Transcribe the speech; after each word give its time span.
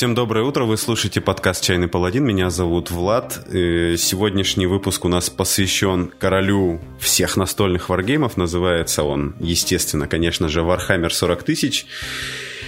Всем 0.00 0.14
доброе 0.14 0.46
утро, 0.46 0.64
вы 0.64 0.78
слушаете 0.78 1.20
подкаст 1.20 1.62
«Чайный 1.62 1.86
паладин», 1.86 2.24
меня 2.24 2.48
зовут 2.48 2.90
Влад. 2.90 3.46
Э, 3.52 3.96
сегодняшний 3.98 4.64
выпуск 4.64 5.04
у 5.04 5.08
нас 5.08 5.28
посвящен 5.28 6.10
королю 6.18 6.80
всех 6.98 7.36
настольных 7.36 7.90
варгеймов, 7.90 8.38
называется 8.38 9.02
он, 9.02 9.34
естественно, 9.40 10.08
конечно 10.08 10.48
же, 10.48 10.60
Warhammer 10.60 11.10
40 11.10 11.42
тысяч 11.42 11.84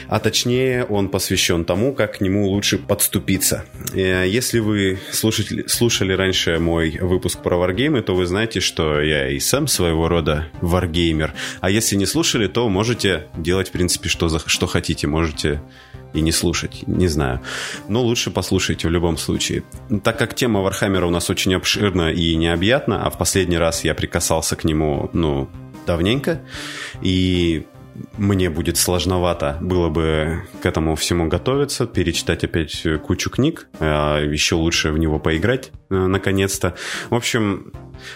а 0.09 0.19
точнее 0.19 0.85
он 0.85 1.09
посвящен 1.09 1.65
тому, 1.65 1.95
как 1.95 2.19
к 2.19 2.21
нему 2.21 2.47
лучше 2.47 2.77
подступиться. 2.77 3.65
Э, 3.95 4.29
если 4.29 4.59
вы 4.59 4.99
слушали, 5.11 6.13
раньше 6.13 6.59
мой 6.59 6.99
выпуск 7.01 7.43
про 7.43 7.57
варгеймы, 7.57 8.03
то 8.03 8.15
вы 8.15 8.27
знаете, 8.27 8.61
что 8.61 9.01
я 9.01 9.31
и 9.31 9.39
сам 9.39 9.67
своего 9.69 10.09
рода 10.09 10.49
варгеймер. 10.61 11.33
А 11.63 11.71
если 11.71 11.97
не 11.97 12.05
слушали, 12.05 12.47
то 12.47 12.69
можете 12.69 13.29
делать, 13.39 13.71
в 13.71 13.73
принципе, 13.73 14.11
что, 14.11 14.29
за, 14.29 14.39
что 14.45 14.67
хотите. 14.67 15.07
Можете 15.07 15.63
и 16.13 16.21
не 16.21 16.33
слушать, 16.33 16.85
не 16.87 17.09
знаю. 17.09 17.41
Но 17.89 18.03
лучше 18.03 18.31
послушайте 18.31 18.89
в 18.89 18.91
любом 18.91 19.17
случае. 19.17 19.63
Так 20.05 20.19
как 20.19 20.35
тема 20.35 20.61
Вархаммера 20.61 21.07
у 21.07 21.11
нас 21.11 21.31
очень 21.31 21.55
обширна 21.55 22.13
и 22.13 22.37
необъятна, 22.37 23.05
а 23.05 23.11
в 23.11 23.19
последний 23.19 23.59
раз 23.59 23.85
я 23.85 23.95
прикасался 23.95 24.57
к 24.57 24.65
нему, 24.65 25.11
ну, 25.13 25.49
давненько, 25.87 26.41
и 27.01 27.67
мне 28.17 28.51
будет 28.51 28.77
сложновато 28.77 29.59
было 29.61 29.89
бы 29.89 30.45
к 30.63 30.67
этому 30.67 30.95
всему 30.97 31.29
готовиться, 31.29 31.87
перечитать 31.87 32.45
опять 32.45 32.85
кучу 33.05 33.31
книг, 33.31 33.69
а 33.81 34.21
еще 34.21 34.55
лучше 34.55 34.93
в 34.93 34.99
него 34.99 35.19
поиграть 35.19 35.73
э, 35.91 35.95
наконец-то. 35.95 36.75
В 37.11 37.15
общем, 37.15 37.73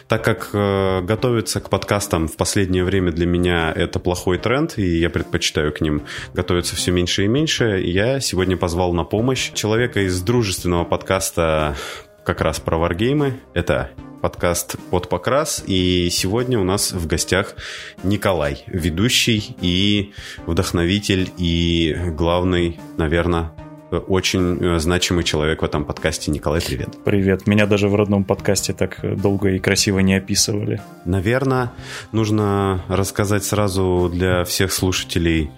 так 0.09 0.25
как 0.25 0.51
э, 0.53 1.01
готовиться 1.03 1.61
к 1.61 1.71
подкастам 1.71 2.29
в 2.29 2.37
последнее 2.37 2.85
время 2.85 3.13
для 3.13 3.27
меня 3.27 3.73
это 3.75 3.99
плохой 3.99 4.39
тренд, 4.39 4.79
и 4.79 4.99
я 4.99 5.11
предпочитаю 5.11 5.73
к 5.73 5.81
ним 5.81 6.03
готовиться 6.35 6.77
все 6.77 6.93
меньше 6.93 7.25
и 7.25 7.29
меньше, 7.29 7.81
я 7.81 8.21
сегодня 8.21 8.57
позвал 8.57 8.93
на 8.93 9.05
помощь 9.05 9.53
человека 9.53 10.01
из 10.01 10.21
дружественного 10.23 10.85
подкаста 10.85 11.77
как 12.25 12.41
раз 12.41 12.59
про 12.59 12.77
варгеймы. 12.77 13.41
Это 13.55 13.91
подкаст 14.27 14.75
«Под 14.91 15.09
покрас». 15.09 15.63
И 15.69 16.11
сегодня 16.11 16.59
у 16.59 16.65
нас 16.65 16.91
в 16.91 17.07
гостях 17.07 17.55
Николай, 18.03 18.65
ведущий 18.67 19.55
и 19.61 20.15
вдохновитель, 20.47 21.31
и 21.39 21.95
главный, 22.09 22.81
наверное, 22.97 23.53
очень 23.99 24.59
э, 24.61 24.79
значимый 24.79 25.25
человек 25.25 25.63
в 25.63 25.65
этом 25.65 25.85
подкасте. 25.85 26.31
Николай, 26.31 26.61
привет. 26.61 26.97
Привет. 27.05 27.47
Меня 27.47 27.67
даже 27.67 27.89
в 27.89 27.95
родном 27.95 28.25
подкасте 28.25 28.73
так 28.73 29.01
долго 29.21 29.51
и 29.51 29.59
красиво 29.59 30.01
не 30.01 30.15
описывали. 30.15 30.81
Наверное, 31.05 31.73
нужно 32.13 32.83
рассказать 32.89 33.45
сразу 33.45 34.11
для 34.13 34.45
всех 34.45 34.73
слушателей, 34.73 35.51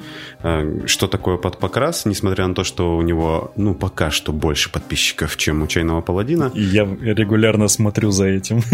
э, 0.43 0.87
что 0.87 1.07
такое 1.07 1.37
подпокрас, 1.37 2.05
несмотря 2.05 2.47
на 2.47 2.55
то, 2.55 2.65
что 2.65 2.97
у 2.97 3.03
него, 3.03 3.53
ну, 3.57 3.75
пока 3.75 4.11
что 4.11 4.33
больше 4.33 4.71
подписчиков, 4.71 5.37
чем 5.37 5.63
у 5.63 5.67
Чайного 5.67 6.01
Паладина. 6.01 6.51
И 6.55 6.63
я 6.63 6.85
регулярно 6.85 7.69
смотрю 7.69 8.11
за 8.11 8.27
этим. 8.27 8.63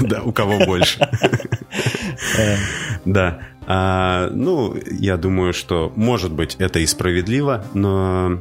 Да, 0.00 0.22
у 0.22 0.32
кого 0.32 0.64
больше. 0.64 1.00
Да. 3.04 3.40
А, 3.72 4.28
ну, 4.32 4.76
я 4.90 5.16
думаю, 5.16 5.52
что, 5.52 5.92
может 5.94 6.32
быть, 6.32 6.56
это 6.58 6.80
и 6.80 6.86
справедливо, 6.86 7.64
но 7.72 8.40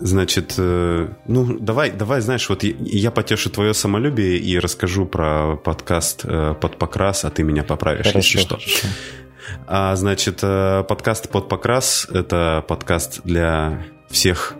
Значит, 0.00 0.54
э, 0.58 1.08
ну, 1.26 1.58
давай, 1.58 1.90
давай, 1.90 2.20
знаешь, 2.20 2.48
вот 2.48 2.62
я 2.62 3.10
потешу 3.10 3.50
твое 3.50 3.74
самолюбие 3.74 4.38
и 4.38 4.56
расскажу 4.56 5.06
про 5.06 5.56
подкаст 5.56 6.20
э, 6.22 6.54
«Под 6.60 6.78
покрас», 6.78 7.24
а 7.24 7.30
ты 7.30 7.42
меня 7.42 7.64
поправишь, 7.64 8.06
хорошо, 8.06 8.18
если 8.18 8.38
что. 8.38 8.54
Хорошо. 8.54 8.86
А, 9.66 9.96
значит, 9.96 10.38
э, 10.42 10.84
подкаст 10.88 11.28
«Под 11.30 11.48
покрас»— 11.48 12.06
это 12.12 12.64
подкаст 12.68 13.22
для 13.24 13.82
всех 14.08 14.54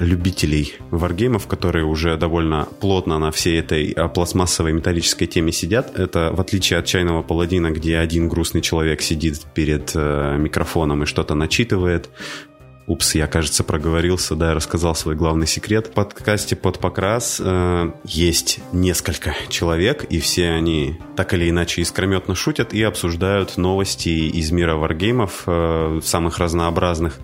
любителей 0.00 0.74
варгеймов, 0.90 1.46
которые 1.46 1.84
уже 1.84 2.16
довольно 2.16 2.68
плотно 2.80 3.18
на 3.18 3.30
всей 3.30 3.60
этой 3.60 3.92
а, 3.92 4.08
пластмассовой 4.08 4.72
металлической 4.72 5.26
теме 5.26 5.52
сидят. 5.52 5.98
Это 5.98 6.30
в 6.32 6.40
отличие 6.40 6.78
от 6.78 6.86
чайного 6.86 7.22
паладина, 7.22 7.70
где 7.70 7.98
один 7.98 8.28
грустный 8.28 8.60
человек 8.60 9.02
сидит 9.02 9.42
перед 9.54 9.92
э, 9.94 10.36
микрофоном 10.38 11.02
и 11.02 11.06
что-то 11.06 11.34
начитывает, 11.34 12.08
Упс, 12.88 13.14
я, 13.14 13.26
кажется, 13.26 13.64
проговорился, 13.64 14.34
да, 14.34 14.54
рассказал 14.54 14.94
свой 14.94 15.14
главный 15.14 15.46
секрет. 15.46 15.88
В 15.88 15.90
подкасте 15.90 16.56
«Под 16.56 16.78
покрас» 16.78 17.38
э, 17.38 17.92
есть 18.04 18.60
несколько 18.72 19.34
человек, 19.50 20.04
и 20.04 20.18
все 20.20 20.48
они 20.52 20.98
так 21.14 21.34
или 21.34 21.50
иначе 21.50 21.82
искрометно 21.82 22.34
шутят 22.34 22.72
и 22.72 22.82
обсуждают 22.82 23.58
новости 23.58 24.08
из 24.08 24.52
мира 24.52 24.76
варгеймов, 24.76 25.42
э, 25.46 26.00
самых 26.02 26.38
разнообразных. 26.38 27.18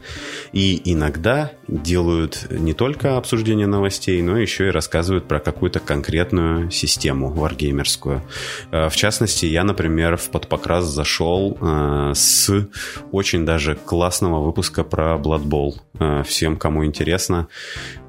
И 0.53 0.82
иногда 0.84 1.53
делают 1.66 2.47
не 2.50 2.75
только 2.75 3.16
обсуждение 3.16 3.66
новостей, 3.66 4.20
но 4.20 4.36
еще 4.36 4.69
и 4.69 4.70
рассказывают 4.70 5.26
про 5.26 5.41
какую-то 5.41 5.80
конкретную 5.80 6.70
систему 6.70 7.30
варгеймерскую. 7.30 8.22
Э, 8.70 8.88
в 8.91 8.97
частности, 8.97 9.47
я, 9.47 9.64
например, 9.64 10.19
в 10.19 10.28
«Под 10.28 10.48
покрас» 10.48 10.84
зашел 10.84 11.56
э, 11.58 12.12
с 12.14 12.69
очень 13.12 13.47
даже 13.47 13.76
классного 13.76 14.44
выпуска 14.44 14.84
про 14.84 15.16
Bloodborne 15.16 15.54
футбол. 15.54 15.76
Э, 15.98 16.22
всем, 16.25 16.56
кому 16.56 16.84
интересно, 16.84 17.48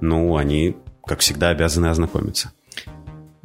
ну, 0.02 0.38
они, 0.38 0.76
как 1.06 1.20
всегда, 1.20 1.50
обязаны 1.50 1.88
ознакомиться. 1.88 2.52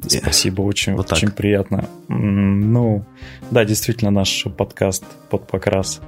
Спасибо, 0.07 0.63
очень, 0.63 0.95
вот 0.95 1.13
очень 1.13 1.31
приятно. 1.31 1.89
Ну, 2.09 3.05
да, 3.51 3.65
действительно, 3.67 4.11
наш 4.11 4.47
подкаст 4.57 5.05
под 5.29 5.47
покрас. 5.47 6.01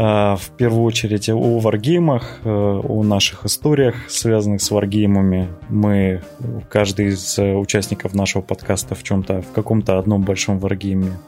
Э, 0.00 0.36
в 0.36 0.50
первую 0.56 0.84
очередь 0.84 1.28
о 1.28 1.58
варгеймах, 1.58 2.40
э, 2.42 2.48
о 2.48 3.02
наших 3.02 3.44
историях, 3.44 3.96
связанных 4.08 4.62
с 4.62 4.70
варгеймами. 4.70 5.48
Мы, 5.68 6.22
каждый 6.70 7.08
из 7.08 7.38
участников 7.38 8.14
нашего 8.14 8.40
подкаста 8.40 8.94
в 8.94 9.02
чем-то, 9.02 9.42
в 9.42 9.52
каком-то 9.52 9.98
одном 9.98 10.22
большом 10.22 10.58
варгейме 10.58 11.18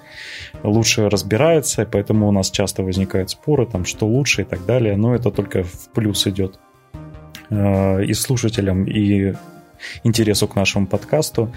лучше 0.63 1.11
разбирается, 1.11 1.87
поэтому 1.91 2.29
у 2.29 2.33
нас 2.33 2.51
часто 2.51 2.83
возникают 2.83 3.29
споры, 3.29 3.67
там, 3.67 3.85
что 3.85 4.07
лучше 4.07 4.43
и 4.43 4.45
так 4.45 4.65
далее, 4.65 4.97
но 4.97 5.15
это 5.15 5.31
только 5.31 5.65
в 5.65 5.91
плюс 5.93 6.27
идет 6.27 6.59
э, 7.51 8.05
и 8.05 8.15
слушателям, 8.15 8.85
и 8.85 9.35
интересу 10.05 10.49
к 10.49 10.57
нашему 10.57 10.87
подкасту. 10.87 11.53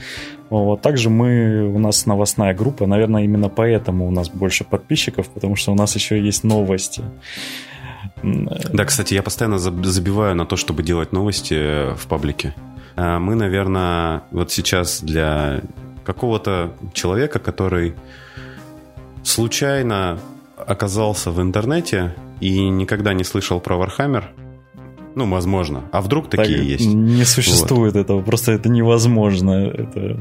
Вот. 0.50 0.82
Также 0.82 1.10
мы, 1.10 1.68
у 1.68 1.80
нас 1.80 2.06
новостная 2.06 2.54
группа, 2.54 2.86
наверное, 2.86 3.24
именно 3.24 3.50
поэтому 3.50 4.08
у 4.08 4.12
нас 4.12 4.30
больше 4.30 4.64
подписчиков, 4.64 5.28
потому 5.30 5.56
что 5.56 5.72
у 5.72 5.76
нас 5.76 5.96
еще 5.96 6.20
есть 6.20 6.44
новости. 6.44 7.04
Да, 8.24 8.86
кстати, 8.86 9.14
я 9.14 9.24
постоянно 9.24 9.60
забиваю 9.60 10.36
на 10.36 10.46
то, 10.46 10.56
чтобы 10.56 10.84
делать 10.84 11.12
новости 11.12 11.94
в 11.96 12.08
паблике. 12.08 12.56
Э, 12.96 13.20
мы, 13.20 13.36
наверное, 13.36 14.24
вот 14.32 14.52
сейчас 14.52 15.02
для 15.02 15.62
какого-то 16.04 16.74
человека, 16.94 17.40
который 17.40 17.96
случайно 19.24 20.20
оказался 20.56 21.32
в 21.32 21.42
интернете 21.42 22.16
и 22.40 22.70
никогда 22.70 23.14
не 23.14 23.24
слышал 23.24 23.60
про 23.60 23.76
Warhammer, 23.76 24.26
ну, 25.16 25.30
возможно. 25.30 25.84
А 25.92 26.02
вдруг 26.02 26.30
такие 26.30 26.58
так 26.58 26.68
есть? 26.68 26.94
Не 26.94 27.24
существует 27.24 27.94
вот. 27.94 28.00
этого, 28.02 28.22
просто 28.22 28.52
это 28.52 28.70
невозможно. 28.70 29.52
Это... 29.52 30.20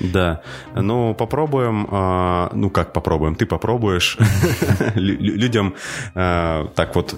Да. 0.00 0.42
Ну, 0.74 1.14
попробуем. 1.14 1.88
А, 1.90 2.50
ну, 2.52 2.70
как 2.70 2.92
попробуем? 2.92 3.34
Ты 3.34 3.46
попробуешь. 3.46 4.18
Людям 4.94 5.74
а, 6.14 6.68
так 6.74 6.94
вот 6.94 7.16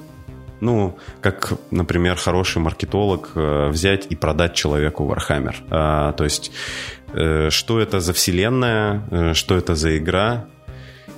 ну, 0.60 0.96
как, 1.20 1.52
например, 1.70 2.16
хороший 2.16 2.62
маркетолог 2.62 3.32
э, 3.34 3.68
взять 3.68 4.06
и 4.08 4.16
продать 4.16 4.54
человеку 4.54 5.04
Warhammer. 5.04 5.54
А, 5.70 6.12
то 6.12 6.24
есть, 6.24 6.50
э, 7.12 7.50
что 7.50 7.78
это 7.78 8.00
за 8.00 8.14
вселенная, 8.14 9.02
э, 9.10 9.34
что 9.34 9.56
это 9.56 9.74
за 9.74 9.98
игра, 9.98 10.46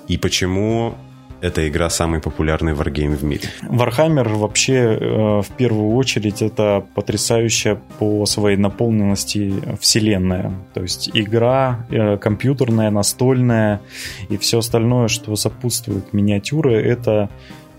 и 0.08 0.18
почему 0.18 0.96
эта 1.40 1.68
игра 1.68 1.88
самый 1.90 2.20
популярный 2.20 2.74
варгейм 2.74 3.14
в 3.14 3.22
мире. 3.22 3.48
Warhammer 3.62 4.28
вообще 4.36 4.74
э, 4.74 5.42
в 5.42 5.48
первую 5.56 5.94
очередь 5.94 6.42
это 6.42 6.84
потрясающая 6.94 7.78
по 7.98 8.26
своей 8.26 8.56
наполненности 8.56 9.54
вселенная. 9.80 10.52
То 10.74 10.82
есть 10.82 11.10
игра 11.14 11.86
э, 11.90 12.16
компьютерная, 12.16 12.90
настольная 12.90 13.80
и 14.28 14.36
все 14.36 14.58
остальное, 14.58 15.08
что 15.08 15.36
сопутствует 15.36 16.12
миниатюры, 16.12 16.74
это 16.74 17.30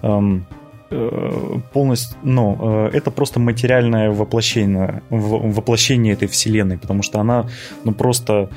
эм, 0.02 0.46
э, 0.90 1.60
полностью, 1.74 2.18
ну, 2.24 2.88
это 2.88 3.12
просто 3.12 3.40
материальное 3.40 4.10
воплощение, 4.12 5.04
воплощение 5.10 6.14
этой 6.14 6.28
вселенной, 6.28 6.78
потому 6.78 7.04
что 7.04 7.20
она, 7.20 7.48
ну, 7.84 7.94
просто 7.94 8.50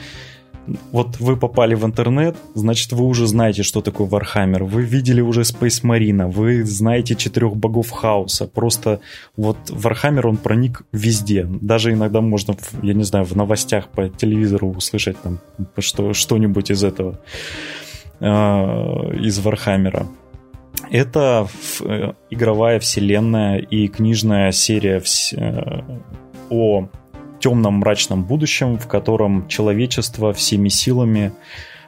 вот 0.92 1.18
вы 1.18 1.36
попали 1.36 1.74
в 1.74 1.84
интернет, 1.84 2.36
значит, 2.54 2.92
вы 2.92 3.04
уже 3.04 3.26
знаете, 3.26 3.62
что 3.62 3.80
такое 3.80 4.08
Warhammer. 4.08 4.64
Вы 4.64 4.82
видели 4.82 5.20
уже 5.20 5.42
Space 5.42 5.82
Marine, 5.82 6.30
вы 6.30 6.64
знаете 6.64 7.14
четырех 7.14 7.56
богов 7.56 7.90
хаоса. 7.90 8.46
Просто 8.46 9.00
вот 9.36 9.56
Warhammer, 9.68 10.26
он 10.26 10.36
проник 10.36 10.82
везде. 10.92 11.44
Даже 11.44 11.92
иногда 11.92 12.20
можно, 12.20 12.56
я 12.82 12.94
не 12.94 13.04
знаю, 13.04 13.24
в 13.24 13.36
новостях 13.36 13.88
по 13.88 14.08
телевизору 14.08 14.70
услышать 14.70 15.20
там 15.22 15.40
что, 15.78 16.12
что-нибудь 16.12 16.70
из 16.70 16.84
этого, 16.84 17.18
э, 18.20 18.24
из 18.24 19.38
Warhammer. 19.40 20.06
Это 20.90 21.48
э, 21.80 22.12
игровая 22.30 22.78
вселенная 22.78 23.58
и 23.58 23.88
книжная 23.88 24.52
серия 24.52 25.02
э, 25.36 25.80
о 26.50 26.88
темном 27.42 27.74
мрачном 27.74 28.22
будущем, 28.22 28.78
в 28.78 28.86
котором 28.86 29.48
человечество 29.48 30.32
всеми 30.32 30.68
силами 30.68 31.32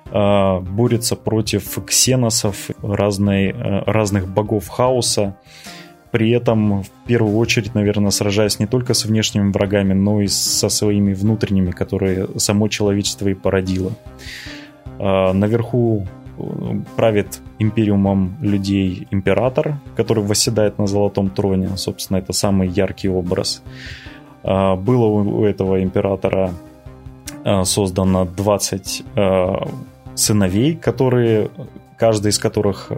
э, 0.07 0.61
борется 0.61 1.17
против 1.17 1.79
ксеносов, 1.87 2.71
разной, 2.83 3.55
разных 3.87 4.29
богов 4.29 4.69
хаоса, 4.69 5.37
при 6.11 6.31
этом 6.31 6.83
в 6.83 6.91
первую 7.07 7.37
очередь, 7.37 7.75
наверное, 7.75 8.11
сражаясь 8.11 8.59
не 8.61 8.67
только 8.67 8.95
с 8.95 9.05
внешними 9.05 9.51
врагами, 9.51 9.95
но 9.95 10.21
и 10.21 10.29
со 10.29 10.69
своими 10.69 11.15
внутренними, 11.15 11.71
которые 11.71 12.29
само 12.39 12.69
человечество 12.69 13.29
и 13.29 13.35
породило. 13.35 13.93
Наверху 15.01 16.07
правит 16.97 17.41
империумом 17.59 18.37
людей 18.41 19.09
император, 19.11 19.79
который 19.97 20.23
восседает 20.23 20.79
на 20.79 20.87
золотом 20.87 21.31
троне. 21.31 21.77
Собственно, 21.77 22.19
это 22.19 22.33
самый 22.33 22.69
яркий 22.69 23.09
образ. 23.09 23.63
А, 24.45 24.77
было 24.77 25.07
у 25.07 25.45
этого 25.45 25.83
императора 25.83 26.53
а, 27.45 27.65
создано 27.65 28.27
20 28.27 29.05
а, 29.17 29.69
сыновей, 30.15 30.77
которые 30.77 31.51
каждый 31.97 32.31
из 32.31 32.39
которых 32.39 32.91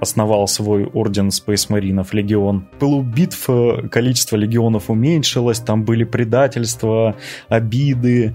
основал 0.00 0.48
свой 0.48 0.84
орден 0.84 1.28
Space 1.28 1.66
Маринов, 1.68 2.12
легион. 2.12 2.66
Пылу 2.78 3.02
битв 3.02 3.48
количество 3.90 4.36
легионов 4.36 4.90
уменьшилось, 4.90 5.60
там 5.60 5.84
были 5.84 6.04
предательства, 6.04 7.16
обиды, 7.48 8.34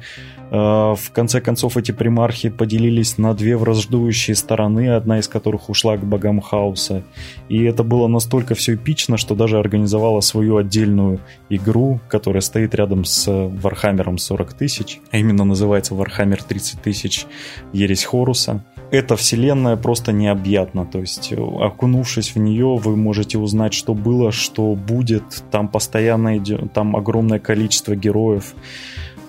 Э, 0.51 0.95
в 0.95 1.11
конце 1.11 1.41
концов, 1.41 1.77
эти 1.77 1.91
примархи 1.91 2.49
поделились 2.49 3.17
на 3.17 3.33
две 3.33 3.57
враждующие 3.57 4.35
стороны, 4.35 4.89
одна 4.89 5.19
из 5.19 5.27
которых 5.27 5.69
ушла 5.69 5.97
к 5.97 6.05
богам 6.05 6.39
хаоса. 6.39 7.03
И 7.49 7.63
это 7.63 7.83
было 7.83 8.07
настолько 8.07 8.55
все 8.55 8.75
эпично, 8.75 9.17
что 9.17 9.35
даже 9.35 9.59
организовала 9.59 10.21
свою 10.21 10.57
отдельную 10.57 11.19
игру, 11.49 11.99
которая 12.07 12.41
стоит 12.41 12.75
рядом 12.75 13.05
с 13.05 13.27
Вархаммером 13.27 14.17
40 14.17 14.53
тысяч, 14.53 14.99
а 15.11 15.17
именно 15.17 15.43
называется 15.43 15.95
Вархаммер 15.95 16.43
30 16.43 16.81
тысяч 16.81 17.25
Ересь 17.73 18.05
Хоруса. 18.05 18.63
Эта 18.91 19.15
вселенная 19.15 19.75
просто 19.75 20.11
необъятна, 20.11 20.85
то 20.85 20.99
есть 20.99 21.33
окунувшись 21.33 22.35
в 22.35 22.39
нее, 22.39 22.77
вы 22.77 22.95
можете 22.95 23.37
узнать, 23.37 23.73
что 23.73 23.93
было, 23.93 24.31
что 24.31 24.73
будет. 24.75 25.23
Там 25.51 25.67
постоянно 25.67 26.37
идет, 26.37 26.71
там 26.73 26.95
огромное 26.95 27.39
количество 27.39 27.95
героев. 27.95 28.53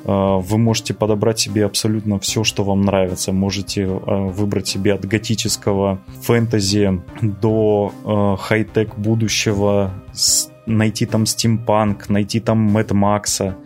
А, 0.05 0.37
вы 0.37 0.59
можете 0.59 0.95
подобрать 0.95 1.41
себе 1.41 1.65
абсолютно 1.65 2.19
все, 2.21 2.45
что 2.45 2.65
вам 2.65 2.83
нравится. 2.83 3.33
Можете 3.33 3.87
а, 3.87 4.29
выбрать 4.29 4.69
себе 4.69 4.95
от 4.95 5.05
готического 5.05 5.99
фэнтези 6.23 7.03
до 7.21 8.37
хай-тек 8.39 8.97
будущего, 8.97 9.93
найти 10.67 11.07
там 11.07 11.27
стимпанк, 11.27 12.09
найти 12.09 12.41
там 12.41 12.59
Мэд 12.59 12.93
Макса. 12.93 13.57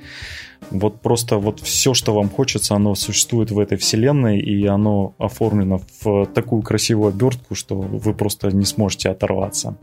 Вот 0.71 1.01
просто 1.01 1.39
вот 1.39 1.61
все, 1.61 1.95
что 1.95 2.15
вам 2.15 2.29
хочется, 2.29 2.75
оно 2.75 2.95
существует 2.95 3.51
в 3.51 3.59
этой 3.59 3.77
вселенной, 3.79 4.39
и 4.39 4.67
оно 4.67 5.15
оформлено 5.19 5.81
в 6.03 6.27
такую 6.27 6.63
красивую 6.63 7.09
обертку, 7.09 7.55
что 7.55 7.77
вы 7.77 8.15
просто 8.15 8.55
не 8.55 8.65
сможете 8.65 9.11
оторваться. 9.11 9.77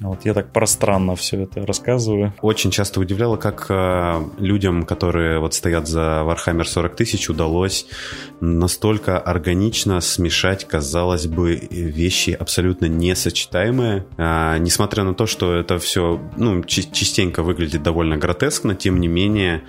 Вот 0.00 0.24
я 0.24 0.32
так 0.32 0.50
пространно 0.50 1.14
все 1.14 1.42
это 1.42 1.64
рассказываю. 1.66 2.32
Очень 2.40 2.70
часто 2.70 3.00
удивляло, 3.00 3.36
как 3.36 3.66
э, 3.68 4.22
людям, 4.38 4.84
которые 4.84 5.40
вот 5.40 5.52
стоят 5.52 5.86
за 5.86 6.24
Warhammer 6.24 6.64
40 6.64 6.96
тысяч, 6.96 7.28
удалось 7.28 7.86
настолько 8.40 9.18
органично 9.18 10.00
смешать, 10.00 10.66
казалось 10.66 11.26
бы, 11.26 11.56
вещи 11.70 12.30
абсолютно 12.30 12.86
несочетаемые. 12.86 14.06
Э, 14.16 14.56
несмотря 14.58 15.04
на 15.04 15.14
то, 15.14 15.26
что 15.26 15.54
это 15.54 15.78
все 15.78 16.18
ну, 16.36 16.64
частенько 16.64 17.42
выглядит 17.42 17.82
довольно 17.82 18.16
гротескно, 18.16 18.74
тем 18.74 19.00
не 19.00 19.08
менее 19.08 19.62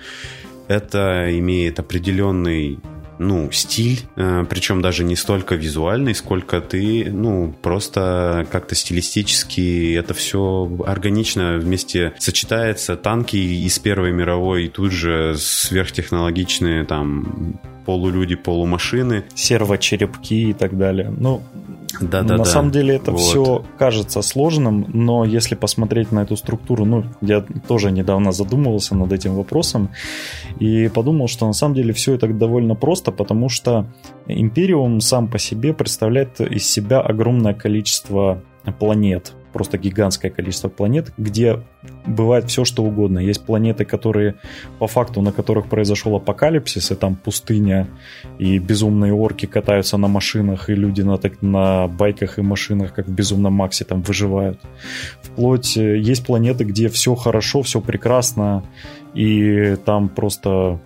это 0.66 1.26
имеет 1.38 1.78
определенный 1.78 2.78
ну, 3.22 3.50
стиль, 3.52 4.00
э, 4.16 4.44
причем 4.48 4.82
даже 4.82 5.04
не 5.04 5.16
столько 5.16 5.54
визуальный, 5.54 6.14
сколько 6.14 6.60
ты, 6.60 7.10
ну, 7.10 7.54
просто 7.62 8.46
как-то 8.50 8.74
стилистически 8.74 9.94
это 9.94 10.14
все 10.14 10.70
органично 10.86 11.58
вместе 11.58 12.12
сочетается. 12.18 12.96
Танки 12.96 13.36
из 13.36 13.78
Первой 13.78 14.12
мировой 14.12 14.64
и 14.64 14.68
тут 14.68 14.92
же 14.92 15.34
сверхтехнологичные 15.38 16.84
там 16.84 17.60
полулюди, 17.84 18.34
полумашины. 18.36 19.24
Сервочерепки 19.34 20.34
и 20.34 20.52
так 20.52 20.76
далее. 20.76 21.12
Ну, 21.16 21.42
да, 22.00 22.22
да, 22.22 22.36
На 22.36 22.38
да. 22.38 22.44
самом 22.44 22.70
деле 22.70 22.96
это 22.96 23.12
вот. 23.12 23.20
все 23.20 23.64
кажется 23.78 24.22
сложным, 24.22 24.86
но 24.92 25.24
если 25.24 25.54
посмотреть 25.54 26.10
на 26.12 26.20
эту 26.20 26.36
структуру, 26.36 26.84
ну, 26.84 27.04
я 27.20 27.44
тоже 27.68 27.90
недавно 27.90 28.32
задумывался 28.32 28.94
над 28.94 29.12
этим 29.12 29.34
вопросом 29.34 29.90
и 30.58 30.88
подумал, 30.88 31.28
что 31.28 31.46
на 31.46 31.52
самом 31.52 31.74
деле 31.74 31.92
все 31.92 32.14
это 32.14 32.26
довольно 32.28 32.74
просто, 32.74 33.12
потому 33.12 33.48
что 33.48 33.86
Империум 34.26 35.00
сам 35.00 35.28
по 35.28 35.38
себе 35.38 35.74
представляет 35.74 36.40
из 36.40 36.66
себя 36.66 37.00
огромное 37.00 37.54
количество 37.54 38.42
планет 38.78 39.34
просто 39.52 39.78
гигантское 39.78 40.30
количество 40.30 40.68
планет, 40.68 41.12
где 41.16 41.60
бывает 42.06 42.48
все, 42.48 42.64
что 42.64 42.82
угодно. 42.84 43.18
Есть 43.18 43.44
планеты, 43.44 43.84
которые 43.84 44.34
по 44.78 44.86
факту, 44.86 45.20
на 45.22 45.32
которых 45.32 45.66
произошел 45.66 46.16
апокалипсис, 46.16 46.90
и 46.90 46.94
там 46.94 47.16
пустыня, 47.16 47.88
и 48.38 48.58
безумные 48.58 49.12
орки 49.12 49.46
катаются 49.46 49.96
на 49.96 50.08
машинах, 50.08 50.70
и 50.70 50.74
люди 50.74 51.02
на, 51.02 51.18
так, 51.18 51.42
на 51.42 51.88
байках 51.88 52.38
и 52.38 52.42
машинах, 52.42 52.94
как 52.94 53.06
в 53.06 53.12
Безумном 53.12 53.52
Максе, 53.52 53.84
там 53.84 54.02
выживают. 54.02 54.60
Вплоть 55.22 55.76
э, 55.76 55.98
есть 55.98 56.26
планеты, 56.26 56.64
где 56.64 56.88
все 56.88 57.14
хорошо, 57.14 57.62
все 57.62 57.80
прекрасно, 57.80 58.64
и 59.14 59.76
там 59.84 60.08
просто 60.08 60.80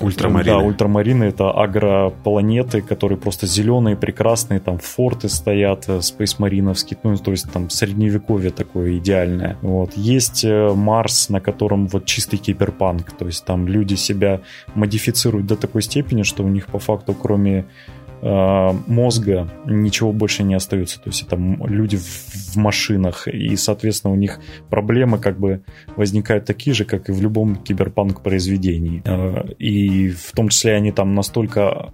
Ультрамарины. 0.00 0.52
Да, 0.52 0.58
ультрамарины 0.58 1.24
это 1.24 1.50
агропланеты, 1.50 2.80
которые 2.82 3.18
просто 3.18 3.46
зеленые, 3.46 3.96
прекрасные, 3.96 4.60
там 4.60 4.78
форты 4.78 5.28
стоят, 5.28 5.88
спейсмариновские, 6.00 6.98
ну, 7.02 7.16
то 7.16 7.30
есть 7.32 7.50
там 7.52 7.70
средневековье 7.70 8.50
такое 8.50 8.98
идеальное. 8.98 9.56
Вот. 9.62 9.96
Есть 9.96 10.44
э, 10.44 10.72
Марс, 10.74 11.28
на 11.28 11.40
котором 11.40 11.86
вот 11.88 12.04
чистый 12.04 12.36
киберпанк, 12.36 13.12
то 13.12 13.26
есть 13.26 13.44
там 13.44 13.66
люди 13.66 13.94
себя 13.94 14.40
модифицируют 14.74 15.46
до 15.46 15.56
такой 15.56 15.82
степени, 15.82 16.22
что 16.22 16.44
у 16.44 16.48
них 16.48 16.66
по 16.66 16.78
факту 16.78 17.14
кроме 17.14 17.56
Э, 17.56 18.05
мозга 18.28 19.48
ничего 19.66 20.12
больше 20.12 20.42
не 20.42 20.54
остается. 20.54 21.00
То 21.00 21.10
есть 21.10 21.22
это 21.22 21.36
люди 21.36 21.96
в 21.96 22.56
машинах, 22.56 23.28
и, 23.28 23.54
соответственно, 23.56 24.12
у 24.14 24.16
них 24.16 24.40
проблемы 24.70 25.18
как 25.18 25.38
бы 25.38 25.62
возникают 25.96 26.44
такие 26.44 26.74
же, 26.74 26.84
как 26.84 27.08
и 27.08 27.12
в 27.12 27.20
любом 27.20 27.56
киберпанк 27.56 28.22
произведении. 28.22 29.02
Э, 29.04 29.52
и 29.58 30.10
в 30.10 30.32
том 30.32 30.48
числе 30.48 30.74
они 30.74 30.92
там 30.92 31.14
настолько 31.14 31.90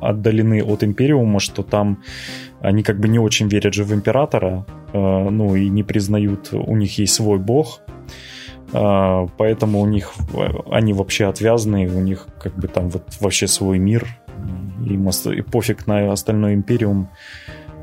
отдалены 0.00 0.62
от 0.62 0.82
Империума, 0.82 1.40
что 1.40 1.62
там 1.62 2.02
они 2.60 2.82
как 2.82 2.98
бы 2.98 3.08
не 3.08 3.18
очень 3.18 3.48
верят 3.48 3.74
же 3.74 3.84
в 3.84 3.94
Императора, 3.94 4.66
э, 4.92 4.98
ну 5.30 5.54
и 5.54 5.68
не 5.68 5.82
признают, 5.82 6.52
у 6.52 6.76
них 6.76 6.98
есть 6.98 7.14
свой 7.14 7.38
бог, 7.38 7.80
поэтому 8.72 9.80
у 9.80 9.86
них 9.86 10.12
они 10.72 10.92
вообще 10.92 11.26
отвязаны, 11.26 11.86
у 11.86 12.00
них 12.00 12.26
как 12.42 12.56
бы 12.56 12.66
там 12.66 12.90
вот 12.90 13.04
вообще 13.20 13.46
свой 13.46 13.78
мир, 13.78 14.08
им 14.94 15.08
и 15.08 15.42
пофиг 15.42 15.86
на 15.86 16.12
остальной 16.12 16.54
Империум, 16.54 17.08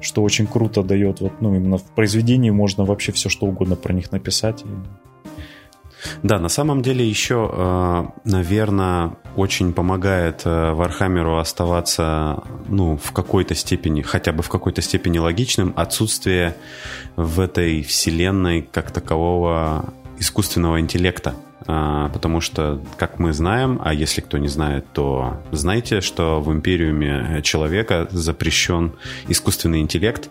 что 0.02 0.24
очень 0.24 0.48
круто 0.48 0.84
дает. 0.84 1.22
Вот, 1.22 1.42
ну, 1.42 1.56
именно 1.56 1.78
в 1.78 1.84
произведении 1.84 2.50
можно 2.50 2.86
вообще 2.86 3.12
все 3.12 3.30
что 3.30 3.46
угодно 3.46 3.76
про 3.76 3.94
них 3.94 4.12
написать. 4.12 4.64
Да, 6.22 6.40
на 6.40 6.50
самом 6.50 6.82
деле 6.82 7.08
еще, 7.08 7.50
э, 7.52 8.06
наверное, 8.26 9.16
очень 9.36 9.74
помогает 9.74 10.42
э, 10.46 10.74
Вархаммеру 10.74 11.38
оставаться, 11.38 12.44
ну, 12.68 12.98
в 12.98 13.12
какой-то 13.12 13.56
степени, 13.56 14.02
хотя 14.02 14.34
бы 14.34 14.44
в 14.44 14.50
какой-то 14.50 14.82
степени 14.82 15.18
логичным, 15.18 15.74
отсутствие 15.76 16.56
в 17.16 17.40
этой 17.40 17.84
вселенной 17.84 18.62
как 18.62 18.92
такового 18.92 19.94
искусственного 20.20 20.80
интеллекта. 20.80 21.36
А, 21.66 22.10
потому 22.10 22.42
что, 22.42 22.82
как 22.98 23.20
мы 23.20 23.34
знаем, 23.34 23.80
а 23.84 23.94
если 23.94 24.22
кто 24.22 24.38
не 24.38 24.48
знает, 24.48 24.86
то 24.94 25.42
знайте, 25.52 26.02
что 26.02 26.42
в 26.42 26.52
Империуме 26.52 27.42
человека 27.44 28.08
запрещен 28.12 28.94
искусственный 29.28 29.80
интеллект, 29.80 30.30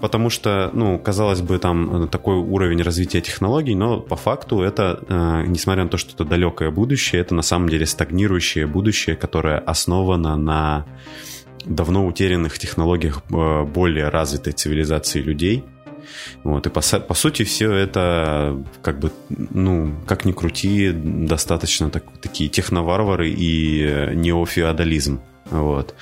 потому 0.00 0.30
что, 0.30 0.70
ну, 0.72 0.98
казалось 0.98 1.42
бы, 1.42 1.58
там 1.58 2.08
такой 2.08 2.36
уровень 2.36 2.82
развития 2.82 3.20
технологий, 3.20 3.74
но 3.74 4.00
по 4.00 4.16
факту 4.16 4.62
это, 4.62 5.00
а, 5.08 5.42
несмотря 5.42 5.84
на 5.84 5.90
то, 5.90 5.98
что 5.98 6.12
это 6.14 6.24
далекое 6.24 6.70
будущее, 6.70 7.20
это 7.20 7.34
на 7.34 7.42
самом 7.42 7.68
деле 7.68 7.86
стагнирующее 7.86 8.66
будущее, 8.66 9.16
которое 9.16 9.58
основано 9.58 10.36
на 10.36 10.86
давно 11.64 12.06
утерянных 12.06 12.58
технологиях 12.58 13.22
а, 13.32 13.64
более 13.64 14.08
развитой 14.08 14.52
цивилизации 14.52 15.20
людей, 15.20 15.64
вот, 16.42 16.66
и 16.66 16.70
по, 16.70 16.80
по 16.80 17.14
сути 17.14 17.42
все 17.44 17.72
это, 17.72 18.62
как 18.82 18.98
бы, 18.98 19.10
ну, 19.28 19.94
как 20.06 20.24
ни 20.24 20.32
крути, 20.32 20.92
достаточно 20.92 21.90
так, 21.90 22.04
такие 22.20 22.48
техноварвары 22.48 23.30
и 23.30 24.12
неофеодализм. 24.14 25.20
Вот. 25.50 25.94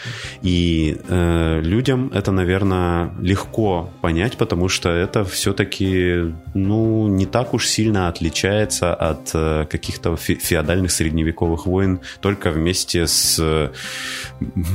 И 0.43 0.99
э, 1.09 1.61
людям 1.63 2.11
это, 2.15 2.31
наверное, 2.31 3.13
легко 3.21 3.91
понять, 4.01 4.37
потому 4.37 4.69
что 4.69 4.89
это 4.89 5.25
все-таки 5.25 6.33
ну, 6.55 7.09
не 7.09 7.27
так 7.27 7.53
уж 7.55 7.67
сильно 7.67 8.09
отличается 8.09 8.95
от 8.95 9.31
э, 9.35 9.67
каких-то 9.69 10.11
фе- 10.11 10.37
феодальных 10.37 10.93
средневековых 10.93 11.67
войн, 11.67 12.01
только 12.21 12.51
вместе 12.51 13.07
с 13.07 13.39
э, 13.41 13.71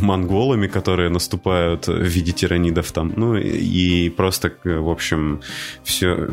монголами, 0.01 0.67
которые 0.67 1.09
наступают 1.09 1.87
в 1.87 2.01
виде 2.01 2.33
тиранидов 2.33 2.91
там. 2.91 3.13
Ну 3.15 3.35
и 3.35 4.09
просто, 4.09 4.51
в 4.63 4.89
общем, 4.89 5.41
все 5.83 6.29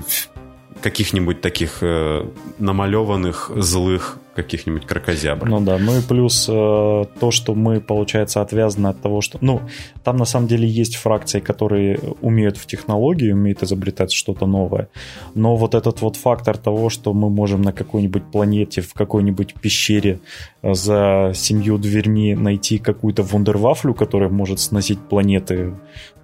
каких-нибудь 0.83 1.41
таких 1.41 1.79
э, 1.83 2.27
намалеванных 2.59 3.51
злых 3.57 4.19
каких-нибудь 4.35 4.87
крокозябр. 4.87 5.49
Ну 5.49 5.61
да, 5.61 5.79
ну 5.79 5.99
и 5.99 6.03
плюс 6.03 6.49
э, 6.49 6.53
то, 6.53 7.31
что 7.31 7.55
мы, 7.55 7.81
получается, 7.81 8.41
отвязаны 8.41 8.89
от 8.89 9.01
того, 9.01 9.21
что... 9.21 9.39
Ну, 9.41 9.61
там 10.03 10.17
на 10.17 10.25
самом 10.25 10.49
деле 10.49 10.69
есть 10.69 10.97
фракции, 10.97 11.41
которые 11.41 11.99
умеют 12.21 12.57
в 12.57 12.67
технологии, 12.67 13.33
умеют 13.33 13.63
изобретать 13.63 14.13
что-то 14.13 14.47
новое. 14.47 14.89
Но 15.35 15.57
вот 15.57 15.75
этот 15.75 16.01
вот 16.03 16.17
фактор 16.17 16.57
того, 16.57 16.91
что 16.91 17.13
мы 17.13 17.31
можем 17.31 17.63
на 17.63 17.73
какой-нибудь 17.73 18.25
планете, 18.31 18.81
в 18.81 18.95
какой-нибудь 18.95 19.55
пещере 19.55 20.21
за 20.63 21.33
семью 21.35 21.79
дверьми 21.79 22.35
найти 22.35 22.79
какую-то 22.79 23.23
вундервафлю, 23.23 23.95
которая 23.95 24.31
может 24.31 24.61
сносить 24.61 25.01
планеты 25.01 25.75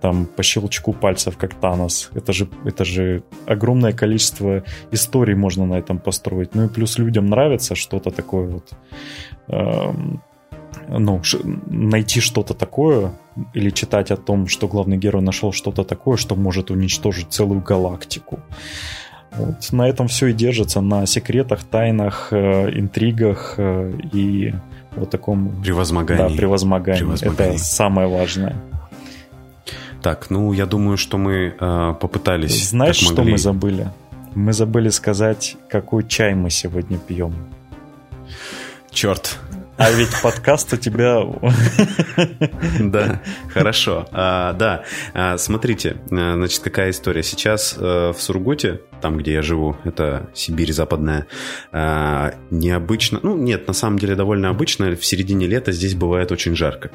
там 0.00 0.26
по 0.26 0.42
щелчку 0.42 0.92
пальцев, 0.92 1.36
как 1.36 1.54
Танос. 1.54 2.10
Это 2.14 2.32
же, 2.32 2.48
это 2.64 2.84
же 2.84 3.22
огромное 3.46 3.92
количество 3.92 4.64
историй 4.90 5.34
можно 5.34 5.66
на 5.66 5.74
этом 5.74 5.98
построить. 5.98 6.54
Ну 6.54 6.64
и 6.64 6.68
плюс 6.68 6.98
людям 6.98 7.26
нравится 7.26 7.74
что-то 8.00 8.16
такое 8.16 8.46
вот... 8.46 8.72
Эм, 9.48 10.22
ну, 10.88 11.20
найти 11.66 12.20
что-то 12.20 12.54
такое 12.54 13.12
или 13.54 13.70
читать 13.70 14.10
о 14.10 14.16
том, 14.16 14.48
что 14.48 14.68
главный 14.68 14.96
герой 14.96 15.22
нашел 15.22 15.52
что-то 15.52 15.84
такое, 15.84 16.16
что 16.16 16.36
может 16.36 16.70
уничтожить 16.70 17.26
целую 17.30 17.60
галактику. 17.60 18.38
Вот. 19.32 19.72
На 19.72 19.88
этом 19.88 20.08
все 20.08 20.28
и 20.28 20.32
держится, 20.32 20.80
на 20.80 21.06
секретах, 21.06 21.64
тайнах, 21.64 22.28
э, 22.32 22.70
интригах 22.78 23.54
э, 23.58 23.92
и 24.12 24.54
вот 24.96 25.10
таком... 25.10 25.62
Превозмогании. 25.62 26.28
Да, 26.28 26.36
превозмогании. 26.36 26.98
превозмогании. 27.00 27.54
Это 27.54 27.64
самое 27.64 28.08
важное. 28.08 28.56
Так, 30.02 30.30
ну, 30.30 30.52
я 30.52 30.66
думаю, 30.66 30.96
что 30.96 31.18
мы 31.18 31.54
э, 31.60 31.94
попытались. 32.00 32.70
Знаешь, 32.70 32.96
что 32.96 33.22
мы 33.22 33.38
забыли? 33.38 33.88
Мы 34.34 34.52
забыли 34.52 34.90
сказать, 34.90 35.56
какой 35.68 36.04
чай 36.08 36.34
мы 36.34 36.50
сегодня 36.50 36.98
пьем. 36.98 37.34
Черт. 38.92 39.38
А 39.80 39.90
ведь 39.92 40.10
подкаст 40.22 40.74
у 40.74 40.76
тебя... 40.76 41.22
Да, 42.80 43.22
хорошо. 43.48 44.06
А, 44.12 44.52
да, 44.52 44.84
а, 45.14 45.38
смотрите, 45.38 45.96
а, 46.10 46.34
значит, 46.34 46.60
какая 46.60 46.90
история. 46.90 47.22
Сейчас 47.22 47.76
а, 47.78 48.12
в 48.12 48.20
Сургуте, 48.20 48.82
там, 49.00 49.16
где 49.16 49.32
я 49.32 49.42
живу, 49.42 49.76
это 49.84 50.28
Сибирь 50.34 50.72
западная, 50.74 51.26
а, 51.72 52.34
необычно... 52.50 53.20
Ну, 53.22 53.38
нет, 53.38 53.66
на 53.68 53.72
самом 53.72 53.98
деле 53.98 54.16
довольно 54.16 54.50
обычно. 54.50 54.94
В 54.96 55.04
середине 55.04 55.46
лета 55.46 55.72
здесь 55.72 55.94
бывает 55.94 56.30
очень 56.30 56.54
жарко. 56.54 56.90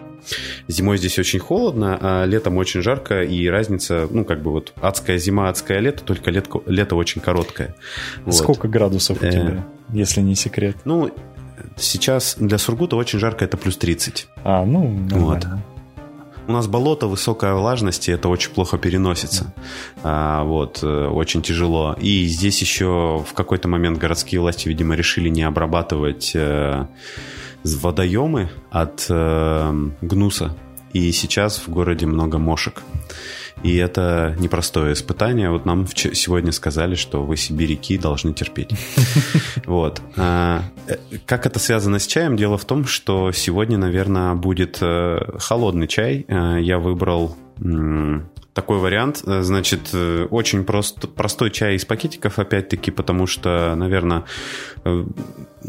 Зимой 0.67 0.99
здесь 0.99 1.17
очень 1.17 1.39
холодно, 1.39 1.97
а 1.99 2.25
летом 2.25 2.57
очень 2.57 2.83
жарко, 2.83 3.23
и 3.23 3.47
разница, 3.47 4.07
ну, 4.11 4.25
как 4.25 4.43
бы 4.43 4.51
вот 4.51 4.73
адская 4.79 5.17
зима, 5.17 5.49
адское 5.49 5.79
лето, 5.79 6.03
только 6.03 6.29
лето, 6.29 6.61
лето 6.67 6.95
очень 6.95 7.19
короткое. 7.19 7.75
Сколько 8.29 8.67
вот. 8.67 8.73
градусов 8.73 9.23
у 9.23 9.25
э, 9.25 9.31
тебя, 9.31 9.67
если 9.91 10.21
не 10.21 10.35
секрет? 10.35 10.77
Ну, 10.85 11.11
Сейчас 11.77 12.35
для 12.39 12.57
Сургута 12.57 12.95
очень 12.95 13.19
жарко, 13.19 13.45
это 13.45 13.57
плюс 13.57 13.77
30. 13.77 14.27
А, 14.43 14.65
ну, 14.65 14.87
Вот. 15.11 15.47
У 16.47 16.51
нас 16.51 16.67
болото, 16.67 17.07
высокая 17.07 17.55
влажность, 17.55 18.07
и 18.07 18.11
это 18.11 18.29
очень 18.29 18.51
плохо 18.51 18.77
переносится. 18.77 19.51
А, 20.03 20.43
вот, 20.43 20.83
э, 20.83 21.07
очень 21.07 21.41
тяжело. 21.41 21.95
И 21.99 22.25
здесь 22.25 22.61
еще 22.61 23.25
в 23.27 23.33
какой-то 23.33 23.67
момент 23.67 23.97
городские 23.97 24.41
власти, 24.41 24.67
видимо, 24.67 24.95
решили 24.95 25.29
не 25.29 25.41
обрабатывать 25.41 26.33
э, 26.35 26.85
водоемы 27.63 28.51
от 28.69 29.07
э, 29.09 29.89
гнуса. 30.01 30.55
И 30.93 31.11
сейчас 31.11 31.57
в 31.65 31.69
городе 31.69 32.05
много 32.05 32.37
мошек. 32.37 32.83
И 33.63 33.75
это 33.77 34.35
непростое 34.39 34.93
испытание. 34.93 35.49
Вот 35.49 35.65
нам 35.65 35.87
сегодня 35.87 36.51
сказали, 36.51 36.95
что 36.95 37.23
вы 37.23 37.37
сибиряки 37.37 37.97
должны 37.97 38.33
терпеть. 38.33 38.71
Вот. 39.65 39.99
А, 40.15 40.61
э, 40.87 40.97
как 41.25 41.47
это 41.47 41.57
связано 41.57 41.97
с 41.97 42.05
чаем? 42.05 42.37
Дело 42.37 42.57
в 42.57 42.65
том, 42.65 42.85
что 42.85 43.31
сегодня, 43.31 43.77
наверное, 43.77 44.35
будет 44.35 44.77
э, 44.81 45.17
холодный 45.39 45.87
чай. 45.87 46.25
Э, 46.27 46.57
я 46.61 46.77
выбрал 46.77 47.35
такой 48.53 48.79
вариант. 48.79 49.23
Значит, 49.25 49.95
очень 50.29 50.65
прост, 50.65 51.09
простой 51.15 51.51
чай 51.51 51.75
из 51.75 51.85
пакетиков, 51.85 52.37
опять-таки, 52.37 52.91
потому 52.91 53.27
что, 53.27 53.73
наверное, 53.75 54.25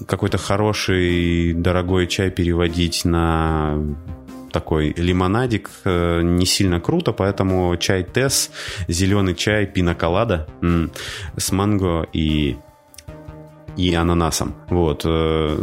какой-то 0.07 0.37
хороший, 0.37 1.53
дорогой 1.53 2.09
чай 2.09 2.31
переводить 2.31 3.05
на 3.05 3.79
такой 4.57 4.95
лимонадик, 4.97 5.69
э, 5.85 6.23
не 6.23 6.47
сильно 6.47 6.81
круто, 6.81 7.13
поэтому 7.13 7.77
чай 7.77 8.05
Тесс, 8.05 8.51
зеленый 8.89 9.35
чай, 9.35 9.67
пиноколада 9.67 10.47
с 11.37 11.53
манго 11.53 12.07
и 12.15 12.57
и 13.77 13.95
ананасом. 13.95 14.55
Вот. 14.71 15.03
Э, 15.05 15.57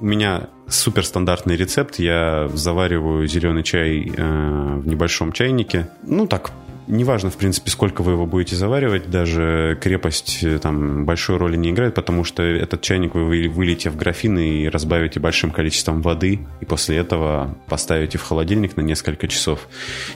у 0.00 0.04
меня 0.04 0.48
суперстандартный 0.68 1.56
рецепт. 1.56 1.98
Я 1.98 2.50
завариваю 2.52 3.26
зеленый 3.26 3.62
чай 3.62 4.12
э, 4.14 4.80
в 4.82 4.86
небольшом 4.86 5.32
чайнике. 5.32 5.88
Ну, 6.02 6.26
так, 6.26 6.50
неважно, 6.86 7.30
в 7.30 7.36
принципе, 7.36 7.70
сколько 7.70 8.02
вы 8.02 8.12
его 8.12 8.26
будете 8.26 8.56
заваривать, 8.56 9.10
даже 9.10 9.78
крепость 9.80 10.42
э, 10.42 10.58
там 10.58 11.04
большой 11.04 11.36
роли 11.36 11.56
не 11.56 11.70
играет, 11.70 11.94
потому 11.94 12.24
что 12.24 12.42
этот 12.42 12.80
чайник 12.82 13.14
вы 13.14 13.48
выльете 13.48 13.90
в 13.90 13.96
графин 13.96 14.38
и 14.38 14.68
разбавите 14.68 15.20
большим 15.20 15.50
количеством 15.50 16.02
воды, 16.02 16.40
и 16.60 16.64
после 16.64 16.96
этого 16.96 17.56
поставите 17.68 18.18
в 18.18 18.22
холодильник 18.22 18.76
на 18.76 18.82
несколько 18.82 19.28
часов. 19.28 19.68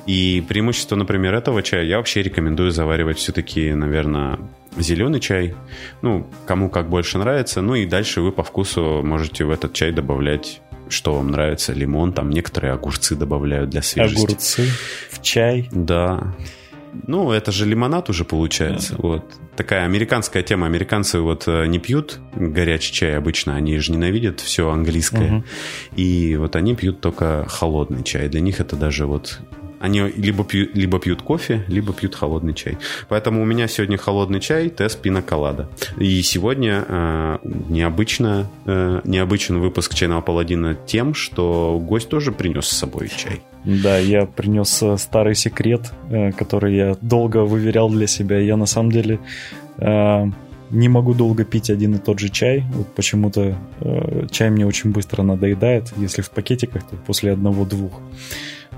И 0.06 0.44
преимущество, 0.48 0.96
например, 0.96 1.34
этого 1.34 1.62
чая 1.62 1.84
я 1.84 1.98
вообще 1.98 2.22
рекомендую 2.22 2.70
заваривать 2.70 3.18
все-таки, 3.18 3.72
наверное, 3.74 4.38
зеленый 4.76 5.20
чай, 5.20 5.54
ну, 6.02 6.26
кому 6.46 6.70
как 6.70 6.88
больше 6.88 7.18
нравится, 7.18 7.60
ну 7.60 7.74
и 7.74 7.86
дальше 7.86 8.20
вы 8.20 8.32
по 8.32 8.42
вкусу 8.42 9.02
можете 9.02 9.44
в 9.44 9.50
этот 9.50 9.72
чай 9.72 9.92
добавлять 9.92 10.60
что 10.88 11.14
вам 11.14 11.30
нравится, 11.30 11.72
лимон, 11.72 12.12
там 12.12 12.30
некоторые 12.30 12.72
огурцы 12.72 13.14
добавляют 13.14 13.70
для 13.70 13.80
свежести. 13.80 14.24
Огурцы 14.24 14.68
в 15.10 15.22
чай? 15.22 15.68
Да. 15.70 16.34
Ну, 17.06 17.30
это 17.32 17.52
же 17.52 17.66
лимонад 17.66 18.10
уже 18.10 18.24
получается. 18.24 18.94
Да. 18.94 18.98
Вот. 19.02 19.24
Такая 19.56 19.84
американская 19.84 20.42
тема. 20.42 20.66
Американцы 20.66 21.20
вот 21.20 21.44
э, 21.46 21.66
не 21.66 21.78
пьют 21.78 22.18
горячий 22.34 22.92
чай 22.92 23.16
обычно, 23.16 23.56
они 23.56 23.78
же 23.78 23.92
ненавидят 23.92 24.40
все 24.40 24.70
английское. 24.70 25.38
Угу. 25.38 25.44
И 25.96 26.36
вот 26.36 26.56
они 26.56 26.74
пьют 26.74 27.00
только 27.00 27.46
холодный 27.48 28.02
чай. 28.02 28.28
Для 28.28 28.40
них 28.40 28.60
это 28.60 28.76
даже 28.76 29.06
вот 29.06 29.40
они 29.80 30.02
либо 30.02 30.44
пьют, 30.44 30.76
либо 30.76 31.00
пьют 31.00 31.22
кофе, 31.22 31.64
либо 31.66 31.92
пьют 31.92 32.14
холодный 32.14 32.54
чай. 32.54 32.76
Поэтому 33.08 33.42
у 33.42 33.44
меня 33.44 33.66
сегодня 33.66 33.96
холодный 33.96 34.38
чай, 34.38 34.68
тест 34.68 35.00
пина 35.00 35.22
колада. 35.22 35.68
И 35.98 36.22
сегодня 36.22 36.84
э, 36.86 37.38
необычно, 37.42 38.46
э, 38.66 39.00
необычен 39.04 39.58
выпуск 39.58 39.94
чайного 39.94 40.20
паладина 40.20 40.76
тем, 40.86 41.14
что 41.14 41.78
гость 41.80 42.10
тоже 42.10 42.30
принес 42.30 42.66
с 42.66 42.76
собой 42.76 43.08
чай. 43.08 43.40
Да, 43.64 43.98
я 43.98 44.26
принес 44.26 44.82
э, 44.82 44.98
старый 44.98 45.34
секрет, 45.34 45.92
э, 46.10 46.32
который 46.32 46.76
я 46.76 46.96
долго 47.00 47.38
выверял 47.38 47.88
для 47.88 48.06
себя. 48.06 48.38
Я 48.38 48.56
на 48.56 48.66
самом 48.66 48.92
деле 48.92 49.18
э, 49.78 50.24
не 50.70 50.88
могу 50.88 51.14
долго 51.14 51.44
пить 51.44 51.70
один 51.70 51.94
и 51.94 51.98
тот 51.98 52.18
же 52.18 52.28
чай. 52.28 52.64
Вот 52.74 52.94
почему-то 52.94 53.56
э, 53.80 54.26
чай 54.30 54.50
мне 54.50 54.66
очень 54.66 54.92
быстро 54.92 55.22
надоедает. 55.22 55.92
Если 55.96 56.20
в 56.20 56.30
пакетиках, 56.30 56.82
то 56.84 56.96
после 56.96 57.32
одного-двух. 57.32 58.00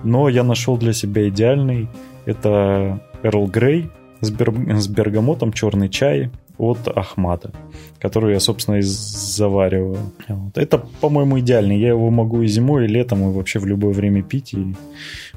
Но 0.05 0.29
я 0.29 0.43
нашел 0.43 0.77
для 0.77 0.93
себя 0.93 1.29
идеальный. 1.29 1.89
Это 2.25 3.01
Эрл 3.23 3.47
Грей 3.47 3.91
с, 4.21 4.31
бер... 4.31 4.53
с 4.79 4.89
бергамотом, 4.89 5.53
черный 5.53 5.89
чай 5.89 6.31
от 6.59 6.87
Ахмата, 6.87 7.53
который 7.99 8.35
я, 8.35 8.41
собственно, 8.41 8.77
и 8.77 8.83
завариваю. 8.83 10.13
Вот. 10.29 10.59
Это, 10.59 10.79
по-моему, 11.01 11.41
идеальный. 11.41 11.79
Я 11.79 11.89
его 11.89 12.11
могу 12.11 12.43
и 12.43 12.47
зимой, 12.47 12.85
и 12.85 12.89
летом, 12.89 13.29
и 13.29 13.33
вообще 13.33 13.59
в 13.59 13.67
любое 13.67 13.93
время 13.93 14.23
пить, 14.23 14.55
и 14.55 14.75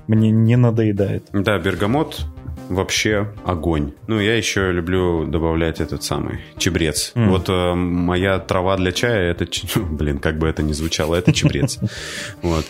мне 0.07 0.29
не 0.31 0.55
надоедает. 0.55 1.27
Да, 1.33 1.57
бергамот 1.57 2.25
вообще 2.69 3.33
огонь. 3.45 3.93
Ну, 4.07 4.19
я 4.19 4.35
еще 4.35 4.71
люблю 4.71 5.25
добавлять 5.25 5.81
этот 5.81 6.03
самый 6.03 6.39
чебрец. 6.57 7.11
Mm. 7.15 7.29
Вот 7.29 7.49
э, 7.49 7.73
моя 7.73 8.39
трава 8.39 8.77
для 8.77 8.91
чая, 8.91 9.31
это, 9.31 9.47
блин, 9.79 10.19
как 10.19 10.37
бы 10.37 10.47
это 10.47 10.63
ни 10.63 10.73
звучало, 10.73 11.15
это 11.15 11.33
чебрец. 11.33 11.79
Вот 12.41 12.65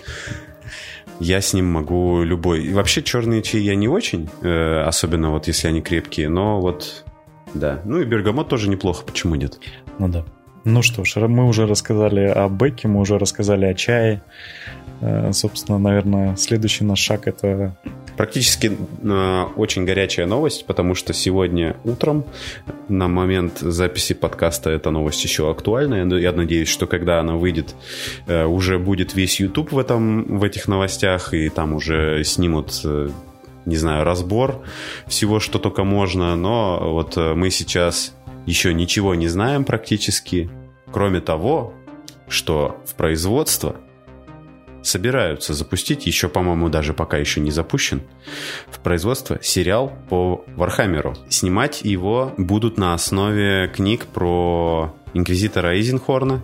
я 1.20 1.42
с 1.42 1.54
ним 1.54 1.66
могу 1.66 2.24
любой. 2.24 2.64
И 2.66 2.74
вообще 2.74 3.02
черные 3.02 3.42
чаи 3.42 3.62
я 3.62 3.76
не 3.76 3.88
очень, 3.88 4.30
э, 4.42 4.82
особенно 4.82 5.32
вот 5.32 5.48
если 5.48 5.68
они 5.68 5.82
крепкие, 5.82 6.30
но 6.30 6.60
вот 6.60 7.06
да. 7.54 7.82
Ну 7.86 8.02
и 8.02 8.06
бергамот 8.06 8.50
тоже 8.50 8.70
неплохо, 8.70 9.06
почему 9.06 9.36
нет? 9.36 9.60
Ну 9.98 10.10
да. 10.10 10.26
Ну 10.66 10.82
что 10.82 11.06
ж, 11.06 11.16
мы 11.28 11.48
уже 11.48 11.68
рассказали 11.68 12.22
о 12.22 12.50
Беке, 12.50 12.88
мы 12.88 13.00
уже 13.00 13.18
рассказали 13.18 13.66
о 13.66 13.74
чае. 13.74 14.22
Э, 15.00 15.32
собственно, 15.32 15.80
наверное, 15.80 16.36
следующий 16.36 16.84
наш 16.84 17.00
шаг 17.00 17.28
это 17.28 17.78
Практически 18.18 18.72
э, 19.04 19.44
очень 19.58 19.86
горячая 19.86 20.26
новость, 20.26 20.66
потому 20.66 20.96
что 20.96 21.14
сегодня 21.14 21.76
утром, 21.84 22.24
на 22.88 23.08
момент 23.08 23.60
записи 23.60 24.14
подкаста, 24.14 24.70
эта 24.70 24.90
новость 24.90 25.24
еще 25.24 25.52
актуальна. 25.52 25.96
Я 26.18 26.32
надеюсь, 26.32 26.70
что 26.70 26.88
когда 26.88 27.20
она 27.20 27.36
выйдет, 27.36 27.76
э, 28.28 28.46
уже 28.46 28.80
будет 28.80 29.16
весь 29.16 29.40
YouTube 29.40 29.74
в, 29.74 29.78
этом, 29.78 30.40
в 30.40 30.44
этих 30.44 30.68
новостях, 30.68 31.34
и 31.34 31.50
там 31.50 31.74
уже 31.74 32.24
снимут 32.24 32.82
э, 32.86 33.10
не 33.66 33.78
знаю, 33.78 34.06
разбор 34.06 34.64
всего, 35.08 35.40
что 35.40 35.60
только 35.60 35.84
можно. 35.84 36.36
Но 36.36 36.94
вот 36.94 37.18
э, 37.18 37.34
мы 37.34 37.50
сейчас 37.50 38.15
еще 38.46 38.74
ничего 38.74 39.16
не 39.16 39.28
знаем 39.28 39.64
практически, 39.64 40.50
кроме 40.92 41.20
того, 41.20 41.74
что 42.28 42.78
в 42.86 42.96
производство 42.96 43.78
собираются 44.82 45.54
запустить, 45.54 46.06
еще, 46.06 46.30
по-моему, 46.30 46.70
даже 46.70 46.94
пока 46.94 47.18
еще 47.18 47.42
не 47.42 47.52
запущен, 47.52 48.02
в 48.68 48.80
производство 48.80 49.40
сериал 49.42 49.98
по 50.10 50.46
Вархаммеру. 50.56 51.16
Снимать 51.30 51.82
его 51.82 52.34
будут 52.38 52.78
на 52.78 52.94
основе 52.94 53.68
книг 53.68 54.06
про 54.06 54.96
Инквизитора 55.14 55.76
Эйзенхорна, 55.76 56.44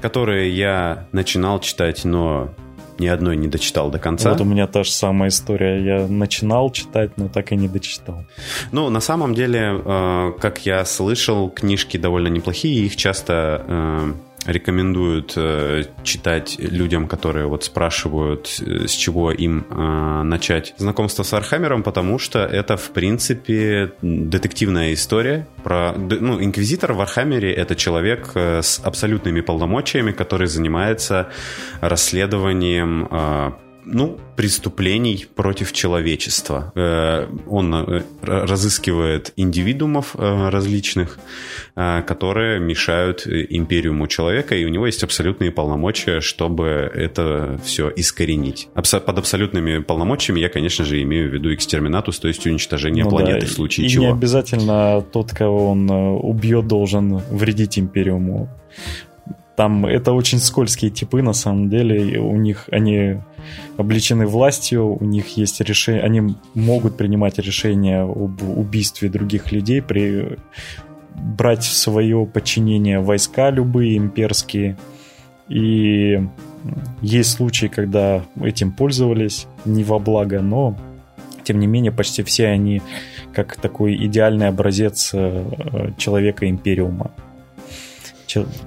которые 0.00 0.56
я 0.56 1.08
начинал 1.12 1.60
читать, 1.60 2.04
но 2.04 2.54
ни 2.98 3.06
одной 3.06 3.36
не 3.36 3.48
дочитал 3.48 3.90
до 3.90 3.98
конца. 3.98 4.30
Вот 4.30 4.40
у 4.40 4.44
меня 4.44 4.66
та 4.66 4.84
же 4.84 4.90
самая 4.90 5.28
история. 5.28 5.84
Я 5.84 6.06
начинал 6.06 6.70
читать, 6.70 7.16
но 7.16 7.28
так 7.28 7.52
и 7.52 7.56
не 7.56 7.68
дочитал. 7.68 8.24
Ну, 8.72 8.88
на 8.90 9.00
самом 9.00 9.34
деле, 9.34 9.82
э, 9.84 10.32
как 10.40 10.66
я 10.66 10.84
слышал, 10.84 11.50
книжки 11.50 11.96
довольно 11.96 12.28
неплохие. 12.28 12.86
Их 12.86 12.96
часто 12.96 13.64
э, 13.66 14.12
рекомендуют 14.44 15.34
э, 15.36 15.84
читать 16.02 16.56
людям, 16.58 17.08
которые 17.08 17.46
вот 17.46 17.64
спрашивают, 17.64 18.60
э, 18.60 18.86
с 18.86 18.92
чего 18.92 19.32
им 19.32 19.66
э, 19.68 20.22
начать 20.22 20.74
знакомство 20.78 21.22
с 21.22 21.32
Архамером, 21.32 21.82
потому 21.82 22.18
что 22.18 22.40
это, 22.40 22.76
в 22.76 22.90
принципе, 22.90 23.92
детективная 24.02 24.92
история 24.92 25.48
про... 25.64 25.92
Ну, 25.92 26.42
инквизитор 26.42 26.92
в 26.92 27.00
Архамере— 27.00 27.52
это 27.54 27.74
человек 27.74 28.30
э, 28.34 28.62
с 28.62 28.80
абсолютными 28.82 29.40
полномочиями, 29.40 30.12
который 30.12 30.46
занимается 30.46 31.28
расследованием 31.80 33.08
э, 33.10 33.50
ну, 33.86 34.18
преступлений 34.36 35.26
против 35.34 35.72
человечества. 35.72 36.72
Э, 36.74 37.26
он 37.46 37.74
э, 37.74 38.02
разыскивает 38.22 39.32
индивидуумов 39.36 40.16
э, 40.18 40.48
различных, 40.48 41.18
которые 41.74 42.58
мешают 42.58 43.26
империуму 43.26 44.06
человека, 44.06 44.56
и 44.56 44.64
у 44.64 44.68
него 44.68 44.86
есть 44.86 45.04
абсолютные 45.04 45.50
полномочия, 45.50 46.20
чтобы 46.20 46.66
это 46.66 47.60
все 47.64 47.92
искоренить. 47.94 48.68
Под 48.74 49.18
абсолютными 49.18 49.78
полномочиями 49.82 50.40
я, 50.40 50.48
конечно 50.48 50.84
же, 50.84 51.02
имею 51.02 51.30
в 51.30 51.34
виду 51.34 51.54
экстерминатус, 51.54 52.18
то 52.18 52.28
есть 52.28 52.46
уничтожение 52.46 53.04
ну, 53.04 53.10
планеты 53.10 53.40
да, 53.42 53.46
в 53.46 53.50
случае 53.50 53.86
и 53.86 53.90
чего. 53.90 54.04
И 54.04 54.06
не 54.06 54.12
обязательно 54.12 55.02
тот, 55.12 55.32
кого 55.32 55.70
он 55.70 55.90
убьет, 55.90 56.66
должен 56.66 57.18
вредить 57.30 57.78
империуму. 57.78 58.48
Там 59.56 59.86
это 59.86 60.12
очень 60.12 60.38
скользкие 60.38 60.90
типы, 60.90 61.22
на 61.22 61.32
самом 61.34 61.68
деле. 61.70 62.18
У 62.18 62.36
них 62.36 62.68
они 62.70 63.20
обличены 63.76 64.26
властью, 64.26 64.96
у 65.00 65.04
них 65.04 65.36
есть 65.36 65.60
решение, 65.60 66.02
они 66.02 66.36
могут 66.54 66.96
принимать 66.96 67.38
решения 67.38 68.02
об 68.02 68.42
убийстве 68.42 69.08
других 69.08 69.52
людей, 69.52 69.82
при 69.82 70.38
брать 71.14 71.64
в 71.64 71.72
свое 71.72 72.26
подчинение 72.26 73.00
войска 73.00 73.50
любые 73.50 73.96
имперские. 73.96 74.76
И 75.48 76.20
есть 77.00 77.30
случаи, 77.30 77.66
когда 77.66 78.24
этим 78.40 78.72
пользовались 78.72 79.46
не 79.64 79.84
во 79.84 79.98
благо, 79.98 80.40
но 80.40 80.76
тем 81.44 81.60
не 81.60 81.66
менее 81.66 81.92
почти 81.92 82.22
все 82.22 82.48
они 82.48 82.82
как 83.32 83.56
такой 83.56 83.94
идеальный 84.06 84.48
образец 84.48 85.10
э, 85.12 85.92
человека 85.96 86.48
империума. 86.48 87.12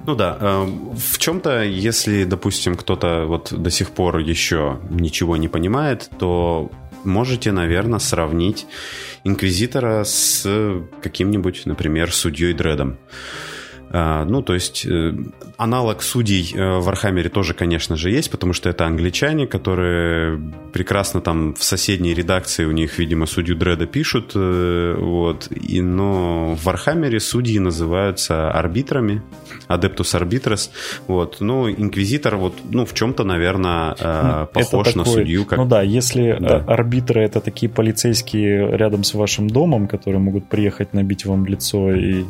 Ну 0.06 0.14
да, 0.14 0.36
э, 0.40 0.66
в 0.96 1.18
чем-то, 1.18 1.62
если, 1.62 2.24
допустим, 2.24 2.76
кто-то 2.76 3.26
вот 3.26 3.52
до 3.52 3.70
сих 3.70 3.90
пор 3.90 4.18
еще 4.18 4.80
ничего 4.90 5.36
не 5.36 5.48
понимает, 5.48 6.10
то 6.18 6.70
можете, 7.04 7.52
наверное, 7.52 7.98
сравнить 7.98 8.66
Инквизитора 9.24 10.04
с 10.04 10.46
каким-нибудь, 11.02 11.66
например, 11.66 12.12
судьей 12.12 12.54
Дредом. 12.54 12.98
А, 13.92 14.24
ну, 14.24 14.40
то 14.40 14.54
есть 14.54 14.86
э, 14.86 15.12
аналог 15.56 16.02
судей 16.02 16.54
э, 16.54 16.78
в 16.78 16.84
Вархаммере 16.84 17.28
тоже, 17.28 17.54
конечно 17.54 17.96
же, 17.96 18.10
есть, 18.10 18.30
потому 18.30 18.52
что 18.52 18.68
это 18.68 18.86
англичане, 18.86 19.48
которые 19.48 20.40
прекрасно 20.72 21.20
там 21.20 21.54
в 21.54 21.64
соседней 21.64 22.14
редакции 22.14 22.64
у 22.66 22.70
них, 22.70 22.98
видимо, 22.98 23.26
судью 23.26 23.56
Дреда 23.56 23.86
пишут, 23.86 24.32
э, 24.36 24.94
вот, 24.96 25.48
и, 25.50 25.80
но 25.82 26.54
в 26.54 26.64
Вархаммере 26.64 27.18
судьи 27.18 27.58
называются 27.58 28.52
арбитрами, 28.52 29.22
адептус 29.66 30.14
арбитрес, 30.14 30.70
вот, 31.08 31.38
ну, 31.40 31.68
инквизитор 31.68 32.36
вот, 32.36 32.54
ну, 32.70 32.86
в 32.86 32.94
чем-то, 32.94 33.24
наверное, 33.24 33.96
ну, 34.00 34.46
похож 34.46 34.86
такой, 34.86 34.98
на 34.98 35.04
судью. 35.04 35.44
Как... 35.46 35.58
Ну 35.58 35.66
да, 35.66 35.82
если 35.82 36.36
да. 36.38 36.58
арбитры 36.58 37.22
это 37.22 37.40
такие 37.40 37.68
полицейские 37.68 38.76
рядом 38.76 39.02
с 39.02 39.14
вашим 39.14 39.50
домом, 39.50 39.88
которые 39.88 40.20
могут 40.20 40.48
приехать 40.48 40.94
набить 40.94 41.26
вам 41.26 41.44
лицо 41.46 41.92
и 41.92 42.24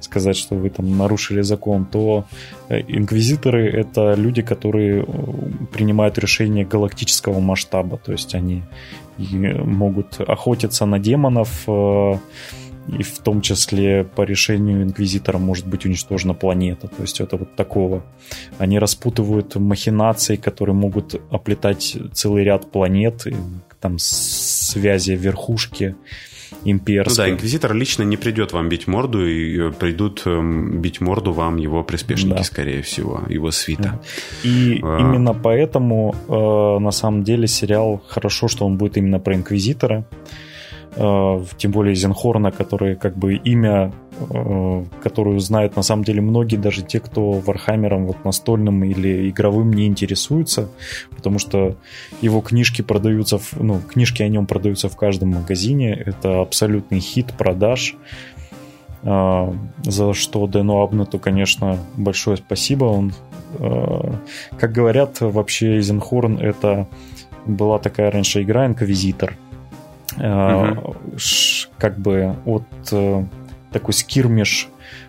сказать, 0.00 0.36
что 0.36 0.54
вы 0.54 0.70
там 0.70 0.99
нарушили 1.02 1.42
закон, 1.42 1.84
то 1.84 2.24
э, 2.68 2.80
инквизиторы— 2.88 3.68
это 3.82 4.14
люди, 4.14 4.42
которые 4.42 5.02
э, 5.02 5.06
принимают 5.72 6.18
решения 6.18 6.64
галактического 6.64 7.40
масштаба, 7.40 7.96
то 7.96 8.12
есть 8.12 8.34
они 8.34 8.62
могут 9.18 10.20
охотиться 10.20 10.86
на 10.86 10.98
демонов, 10.98 11.64
э, 11.66 12.18
и 12.98 13.02
в 13.02 13.18
том 13.18 13.40
числе 13.40 14.04
по 14.04 14.22
решению 14.22 14.82
инквизитора 14.82 15.38
может 15.38 15.66
быть 15.66 15.86
уничтожена 15.86 16.34
планета. 16.34 16.88
То 16.88 17.02
есть 17.02 17.20
это 17.20 17.36
вот 17.36 17.54
такого. 17.54 18.02
Они 18.58 18.78
распутывают 18.78 19.54
махинации, 19.56 20.36
которые 20.36 20.74
могут 20.74 21.20
оплетать 21.30 21.96
целый 22.12 22.44
ряд 22.44 22.70
планет, 22.70 23.26
там 23.80 23.98
связи 23.98 25.12
верхушки 25.12 25.94
имперской. 26.64 27.12
Ну 27.12 27.16
да, 27.16 27.30
инквизитор 27.30 27.74
лично 27.74 28.02
не 28.02 28.16
придет 28.16 28.52
вам 28.52 28.68
бить 28.68 28.86
морду, 28.86 29.26
и 29.26 29.68
э, 29.68 29.72
придут 29.72 30.22
эм, 30.26 30.80
бить 30.80 31.00
морду 31.00 31.32
вам 31.32 31.56
его 31.56 31.82
приспешники, 31.82 32.38
да. 32.38 32.44
скорее 32.44 32.82
всего, 32.82 33.22
его 33.28 33.50
свита. 33.50 34.00
И 34.42 34.80
а... 34.82 34.98
именно 35.00 35.34
поэтому, 35.34 36.14
э, 36.28 36.82
на 36.82 36.90
самом 36.90 37.24
деле, 37.24 37.46
сериал 37.46 38.02
хорошо, 38.08 38.48
что 38.48 38.66
он 38.66 38.76
будет 38.76 38.96
именно 38.96 39.18
про 39.18 39.34
инквизитора. 39.34 40.04
Э, 40.96 41.44
тем 41.56 41.70
более 41.70 41.94
Эйзенхорна, 41.94 42.50
который 42.50 42.96
как 42.96 43.16
бы 43.16 43.34
имя, 43.34 43.92
э, 44.28 44.84
которую 45.02 45.38
знают 45.38 45.76
на 45.76 45.82
самом 45.82 46.04
деле 46.04 46.20
многие, 46.20 46.56
даже 46.56 46.82
те, 46.82 46.98
кто 46.98 47.32
Вархаммером 47.32 48.06
вот 48.06 48.24
настольным 48.24 48.82
или 48.84 49.30
игровым 49.30 49.72
не 49.72 49.86
интересуются, 49.86 50.68
потому 51.14 51.38
что 51.38 51.76
его 52.20 52.40
книжки 52.40 52.82
продаются, 52.82 53.38
в, 53.38 53.54
ну, 53.62 53.80
книжки 53.80 54.22
о 54.22 54.28
нем 54.28 54.46
продаются 54.46 54.88
в 54.88 54.96
каждом 54.96 55.30
магазине, 55.30 55.94
это 55.94 56.40
абсолютный 56.40 56.98
хит 56.98 57.34
продаж, 57.38 57.94
э, 59.04 59.52
за 59.84 60.12
что 60.12 60.46
Дэну 60.48 60.80
Абнету, 60.80 61.20
конечно, 61.20 61.78
большое 61.96 62.36
спасибо. 62.36 62.84
Он, 62.84 63.12
как 64.58 64.70
говорят, 64.70 65.20
вообще 65.20 65.76
Эйзенхорн 65.76 66.38
это 66.38 66.86
была 67.46 67.80
такая 67.80 68.10
раньше 68.10 68.42
игра 68.42 68.66
Инквизитор– 68.66 69.36
угу. 70.20 70.96
как 71.78 71.98
бы 71.98 72.36
от 72.44 72.64
э, 72.92 73.24
такой 73.72 73.94
скирмиш 73.94 74.68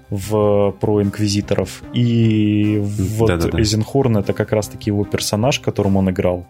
в, 0.10 0.72
про 0.80 1.02
инквизиторов. 1.02 1.84
И 1.94 2.80
вот 2.82 3.28
Да-да-да. 3.28 3.58
Эйзенхорн 3.58 4.18
это 4.18 4.34
как 4.34 4.52
раз-таки 4.52 4.90
его 4.90 5.06
персонаж, 5.06 5.60
которым 5.60 5.98
он 5.98 6.10
играл. 6.10 6.48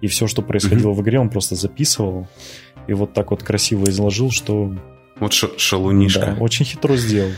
И 0.00 0.06
все, 0.06 0.26
что 0.26 0.42
происходило 0.42 0.90
угу. 0.90 1.00
в 1.00 1.02
игре, 1.02 1.20
он 1.20 1.30
просто 1.30 1.54
записывал. 1.54 2.26
И 2.86 2.92
вот 2.92 3.12
так 3.12 3.30
вот 3.30 3.42
красиво 3.42 3.84
изложил, 3.86 4.30
что... 4.30 4.74
Вот 5.20 5.32
шалунишка. 5.32 6.34
Да, 6.36 6.42
очень 6.42 6.64
хитро 6.64 6.96
сделал. 6.96 7.30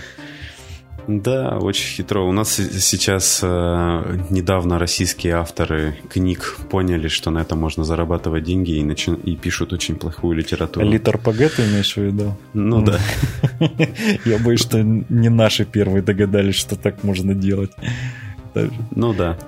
Да, 1.09 1.59
очень 1.59 1.97
хитро. 1.97 2.21
У 2.23 2.33
нас 2.33 2.55
сейчас 2.55 3.41
э, 3.43 4.19
недавно 4.31 4.79
российские 4.79 5.35
авторы 5.35 5.97
книг 6.09 6.59
поняли, 6.69 7.09
что 7.09 7.31
на 7.31 7.39
этом 7.39 7.59
можно 7.61 7.85
зарабатывать 7.85 8.45
деньги 8.45 8.73
и, 8.73 8.85
начи... 8.85 9.13
и 9.13 9.37
пишут 9.37 9.73
очень 9.73 9.97
плохую 9.97 10.37
литературу. 10.37 10.87
Литр 10.87 11.19
ПГ 11.19 11.55
ты 11.55 11.65
имеешь 11.65 11.95
в 11.95 12.01
виду? 12.01 12.37
Ну 12.55 12.83
да. 12.83 12.99
Я 14.25 14.39
боюсь, 14.39 14.61
что 14.61 14.83
не 14.83 15.29
наши 15.29 15.65
первые 15.65 16.03
догадались, 16.03 16.57
что 16.57 16.77
так 16.77 17.05
можно 17.05 17.35
делать. 17.35 17.71
Ну 18.91 19.13
да. 19.13 19.39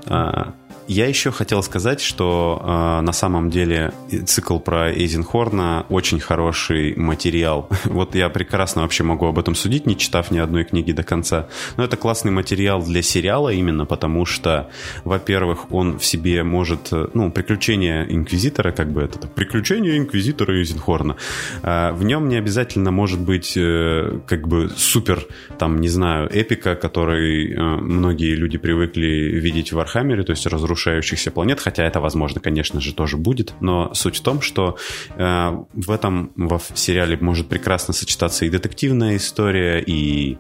Я 0.89 1.07
еще 1.07 1.31
хотел 1.31 1.63
сказать, 1.63 2.01
что 2.01 2.63
э, 2.65 3.01
на 3.03 3.13
самом 3.13 3.51
деле 3.51 3.93
цикл 4.25 4.59
про 4.59 4.91
Эйзенхорна 4.91 5.85
очень 5.91 6.19
хороший 6.19 6.97
материал. 6.97 7.69
вот 7.85 8.15
я 8.15 8.31
прекрасно 8.31 8.81
вообще 8.83 9.05
могу 9.05 9.27
об 9.27 9.39
этом 9.39 9.55
судить, 9.55 9.85
не 9.85 9.99
читав 9.99 10.31
ни 10.31 10.39
одной 10.39 10.65
книги 10.65 10.93
до 10.93 11.03
конца. 11.03 11.49
Но 11.77 11.85
это 11.85 11.99
классный 11.99 12.31
материал 12.31 12.83
для 12.83 13.03
сериала 13.03 13.51
именно 13.51 13.85
потому, 13.85 14.25
что, 14.25 14.71
во-первых, 15.05 15.71
он 15.71 15.99
в 15.99 16.05
себе 16.07 16.43
может, 16.43 16.89
э, 16.91 17.09
ну, 17.13 17.31
приключения 17.31 18.07
инквизитора, 18.09 18.73
как 18.73 18.91
бы 18.91 19.03
это, 19.03 19.29
приключения 19.29 19.99
инквизитора 19.99 20.55
Эйзенхорна. 20.55 21.17
Э, 21.63 21.93
в 21.93 22.03
нем 22.03 22.31
не 22.31 22.37
обязательно 22.37 22.93
может 22.93 23.21
быть 23.21 23.59
э, 23.59 24.21
как 24.27 24.49
бы 24.49 24.71
супер, 24.75 25.27
там, 25.59 25.83
не 25.83 25.89
знаю, 25.89 26.31
эпика, 26.33 26.77
который 26.77 27.53
э, 27.53 27.61
многие 27.61 28.35
люди 28.35 28.57
привыкли 28.57 29.07
видеть 29.39 29.73
в 29.73 29.77
Вархаммере, 29.77 30.23
то 30.23 30.31
есть 30.31 30.47
разрушающихся 30.79 31.31
планет, 31.31 31.61
хотя 31.61 31.85
это, 31.85 32.01
возможно, 32.01 32.41
конечно 32.41 32.81
же, 32.81 32.95
тоже 32.95 33.17
будет, 33.17 33.55
но 33.61 33.93
суть 33.95 34.17
в 34.17 34.21
том, 34.23 34.41
что 34.41 34.77
э, 35.17 35.51
в 35.73 35.91
этом 35.91 36.33
в 36.37 36.61
сериале 36.75 37.19
может 37.21 37.49
прекрасно 37.49 37.95
сочетаться 37.95 38.45
и 38.45 38.51
детективная 38.51 39.17
история, 39.17 39.81
и 39.81 40.39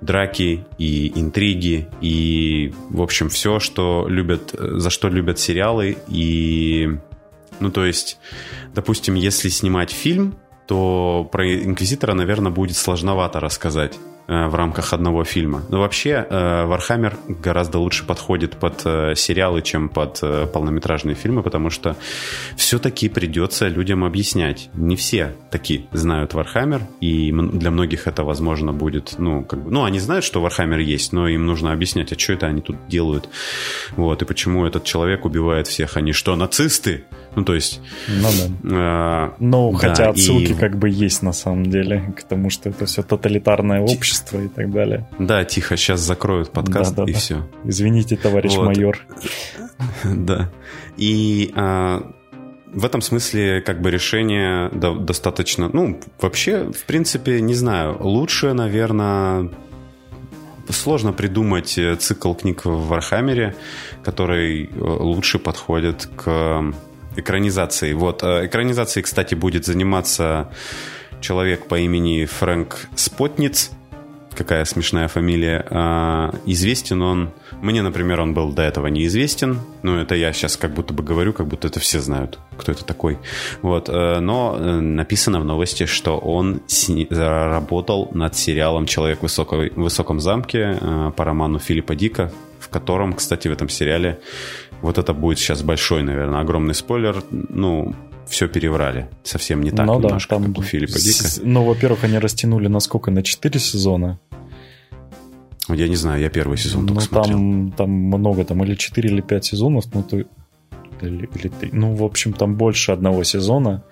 драки, 0.00 0.64
и 0.78 1.12
интриги, 1.14 1.88
и, 2.00 2.72
в 2.88 3.02
общем, 3.02 3.28
все, 3.28 3.60
что 3.60 4.06
любят, 4.08 4.54
за 4.58 4.90
что 4.90 5.08
любят 5.08 5.38
сериалы, 5.38 5.98
и, 6.08 6.88
ну, 7.60 7.70
то 7.70 7.84
есть, 7.84 8.18
допустим, 8.74 9.14
если 9.14 9.50
снимать 9.50 9.90
фильм, 9.90 10.34
то 10.66 11.28
про 11.30 11.44
Инквизитора, 11.44 12.14
наверное, 12.14 12.52
будет 12.52 12.76
сложновато 12.76 13.40
рассказать. 13.40 13.98
Э, 14.30 14.46
в 14.46 14.54
рамках 14.54 14.92
одного 14.92 15.24
фильма. 15.24 15.64
Но 15.70 15.80
вообще 15.80 16.24
Вархаммер 16.30 17.16
гораздо 17.26 17.78
лучше 17.78 18.06
подходит 18.06 18.52
под 18.52 18.82
э, 18.84 19.14
сериалы, 19.16 19.60
чем 19.60 19.88
под 19.88 20.20
э, 20.22 20.46
полнометражные 20.46 21.16
фильмы, 21.16 21.42
потому 21.42 21.68
что 21.68 21.96
все-таки 22.54 23.08
придется 23.08 23.66
людям 23.66 24.04
объяснять. 24.04 24.70
Не 24.74 24.94
все 24.94 25.32
такие 25.50 25.86
знают 25.90 26.34
Вархаммер, 26.34 26.82
и 27.00 27.32
для 27.32 27.72
многих 27.72 28.06
это, 28.06 28.22
возможно, 28.22 28.72
будет, 28.72 29.16
ну, 29.18 29.42
как 29.42 29.64
бы, 29.64 29.70
ну, 29.72 29.82
они 29.82 29.98
знают, 29.98 30.24
что 30.24 30.40
Вархаммер 30.40 30.78
есть, 30.78 31.12
но 31.12 31.26
им 31.26 31.44
нужно 31.44 31.72
объяснять, 31.72 32.12
а 32.12 32.18
что 32.18 32.34
это 32.34 32.46
они 32.46 32.60
тут 32.60 32.76
делают, 32.86 33.28
вот, 33.96 34.22
и 34.22 34.24
почему 34.24 34.64
этот 34.64 34.84
человек 34.84 35.24
убивает 35.24 35.66
всех, 35.66 35.96
они 35.96 36.12
что, 36.12 36.36
нацисты? 36.36 37.04
Ну, 37.36 37.44
то 37.44 37.54
есть... 37.54 37.80
Ну, 38.08 38.28
да. 38.62 39.28
Э, 39.28 39.30
ну, 39.38 39.72
да, 39.72 39.78
хотя 39.78 40.10
отсылки 40.10 40.52
и... 40.52 40.54
как 40.54 40.78
бы 40.78 40.88
есть 40.88 41.22
на 41.22 41.32
самом 41.32 41.66
деле 41.66 42.12
к 42.16 42.24
тому, 42.24 42.50
что 42.50 42.70
это 42.70 42.86
все 42.86 43.02
тоталитарное 43.02 43.80
общество 43.80 44.40
и 44.40 44.48
так 44.48 44.72
далее. 44.72 45.08
Да, 45.18 45.44
тихо, 45.44 45.76
сейчас 45.76 46.00
закроют 46.00 46.50
подкаст 46.50 46.94
да, 46.94 47.04
да, 47.04 47.10
и 47.10 47.14
да. 47.14 47.18
все. 47.18 47.48
Извините, 47.64 48.16
товарищ 48.16 48.56
вот. 48.56 48.66
майор. 48.66 48.98
Да. 50.04 50.50
И 50.98 51.52
а, 51.54 52.12
в 52.72 52.84
этом 52.84 53.00
смысле 53.00 53.60
как 53.60 53.80
бы 53.80 53.90
решение 53.90 54.68
достаточно... 54.70 55.70
Ну, 55.72 56.00
вообще, 56.20 56.70
в 56.70 56.84
принципе, 56.84 57.40
не 57.40 57.54
знаю, 57.54 57.96
лучше, 58.00 58.52
наверное... 58.52 59.50
Сложно 60.68 61.12
придумать 61.12 61.76
э, 61.78 61.96
цикл 61.96 62.32
книг 62.32 62.64
в 62.64 62.86
Вархаммере, 62.86 63.56
который 64.04 64.66
э, 64.66 64.70
лучше 64.78 65.40
подходит 65.40 66.08
к 66.14 66.72
экранизацией. 67.20 67.94
Вот, 67.94 68.22
э, 68.22 68.46
экранизацией, 68.46 69.04
кстати, 69.04 69.34
будет 69.34 69.64
заниматься 69.64 70.50
человек 71.20 71.66
по 71.66 71.78
имени 71.78 72.24
Фрэнк 72.24 72.88
Спотниц. 72.96 73.70
Какая 74.36 74.64
смешная 74.64 75.08
фамилия. 75.08 75.66
А, 75.70 76.34
известен 76.46 77.02
он... 77.02 77.30
Мне, 77.60 77.82
например, 77.82 78.20
он 78.20 78.32
был 78.32 78.52
до 78.52 78.62
этого 78.62 78.86
неизвестен. 78.86 79.58
Ну, 79.82 79.96
это 79.96 80.14
я 80.14 80.32
сейчас 80.32 80.56
как 80.56 80.72
будто 80.72 80.94
бы 80.94 81.02
говорю, 81.02 81.32
как 81.32 81.46
будто 81.46 81.66
это 81.68 81.78
все 81.80 82.00
знают, 82.00 82.38
кто 82.56 82.72
это 82.72 82.84
такой. 82.84 83.18
Вот. 83.60 83.88
Э, 83.88 84.20
но 84.20 84.56
э, 84.58 84.80
написано 84.80 85.40
в 85.40 85.44
новости, 85.44 85.86
что 85.86 86.16
он 86.16 86.62
работал 87.10 88.08
над 88.14 88.36
сериалом 88.36 88.86
«Человек 88.86 89.18
в 89.20 89.70
высоком 89.76 90.20
замке» 90.20 90.78
по 91.16 91.24
роману 91.24 91.58
Филиппа 91.58 91.94
Дика, 91.94 92.32
в 92.60 92.68
котором, 92.68 93.14
кстати, 93.14 93.48
в 93.48 93.52
этом 93.52 93.68
сериале 93.68 94.20
вот 94.82 94.98
это 94.98 95.12
будет 95.12 95.38
сейчас 95.38 95.62
большой, 95.62 96.02
наверное, 96.02 96.40
огромный 96.40 96.74
спойлер. 96.74 97.22
Ну, 97.30 97.94
все 98.26 98.48
переврали. 98.48 99.08
Совсем 99.22 99.62
не 99.62 99.70
так 99.70 99.86
ну, 99.86 100.00
немножко, 100.00 100.36
да, 100.36 100.42
там, 100.42 100.54
как 100.54 100.58
у 100.58 100.62
Филиппа 100.62 100.98
Дика. 100.98 101.26
Ну, 101.42 101.64
во-первых, 101.64 102.04
они 102.04 102.18
растянули 102.18 102.68
на 102.68 102.80
сколько? 102.80 103.10
На 103.10 103.22
4 103.22 103.58
сезона? 103.58 104.18
Я 105.68 105.88
не 105.88 105.96
знаю, 105.96 106.20
я 106.20 106.30
первый 106.30 106.56
сезон 106.56 106.86
только 106.86 107.02
ну, 107.02 107.06
смотрел. 107.06 107.36
Там, 107.36 107.72
там 107.72 107.90
много, 107.90 108.44
там 108.44 108.62
или 108.64 108.74
4, 108.74 109.10
или 109.10 109.20
5 109.20 109.44
сезонов, 109.44 109.84
ну, 109.92 110.02
то, 110.02 110.16
или, 110.18 111.28
или 111.34 111.48
3. 111.48 111.70
Ну, 111.72 111.94
в 111.94 112.04
общем, 112.04 112.32
там 112.32 112.56
больше 112.56 112.92
одного 112.92 113.24
сезона. 113.24 113.84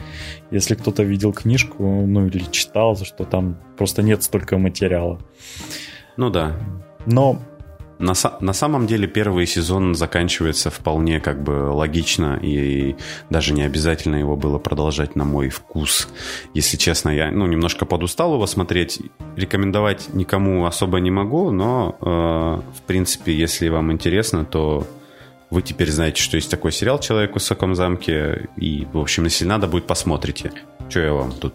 Если 0.50 0.74
кто-то 0.74 1.02
видел 1.02 1.32
книжку, 1.32 1.82
ну, 1.84 2.26
или 2.26 2.44
читал, 2.50 2.96
что 2.96 3.24
там 3.24 3.58
просто 3.76 4.02
нет 4.02 4.22
столько 4.22 4.58
материала. 4.58 5.20
Ну, 6.16 6.30
да. 6.30 6.56
Но 7.06 7.40
на, 7.98 8.14
на 8.40 8.52
самом 8.52 8.86
деле 8.86 9.08
первый 9.08 9.46
сезон 9.46 9.94
заканчивается 9.94 10.70
вполне 10.70 11.20
как 11.20 11.42
бы 11.42 11.70
логично, 11.70 12.38
и 12.40 12.96
даже 13.30 13.52
не 13.52 13.62
обязательно 13.62 14.16
его 14.16 14.36
было 14.36 14.58
продолжать 14.58 15.16
на 15.16 15.24
мой 15.24 15.48
вкус. 15.48 16.08
Если 16.54 16.76
честно, 16.76 17.10
я 17.10 17.30
ну, 17.30 17.46
немножко 17.46 17.86
подустал 17.86 18.34
его 18.34 18.46
смотреть. 18.46 19.00
Рекомендовать 19.36 20.14
никому 20.14 20.66
особо 20.66 20.98
не 21.00 21.10
могу, 21.10 21.50
но 21.50 21.96
э, 22.00 22.04
в 22.78 22.82
принципе, 22.86 23.32
если 23.32 23.68
вам 23.68 23.92
интересно, 23.92 24.44
то 24.44 24.86
вы 25.50 25.62
теперь 25.62 25.90
знаете, 25.90 26.22
что 26.22 26.36
есть 26.36 26.50
такой 26.50 26.72
сериал 26.72 26.98
«Человек 26.98 27.32
в 27.32 27.34
высоком 27.34 27.74
замке», 27.74 28.48
и, 28.56 28.86
в 28.92 28.98
общем, 28.98 29.24
если 29.24 29.44
надо 29.44 29.66
будет, 29.66 29.86
посмотрите. 29.86 30.52
Что 30.88 31.00
я 31.00 31.12
вам 31.12 31.32
тут 31.32 31.54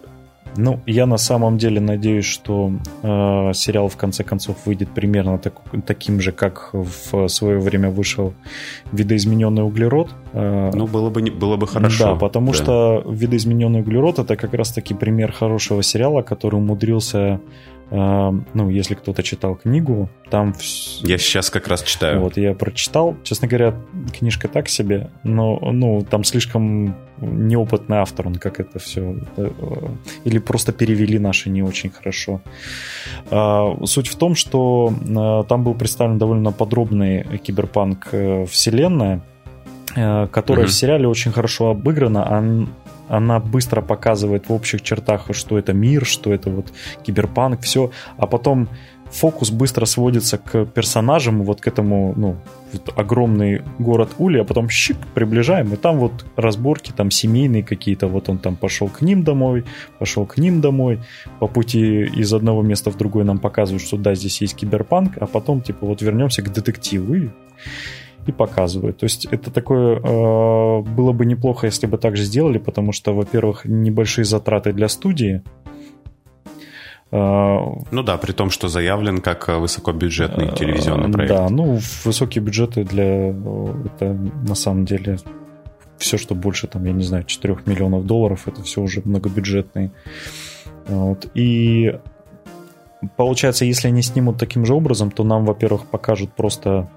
ну, 0.56 0.80
я 0.86 1.06
на 1.06 1.16
самом 1.16 1.58
деле 1.58 1.80
надеюсь, 1.80 2.24
что 2.24 2.72
э, 3.02 3.52
сериал 3.54 3.88
в 3.88 3.96
конце 3.96 4.24
концов 4.24 4.56
выйдет 4.66 4.88
примерно 4.90 5.38
так, 5.38 5.54
таким 5.86 6.20
же, 6.20 6.32
как 6.32 6.70
в 6.72 7.28
свое 7.28 7.58
время 7.58 7.90
вышел 7.90 8.34
видоизмененный 8.92 9.62
углерод. 9.62 10.10
Э, 10.32 10.70
ну, 10.74 10.86
было 10.86 11.10
бы, 11.10 11.22
было 11.30 11.56
бы 11.56 11.66
хорошо. 11.66 12.04
Да, 12.04 12.14
потому 12.14 12.52
да. 12.52 12.58
что 12.58 13.04
видоизмененный 13.08 13.80
углерод 13.80 14.18
это 14.18 14.36
как 14.36 14.54
раз-таки 14.54 14.94
пример 14.94 15.32
хорошего 15.32 15.82
сериала, 15.82 16.22
который 16.22 16.56
умудрился 16.56 17.40
ну, 17.90 18.70
если 18.70 18.94
кто-то 18.94 19.22
читал 19.22 19.56
книгу, 19.56 20.08
там... 20.30 20.54
Я 21.00 21.18
сейчас 21.18 21.50
как 21.50 21.68
раз 21.68 21.82
читаю. 21.82 22.20
Вот, 22.20 22.36
я 22.36 22.54
прочитал. 22.54 23.16
Честно 23.22 23.46
говоря, 23.46 23.74
книжка 24.18 24.48
так 24.48 24.68
себе, 24.68 25.10
но, 25.22 25.58
ну, 25.60 26.04
там 26.08 26.24
слишком 26.24 26.96
неопытный 27.18 27.98
автор, 27.98 28.26
он 28.26 28.36
как 28.36 28.60
это 28.60 28.78
все... 28.78 29.16
Э, 29.36 29.50
или 30.24 30.38
просто 30.38 30.72
перевели 30.72 31.18
наши 31.18 31.50
не 31.50 31.62
очень 31.62 31.90
хорошо. 31.90 32.40
А, 33.30 33.76
суть 33.84 34.08
в 34.08 34.16
том, 34.16 34.34
что 34.34 34.92
а, 35.16 35.44
там 35.44 35.64
был 35.64 35.74
представлен 35.74 36.18
довольно 36.18 36.52
подробный 36.52 37.38
киберпанк 37.38 38.08
э, 38.12 38.46
вселенная, 38.46 39.22
э, 39.94 40.26
которая 40.28 40.66
mm-hmm. 40.66 40.68
в 40.68 40.74
сериале 40.74 41.08
очень 41.08 41.32
хорошо 41.32 41.70
обыграна 41.70 42.68
она 43.08 43.40
быстро 43.40 43.82
показывает 43.82 44.48
в 44.48 44.52
общих 44.52 44.82
чертах, 44.82 45.26
что 45.32 45.58
это 45.58 45.72
мир, 45.72 46.04
что 46.04 46.32
это 46.32 46.50
вот 46.50 46.72
киберпанк, 47.02 47.60
все, 47.60 47.90
а 48.16 48.26
потом 48.26 48.68
фокус 49.10 49.50
быстро 49.50 49.86
сводится 49.86 50.38
к 50.38 50.64
персонажам, 50.66 51.42
вот 51.42 51.60
к 51.60 51.68
этому, 51.68 52.14
ну, 52.16 52.36
вот 52.72 52.92
огромный 52.96 53.62
город 53.78 54.10
Ули, 54.18 54.38
а 54.38 54.44
потом 54.44 54.68
щик, 54.68 54.96
приближаем, 55.14 55.72
и 55.72 55.76
там 55.76 55.98
вот 55.98 56.26
разборки 56.36 56.92
там 56.92 57.10
семейные 57.10 57.62
какие-то, 57.62 58.08
вот 58.08 58.28
он 58.28 58.38
там 58.38 58.56
пошел 58.56 58.88
к 58.88 59.02
ним 59.02 59.22
домой, 59.22 59.64
пошел 59.98 60.26
к 60.26 60.38
ним 60.38 60.60
домой, 60.60 61.00
по 61.38 61.46
пути 61.46 62.04
из 62.04 62.32
одного 62.32 62.62
места 62.62 62.90
в 62.90 62.96
другое 62.96 63.24
нам 63.24 63.38
показывают, 63.38 63.82
что 63.82 63.96
да, 63.96 64.14
здесь 64.14 64.40
есть 64.40 64.56
киберпанк, 64.56 65.16
а 65.20 65.26
потом, 65.26 65.60
типа, 65.60 65.86
вот 65.86 66.02
вернемся 66.02 66.42
к 66.42 66.52
детективу, 66.52 67.14
и 67.14 67.28
и 68.26 68.32
показывают. 68.32 68.98
То 68.98 69.04
есть 69.04 69.26
это 69.26 69.50
такое 69.50 69.96
э, 69.96 70.82
было 70.82 71.12
бы 71.12 71.26
неплохо, 71.26 71.66
если 71.66 71.86
бы 71.86 71.98
так 71.98 72.16
же 72.16 72.24
сделали, 72.24 72.58
потому 72.58 72.92
что, 72.92 73.14
во-первых, 73.14 73.64
небольшие 73.64 74.24
затраты 74.24 74.72
для 74.72 74.88
студии. 74.88 75.42
Э, 77.10 77.58
ну 77.90 78.02
да, 78.02 78.16
при 78.16 78.32
том, 78.32 78.50
что 78.50 78.68
заявлен 78.68 79.18
как 79.18 79.48
высокобюджетный 79.48 80.48
э, 80.48 80.54
телевизионный 80.54 81.10
проект. 81.10 81.34
Да, 81.34 81.48
ну 81.48 81.78
высокие 82.04 82.42
бюджеты 82.42 82.84
для 82.84 83.28
это 83.28 84.12
на 84.48 84.54
самом 84.54 84.84
деле 84.84 85.18
все, 85.98 86.18
что 86.18 86.34
больше, 86.34 86.66
там, 86.66 86.84
я 86.84 86.92
не 86.92 87.04
знаю, 87.04 87.24
4 87.24 87.58
миллионов 87.66 88.04
долларов, 88.04 88.46
это 88.46 88.62
все 88.62 88.80
уже 88.80 89.00
многобюджетные. 89.04 89.90
Вот. 90.86 91.26
И 91.34 91.98
получается, 93.16 93.64
если 93.64 93.88
они 93.88 94.02
снимут 94.02 94.38
таким 94.38 94.66
же 94.66 94.74
образом, 94.74 95.10
то 95.10 95.24
нам, 95.24 95.44
во-первых, 95.44 95.86
покажут 95.86 96.32
просто 96.34 96.88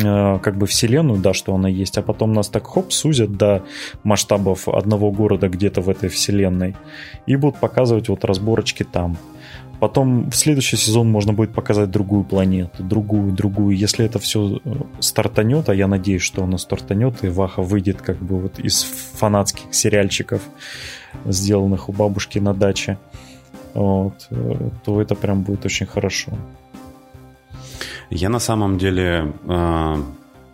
Э, 0.00 0.38
как 0.38 0.56
бы 0.56 0.66
вселенную, 0.66 1.20
да, 1.20 1.34
что 1.34 1.54
она 1.54 1.68
есть, 1.68 1.98
а 1.98 2.02
потом 2.02 2.32
нас 2.32 2.48
так 2.48 2.66
хоп 2.66 2.92
сузят 2.92 3.32
до 3.36 3.62
масштабов 4.04 4.68
одного 4.68 5.10
города 5.10 5.48
где-то 5.48 5.80
в 5.80 5.90
этой 5.90 6.08
вселенной 6.08 6.76
и 7.26 7.36
будут 7.36 7.60
показывать 7.60 8.08
вот 8.08 8.24
разборочки 8.24 8.84
там. 8.84 9.18
Потом 9.80 10.30
в 10.30 10.36
следующий 10.36 10.76
сезон 10.76 11.10
можно 11.10 11.32
будет 11.32 11.52
показать 11.52 11.90
другую 11.90 12.24
планету, 12.24 12.84
другую, 12.84 13.32
другую. 13.32 13.76
Если 13.76 14.06
это 14.06 14.18
все 14.18 14.60
э, 14.64 14.74
стартанет, 15.00 15.68
а 15.68 15.74
я 15.74 15.88
надеюсь, 15.88 16.22
что 16.22 16.44
оно 16.44 16.56
стартанет, 16.56 17.24
и 17.24 17.28
Ваха 17.28 17.62
выйдет 17.62 18.00
как 18.00 18.18
бы 18.18 18.38
вот 18.38 18.60
из 18.60 18.84
фанатских 18.84 19.74
сериальчиков, 19.74 20.40
сделанных 21.26 21.88
у 21.88 21.92
бабушки 21.92 22.38
на 22.38 22.54
даче, 22.54 22.98
вот, 23.74 24.28
э, 24.30 24.70
то 24.84 25.02
это 25.02 25.14
прям 25.16 25.42
будет 25.42 25.66
очень 25.66 25.86
хорошо. 25.86 26.32
Я 28.14 28.28
на 28.28 28.40
самом 28.40 28.76
деле 28.76 29.32
э, 29.48 29.96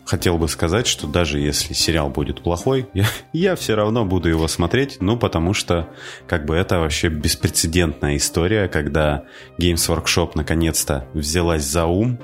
хотел 0.05 0.39
бы 0.39 0.49
сказать, 0.49 0.87
что 0.87 1.09
даже 1.09 1.41
если 1.41 1.75
сериал 1.75 2.09
будет 2.09 2.41
плохой, 2.41 2.87
я, 2.95 3.07
я 3.33 3.57
все 3.57 3.75
равно 3.75 4.05
буду 4.05 4.29
его 4.29 4.47
смотреть, 4.47 4.99
ну, 5.01 5.17
потому 5.17 5.55
что, 5.55 5.89
как 6.29 6.47
бы, 6.47 6.55
это 6.55 6.79
вообще 6.79 7.09
беспрецедентная 7.09 8.17
история, 8.17 8.69
когда 8.69 9.25
Games 9.59 9.75
Workshop 9.89 10.33
наконец-то 10.35 11.09
взялась 11.15 11.65
за 11.65 11.87
ум 11.87 12.21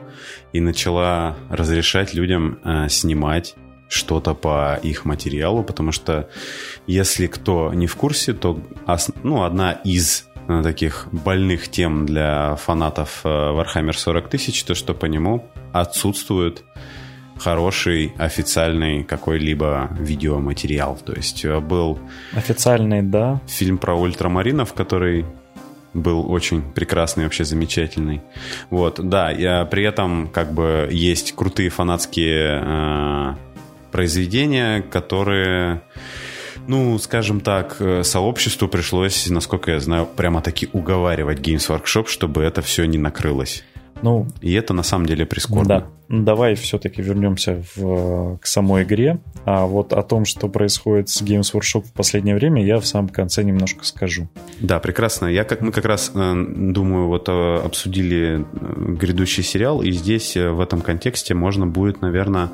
и 0.52 0.60
начала 0.60 1.36
разрешать 1.50 2.14
людям 2.14 2.60
э, 2.64 2.88
снимать 2.88 3.56
что-то 3.88 4.34
по 4.34 4.78
их 4.82 5.04
материалу, 5.04 5.64
потому 5.64 5.90
что 5.90 6.28
если 6.86 7.26
кто 7.26 7.74
не 7.74 7.88
в 7.88 7.96
курсе, 7.96 8.34
то 8.34 8.60
ну, 9.24 9.42
одна 9.42 9.72
из 9.72 10.28
таких 10.62 11.08
больных 11.12 11.68
тем 11.68 12.06
для 12.06 12.56
фанатов 12.56 13.20
э, 13.24 13.28
Warhammer 13.28 13.92
40 13.92 14.28
тысяч, 14.28 14.64
то 14.64 14.74
что 14.74 14.94
по 14.94 15.06
нему 15.06 15.46
отсутствует 15.72 16.64
хороший 17.38 18.12
официальный 18.18 19.04
какой-либо 19.04 19.90
видеоматериал. 19.98 20.98
То 21.04 21.12
есть 21.12 21.44
э, 21.44 21.60
был... 21.60 21.98
Официальный, 22.32 23.02
да. 23.02 23.40
Фильм 23.46 23.78
про 23.78 23.94
ультрамаринов, 23.94 24.74
который 24.74 25.24
был 25.94 26.30
очень 26.30 26.62
прекрасный, 26.72 27.24
вообще 27.24 27.44
замечательный. 27.44 28.20
Вот, 28.70 29.00
да, 29.00 29.30
я, 29.30 29.64
при 29.64 29.84
этом 29.84 30.28
как 30.28 30.52
бы 30.52 30.88
есть 30.90 31.34
крутые 31.34 31.70
фанатские 31.70 32.62
э, 32.62 33.34
произведения, 33.92 34.82
которые 34.82 35.82
ну, 36.66 36.98
скажем 36.98 37.40
так, 37.40 37.76
э, 37.80 38.04
сообществу 38.04 38.68
пришлось, 38.68 39.28
насколько 39.30 39.70
я 39.70 39.80
знаю, 39.80 40.06
прямо 40.06 40.40
таки 40.40 40.68
уговаривать 40.72 41.40
Games 41.40 41.68
Workshop, 41.68 42.06
чтобы 42.06 42.42
это 42.42 42.62
все 42.62 42.86
не 42.86 42.98
накрылось. 42.98 43.64
Ну, 44.04 44.26
и 44.42 44.52
это 44.52 44.74
на 44.74 44.82
самом 44.82 45.06
деле 45.06 45.24
прискорбно. 45.24 45.64
Да. 45.64 45.86
Давай 46.10 46.56
все-таки 46.56 47.00
вернемся 47.00 47.64
в, 47.74 48.36
к 48.36 48.46
самой 48.46 48.82
игре. 48.82 49.18
А 49.46 49.64
вот 49.64 49.94
о 49.94 50.02
том, 50.02 50.26
что 50.26 50.48
происходит 50.48 51.08
с 51.08 51.22
Games 51.22 51.54
Workshop 51.54 51.84
в 51.84 51.92
последнее 51.94 52.34
время, 52.34 52.62
я 52.62 52.78
в 52.80 52.86
самом 52.86 53.08
конце 53.08 53.42
немножко 53.42 53.82
скажу. 53.86 54.28
Да, 54.60 54.78
прекрасно. 54.78 55.24
Я 55.28 55.44
как 55.44 55.62
мы 55.62 55.72
как 55.72 55.86
раз 55.86 56.12
э, 56.14 56.34
думаю, 56.46 57.06
вот 57.06 57.30
э, 57.30 57.56
обсудили 57.64 58.44
э, 58.44 58.92
грядущий 58.92 59.42
сериал, 59.42 59.80
и 59.80 59.90
здесь 59.90 60.36
в 60.36 60.60
этом 60.60 60.82
контексте 60.82 61.32
можно 61.32 61.66
будет, 61.66 62.02
наверное, 62.02 62.50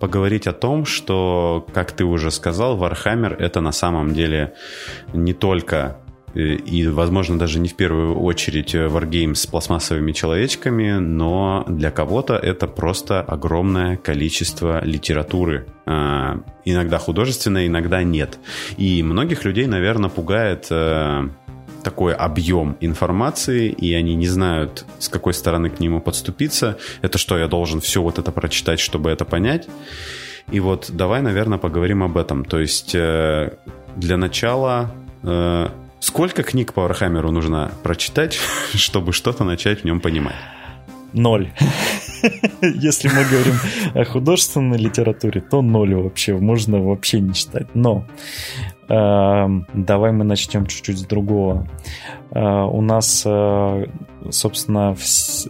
поговорить 0.00 0.46
о 0.46 0.54
том, 0.54 0.86
что, 0.86 1.66
как 1.74 1.92
ты 1.92 2.04
уже 2.04 2.30
сказал, 2.30 2.78
Warhammer 2.78 3.36
это 3.36 3.60
на 3.60 3.72
самом 3.72 4.14
деле 4.14 4.54
не 5.12 5.34
только 5.34 5.98
и, 6.36 6.86
возможно, 6.88 7.38
даже 7.38 7.58
не 7.58 7.68
в 7.68 7.74
первую 7.74 8.20
очередь 8.20 8.74
Wargame 8.74 9.34
с 9.34 9.46
пластмассовыми 9.46 10.12
человечками, 10.12 10.98
но 10.98 11.64
для 11.66 11.90
кого-то 11.90 12.34
это 12.34 12.66
просто 12.66 13.22
огромное 13.22 13.96
количество 13.96 14.84
литературы. 14.84 15.66
А, 15.86 16.40
иногда 16.64 16.98
художественной, 16.98 17.68
иногда 17.68 18.02
нет. 18.02 18.38
И 18.76 19.02
многих 19.02 19.44
людей, 19.44 19.66
наверное, 19.66 20.10
пугает 20.10 20.66
э, 20.68 21.28
такой 21.82 22.12
объем 22.12 22.76
информации, 22.80 23.68
и 23.68 23.94
они 23.94 24.14
не 24.14 24.26
знают, 24.26 24.84
с 24.98 25.08
какой 25.08 25.32
стороны 25.32 25.70
к 25.70 25.80
нему 25.80 26.00
подступиться. 26.00 26.76
Это 27.00 27.16
что, 27.16 27.38
я 27.38 27.48
должен 27.48 27.80
все 27.80 28.02
вот 28.02 28.18
это 28.18 28.30
прочитать, 28.30 28.80
чтобы 28.80 29.10
это 29.10 29.24
понять? 29.24 29.68
И 30.50 30.60
вот 30.60 30.90
давай, 30.92 31.22
наверное, 31.22 31.58
поговорим 31.58 32.02
об 32.02 32.18
этом. 32.18 32.44
То 32.44 32.58
есть 32.58 32.94
э, 32.94 33.56
для 33.96 34.16
начала 34.16 34.90
э, 35.22 35.68
Сколько 36.00 36.42
книг 36.42 36.72
по 36.72 36.82
Вархаммеру 36.82 37.30
нужно 37.30 37.72
прочитать, 37.82 38.38
чтобы 38.74 39.12
что-то 39.12 39.44
начать 39.44 39.80
в 39.80 39.84
нем 39.84 40.00
понимать? 40.00 40.36
Ноль. 41.12 41.52
Если 42.60 43.08
мы 43.08 43.24
говорим 43.24 43.54
о 43.94 44.04
художественной 44.04 44.78
литературе, 44.78 45.40
то 45.40 45.62
ноль 45.62 45.94
вообще. 45.94 46.34
Можно 46.34 46.80
вообще 46.80 47.20
не 47.20 47.32
читать. 47.32 47.68
Но 47.74 48.06
давай 48.88 50.12
мы 50.12 50.24
начнем 50.24 50.66
чуть-чуть 50.66 50.98
с 50.98 51.04
другого. 51.04 51.66
Э, 52.30 52.64
у 52.64 52.80
нас, 52.80 53.22
э, 53.24 53.86
собственно, 54.30 54.96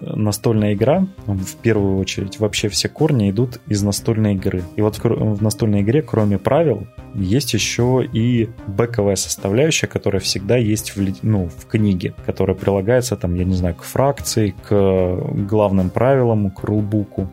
настольная 0.01 0.75
игра, 0.75 1.07
в 1.27 1.57
первую 1.57 1.99
очередь, 1.99 2.39
вообще 2.39 2.69
все 2.69 2.89
корни 2.89 3.31
идут 3.31 3.61
из 3.67 3.83
настольной 3.83 4.35
игры. 4.35 4.63
И 4.77 4.83
вот 4.83 4.99
в 5.03 5.43
настольной 5.43 5.83
игре, 5.83 6.03
кроме 6.03 6.39
правил, 6.39 6.87
есть 7.15 7.55
еще 7.55 8.07
и 8.13 8.51
бэковая 8.67 9.17
составляющая, 9.17 9.87
которая 9.87 10.21
всегда 10.21 10.57
есть 10.57 10.95
в, 10.95 11.15
ну, 11.23 11.49
в 11.49 11.67
книге, 11.67 12.15
которая 12.27 12.57
прилагается, 12.57 13.17
там, 13.17 13.35
я 13.35 13.45
не 13.45 13.55
знаю, 13.55 13.75
к 13.75 13.83
фракции, 13.83 14.55
к 14.69 15.49
главным 15.49 15.91
правилам, 15.91 16.51
к 16.51 16.63
рулбуку. 16.63 17.31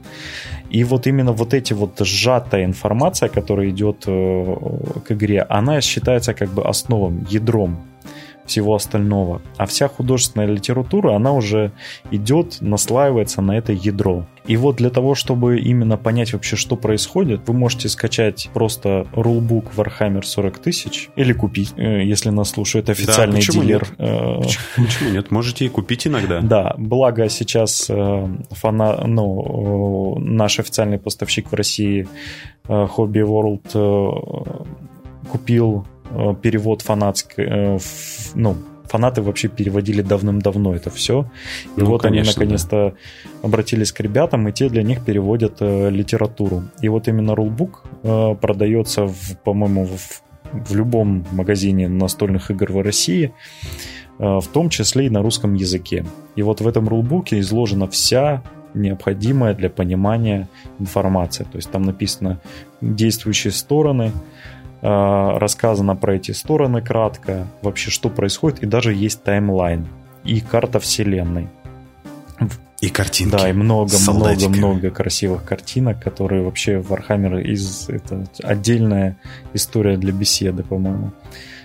И 0.74 0.84
вот 0.84 1.08
именно 1.08 1.32
вот 1.34 1.54
эти 1.54 1.74
вот 1.74 2.00
сжатая 2.00 2.66
информация, 2.66 3.30
которая 3.30 3.70
идет 3.70 4.04
э, 4.08 4.56
к 5.08 5.12
игре, 5.12 5.46
она 5.50 5.82
считается 5.82 6.34
как 6.34 6.50
бы 6.50 6.64
основом, 6.70 7.28
ядром 7.30 7.78
всего 8.46 8.76
остального. 8.76 9.42
А 9.58 9.66
вся 9.66 9.88
художественная 9.88 10.48
литература, 10.48 11.16
она 11.16 11.34
уже 11.34 11.72
идет, 12.12 12.58
наслаивается 12.62 13.42
на 13.42 13.58
это 13.58 13.72
ядро. 13.72 14.26
И 14.46 14.58
вот 14.58 14.76
для 14.76 14.90
того, 14.90 15.16
чтобы 15.16 15.60
именно 15.60 15.96
понять 15.96 16.34
вообще, 16.34 16.58
что 16.58 16.76
происходит, 16.76 17.48
вы 17.48 17.54
можете 17.54 17.88
скачать 17.88 18.50
просто 18.54 19.08
рулбук 19.14 19.72
Warhammer 19.78 20.22
40 20.24 20.60
тысяч 20.60 21.10
или 21.16 21.32
купить, 21.32 21.74
э, 21.78 22.04
если 22.04 22.30
нас 22.30 22.50
слушает 22.50 22.90
официальный 22.90 23.40
да, 23.40 23.54
дилер. 23.54 23.88
Нет? 23.88 23.94
Э, 24.00 24.42
почему, 24.42 24.86
почему 24.86 25.10
нет? 25.12 25.32
Можете 25.32 25.66
и 25.66 25.70
купить 25.70 26.08
иногда. 26.08 26.42
Да, 26.42 26.76
благо 26.78 27.30
сейчас 27.30 27.90
э, 27.90 28.28
фана, 28.52 29.06
ну, 29.08 30.18
наш 30.20 30.60
официальный 30.60 31.00
поставщик 31.00 31.52
в 31.52 31.56
России 31.56 32.08
Hobby 32.68 33.24
World 33.26 34.68
купил 35.30 35.86
Э, 35.86 35.93
перевод 36.42 36.82
фанатский, 36.82 37.44
э, 37.44 37.80
ну, 38.36 38.58
фанаты 38.94 39.24
вообще 39.24 39.48
переводили 39.48 40.04
давным-давно 40.04 40.76
это 40.76 40.92
все. 40.92 41.26
И 41.78 41.82
ну, 41.82 41.88
вот 41.88 42.04
конечно, 42.04 42.32
они 42.32 42.40
наконец-то 42.40 42.94
да. 42.94 43.40
обратились 43.48 43.92
к 43.92 44.00
ребятам, 44.00 44.48
и 44.48 44.52
те 44.52 44.70
для 44.70 44.84
них 44.84 45.04
переводят 45.04 45.58
э, 45.62 45.90
литературу. 45.90 46.64
И 46.82 46.90
вот 46.90 47.08
именно 47.08 47.36
рулбук 47.36 47.86
э, 48.04 48.36
продается, 48.40 49.08
в, 49.08 49.38
по-моему, 49.44 49.86
в, 49.86 50.22
в 50.52 50.76
любом 50.76 51.26
магазине 51.32 51.88
настольных 51.88 52.52
игр 52.52 52.72
в 52.72 52.82
России, 52.82 53.34
э, 54.20 54.40
в 54.40 54.48
том 54.48 54.70
числе 54.70 55.08
и 55.08 55.10
на 55.10 55.24
русском 55.24 55.56
языке. 55.56 56.06
И 56.36 56.44
вот 56.44 56.62
в 56.62 56.68
этом 56.68 56.88
рулбуке 56.88 57.40
изложена 57.40 57.88
вся 57.88 58.44
необходимая 58.76 59.56
для 59.56 59.72
понимания 59.72 60.48
информация. 60.80 61.46
То 61.46 61.58
есть 61.58 61.72
там 61.72 61.82
написано 61.82 62.40
действующие 62.82 63.54
стороны, 63.54 64.12
Э, 64.12 64.33
рассказано 64.84 65.96
про 65.96 66.16
эти 66.16 66.32
стороны 66.32 66.82
кратко, 66.82 67.48
вообще 67.62 67.90
что 67.90 68.10
происходит, 68.10 68.64
и 68.64 68.66
даже 68.66 68.94
есть 68.94 69.24
таймлайн 69.24 69.88
и 70.24 70.42
карта 70.42 70.80
вселенной. 70.80 71.48
И 72.82 72.90
картинки. 72.90 73.32
Да, 73.32 73.50
и 73.50 73.54
много-много-много 73.54 74.92
красивых 74.92 75.46
картинок, 75.46 76.04
которые 76.04 76.44
вообще 76.44 76.80
Warhammer 76.80 77.42
из... 77.42 77.88
Это 77.88 78.26
отдельная 78.44 79.18
история 79.54 79.96
для 79.96 80.12
беседы, 80.12 80.64
по-моему. 80.64 81.14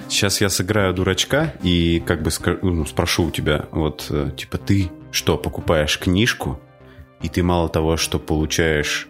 Сейчас 0.09 0.41
я 0.41 0.49
сыграю 0.49 0.95
дурачка 0.95 1.55
и 1.65 2.01
как 2.07 2.23
бы 2.23 2.31
ну, 2.63 2.87
спрошу 2.87 3.25
у 3.25 3.31
тебя, 3.33 3.65
вот, 3.73 4.07
э, 4.11 4.31
типа, 4.37 4.59
ты 4.59 4.93
что, 5.11 5.37
покупаешь 5.37 5.99
книжку, 5.99 6.61
и 7.21 7.29
ты 7.29 7.43
мало 7.43 7.69
того, 7.69 7.97
что 7.97 8.21
получаешь 8.21 9.09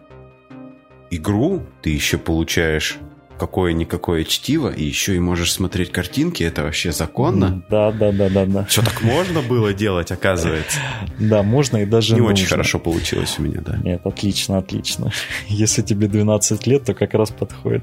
игру, 1.10 1.62
ты 1.82 1.90
еще 1.90 2.16
получаешь 2.16 2.96
какое-никакое 3.38 4.24
чтиво, 4.24 4.68
и 4.68 4.84
еще 4.84 5.16
и 5.16 5.18
можешь 5.20 5.52
смотреть 5.52 5.92
картинки, 5.92 6.42
это 6.42 6.62
вообще 6.62 6.92
законно? 6.92 7.62
Да, 7.70 7.92
да, 7.92 8.12
да, 8.12 8.28
да, 8.28 8.44
да. 8.46 8.66
Что 8.68 8.82
так 8.84 9.02
можно 9.02 9.40
было 9.42 9.72
делать, 9.72 10.10
оказывается? 10.10 10.78
Да, 11.18 11.42
можно 11.42 11.78
и 11.78 11.86
даже 11.86 12.14
Не 12.14 12.20
нужно. 12.20 12.34
очень 12.34 12.46
хорошо 12.46 12.78
получилось 12.78 13.36
у 13.38 13.42
меня, 13.42 13.60
да. 13.60 13.78
Нет, 13.82 14.00
отлично, 14.04 14.58
отлично. 14.58 15.10
Если 15.48 15.82
тебе 15.82 16.08
12 16.08 16.66
лет, 16.66 16.84
то 16.84 16.94
как 16.94 17.14
раз 17.14 17.30
подходит. 17.30 17.82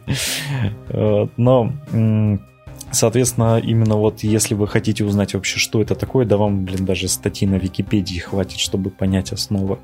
Э, 0.90 1.28
но 1.38 1.74
Соответственно, 2.96 3.60
именно 3.60 3.98
вот 3.98 4.24
если 4.24 4.54
вы 4.54 4.70
хотите 4.70 5.04
узнать 5.04 5.34
вообще, 5.34 5.60
что 5.60 5.82
это 5.82 5.96
такое, 5.96 6.26
да 6.26 6.38
вам, 6.38 6.64
блин, 6.64 6.86
даже 6.86 7.10
статьи 7.10 7.46
на 7.46 7.56
Википедии 7.56 8.20
хватит, 8.20 8.58
чтобы 8.58 8.90
понять 8.90 9.34
основы. 9.34 9.80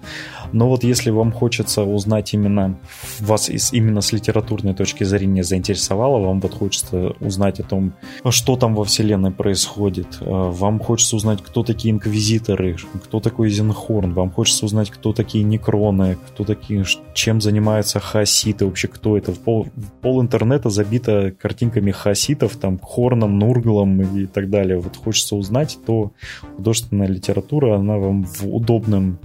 Но 0.53 0.69
вот 0.69 0.85
если 0.85 1.09
вам 1.09 1.33
хочется 1.33 1.83
узнать 1.83 2.33
именно, 2.33 2.79
вас 3.19 3.49
из, 3.49 3.73
именно 3.73 3.99
с 3.99 4.13
литературной 4.13 4.73
точки 4.73 5.03
зрения 5.03 5.43
заинтересовало, 5.43 6.25
вам 6.25 6.39
вот 6.39 6.53
хочется 6.53 7.13
узнать 7.19 7.59
о 7.59 7.63
том, 7.63 7.93
что 8.29 8.55
там 8.55 8.75
во 8.75 8.85
вселенной 8.85 9.31
происходит, 9.31 10.19
э, 10.21 10.25
вам 10.29 10.79
хочется 10.79 11.17
узнать, 11.17 11.41
кто 11.43 11.63
такие 11.63 11.93
инквизиторы, 11.93 12.77
кто 13.03 13.19
такой 13.19 13.49
Зенхорн, 13.49 14.13
вам 14.13 14.31
хочется 14.31 14.65
узнать, 14.65 14.89
кто 14.89 15.11
такие 15.11 15.43
некроны, 15.43 16.17
кто 16.29 16.45
такие, 16.45 16.85
чем 17.13 17.41
занимаются 17.41 17.99
хаоситы, 17.99 18.65
вообще 18.65 18.87
кто 18.87 19.17
это. 19.17 19.33
Пол, 19.33 19.67
пол 20.01 20.21
интернета 20.21 20.69
забито 20.69 21.33
картинками 21.37 21.91
хаоситов, 21.91 22.55
там, 22.55 22.77
Хорном, 23.01 23.39
Нургалом 23.39 23.99
и 24.01 24.27
так 24.27 24.51
далее, 24.51 24.77
вот 24.77 24.95
хочется 24.95 25.35
узнать, 25.35 25.79
то 25.87 26.11
художественная 26.55 27.07
литература, 27.07 27.77
она 27.77 27.97
вам 27.97 28.25
в 28.25 28.43
удобном 28.45 29.17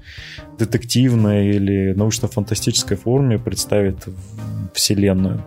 детективной 0.58 1.50
или 1.50 1.92
научно-фантастической 1.92 2.96
форме 2.96 3.38
представит 3.38 4.08
вселенную. 4.72 5.44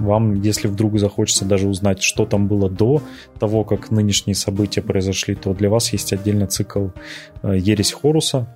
Вам, 0.00 0.34
если 0.42 0.66
вдруг 0.66 0.98
захочется 0.98 1.44
даже 1.44 1.68
узнать, 1.68 2.02
что 2.02 2.26
там 2.26 2.48
было 2.48 2.68
до 2.68 3.00
того, 3.38 3.62
как 3.62 3.92
нынешние 3.92 4.34
события 4.34 4.82
произошли, 4.82 5.36
то 5.36 5.54
для 5.54 5.70
вас 5.70 5.92
есть 5.92 6.12
отдельный 6.12 6.48
цикл 6.48 6.88
э, 7.44 7.56
«Ересь 7.56 7.92
Хоруса», 7.92 8.48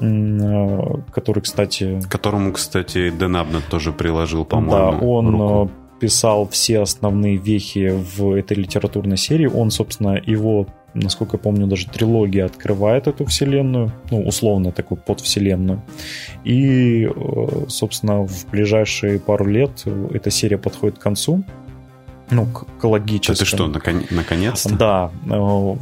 э, 0.00 0.80
который, 1.12 1.40
кстати... 1.40 2.00
Которому, 2.08 2.52
кстати, 2.52 3.10
Дэн 3.10 3.36
Абнет 3.36 3.64
тоже 3.68 3.92
приложил, 3.92 4.44
по-моему, 4.44 5.00
Да, 5.00 5.04
он 5.04 5.30
руку. 5.30 5.70
Писал 6.00 6.48
все 6.48 6.80
основные 6.80 7.36
вехи 7.36 7.90
в 7.90 8.32
этой 8.32 8.56
литературной 8.56 9.16
серии. 9.16 9.46
Он, 9.46 9.70
собственно, 9.70 10.20
его, 10.24 10.66
насколько 10.92 11.36
я 11.36 11.38
помню, 11.38 11.66
даже 11.66 11.86
трилогия 11.86 12.44
открывает 12.44 13.06
эту 13.06 13.24
вселенную, 13.24 13.92
ну, 14.10 14.20
условно 14.26 14.72
такую 14.72 14.98
подвселенную. 14.98 15.82
И, 16.44 17.06
э, 17.06 17.64
собственно, 17.68 18.26
в 18.26 18.46
ближайшие 18.50 19.18
пару 19.18 19.46
лет 19.46 19.84
эта 20.12 20.30
серия 20.30 20.58
подходит 20.58 20.98
к 20.98 21.02
концу. 21.02 21.44
Ну, 22.30 22.46
к, 22.46 22.84
логическому. 22.84 23.36
Это 23.36 23.44
что, 23.44 23.66
након- 23.66 24.06
наконец-то? 24.10 24.74
Да. 24.76 25.10
Э, 25.30 25.76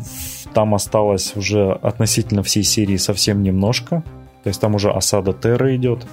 там 0.53 0.75
осталось 0.75 1.35
уже 1.37 1.73
относительно 1.73 2.43
всей 2.43 2.63
серии 2.63 2.97
совсем 2.97 3.43
немножко. 3.43 4.05
То 4.45 4.49
есть 4.49 4.61
там 4.61 4.75
уже 4.75 4.91
осада 4.91 5.33
Терры 5.33 5.75
идет. 5.77 6.07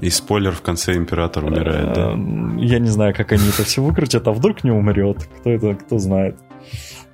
И 0.00 0.10
спойлер 0.10 0.52
в 0.52 0.62
конце 0.62 0.94
император 0.94 1.44
умирает, 1.44 1.92
да? 1.92 2.12
Э, 2.12 2.60
я 2.60 2.78
не 2.78 2.88
знаю, 2.88 3.14
как 3.14 3.32
они 3.32 3.48
это 3.48 3.64
все 3.64 3.82
выкрутят, 3.82 4.26
а 4.28 4.32
вдруг 4.32 4.64
не 4.64 4.70
умрет. 4.70 5.28
Кто 5.40 5.50
это, 5.50 5.74
кто 5.74 5.98
знает. 5.98 6.36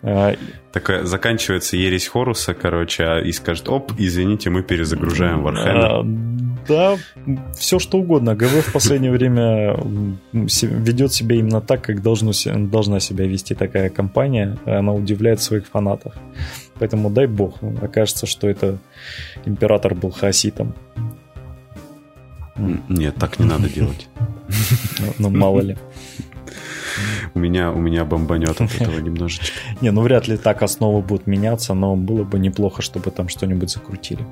Э, 0.02 0.34
Такая 0.72 1.04
заканчивается 1.04 1.76
ересь 1.76 2.08
Хоруса, 2.08 2.52
короче, 2.52 3.04
а 3.04 3.20
и 3.20 3.32
скажет, 3.32 3.68
оп, 3.68 3.92
извините, 3.96 4.50
мы 4.50 4.62
перезагружаем. 4.62 5.46
Э, 5.46 6.02
да, 6.68 6.96
все 7.56 7.78
что 7.78 7.98
угодно. 7.98 8.34
ГВ 8.34 8.66
в 8.66 8.72
последнее 8.72 9.12
время 9.12 9.76
ведет 10.32 11.12
себя 11.12 11.36
именно 11.36 11.60
так, 11.60 11.82
как 11.82 12.02
должно, 12.02 12.32
должна 12.44 13.00
себя 13.00 13.26
вести 13.26 13.54
такая 13.54 13.88
компания. 13.88 14.58
Она 14.66 14.92
удивляет 14.92 15.40
своих 15.40 15.66
фанатов. 15.66 16.14
Поэтому 16.78 17.10
дай 17.10 17.26
бог, 17.26 17.56
окажется, 17.82 18.26
что 18.26 18.48
это 18.48 18.78
император 19.44 19.94
был 19.94 20.10
хаоситом. 20.10 20.74
Нет, 22.56 23.16
так 23.16 23.38
не 23.38 23.46
надо 23.46 23.68
делать. 23.68 24.08
Ну, 25.18 25.30
мало 25.30 25.60
ли. 25.60 25.76
У 27.34 27.38
меня, 27.38 27.72
у 27.72 27.78
меня 27.78 28.04
бомбанет 28.04 28.60
от 28.60 28.74
этого 28.80 29.00
немножечко. 29.00 29.58
Не, 29.80 29.90
ну 29.90 30.02
вряд 30.02 30.28
ли 30.28 30.36
так 30.36 30.62
основы 30.62 31.02
будут 31.02 31.26
меняться, 31.26 31.74
но 31.74 31.96
было 31.96 32.24
бы 32.24 32.38
неплохо, 32.38 32.82
чтобы 32.82 33.10
там 33.10 33.28
что-нибудь 33.28 33.70
закрутили. 33.70 34.24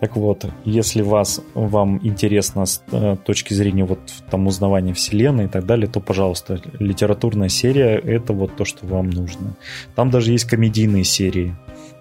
Так 0.00 0.16
вот, 0.16 0.46
если 0.64 1.02
вас, 1.02 1.40
вам 1.54 1.98
интересно 2.02 2.66
с 2.66 2.82
э, 2.92 3.16
точки 3.24 3.54
зрения 3.54 3.84
вот 3.84 3.98
там 4.30 4.46
узнавания 4.46 4.94
вселенной 4.94 5.46
и 5.46 5.48
так 5.48 5.66
далее, 5.66 5.88
то, 5.88 6.00
пожалуйста, 6.00 6.60
литературная 6.78 7.48
серия— 7.48 7.98
это 8.04 8.32
вот 8.32 8.56
то, 8.56 8.64
что 8.64 8.86
вам 8.86 9.10
нужно. 9.10 9.56
Там 9.94 10.10
даже 10.10 10.32
есть 10.32 10.44
комедийные 10.44 11.04
серии. 11.04 11.56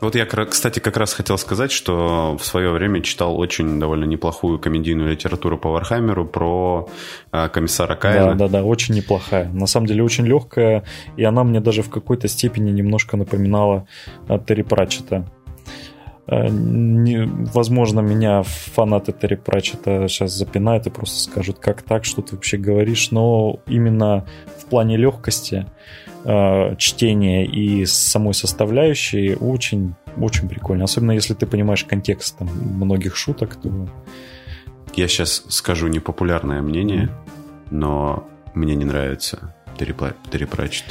Вот 0.06 0.14
я, 0.14 0.26
кстати, 0.28 0.80
как 0.80 0.98
раз 0.98 1.14
хотел 1.14 1.36
сказать, 1.40 1.72
что 1.72 2.38
в 2.38 2.46
свое 2.46 2.70
время 2.70 3.02
читал 3.02 3.40
очень 3.40 3.80
довольно 3.80 4.06
неплохую 4.06 4.60
комедийную 4.60 5.10
литературу 5.10 5.58
по 5.58 5.72
Вархаммеру 5.72 6.28
про 6.28 6.88
э, 7.32 7.50
комиссара 7.50 7.96
Каина. 7.96 8.36
Да, 8.36 8.46
да, 8.46 8.48
да, 8.48 8.64
очень 8.64 8.94
неплохая. 8.94 9.50
На 9.50 9.66
самом 9.66 9.88
деле 9.88 10.04
очень 10.04 10.28
легкая, 10.28 10.84
и 11.18 11.24
она 11.24 11.44
мне 11.44 11.60
даже 11.60 11.82
в 11.82 11.90
какой-то 11.90 12.28
степени 12.28 12.70
немножко 12.70 13.18
напоминала 13.18 13.88
э, 14.30 14.38
Терри 14.46 14.62
Пратчета. 14.62 15.26
Э, 16.28 16.48
не, 16.50 17.26
возможно, 17.26 18.00
меня 18.00 18.44
фанаты 18.44 19.12
Терри 19.12 19.36
Пратчета 19.36 20.08
сейчас 20.08 20.34
запинают 20.34 20.88
и 20.88 20.90
просто 20.90 21.20
скажут, 21.20 21.60
как 21.60 21.84
так, 21.84 22.06
что 22.06 22.22
ты 22.22 22.36
вообще 22.36 22.58
говоришь, 22.58 23.12
но 23.12 23.60
именно 23.68 24.26
в 24.58 24.66
плане 24.66 24.98
легкости 24.98 25.68
э, 26.24 26.76
чтения 26.78 27.46
и 27.46 27.86
самой 27.86 28.34
составляющей 28.34 29.36
очень, 29.36 29.96
очень 30.18 30.50
прикольно. 30.50 30.86
Особенно 30.86 31.12
если 31.12 31.34
ты 31.34 31.46
понимаешь 31.46 31.84
контекст 31.84 32.38
там, 32.38 32.48
многих 32.48 33.16
шуток, 33.16 33.56
то... 33.56 33.88
Я 34.96 35.08
сейчас 35.08 35.44
скажу 35.50 35.88
непопулярное 35.88 36.62
мнение, 36.62 37.10
но 37.70 38.28
мне 38.54 38.76
не 38.76 38.86
нравится 38.86 39.54
Терри 39.78 40.46
Пратчет. 40.46 40.86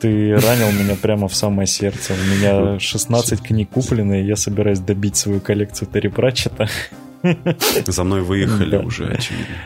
Ты 0.00 0.34
ранил 0.34 0.72
меня 0.72 0.96
прямо 0.96 1.28
в 1.28 1.34
самое 1.34 1.66
сердце. 1.66 2.14
У 2.14 2.34
меня 2.34 2.78
16 2.78 3.42
книг 3.42 3.68
куплены, 3.68 4.22
и 4.22 4.24
я 4.24 4.36
собираюсь 4.36 4.78
добить 4.78 5.16
свою 5.16 5.40
коллекцию 5.40 5.88
Терри 5.92 6.08
Пратчета. 6.08 6.68
За 7.86 8.04
мной 8.04 8.22
выехали 8.22 8.76
уже, 8.76 9.08
очевидно. 9.08 9.56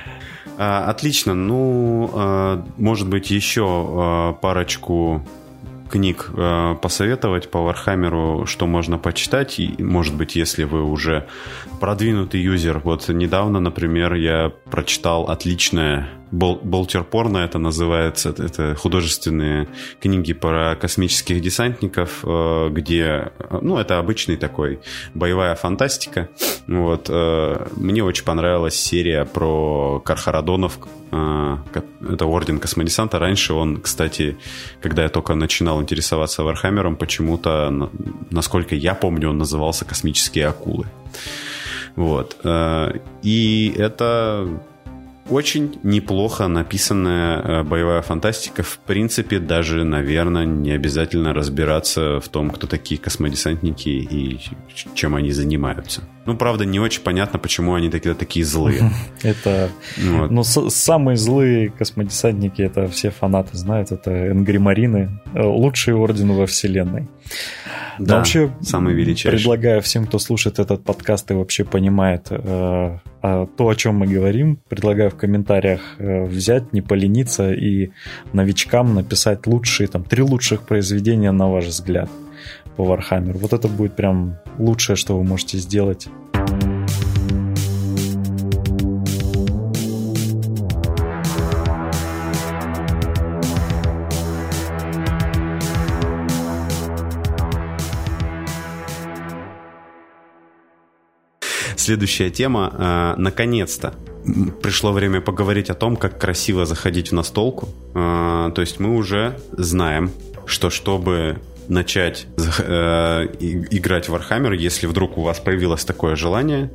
А, 0.58 0.90
отлично. 0.90 1.34
Ну, 1.34 2.10
а, 2.14 2.64
может 2.76 3.08
быть, 3.08 3.30
еще 3.30 3.64
а, 3.66 4.32
парочку 4.34 5.24
книг 5.90 6.30
посоветовать 6.82 7.50
по 7.50 7.60
Вархаммеру, 7.60 8.46
что 8.46 8.66
можно 8.66 8.98
почитать. 8.98 9.60
И, 9.60 9.80
может 9.80 10.14
быть, 10.14 10.34
если 10.34 10.64
вы 10.64 10.82
уже 10.82 11.28
продвинутый 11.78 12.40
юзер. 12.40 12.80
Вот 12.82 13.08
недавно, 13.08 13.60
например, 13.60 14.14
я 14.14 14.50
прочитал 14.70 15.30
отличное 15.30 16.08
Болтер 16.30 17.04
порно 17.04 17.38
это 17.38 17.58
называется. 17.58 18.30
Это 18.30 18.74
художественные 18.74 19.68
книги 20.00 20.32
про 20.32 20.74
космических 20.74 21.40
десантников, 21.40 22.24
э, 22.24 22.68
где, 22.70 23.32
ну, 23.62 23.78
это 23.78 23.98
обычный 23.98 24.36
такой 24.36 24.80
боевая 25.14 25.54
фантастика. 25.54 26.28
Вот. 26.66 27.06
Э, 27.08 27.66
мне 27.76 28.02
очень 28.02 28.24
понравилась 28.24 28.74
серия 28.74 29.24
про 29.24 30.00
Кархарадонов. 30.04 30.78
Э, 31.12 31.58
это 32.08 32.26
Орден 32.26 32.58
Космодесанта. 32.58 33.18
Раньше 33.18 33.54
он, 33.54 33.80
кстати, 33.80 34.36
когда 34.80 35.04
я 35.04 35.08
только 35.08 35.34
начинал 35.34 35.80
интересоваться 35.80 36.42
Вархаммером, 36.42 36.96
почему-то, 36.96 37.90
насколько 38.30 38.74
я 38.74 38.94
помню, 38.94 39.30
он 39.30 39.38
назывался 39.38 39.84
«Космические 39.84 40.48
акулы». 40.48 40.86
Вот. 41.96 42.36
И 43.22 43.74
это 43.78 44.48
очень 45.28 45.78
неплохо 45.82 46.48
написанная 46.48 47.40
э, 47.40 47.62
боевая 47.62 48.02
фантастика. 48.02 48.62
В 48.62 48.78
принципе, 48.78 49.38
даже, 49.38 49.84
наверное, 49.84 50.44
не 50.44 50.72
обязательно 50.72 51.32
разбираться 51.32 52.20
в 52.20 52.28
том, 52.28 52.50
кто 52.50 52.66
такие 52.66 53.00
космодесантники 53.00 53.88
и 53.88 54.40
чем 54.94 55.14
они 55.14 55.32
занимаются. 55.32 56.02
Ну, 56.26 56.36
правда, 56.36 56.64
не 56.64 56.80
очень 56.80 57.02
понятно, 57.02 57.38
почему 57.38 57.74
они 57.74 57.90
такие, 57.90 58.14
такие 58.14 58.44
злые. 58.44 58.90
Это... 59.22 59.70
Вот. 59.98 60.30
Ну, 60.30 60.42
самые 60.42 61.16
злые 61.16 61.70
космодесантники, 61.70 62.62
это 62.62 62.88
все 62.88 63.10
фанаты 63.10 63.56
знают, 63.56 63.92
это 63.92 64.30
энгримарины, 64.30 65.20
э, 65.34 65.42
лучшие 65.42 65.96
ордены 65.96 66.34
во 66.34 66.46
вселенной. 66.46 67.08
Да, 67.98 68.16
вообще, 68.16 68.50
самый 68.60 68.94
величайший. 68.94 69.38
Предлагаю 69.38 69.80
всем, 69.80 70.06
кто 70.06 70.18
слушает 70.18 70.58
этот 70.58 70.82
подкаст 70.84 71.30
и 71.30 71.34
вообще 71.34 71.64
понимает 71.64 72.26
э, 72.30 72.98
то, 73.20 73.68
о 73.68 73.74
чем 73.74 73.96
мы 73.96 74.06
говорим, 74.06 74.58
предлагаю 74.68 75.10
в 75.10 75.16
комментариях 75.16 75.80
э, 75.98 76.24
взять, 76.24 76.72
не 76.72 76.82
полениться 76.82 77.52
и 77.52 77.90
новичкам 78.32 78.94
написать 78.94 79.46
лучшие, 79.46 79.86
там, 79.86 80.04
три 80.04 80.22
лучших 80.22 80.62
произведения, 80.62 81.32
на 81.32 81.48
ваш 81.48 81.66
взгляд, 81.66 82.10
по 82.76 82.82
Warhammer. 82.82 83.36
Вот 83.38 83.52
это 83.52 83.68
будет 83.68 83.96
прям 83.96 84.36
лучшее, 84.58 84.96
что 84.96 85.16
вы 85.16 85.24
можете 85.24 85.58
сделать. 85.58 86.08
Следующая 101.76 102.30
тема. 102.30 102.72
Э, 102.78 103.14
наконец-то 103.20 103.92
пришло 104.62 104.92
время 104.92 105.20
поговорить 105.20 105.68
о 105.70 105.74
том, 105.74 105.96
как 105.96 106.18
красиво 106.18 106.64
заходить 106.64 107.10
в 107.10 107.14
настолку. 107.14 107.68
А, 107.94 108.50
то 108.52 108.62
есть 108.62 108.80
мы 108.80 108.96
уже 108.96 109.38
знаем, 109.52 110.10
что 110.46 110.70
чтобы 110.70 111.40
начать 111.68 112.26
э, 112.36 113.26
играть 113.70 114.08
в 114.08 114.14
Warhammer, 114.14 114.54
если 114.56 114.86
вдруг 114.86 115.18
у 115.18 115.22
вас 115.22 115.40
появилось 115.40 115.84
такое 115.84 116.16
желание? 116.16 116.70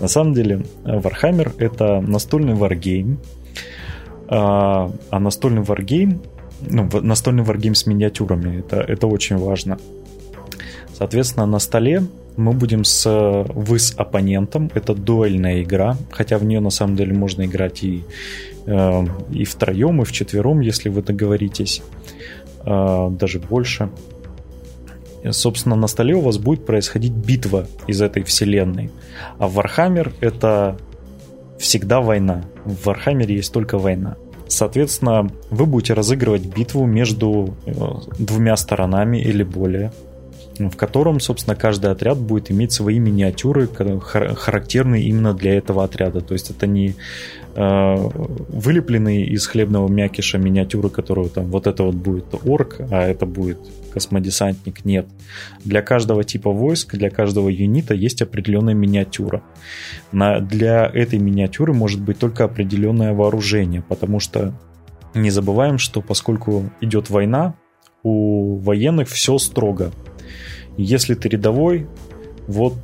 На 0.00 0.08
самом 0.08 0.34
деле, 0.34 0.64
Warhammer— 0.84 1.52
это 1.58 2.00
настольный 2.00 2.54
варгейм, 2.54 3.18
а, 4.28 4.90
настольный 5.10 5.62
варгейм, 5.62 6.20
ну, 6.60 6.88
настольный 7.02 7.42
варгейм 7.42 7.74
с 7.74 7.86
миниатюрами, 7.86 8.60
это, 8.60 8.76
это 8.80 9.06
очень 9.06 9.36
важно. 9.36 9.78
Соответственно, 10.92 11.46
на 11.46 11.58
столе 11.60 12.02
мы 12.36 12.52
будем 12.52 12.84
с 12.84 13.44
вы 13.48 13.78
с 13.78 13.94
оппонентом. 13.96 14.70
Это 14.74 14.94
дуэльная 14.94 15.62
игра, 15.62 15.96
хотя 16.10 16.38
в 16.38 16.44
нее 16.44 16.60
на 16.60 16.70
самом 16.70 16.96
деле 16.96 17.14
можно 17.14 17.44
играть 17.44 17.82
и, 17.82 18.04
э, 18.66 19.04
и 19.30 19.44
втроем, 19.44 20.02
и 20.02 20.04
вчетвером, 20.04 20.60
если 20.60 20.88
вы 20.88 21.02
договоритесь. 21.02 21.82
Э, 22.64 23.08
даже 23.10 23.38
больше. 23.38 23.90
Собственно, 25.30 25.76
на 25.76 25.88
столе 25.88 26.14
у 26.14 26.20
вас 26.20 26.38
будет 26.38 26.64
происходить 26.64 27.12
битва 27.12 27.66
из 27.86 28.00
этой 28.00 28.22
вселенной. 28.22 28.90
А 29.38 29.48
в 29.48 29.58
Warhammer 29.58 30.12
это 30.20 30.76
всегда 31.58 32.00
война. 32.00 32.44
В 32.64 32.88
Warhammer 32.88 33.30
есть 33.30 33.52
только 33.52 33.78
война. 33.78 34.16
Соответственно, 34.46 35.28
вы 35.50 35.66
будете 35.66 35.92
разыгрывать 35.92 36.46
битву 36.46 36.86
между 36.86 37.54
э, 37.66 37.72
двумя 38.18 38.56
сторонами 38.56 39.18
или 39.18 39.42
более 39.42 39.92
в 40.58 40.76
котором, 40.76 41.20
собственно, 41.20 41.54
каждый 41.56 41.90
отряд 41.90 42.18
будет 42.18 42.50
иметь 42.50 42.72
свои 42.72 42.98
миниатюры, 42.98 43.68
характерные 43.68 45.04
именно 45.04 45.34
для 45.34 45.56
этого 45.56 45.84
отряда. 45.84 46.20
То 46.20 46.34
есть 46.34 46.50
это 46.50 46.66
не 46.66 46.94
э, 47.54 47.94
вылепленные 47.96 49.26
из 49.26 49.46
хлебного 49.46 49.88
мякиша 49.88 50.38
миниатюры, 50.38 50.90
которые 50.90 51.28
там 51.28 51.46
вот 51.46 51.66
это 51.66 51.84
вот 51.84 51.94
будет 51.94 52.26
орк, 52.44 52.76
а 52.90 53.02
это 53.02 53.26
будет 53.26 53.58
космодесантник. 53.92 54.84
Нет. 54.84 55.06
Для 55.64 55.82
каждого 55.82 56.24
типа 56.24 56.50
войск, 56.50 56.96
для 56.96 57.10
каждого 57.10 57.48
юнита 57.48 57.94
есть 57.94 58.22
определенная 58.22 58.74
миниатюра. 58.74 59.42
На, 60.12 60.40
для 60.40 60.86
этой 60.86 61.18
миниатюры 61.18 61.72
может 61.72 62.00
быть 62.00 62.18
только 62.18 62.44
определенное 62.44 63.14
вооружение, 63.14 63.82
потому 63.82 64.20
что 64.20 64.54
не 65.14 65.30
забываем, 65.30 65.78
что 65.78 66.00
поскольку 66.00 66.70
идет 66.80 67.10
война, 67.10 67.54
у 68.02 68.56
военных 68.56 69.08
все 69.08 69.38
строго. 69.38 69.90
Если 70.78 71.14
ты 71.14 71.28
рядовой, 71.28 71.86
вот 72.46 72.74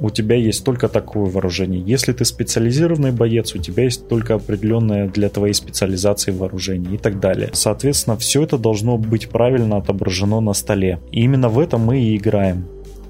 у 0.00 0.10
тебя 0.10 0.36
есть 0.36 0.64
только 0.64 0.88
такое 0.88 1.24
вооружение. 1.24 1.80
Если 1.80 2.12
ты 2.12 2.24
специализированный 2.24 3.10
боец, 3.10 3.54
у 3.54 3.58
тебя 3.58 3.84
есть 3.84 4.06
только 4.08 4.34
определенное 4.34 5.08
для 5.08 5.28
твоей 5.28 5.54
специализации 5.54 6.30
вооружение 6.30 6.94
и 6.94 6.98
так 6.98 7.18
далее. 7.18 7.50
Соответственно, 7.52 8.16
все 8.16 8.42
это 8.42 8.58
должно 8.58 8.96
быть 8.96 9.28
правильно 9.28 9.78
отображено 9.78 10.40
на 10.40 10.52
столе. 10.52 11.00
И 11.10 11.22
именно 11.22 11.48
в 11.48 11.58
этом 11.58 11.80
мы 11.80 12.00
и 12.00 12.16
играем. 12.16 12.66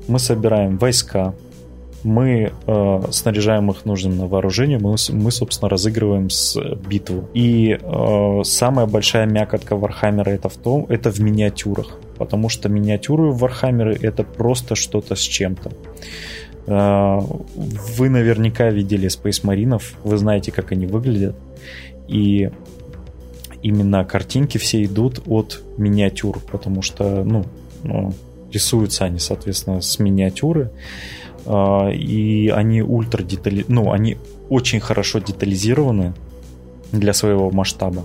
Мы 0.07 0.19
собираем 0.19 0.79
войска, 0.79 1.35
мы 2.05 2.53
э, 2.67 3.03
снаряжаем 3.11 3.71
их 3.71 3.85
нужным 3.85 4.29
вооружением, 4.29 4.83
мы, 4.83 4.97
мы, 5.11 5.31
собственно, 5.31 5.69
разыгрываем 5.69 6.31
с 6.31 6.57
битву. 6.89 7.29
И 7.35 7.79
э, 7.81 8.41
самая 8.45 8.87
большая 8.87 9.27
мякотка 9.27 9.77
Вархаммера 9.77 10.31
это 10.31 10.49
в 10.49 10.57
том, 10.57 10.87
это 10.89 11.11
в 11.11 11.21
миниатюрах 11.21 11.99
потому 12.19 12.49
что 12.49 12.69
миниатюры 12.69 13.31
в 13.31 13.43
Warhammer 13.45 13.99
это 14.03 14.25
просто 14.25 14.75
что-то 14.75 15.15
с 15.15 15.21
чем-то. 15.21 15.73
А, 16.67 17.21
вы 17.21 18.09
наверняка 18.11 18.69
видели 18.71 19.09
Space 19.09 19.43
Marines, 19.45 19.83
вы 20.05 20.19
знаете, 20.19 20.53
как 20.53 20.73
они 20.73 20.87
выглядят. 20.87 21.37
И 22.09 22.51
именно 23.63 24.05
картинки 24.05 24.59
все 24.59 24.85
идут 24.85 25.23
от 25.27 25.63
миниатюр, 25.79 26.41
потому 26.51 26.83
что, 26.83 27.25
ну, 27.25 27.47
ну 27.85 28.13
рисуются 28.53 29.05
они, 29.05 29.19
соответственно, 29.19 29.81
с 29.81 29.99
миниатюры. 29.99 30.71
И 31.49 32.53
они 32.55 32.83
ультра 32.83 33.23
детали... 33.23 33.65
ну, 33.69 33.93
они 33.93 34.19
очень 34.49 34.81
хорошо 34.81 35.19
детализированы 35.19 36.13
для 36.93 37.13
своего 37.13 37.51
масштаба. 37.51 38.05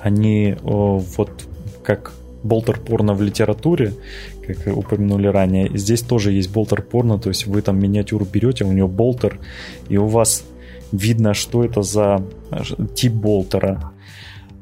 Они 0.00 0.56
вот 0.62 1.30
как 1.82 2.12
болтер 2.42 2.78
порно 2.78 3.14
в 3.14 3.22
литературе, 3.22 3.94
как 4.46 4.76
упомянули 4.76 5.26
ранее. 5.28 5.70
Здесь 5.76 6.02
тоже 6.02 6.32
есть 6.32 6.52
болтер 6.52 6.82
порно, 6.82 7.18
то 7.18 7.28
есть 7.28 7.46
вы 7.46 7.62
там 7.62 7.78
миниатюру 7.78 8.24
берете, 8.24 8.64
у 8.64 8.72
него 8.72 8.88
болтер, 8.88 9.38
и 9.88 9.96
у 9.96 10.06
вас 10.06 10.44
видно, 10.92 11.34
что 11.34 11.64
это 11.64 11.82
за 11.82 12.22
тип 12.94 13.12
болтера. 13.12 13.92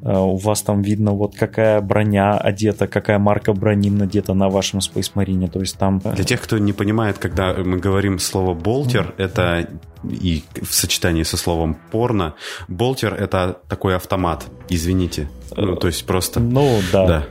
А, 0.04 0.20
у 0.20 0.36
вас 0.36 0.62
там 0.62 0.82
видно, 0.82 1.12
вот 1.12 1.34
какая 1.34 1.80
броня 1.80 2.36
одета, 2.36 2.86
какая 2.86 3.18
марка 3.18 3.52
брони 3.52 3.90
надета 3.90 4.34
на 4.34 4.48
вашем 4.48 4.80
Space 4.80 5.12
Marine. 5.14 5.50
То 5.50 5.60
есть 5.60 5.78
там... 5.78 5.98
Для 5.98 6.24
тех, 6.24 6.40
кто 6.40 6.58
не 6.58 6.72
понимает, 6.72 7.18
когда 7.18 7.54
мы 7.54 7.78
говорим 7.78 8.18
слово 8.18 8.54
болтер, 8.54 9.14
mm. 9.16 9.24
это 9.24 9.68
и 10.04 10.42
в 10.60 10.74
сочетании 10.74 11.22
со 11.22 11.36
словом 11.36 11.76
порно, 11.90 12.34
болтер 12.68 13.14
это 13.14 13.60
такой 13.68 13.96
автомат, 13.96 14.44
извините. 14.68 15.28
Ну, 15.56 15.76
то 15.76 15.86
есть 15.86 16.04
просто... 16.04 16.40
Ну, 16.40 16.80
да. 16.92 17.06
да. 17.06 17.24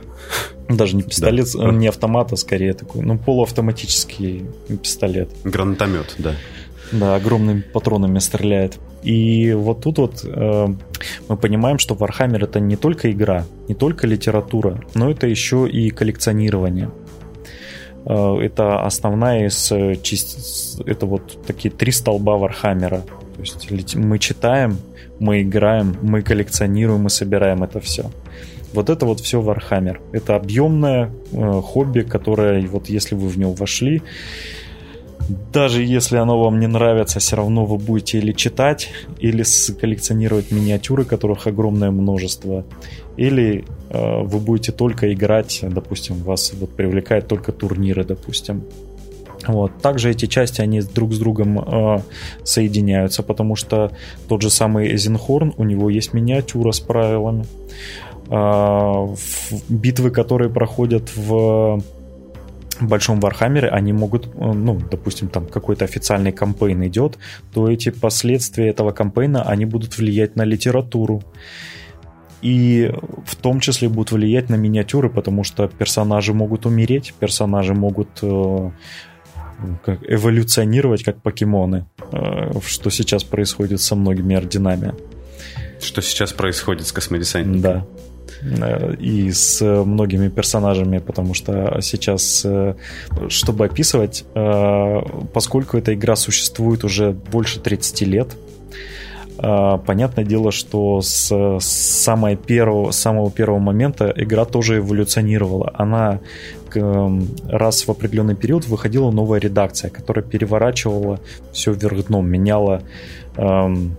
Даже 0.68 0.96
не 0.96 1.02
пистолет, 1.02 1.46
да. 1.54 1.70
не 1.70 1.86
автомат, 1.86 2.32
а 2.32 2.36
скорее 2.36 2.72
такой, 2.72 3.02
ну, 3.02 3.18
полуавтоматический 3.18 4.46
пистолет. 4.82 5.30
Гранатомет, 5.44 6.14
да. 6.18 6.34
Да, 6.90 7.14
огромными 7.14 7.60
патронами 7.60 8.18
стреляет. 8.18 8.78
И 9.04 9.52
вот 9.52 9.82
тут 9.82 9.98
вот 9.98 10.24
э, 10.24 10.66
мы 11.28 11.36
понимаем, 11.36 11.78
что 11.78 11.94
Warhammer 11.94 12.44
это 12.44 12.58
не 12.58 12.76
только 12.76 13.12
игра, 13.12 13.44
не 13.68 13.74
только 13.74 14.06
литература, 14.06 14.80
но 14.94 15.10
это 15.10 15.26
еще 15.26 15.68
и 15.68 15.90
коллекционирование. 15.90 16.90
Э, 18.06 18.38
это 18.40 18.80
основная 18.80 19.46
из 19.46 19.70
э, 19.72 19.96
это 20.86 21.06
вот 21.06 21.44
такие 21.46 21.70
три 21.70 21.92
столба 21.92 22.36
Вархаммера. 22.38 23.02
То 23.36 23.42
есть 23.42 23.94
мы 23.94 24.18
читаем, 24.18 24.78
мы 25.20 25.42
играем, 25.42 25.96
мы 26.02 26.22
коллекционируем, 26.22 27.02
мы 27.02 27.10
собираем 27.10 27.62
это 27.62 27.80
все. 27.80 28.10
Вот 28.72 28.90
это 28.90 29.06
вот 29.06 29.20
все 29.20 29.40
Warhammer. 29.40 29.98
Это 30.12 30.34
объемное 30.34 31.10
э, 31.32 31.60
хобби, 31.62 32.00
которое, 32.00 32.66
вот 32.66 32.88
если 32.88 33.14
вы 33.14 33.28
в 33.28 33.38
него 33.38 33.52
вошли, 33.52 34.02
даже 35.52 35.82
если 35.82 36.16
оно 36.16 36.42
вам 36.42 36.60
не 36.60 36.66
нравится, 36.66 37.18
все 37.18 37.36
равно 37.36 37.64
вы 37.64 37.78
будете 37.78 38.18
или 38.18 38.32
читать, 38.32 38.90
или 39.18 39.44
коллекционировать 39.80 40.50
миниатюры, 40.50 41.04
которых 41.04 41.46
огромное 41.46 41.90
множество, 41.90 42.64
или 43.16 43.64
э, 43.90 44.22
вы 44.22 44.38
будете 44.38 44.72
только 44.72 45.12
играть, 45.12 45.60
допустим, 45.62 46.16
вас 46.16 46.52
вот 46.54 46.70
привлекают 46.70 47.28
только 47.28 47.52
турниры, 47.52 48.04
допустим. 48.04 48.64
Вот. 49.46 49.72
Также 49.82 50.10
эти 50.10 50.26
части, 50.26 50.60
они 50.60 50.80
друг 50.80 51.12
с 51.12 51.18
другом 51.18 51.58
э, 51.58 52.00
соединяются, 52.44 53.22
потому 53.22 53.56
что 53.56 53.92
тот 54.28 54.42
же 54.42 54.50
самый 54.50 54.94
Эзенхорн, 54.94 55.54
у 55.56 55.64
него 55.64 55.90
есть 55.90 56.14
миниатюра 56.14 56.72
с 56.72 56.80
правилами. 56.80 57.44
Э, 58.30 59.14
битвы, 59.68 60.10
которые 60.10 60.50
проходят 60.50 61.10
в 61.14 61.82
большом 62.88 63.20
Вархаммере, 63.20 63.68
они 63.68 63.92
могут, 63.92 64.26
э, 64.26 64.30
ну, 64.36 64.80
допустим, 64.90 65.28
там 65.28 65.46
какой-то 65.46 65.84
официальный 65.84 66.32
campaign 66.32 66.86
идет, 66.86 67.18
то 67.52 67.68
эти 67.68 67.90
последствия 67.90 68.68
этого 68.68 68.92
campaign 68.92 69.32
а, 69.32 69.42
они 69.42 69.64
будут 69.64 69.98
влиять 69.98 70.36
на 70.36 70.44
литературу. 70.44 71.22
И 72.42 72.92
в 73.24 73.36
том 73.36 73.60
числе 73.60 73.88
будут 73.88 74.12
влиять 74.12 74.50
на 74.50 74.56
миниатюры, 74.56 75.08
потому 75.08 75.44
что 75.44 75.66
персонажи 75.66 76.34
могут 76.34 76.66
умереть, 76.66 77.14
персонажи 77.18 77.72
могут 77.72 78.08
э, 78.20 78.70
как 79.84 80.00
эволюционировать 80.06 81.04
как 81.04 81.22
покемоны, 81.22 81.86
э, 82.12 82.52
что 82.66 82.90
сейчас 82.90 83.24
происходит 83.24 83.80
со 83.80 83.96
многими 83.96 84.36
орденами. 84.36 84.94
Что 85.80 86.02
сейчас 86.02 86.32
происходит 86.32 86.86
с 86.86 86.92
космодесантниками. 86.92 87.60
Да. 87.60 87.86
Э, 88.44 88.94
и 88.94 89.32
с 89.32 89.62
многими 89.62 90.28
персонажами, 90.28 90.98
потому 90.98 91.34
что 91.34 91.80
сейчас, 91.80 92.42
э, 92.44 92.74
чтобы 93.28 93.66
описывать, 93.66 94.24
э, 94.34 95.00
поскольку 95.32 95.76
эта 95.76 95.94
игра 95.94 96.16
существует 96.16 96.84
уже 96.84 97.12
больше 97.12 97.60
30 97.60 98.02
лет, 98.02 98.36
понятное 99.36 100.24
дело, 100.24 100.52
что 100.52 101.00
с 101.02 101.58
самого 101.60 102.36
первого, 102.36 102.92
самого 102.92 103.30
первого 103.32 103.58
момента 103.58 104.12
игра 104.16 104.44
тоже 104.44 104.78
эволюционировала. 104.78 105.72
Она 105.74 106.20
раз 107.48 107.86
в 107.86 107.90
определенный 107.90 108.36
период 108.36 108.66
выходила 108.68 109.10
новая 109.10 109.40
редакция, 109.40 109.90
которая 109.90 110.24
переворачивала 110.24 111.18
все 111.52 111.72
вверх 111.72 112.06
дном, 112.06 112.28
меняла 112.28 112.82
эм, 113.36 113.96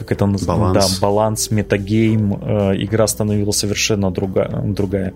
как 0.00 0.12
это 0.12 0.24
называется, 0.24 0.72
баланс. 0.72 0.98
да, 0.98 1.06
баланс, 1.06 1.50
metagame, 1.50 2.32
э, 2.32 2.82
игра 2.82 3.06
становилась 3.06 3.58
совершенно 3.58 4.10
друга, 4.10 4.62
другая. 4.64 5.12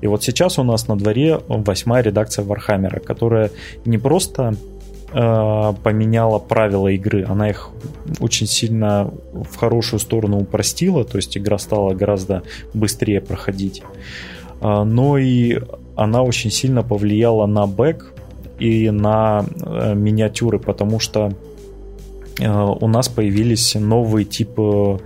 И 0.00 0.06
вот 0.06 0.22
сейчас 0.22 0.56
у 0.58 0.62
нас 0.62 0.86
на 0.86 0.96
дворе 0.96 1.40
восьмая 1.48 2.04
редакция 2.04 2.44
Вархаммера, 2.44 3.00
которая 3.00 3.50
не 3.84 3.98
просто 3.98 4.54
э, 5.12 5.72
поменяла 5.82 6.38
правила 6.38 6.86
игры. 6.86 7.26
Она 7.28 7.50
их 7.50 7.70
очень 8.20 8.46
сильно 8.46 9.10
в 9.32 9.56
хорошую 9.56 9.98
сторону 9.98 10.38
упростила, 10.38 11.04
то 11.04 11.16
есть 11.16 11.36
игра 11.36 11.58
стала 11.58 11.92
гораздо 11.92 12.44
быстрее 12.72 13.20
проходить. 13.20 13.82
Э, 14.60 14.84
но 14.84 15.18
и 15.18 15.58
она 15.96 16.22
очень 16.22 16.52
сильно 16.52 16.84
повлияла 16.84 17.46
на 17.46 17.66
бэк 17.66 18.12
и 18.60 18.90
на 18.90 19.44
миниатюры, 19.94 20.60
потому 20.60 21.00
что 21.00 21.32
у 22.38 22.88
нас 22.88 23.08
появились 23.08 23.74
новые 23.74 24.24
типы 24.24 25.00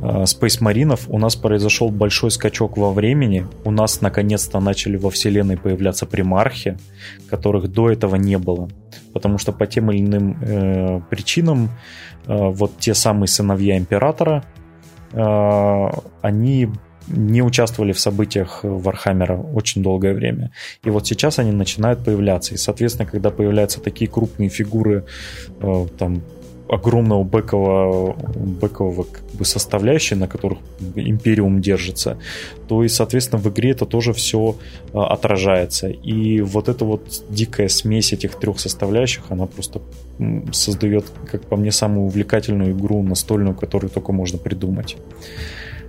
Э, 0.00 0.24
Space 0.24 0.60
Marine 0.60 0.98
у 1.08 1.18
нас 1.18 1.36
произошел 1.36 1.90
большой 1.90 2.30
скачок 2.30 2.76
во 2.76 2.92
времени. 2.92 3.46
У 3.64 3.70
нас 3.70 4.00
наконец-то 4.00 4.60
начали 4.60 4.96
во 4.96 5.10
вселенной 5.10 5.56
появляться 5.56 6.06
примархи, 6.06 6.78
которых 7.28 7.70
до 7.70 7.90
этого 7.90 8.16
не 8.16 8.38
было. 8.38 8.68
Потому 9.12 9.38
что 9.38 9.52
по 9.52 9.66
тем 9.66 9.90
или 9.90 10.00
иным 10.00 10.38
э, 10.40 11.00
причинам 11.10 11.70
э, 12.26 12.34
вот 12.36 12.78
те 12.78 12.94
самые 12.94 13.28
сыновья 13.28 13.76
императора, 13.76 14.44
э, 15.12 15.90
они 16.22 16.68
не 17.08 17.42
участвовали 17.42 17.92
в 17.92 17.98
событиях 17.98 18.60
Вархаммера 18.62 19.36
очень 19.36 19.82
долгое 19.82 20.14
время. 20.14 20.52
И 20.84 20.90
вот 20.90 21.06
сейчас 21.06 21.40
они 21.40 21.50
начинают 21.50 22.04
появляться. 22.04 22.54
И, 22.54 22.56
соответственно, 22.56 23.10
когда 23.10 23.30
появляются 23.30 23.80
такие 23.80 24.08
крупные 24.08 24.48
фигуры, 24.48 25.04
э, 25.60 25.86
там, 25.98 26.22
огромного 26.70 27.24
бэкового, 27.24 28.16
бэкового 28.36 29.02
как 29.02 29.22
бы 29.32 29.44
составляющей, 29.44 30.14
на 30.14 30.28
которых 30.28 30.58
Империум 30.94 31.60
держится, 31.60 32.16
то 32.68 32.84
и, 32.84 32.88
соответственно, 32.88 33.42
в 33.42 33.48
игре 33.48 33.70
это 33.70 33.86
тоже 33.86 34.12
все 34.12 34.56
а, 34.92 35.06
отражается. 35.06 35.88
И 35.88 36.40
вот 36.40 36.68
эта 36.68 36.84
вот 36.84 37.24
дикая 37.28 37.68
смесь 37.68 38.12
этих 38.12 38.38
трех 38.38 38.60
составляющих, 38.60 39.24
она 39.30 39.46
просто 39.46 39.80
создает, 40.52 41.06
как 41.30 41.42
по 41.46 41.56
мне, 41.56 41.72
самую 41.72 42.06
увлекательную 42.06 42.72
игру 42.72 43.02
настольную, 43.02 43.54
которую 43.56 43.90
только 43.90 44.12
можно 44.12 44.38
придумать. 44.38 44.96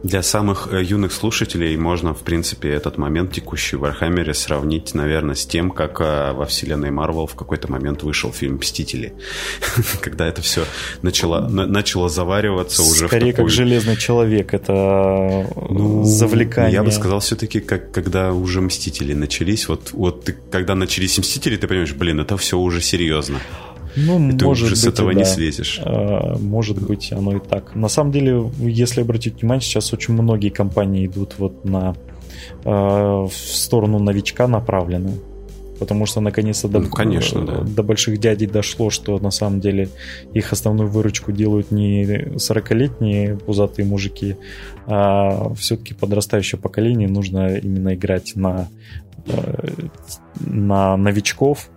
Для 0.04 0.24
самых 0.24 0.70
э, 0.72 0.84
юных 0.84 1.12
слушателей 1.14 1.78
можно, 1.78 2.14
в 2.14 2.22
принципе, 2.22 2.70
этот 2.70 2.98
момент 2.98 3.34
текущий 3.34 3.76
в 3.76 3.82
Вархаммере 3.82 4.34
сравнить, 4.34 4.96
наверное, 4.96 5.36
с 5.36 5.46
тем, 5.46 5.70
как 5.70 6.02
э, 6.02 6.34
во 6.34 6.46
вселенной 6.46 6.90
Марвел 6.90 7.28
в 7.28 7.36
какой-то 7.36 7.72
момент 7.72 8.02
вышел 8.02 8.32
фильм 8.32 8.56
«Мстители». 8.56 9.14
Когда 10.02 10.28
это 10.28 10.42
все 10.42 10.66
начало, 11.04 11.48
начало 11.48 12.10
завариваться 12.10 12.82
уже 12.82 13.08
Скорее, 13.08 13.34
как 13.34 13.50
«Железный 13.50 13.96
человек», 13.96 14.54
это 14.54 15.48
ну, 15.70 16.04
завлекание. 16.04 16.74
Я 16.74 16.84
бы 16.84 16.92
сказал 16.92 17.20
все-таки, 17.20 17.60
как 17.60 17.92
когда 17.92 18.34
уже 18.34 18.62
«Мстители» 18.62 19.14
начались. 19.14 19.68
Вот, 19.68 19.92
вот 19.92 20.30
когда 20.50 20.74
начались 20.74 21.20
«Мстители», 21.20 21.58
ты 21.58 21.68
понимаешь, 21.68 21.94
блин, 21.94 22.20
это 22.20 22.38
все 22.38 22.58
уже 22.58 22.82
серьезно. 22.82 23.40
Ну, 23.96 24.30
и 24.30 24.38
ты 24.38 24.46
может 24.46 24.64
уже 24.66 24.74
быть, 24.74 24.82
с 24.82 24.88
этого 24.88 25.14
да. 25.14 25.20
не 25.20 25.26
слезешь. 25.26 25.80
А, 25.84 26.38
может 26.38 26.82
быть, 26.82 27.12
оно 27.12 27.38
и 27.38 27.40
так. 27.40 27.76
На 27.76 27.90
самом 27.90 28.12
деле, 28.12 28.50
если 28.60 29.02
обратить 29.02 29.42
внимание, 29.42 29.62
сейчас 29.62 29.94
очень 29.94 30.14
многие 30.14 30.50
компании 30.50 31.06
идут 31.06 31.36
вот 31.38 31.66
на 31.66 31.96
а, 32.64 33.28
в 33.28 33.34
сторону 33.34 34.00
новичка 34.00 34.48
направлены. 34.48 35.12
Потому 35.80 36.06
что 36.06 36.22
наконец-то 36.22 36.68
до, 36.68 36.80
ну, 36.80 36.92
конечно, 36.92 37.44
да. 37.44 37.62
до 37.62 37.82
больших 37.82 38.20
дядей 38.20 38.46
дошло, 38.46 38.92
что 38.92 39.18
на 39.18 39.32
самом 39.32 39.60
деле 39.60 39.90
их 40.32 40.54
основную 40.54 40.88
выручку 40.88 41.32
делают 41.32 41.72
не 41.72 42.04
40-летние 42.36 43.38
пузатые 43.38 43.88
мужики, 43.88 44.36
а 44.86 45.52
все-таки 45.56 45.96
подрастающее 45.96 46.62
поколение 46.62 47.08
нужно 47.08 47.58
именно 47.58 47.96
играть 47.96 48.34
на, 48.36 48.70
э, 49.26 49.70
на 50.40 50.98
новичков 50.98 51.72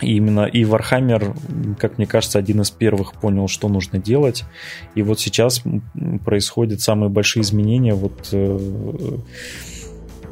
именно 0.00 0.46
и 0.46 0.64
Warhammer, 0.64 1.76
как 1.78 1.98
мне 1.98 2.06
кажется, 2.06 2.38
один 2.38 2.60
из 2.60 2.70
первых 2.70 3.14
понял, 3.14 3.48
что 3.48 3.68
нужно 3.68 3.98
делать. 3.98 4.44
И 4.94 5.02
вот 5.02 5.20
сейчас 5.20 5.62
происходят 6.24 6.80
самые 6.80 7.10
большие 7.10 7.42
изменения 7.42 7.94
вот 7.94 8.28
э, 8.32 9.18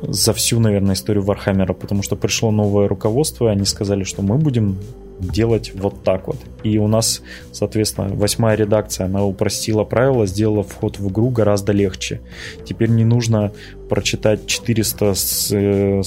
за 0.03 0.33
всю, 0.33 0.61
наверное, 0.61 0.95
историю 0.95 1.23
Вархаммера, 1.23 1.73
потому 1.73 2.03
что 2.03 2.17
пришло 2.17 2.51
новое 2.51 2.89
руководство, 2.89 3.49
и 3.49 3.53
они 3.53 3.65
сказали, 3.65 4.05
что 4.05 4.23
мы 4.23 4.37
будем 4.37 4.79
делать 5.23 5.73
вот 5.75 6.03
так 6.03 6.27
вот. 6.27 6.37
И 6.63 6.79
у 6.79 6.87
нас, 6.89 7.23
соответственно, 7.53 8.15
восьмая 8.15 8.57
редакция, 8.57 9.07
она 9.07 9.25
упростила 9.25 9.85
правила, 9.85 10.27
сделала 10.27 10.63
вход 10.63 10.99
в 10.99 11.09
игру 11.09 11.31
гораздо 11.31 11.73
легче. 11.73 12.21
Теперь 12.65 12.91
не 12.91 13.05
нужно 13.05 13.53
прочитать 13.89 14.47
400 14.47 15.15
э, 15.53 16.03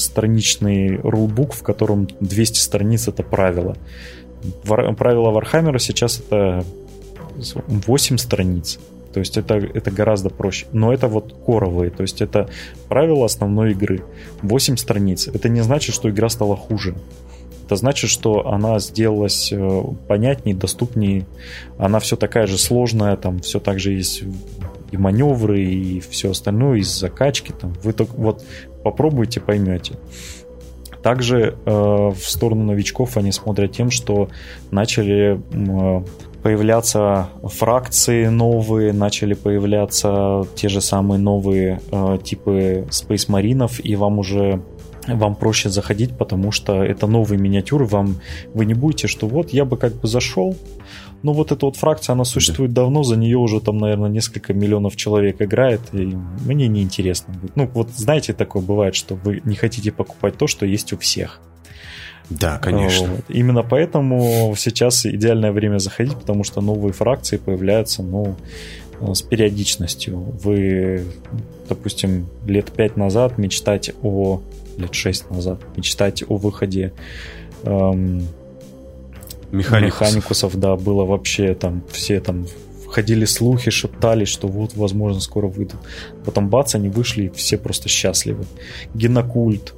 rulebook, 1.04 1.54
в 1.54 1.64
котором 1.64 2.08
200 2.20 2.60
страниц 2.60 3.08
это 3.08 3.24
правила. 3.24 3.78
Правила 4.64 5.32
Вархаммера 5.32 5.80
сейчас 5.80 6.20
это 6.20 6.64
8 7.66 8.18
страниц. 8.18 8.80
То 9.16 9.20
есть 9.20 9.38
это, 9.38 9.56
это 9.56 9.92
гораздо 9.92 10.30
проще. 10.30 10.66
Но 10.74 10.94
это 10.94 11.08
вот 11.08 11.34
коровые, 11.46 11.90
то 11.90 12.02
есть 12.02 12.22
это 12.22 12.50
правила 12.90 13.26
основной 13.26 13.72
игры. 13.72 14.04
8 14.42 14.76
страниц. 14.76 15.30
Это 15.30 15.48
не 15.48 15.62
значит, 15.62 15.96
что 15.96 16.10
игра 16.10 16.28
стала 16.28 16.58
хуже. 16.58 16.96
Это 17.66 17.78
значит, 17.78 18.12
что 18.12 18.48
она 18.48 18.78
сделалась 18.78 19.52
э, 19.52 19.82
понятнее, 20.08 20.56
доступнее. 20.56 21.26
Она 21.80 22.00
все 22.00 22.16
такая 22.16 22.46
же 22.46 22.60
сложная, 22.60 23.18
там 23.18 23.40
все 23.40 23.60
так 23.60 23.80
же 23.80 23.92
есть 23.94 24.24
и 24.92 24.98
маневры, 24.98 25.64
и 25.64 26.00
все 26.00 26.32
остальное, 26.32 26.78
из 26.78 26.88
закачки. 26.88 27.52
Там. 27.60 27.74
Вы 27.84 27.94
только 27.94 28.14
вот 28.16 28.44
попробуйте, 28.84 29.40
поймете. 29.40 29.96
Также 31.02 31.56
э, 31.66 31.72
в 31.72 32.18
сторону 32.20 32.66
новичков 32.66 33.18
они 33.18 33.32
смотрят 33.32 33.72
тем, 33.72 33.90
что 33.92 34.30
начали 34.72 35.40
э, 35.52 36.04
появляться 36.44 37.30
фракции 37.44 38.28
новые, 38.28 38.94
начали 38.94 39.34
появляться 39.34 40.48
те 40.56 40.70
же 40.70 40.82
самые 40.82 41.20
новые 41.20 41.80
э, 41.92 42.20
типы 42.24 42.86
Space 42.90 43.26
Маринов, 43.28 43.84
и 43.84 43.96
вам 43.96 44.20
уже 44.20 44.62
вам 45.08 45.36
проще 45.36 45.70
заходить, 45.70 46.18
потому 46.18 46.52
что 46.52 46.84
это 46.84 47.08
новые 47.08 47.40
миниатюры, 47.40 47.86
вам 47.86 48.18
вы 48.54 48.66
не 48.66 48.74
будете, 48.74 49.08
что 49.08 49.28
вот 49.28 49.52
я 49.52 49.66
бы 49.66 49.78
как 49.78 49.94
бы 49.94 50.08
зашел, 50.08 50.56
но 51.24 51.34
вот 51.34 51.52
эта 51.52 51.66
вот 51.66 51.76
фракция, 51.76 52.14
она 52.14 52.24
существует 52.24 52.74
да. 52.74 52.84
давно, 52.84 53.04
за 53.04 53.16
нее 53.16 53.38
уже 53.38 53.60
там, 53.60 53.78
наверное, 53.78 54.10
несколько 54.10 54.54
миллионов 54.54 54.96
человек 54.96 55.42
играет, 55.42 55.82
и 55.92 56.16
мне 56.46 56.68
неинтересно 56.68 57.34
будет. 57.34 57.56
Ну, 57.56 57.70
вот 57.74 57.90
знаете, 57.96 58.34
такое 58.34 58.62
бывает, 58.62 58.96
что 58.96 59.16
вы 59.16 59.42
не 59.44 59.56
хотите 59.56 59.92
покупать 59.92 60.38
то, 60.38 60.48
что 60.48 60.66
есть 60.66 60.94
у 60.94 60.98
всех. 60.98 61.42
Да, 62.30 62.58
конечно. 62.58 63.08
Вот. 63.08 63.26
Именно 63.30 63.64
поэтому 63.64 64.54
сейчас 64.58 65.06
идеальное 65.06 65.52
время 65.52 65.78
заходить, 65.78 66.16
потому 66.16 66.44
что 66.44 66.62
новые 66.62 66.94
фракции 66.94 67.38
появляются, 67.38 68.04
ну, 68.04 68.36
с 69.02 69.22
периодичностью. 69.22 70.18
Вы, 70.44 71.06
допустим, 71.68 72.28
лет 72.46 72.72
пять 72.72 72.98
назад 72.98 73.38
мечтать 73.38 73.92
о... 74.02 74.42
лет 74.78 74.94
шесть 74.94 75.30
назад 75.30 75.62
мечтать 75.76 76.24
о 76.28 76.38
выходе 76.38 76.94
эм, 77.64 78.28
Механикусов. 79.52 80.02
Механикусов, 80.02 80.60
да, 80.60 80.76
было 80.76 81.06
вообще 81.06 81.54
там 81.54 81.84
все 81.92 82.20
там 82.20 82.46
ходили 82.88 83.26
слухи, 83.26 83.72
шептались, 83.72 84.30
что 84.30 84.48
вот, 84.48 84.76
возможно, 84.76 85.20
скоро 85.20 85.48
выйдут. 85.48 85.80
Потом 86.24 86.50
бац, 86.50 86.76
они 86.76 86.90
вышли, 86.90 87.26
и 87.26 87.30
все 87.30 87.58
просто 87.58 87.90
счастливы. 87.90 88.46
Генокульт, 88.94 89.74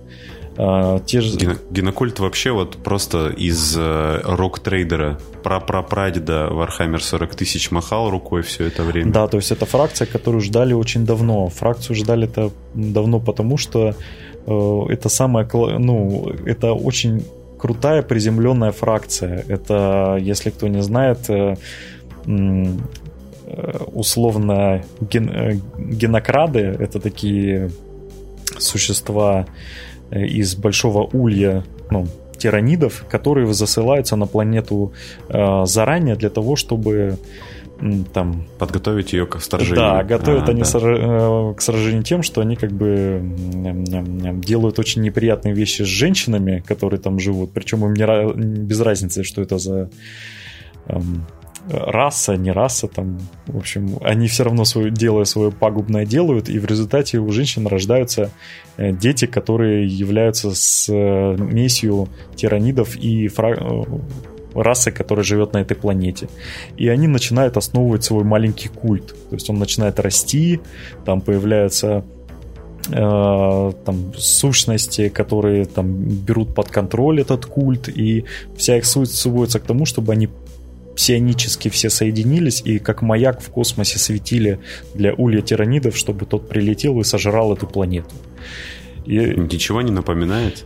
а, 0.57 0.99
те 0.99 1.21
же... 1.21 1.37
Ген... 1.37 1.57
Генокульт 1.69 2.19
вообще 2.19 2.51
вот 2.51 2.77
просто 2.77 3.29
из 3.29 3.75
э, 3.77 4.21
рок-трейдера 4.23 5.19
пра-пра-прадеда 5.43 6.49
Warhammer 6.51 6.99
40 6.99 7.35
тысяч 7.35 7.69
махал 7.69 8.09
рукой 8.09 8.41
все 8.41 8.65
это 8.65 8.83
время. 8.83 9.11
Да, 9.11 9.27
то 9.27 9.37
есть 9.37 9.51
это 9.51 9.65
фракция, 9.65 10.07
которую 10.07 10.41
ждали 10.41 10.73
очень 10.73 11.05
давно. 11.05 11.47
Фракцию 11.49 11.95
ждали 11.95 12.27
это 12.27 12.51
давно, 12.73 13.19
потому 13.19 13.57
что 13.57 13.89
э, 13.89 13.93
это 14.47 15.09
самая, 15.09 15.47
ну, 15.53 16.31
это 16.45 16.73
очень 16.73 17.23
крутая 17.59 18.01
приземленная 18.01 18.71
фракция. 18.71 19.43
Это, 19.47 20.17
если 20.19 20.49
кто 20.49 20.67
не 20.67 20.81
знает, 20.81 21.29
э, 21.29 21.55
э 22.25 22.65
условно 23.93 24.83
ген, 25.01 25.29
э, 25.29 25.59
генокрады 25.77 26.75
это 26.79 26.99
такие 26.99 27.69
существа 28.57 29.45
Э, 30.09 30.25
из 30.25 30.55
большого 30.55 31.09
улья, 31.13 31.63
ну, 31.89 32.07
тиранидов, 32.37 33.05
которые 33.09 33.51
засылаются 33.53 34.15
на 34.15 34.25
планету 34.25 34.93
э, 35.27 35.65
заранее 35.65 36.15
для 36.15 36.29
того, 36.29 36.55
чтобы 36.55 37.17
там... 38.13 38.45
Подготовить 38.57 39.13
ее 39.13 39.25
к 39.25 39.39
сражению. 39.41 39.75
Да, 39.75 40.03
готовят 40.03 40.47
а, 40.47 40.51
они 40.51 40.61
да. 40.61 40.65
Сор... 40.65 40.83
Э, 40.85 41.53
к 41.55 41.61
сражению 41.61 42.03
тем, 42.03 42.23
что 42.23 42.41
они 42.41 42.55
как 42.55 42.71
бы 42.71 43.21
делают 44.35 44.79
очень 44.79 45.01
неприятные 45.01 45.53
вещи 45.53 45.83
с 45.83 45.87
женщинами, 45.87 46.63
которые 46.65 46.99
там 46.99 47.19
живут, 47.19 47.51
причем 47.53 47.85
им 47.85 47.93
не... 47.93 48.63
без 48.63 48.81
разницы, 48.81 49.23
что 49.23 49.41
это 49.41 49.57
за 49.57 49.89
эм, 50.87 51.25
раса, 51.69 52.35
не 52.35 52.51
раса, 52.51 52.87
там, 52.87 53.19
в 53.45 53.57
общем, 53.57 53.97
они 54.01 54.27
все 54.27 54.43
равно 54.43 54.65
свое 54.65 54.91
дело 54.91 55.23
свое 55.25 55.51
пагубное 55.51 56.05
делают, 56.05 56.49
и 56.49 56.59
в 56.59 56.65
результате 56.65 57.19
у 57.19 57.29
женщин 57.31 57.67
рождаются 57.67 58.31
э, 58.77 58.91
дети, 58.91 59.25
которые 59.25 59.85
являются 59.85 60.51
с 60.55 60.87
э, 60.89 61.35
смесью 61.37 62.07
тиранидов 62.35 62.95
и 62.95 63.27
фра... 63.27 63.85
Э, 64.57 64.61
расы, 64.61 64.91
которая 64.91 65.23
живет 65.23 65.53
на 65.53 65.59
этой 65.59 65.75
планете. 65.75 66.27
И 66.77 66.87
они 66.87 67.07
начинают 67.07 67.57
основывать 67.57 68.03
свой 68.03 68.23
маленький 68.23 68.69
культ. 68.69 69.07
То 69.29 69.35
есть 69.35 69.49
он 69.49 69.59
начинает 69.59 69.99
расти, 69.99 70.59
там 71.05 71.21
появляются 71.21 72.03
э, 72.89 73.71
там 73.85 74.13
сущности, 74.17 75.09
которые 75.09 75.65
там 75.65 75.93
берут 76.27 76.53
под 76.55 76.69
контроль 76.69 77.21
этот 77.21 77.45
культ, 77.45 77.89
и 77.89 78.25
вся 78.55 78.77
их 78.77 78.85
суть 78.85 79.11
сводится 79.11 79.59
к 79.59 79.63
тому, 79.63 79.85
чтобы 79.85 80.13
они 80.13 80.29
псионически 80.95 81.69
все 81.69 81.91
соединились 81.91 82.61
и 82.65 82.79
как 82.79 83.03
маяк 83.03 83.41
в 83.41 83.51
космосе 83.51 83.99
светили 83.99 84.59
для 84.95 85.13
улья 85.13 85.41
тиранидов, 85.41 85.95
чтобы 85.95 86.25
тот 86.25 86.49
прилетел 86.49 86.99
и 86.99 87.03
сожрал 87.03 87.53
эту 87.53 87.67
планету. 87.67 88.09
И... 89.05 89.17
Ничего 89.17 89.83
не 89.83 89.91
напоминает? 89.91 90.65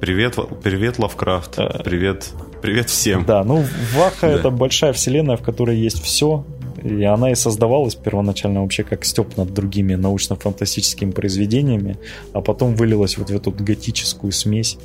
Привет, 0.00 0.38
привет, 0.62 0.98
Лавкрафт. 0.98 1.58
А. 1.58 1.82
Привет, 1.84 2.32
привет 2.62 2.88
всем. 2.88 3.24
Да, 3.26 3.44
ну 3.44 3.64
Ваха 3.94 4.28
да. 4.28 4.32
это 4.32 4.50
большая 4.50 4.92
вселенная, 4.92 5.36
в 5.36 5.42
которой 5.42 5.76
есть 5.76 6.02
все. 6.02 6.46
И 6.82 7.04
она 7.04 7.30
и 7.30 7.34
создавалась 7.34 7.94
первоначально 7.94 8.62
вообще 8.62 8.82
как 8.82 9.04
степ 9.04 9.36
над 9.36 9.52
другими 9.52 9.94
научно-фантастическими 9.94 11.10
произведениями, 11.10 11.98
а 12.32 12.40
потом 12.40 12.74
вылилась 12.74 13.18
вот 13.18 13.30
в 13.30 13.36
эту 13.36 13.50
готическую 13.52 14.32
смесь. 14.32 14.78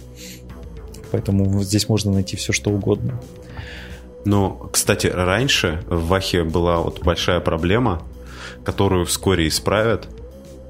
Поэтому 1.11 1.63
здесь 1.63 1.87
можно 1.89 2.11
найти 2.11 2.35
все, 2.35 2.51
что 2.53 2.69
угодно. 2.69 3.19
Но, 4.25 4.69
кстати, 4.71 5.07
раньше 5.07 5.83
в 5.87 6.07
Вахе 6.07 6.43
была 6.43 6.79
вот 6.79 7.01
большая 7.03 7.39
проблема, 7.39 8.03
которую 8.63 9.05
вскоре 9.05 9.47
исправят, 9.47 10.07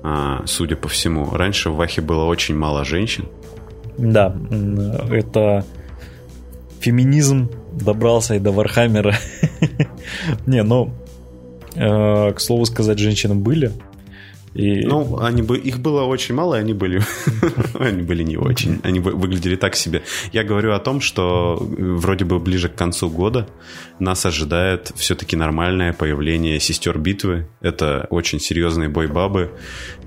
а, 0.03 0.43
судя 0.45 0.75
по 0.75 0.87
всему. 0.87 1.29
Раньше 1.31 1.71
в 1.71 1.75
Вахе 1.75 2.01
было 2.01 2.25
очень 2.25 2.55
мало 2.55 2.85
женщин. 2.85 3.25
Да, 3.97 4.35
это 5.11 5.65
феминизм 6.79 7.49
добрался 7.73 8.35
и 8.35 8.39
до 8.39 8.51
Вархаммера. 8.51 9.15
Не, 10.45 10.63
ну, 10.63 10.93
э, 11.75 12.33
к 12.33 12.39
слову 12.39 12.65
сказать, 12.65 12.99
женщины 12.99 13.35
были. 13.35 13.71
И... 14.57 14.87
Ну, 14.87 15.19
они 15.19 15.43
бы, 15.43 15.55
их 15.59 15.79
было 15.79 16.03
очень 16.05 16.33
мало, 16.33 16.55
и 16.55 16.59
они 16.59 16.73
были, 16.73 17.01
они 17.79 18.01
были 18.01 18.23
не 18.23 18.37
очень. 18.37 18.79
Они 18.81 18.99
выглядели 18.99 19.55
так 19.55 19.75
себе. 19.75 20.01
Я 20.33 20.43
говорю 20.43 20.73
о 20.73 20.79
том, 20.79 20.99
что 20.99 21.57
э, 21.59 21.83
вроде 21.83 22.25
бы 22.25 22.39
ближе 22.39 22.67
к 22.67 22.73
концу 22.73 23.07
года 23.07 23.47
нас 23.99 24.25
ожидает 24.25 24.91
все-таки 24.95 25.35
нормальное 25.35 25.93
появление 25.93 26.59
сестер 26.59 26.97
битвы. 26.97 27.47
Это 27.61 28.07
очень 28.09 28.39
серьезные 28.39 28.89
бойбабы, 28.89 29.51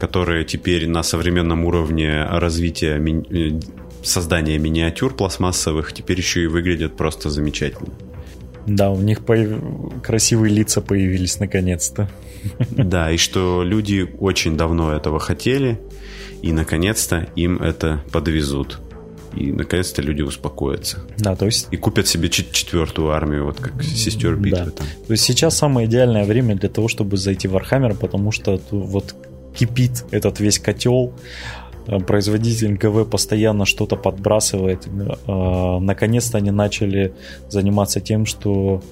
которые 0.00 0.44
теперь 0.44 0.88
на 0.88 1.04
современном 1.04 1.64
уровне 1.64 2.24
развития. 2.24 2.98
Э, 2.98 3.60
создания 4.02 4.58
миниатюр 4.58 5.14
пластмассовых 5.14 5.92
теперь 5.92 6.18
еще 6.18 6.44
и 6.44 6.46
выглядят 6.46 6.96
просто 6.96 7.30
замечательно. 7.30 7.92
Да, 8.66 8.90
у 8.90 9.00
них 9.00 9.24
появ... 9.24 9.60
красивые 10.02 10.52
лица 10.52 10.80
появились 10.80 11.40
наконец-то. 11.40 12.10
Да, 12.70 13.10
и 13.10 13.16
что 13.16 13.62
люди 13.62 14.08
очень 14.18 14.56
давно 14.56 14.92
этого 14.92 15.18
хотели, 15.20 15.80
и 16.42 16.52
наконец-то 16.52 17.28
им 17.36 17.60
это 17.60 18.02
подвезут. 18.12 18.80
И 19.34 19.52
наконец-то 19.52 20.02
люди 20.02 20.22
успокоятся. 20.22 21.00
Да, 21.18 21.36
то 21.36 21.46
есть... 21.46 21.68
И 21.70 21.76
купят 21.76 22.08
себе 22.08 22.28
четвертую 22.28 23.10
армию, 23.10 23.44
вот 23.44 23.60
как 23.60 23.82
сестер 23.82 24.36
битвы. 24.36 24.64
Да. 24.66 24.70
Там. 24.70 24.86
То 25.06 25.12
есть 25.12 25.22
сейчас 25.24 25.56
самое 25.56 25.86
идеальное 25.86 26.24
время 26.24 26.56
для 26.56 26.68
того, 26.68 26.88
чтобы 26.88 27.16
зайти 27.16 27.46
в 27.46 27.54
Warhammer, 27.54 27.96
потому 27.96 28.32
что 28.32 28.60
вот 28.70 29.14
кипит 29.54 30.04
этот 30.10 30.40
весь 30.40 30.58
котел, 30.58 31.12
производитель 31.98 32.76
ГВ 32.76 33.08
постоянно 33.08 33.64
что-то 33.64 33.96
подбрасывает. 33.96 34.86
Э, 34.86 35.78
наконец-то 35.80 36.38
они 36.38 36.50
начали 36.50 37.12
заниматься 37.48 38.00
тем, 38.00 38.26
что 38.26 38.82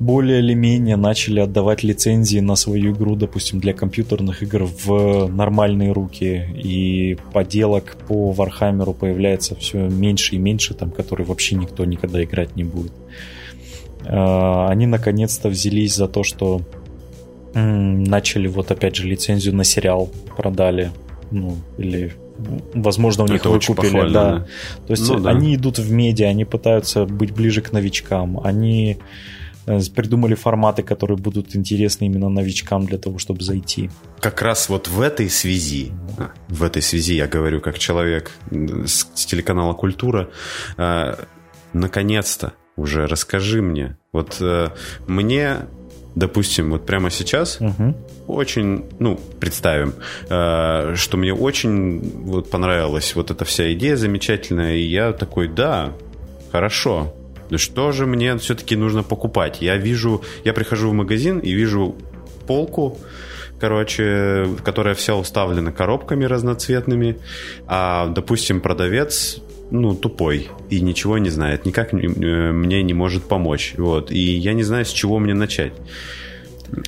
более 0.00 0.38
или 0.38 0.54
менее 0.54 0.96
начали 0.96 1.40
отдавать 1.40 1.82
лицензии 1.82 2.38
на 2.38 2.54
свою 2.54 2.92
игру, 2.92 3.16
допустим, 3.16 3.58
для 3.58 3.72
компьютерных 3.72 4.42
игр 4.42 4.64
в 4.64 5.26
нормальные 5.28 5.92
руки, 5.92 6.46
и 6.56 7.18
поделок 7.32 7.96
по 8.06 8.30
Вархаммеру 8.30 8.94
появляется 8.94 9.56
все 9.56 9.88
меньше 9.88 10.36
и 10.36 10.38
меньше, 10.38 10.74
там, 10.74 10.90
которые 10.90 11.26
вообще 11.26 11.56
никто 11.56 11.84
никогда 11.84 12.22
играть 12.22 12.54
не 12.54 12.64
будет. 12.64 12.92
А, 14.06 14.68
они 14.68 14.86
наконец-то 14.86 15.48
взялись 15.48 15.94
за 15.94 16.06
то, 16.06 16.22
что 16.22 16.62
начали 17.54 18.46
вот 18.46 18.70
опять 18.70 18.94
же 18.94 19.08
лицензию 19.08 19.54
на 19.56 19.64
сериал 19.64 20.10
продали, 20.36 20.92
ну, 21.30 21.56
или 21.78 22.12
возможно, 22.74 23.24
у 23.24 23.26
них 23.26 23.40
Это 23.40 23.50
выкупили. 23.50 24.12
Да. 24.12 24.38
да. 24.38 24.46
То 24.86 24.90
есть 24.92 25.08
ну, 25.08 25.18
да. 25.18 25.30
они 25.30 25.54
идут 25.56 25.78
в 25.78 25.90
медиа, 25.90 26.28
они 26.28 26.44
пытаются 26.44 27.04
быть 27.04 27.32
ближе 27.32 27.62
к 27.62 27.72
новичкам, 27.72 28.40
они 28.42 28.98
Э, 29.68 29.80
придумали 29.94 30.34
форматы, 30.34 30.82
которые 30.82 31.18
будут 31.18 31.54
интересны 31.54 32.06
именно 32.06 32.30
новичкам 32.30 32.86
для 32.86 32.96
того, 32.96 33.18
чтобы 33.18 33.44
зайти. 33.44 33.90
Как 34.18 34.40
раз 34.40 34.70
вот 34.70 34.88
в 34.88 35.00
этой 35.02 35.28
связи, 35.28 35.92
в 36.48 36.62
этой 36.62 36.80
связи 36.80 37.16
я 37.16 37.26
говорю 37.26 37.60
как 37.60 37.78
человек 37.78 38.30
с 38.50 39.04
телеканала 39.26 39.74
«Культура», 39.74 40.30
э, 40.78 41.16
наконец-то 41.74 42.54
уже 42.76 43.06
расскажи 43.06 43.60
мне, 43.60 43.98
вот 44.10 44.38
э, 44.40 44.68
мне 45.06 45.66
допустим, 46.18 46.70
вот 46.70 46.86
прямо 46.86 47.10
сейчас 47.10 47.60
угу. 47.60 47.94
очень, 48.26 48.84
ну, 48.98 49.18
представим, 49.40 49.94
э, 50.28 50.94
что 50.96 51.16
мне 51.16 51.32
очень 51.32 52.00
вот 52.24 52.50
понравилась 52.50 53.14
вот 53.14 53.30
эта 53.30 53.44
вся 53.44 53.72
идея 53.72 53.96
замечательная, 53.96 54.76
и 54.76 54.82
я 54.82 55.12
такой, 55.12 55.48
да, 55.48 55.92
хорошо, 56.52 57.14
что 57.56 57.92
же 57.92 58.06
мне 58.06 58.36
все-таки 58.38 58.76
нужно 58.76 59.02
покупать? 59.02 59.62
Я 59.62 59.76
вижу, 59.76 60.22
я 60.44 60.52
прихожу 60.52 60.90
в 60.90 60.92
магазин 60.92 61.38
и 61.38 61.52
вижу 61.52 61.94
полку, 62.46 62.98
короче, 63.60 64.48
которая 64.64 64.94
вся 64.94 65.14
уставлена 65.14 65.72
коробками 65.72 66.24
разноцветными, 66.24 67.18
а, 67.66 68.08
допустим, 68.08 68.60
продавец 68.60 69.40
ну, 69.70 69.94
тупой 69.94 70.48
и 70.70 70.80
ничего 70.80 71.18
не 71.18 71.30
знает, 71.30 71.66
никак 71.66 71.92
э, 71.92 71.96
мне 71.96 72.82
не 72.82 72.94
может 72.94 73.24
помочь. 73.24 73.74
Вот. 73.76 74.10
И 74.10 74.18
я 74.18 74.54
не 74.54 74.62
знаю, 74.62 74.84
с 74.84 74.90
чего 74.90 75.18
мне 75.18 75.34
начать. 75.34 75.72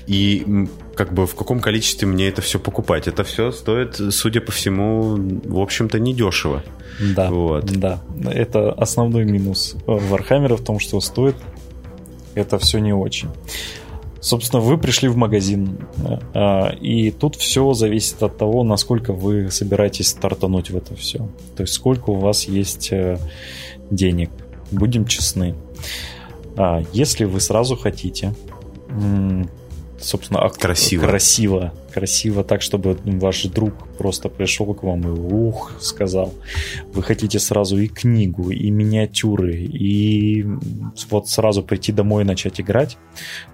И 0.06 0.66
как 0.94 1.14
бы 1.14 1.26
в 1.26 1.34
каком 1.34 1.60
количестве 1.60 2.06
мне 2.06 2.28
это 2.28 2.42
все 2.42 2.58
покупать. 2.58 3.08
Это 3.08 3.24
все 3.24 3.52
стоит, 3.52 3.96
судя 4.10 4.40
по 4.40 4.52
всему, 4.52 5.16
в 5.44 5.58
общем-то, 5.58 5.98
недешево. 5.98 6.62
Да, 7.16 7.30
вот. 7.30 7.64
да. 7.64 8.02
Это 8.30 8.72
основной 8.72 9.24
минус 9.24 9.76
Вархаммера 9.86 10.56
в 10.56 10.64
том, 10.64 10.78
что 10.78 11.00
стоит 11.00 11.36
это 12.34 12.58
все 12.58 12.78
не 12.78 12.92
очень. 12.92 13.28
Собственно, 14.20 14.60
вы 14.60 14.76
пришли 14.76 15.08
в 15.08 15.16
магазин, 15.16 15.78
а, 16.34 16.68
и 16.68 17.10
тут 17.10 17.36
все 17.36 17.72
зависит 17.72 18.22
от 18.22 18.36
того, 18.36 18.62
насколько 18.64 19.12
вы 19.12 19.50
собираетесь 19.50 20.08
стартануть 20.08 20.70
в 20.70 20.76
это 20.76 20.94
все. 20.94 21.18
То 21.56 21.62
есть, 21.62 21.72
сколько 21.72 22.10
у 22.10 22.16
вас 22.16 22.44
есть 22.44 22.92
э, 22.92 23.18
денег. 23.90 24.30
Будем 24.70 25.06
честны. 25.06 25.54
А, 26.56 26.82
если 26.92 27.24
вы 27.24 27.40
сразу 27.40 27.76
хотите 27.76 28.34
собственно, 30.00 30.48
красиво. 30.48 31.06
красиво. 31.06 31.72
Красиво 31.92 32.44
так, 32.44 32.62
чтобы 32.62 32.96
ваш 33.04 33.44
друг 33.44 33.88
просто 33.98 34.28
пришел 34.28 34.72
к 34.74 34.82
вам 34.82 35.02
и 35.02 35.10
ух, 35.10 35.72
сказал. 35.80 36.32
Вы 36.92 37.02
хотите 37.02 37.38
сразу 37.38 37.78
и 37.78 37.88
книгу, 37.88 38.50
и 38.50 38.70
миниатюры, 38.70 39.56
и 39.56 40.46
вот 41.10 41.28
сразу 41.28 41.62
прийти 41.62 41.92
домой 41.92 42.22
и 42.22 42.26
начать 42.26 42.60
играть, 42.60 42.96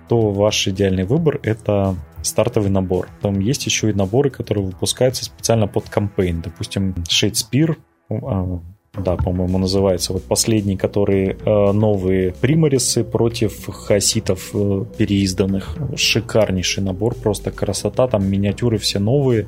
то 0.09 0.31
ваш 0.31 0.69
идеальный 0.69 1.05
выбор 1.05 1.41
это 1.43 1.97
стартовый 2.23 2.71
набор. 2.71 3.09
Там 3.23 3.41
есть 3.41 3.67
еще 3.67 3.91
и 3.91 3.95
наборы, 3.95 4.31
которые 4.31 4.67
выпускаются 4.67 5.25
специально 5.25 5.67
под 5.67 5.89
кампейн. 5.89 6.43
Допустим, 6.43 6.95
Shadespire 7.09 7.77
а, 8.11 8.61
да, 8.97 9.17
по-моему, 9.17 9.59
называется. 9.59 10.13
Вот 10.13 10.23
последний, 10.25 10.77
который 10.77 11.29
э, 11.29 11.73
новые 11.73 12.33
примарисы 12.33 13.05
против 13.05 13.67
хаситов 13.67 14.51
э, 14.55 14.85
переизданных. 14.97 15.77
Шикарнейший 15.97 16.83
набор, 16.83 17.15
просто 17.15 17.51
красота. 17.51 18.09
Там 18.09 18.27
миниатюры 18.27 18.79
все 18.79 18.99
новые. 18.99 19.47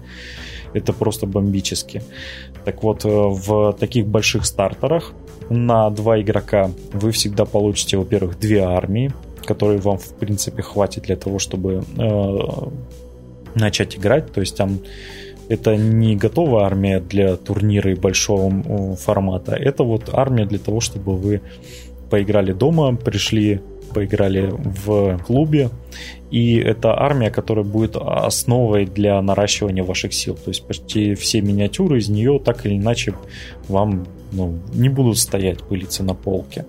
Это 0.74 0.92
просто 0.92 1.26
бомбически. 1.26 2.02
Так 2.64 2.82
вот, 2.82 3.04
э, 3.04 3.08
в 3.08 3.72
таких 3.78 4.06
больших 4.06 4.44
стартерах 4.44 5.12
на 5.48 5.88
два 5.90 6.20
игрока 6.20 6.70
вы 6.92 7.10
всегда 7.12 7.44
получите, 7.44 7.96
во-первых, 7.96 8.38
две 8.38 8.60
армии, 8.60 9.12
которые 9.44 9.78
вам, 9.80 9.96
в 9.96 10.14
принципе, 10.14 10.62
хватит 10.62 11.04
для 11.04 11.16
того, 11.16 11.38
чтобы 11.38 11.82
э, 11.96 12.38
начать 13.54 13.96
играть. 13.96 14.30
То 14.32 14.40
есть 14.40 14.56
там 14.56 14.80
это 15.48 15.76
не 15.76 16.16
готовая 16.16 16.64
армия 16.64 17.00
для 17.00 17.36
турнира 17.36 17.90
и 17.90 17.94
большого 17.94 18.96
формата. 18.96 19.54
Это 19.54 19.82
вот 19.82 20.10
армия 20.12 20.44
для 20.44 20.58
того, 20.58 20.80
чтобы 20.80 21.16
вы 21.16 21.40
поиграли 22.10 22.52
дома, 22.52 22.96
пришли 22.96 23.60
поиграли 23.88 24.52
в 24.52 25.18
клубе, 25.26 25.70
и 26.30 26.56
это 26.56 26.92
армия, 27.00 27.30
которая 27.30 27.64
будет 27.64 27.96
основой 27.96 28.84
для 28.84 29.20
наращивания 29.22 29.82
ваших 29.82 30.12
сил. 30.12 30.34
То 30.34 30.50
есть 30.50 30.66
почти 30.66 31.14
все 31.14 31.40
миниатюры 31.40 31.98
из 31.98 32.08
нее 32.08 32.38
так 32.38 32.66
или 32.66 32.76
иначе 32.76 33.14
вам 33.66 34.06
ну, 34.32 34.58
не 34.74 34.88
будут 34.88 35.18
стоять, 35.18 35.62
пылиться 35.62 36.02
на 36.04 36.14
полке. 36.14 36.66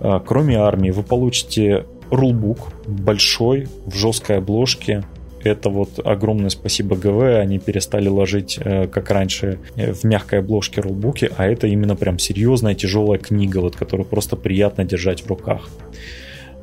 А, 0.00 0.20
кроме 0.20 0.58
армии, 0.58 0.90
вы 0.90 1.02
получите 1.02 1.86
рулбук 2.10 2.72
большой, 2.86 3.68
в 3.86 3.96
жесткой 3.96 4.38
обложке, 4.38 5.04
это 5.46 5.70
вот 5.70 6.00
огромное 6.04 6.50
спасибо 6.50 6.96
ГВ, 6.96 7.40
они 7.40 7.58
перестали 7.58 8.08
ложить, 8.08 8.58
э, 8.62 8.86
как 8.86 9.10
раньше, 9.10 9.58
э, 9.76 9.92
в 9.92 10.04
мягкой 10.04 10.40
обложке 10.40 10.80
рулбуки, 10.80 11.30
а 11.36 11.46
это 11.46 11.66
именно 11.66 11.96
прям 11.96 12.18
серьезная 12.18 12.74
тяжелая 12.74 13.18
книга, 13.18 13.58
вот, 13.58 13.76
которую 13.76 14.06
просто 14.06 14.36
приятно 14.36 14.84
держать 14.84 15.22
в 15.22 15.26
руках. 15.28 15.68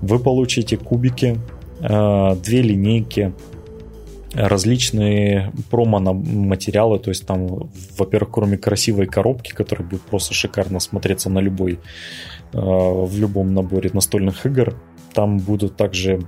Вы 0.02 0.20
получите 0.20 0.78
кубики, 0.78 1.38
э, 1.80 2.36
две 2.44 2.62
линейки, 2.62 3.34
различные 4.34 5.52
промо-материалы, 5.70 6.98
то 6.98 7.10
есть 7.10 7.28
там, 7.28 7.70
во-первых, 7.98 8.32
кроме 8.32 8.58
красивой 8.58 9.06
коробки, 9.06 9.52
которая 9.52 9.88
будет 9.88 10.02
просто 10.02 10.34
шикарно 10.34 10.80
смотреться 10.80 11.30
на 11.30 11.38
любой, 11.40 11.80
в 12.52 13.20
любом 13.20 13.54
наборе 13.54 13.92
настольных 13.94 14.46
игр, 14.48 14.74
там 15.14 15.38
будут 15.38 15.78
также 15.78 16.22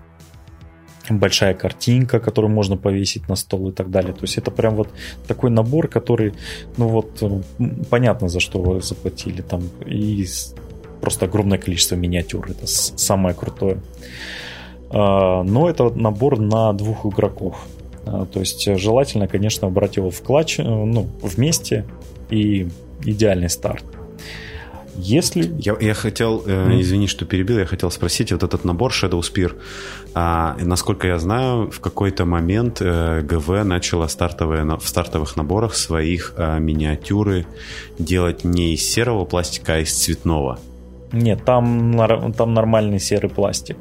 большая 1.09 1.53
картинка, 1.53 2.19
которую 2.19 2.51
можно 2.51 2.77
повесить 2.77 3.29
на 3.29 3.35
стол 3.35 3.69
и 3.69 3.71
так 3.71 3.89
далее. 3.89 4.13
То 4.13 4.23
есть 4.23 4.37
это 4.37 4.51
прям 4.51 4.75
вот 4.75 4.89
такой 5.27 5.49
набор, 5.49 5.87
который, 5.87 6.33
ну 6.77 6.87
вот, 6.87 7.23
понятно, 7.89 8.29
за 8.29 8.39
что 8.39 8.59
вы 8.59 8.81
заплатили 8.81 9.41
там. 9.41 9.63
И 9.85 10.25
просто 11.01 11.25
огромное 11.25 11.57
количество 11.57 11.95
миниатюр. 11.95 12.49
Это 12.49 12.65
самое 12.65 13.35
крутое. 13.35 13.77
А, 14.89 15.43
но 15.43 15.69
это 15.69 15.89
набор 15.89 16.39
на 16.39 16.73
двух 16.73 17.05
игроков. 17.05 17.55
А, 18.05 18.25
то 18.25 18.39
есть 18.39 18.65
желательно, 18.77 19.27
конечно, 19.27 19.69
брать 19.69 19.97
его 19.97 20.09
в 20.09 20.21
клатч, 20.21 20.59
э, 20.59 20.63
ну, 20.63 21.07
вместе 21.21 21.85
и 22.29 22.67
идеальный 23.03 23.49
старт. 23.49 23.83
Если... 24.97 25.53
Я, 25.59 25.75
я 25.79 25.93
хотел, 25.93 26.41
mm. 26.45 26.81
извини, 26.81 27.07
что 27.07 27.25
перебил, 27.25 27.59
я 27.59 27.65
хотел 27.65 27.91
спросить, 27.91 28.31
вот 28.31 28.43
этот 28.43 28.63
набор 28.63 28.91
Shadow 28.91 29.19
Spear, 29.19 29.53
а, 30.13 30.55
насколько 30.59 31.07
я 31.07 31.19
знаю, 31.19 31.69
в 31.69 31.79
какой-то 31.79 32.25
момент 32.25 32.81
э, 32.81 33.21
ГВ 33.21 33.63
начала 33.65 34.07
стартовые, 34.07 34.63
в 34.63 34.87
стартовых 34.87 35.35
наборах 35.35 35.75
своих 35.75 36.33
а, 36.37 36.59
миниатюры 36.59 37.45
делать 37.99 38.43
не 38.43 38.73
из 38.73 38.89
серого 38.89 39.25
пластика, 39.25 39.73
а 39.73 39.79
из 39.79 39.93
цветного. 39.93 40.59
Нет, 41.11 41.43
там, 41.45 42.33
там 42.37 42.53
нормальный 42.53 42.99
серый 42.99 43.29
пластик. 43.29 43.77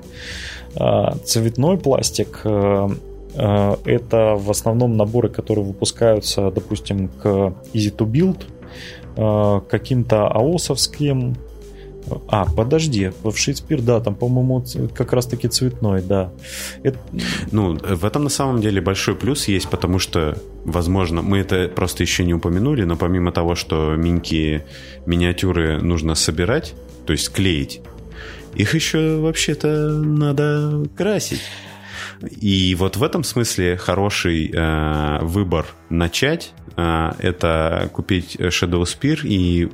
А, 0.77 1.17
цветной 1.25 1.79
пластик 1.79 2.41
э, 2.45 2.89
это 3.37 4.37
в 4.37 4.51
основном 4.51 4.97
наборы, 4.97 5.29
которые 5.29 5.65
выпускаются, 5.65 6.51
допустим, 6.51 7.09
к 7.09 7.27
Easy 7.73 7.95
to 7.95 8.07
Build, 8.07 8.45
Э, 9.17 9.61
каким-то 9.71 10.27
аосовским. 10.27 11.37
А, 12.29 12.45
подожди, 12.45 13.13
в 13.23 13.35
Шекспир, 13.37 13.81
да, 13.81 13.99
там, 14.01 14.15
по-моему, 14.15 14.63
как 14.95 15.13
раз-таки 15.13 15.49
цветной, 15.49 16.03
да. 16.03 16.33
Это... 16.83 16.99
Ну, 17.51 17.79
в 17.79 18.05
этом 18.05 18.25
на 18.25 18.31
самом 18.31 18.61
деле 18.61 18.83
большой 18.83 19.15
плюс 19.15 19.49
есть, 19.49 19.71
потому 19.71 19.99
что, 19.99 20.37
возможно, 20.65 21.23
мы 21.23 21.39
это 21.39 21.69
просто 21.75 22.03
еще 22.03 22.25
не 22.25 22.35
упомянули, 22.35 22.85
но 22.85 22.97
помимо 22.97 23.33
того, 23.33 23.55
что 23.55 23.95
миньки 23.97 24.65
миниатюры 25.07 25.81
нужно 25.81 26.15
собирать, 26.15 26.75
то 27.07 27.13
есть 27.13 27.33
клеить, 27.33 27.81
их 28.55 28.75
еще 28.75 29.17
вообще-то 29.21 29.93
надо 29.93 30.85
красить. 30.97 31.41
И 32.41 32.75
вот 32.75 32.97
в 32.97 33.03
этом 33.03 33.25
смысле 33.25 33.77
хороший 33.77 34.51
э, 34.53 35.19
выбор 35.23 35.67
начать 35.89 36.53
это 36.77 37.89
купить 37.93 38.37
Shadow 38.37 38.83
Spear 38.83 39.21
и 39.25 39.71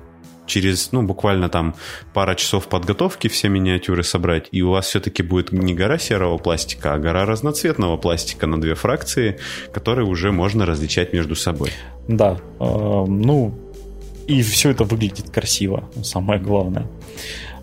через, 0.51 0.92
ну, 0.92 1.03
буквально 1.03 1.48
там 1.48 1.74
пара 2.12 2.34
часов 2.34 2.68
подготовки 2.68 3.28
все 3.28 3.48
миниатюры 3.48 4.03
собрать, 4.03 4.48
и 4.51 4.62
у 4.62 4.70
вас 4.70 4.86
все-таки 4.86 5.22
будет 5.22 5.53
не 5.53 5.74
гора 5.74 5.98
серого 5.98 6.38
пластика, 6.38 6.94
а 6.94 6.98
гора 6.98 7.24
разноцветного 7.24 7.96
пластика 7.96 8.46
на 8.46 8.61
две 8.61 8.74
фракции, 8.74 9.38
которые 9.72 10.07
уже 10.07 10.32
можно 10.32 10.66
различать 10.66 11.12
между 11.12 11.36
собой. 11.36 11.70
Да, 12.09 12.38
э, 12.59 12.64
ну, 12.64 13.55
и 14.26 14.42
все 14.42 14.70
это 14.70 14.84
выглядит 14.84 15.30
красиво, 15.30 15.88
самое 16.03 16.40
главное. 16.40 16.86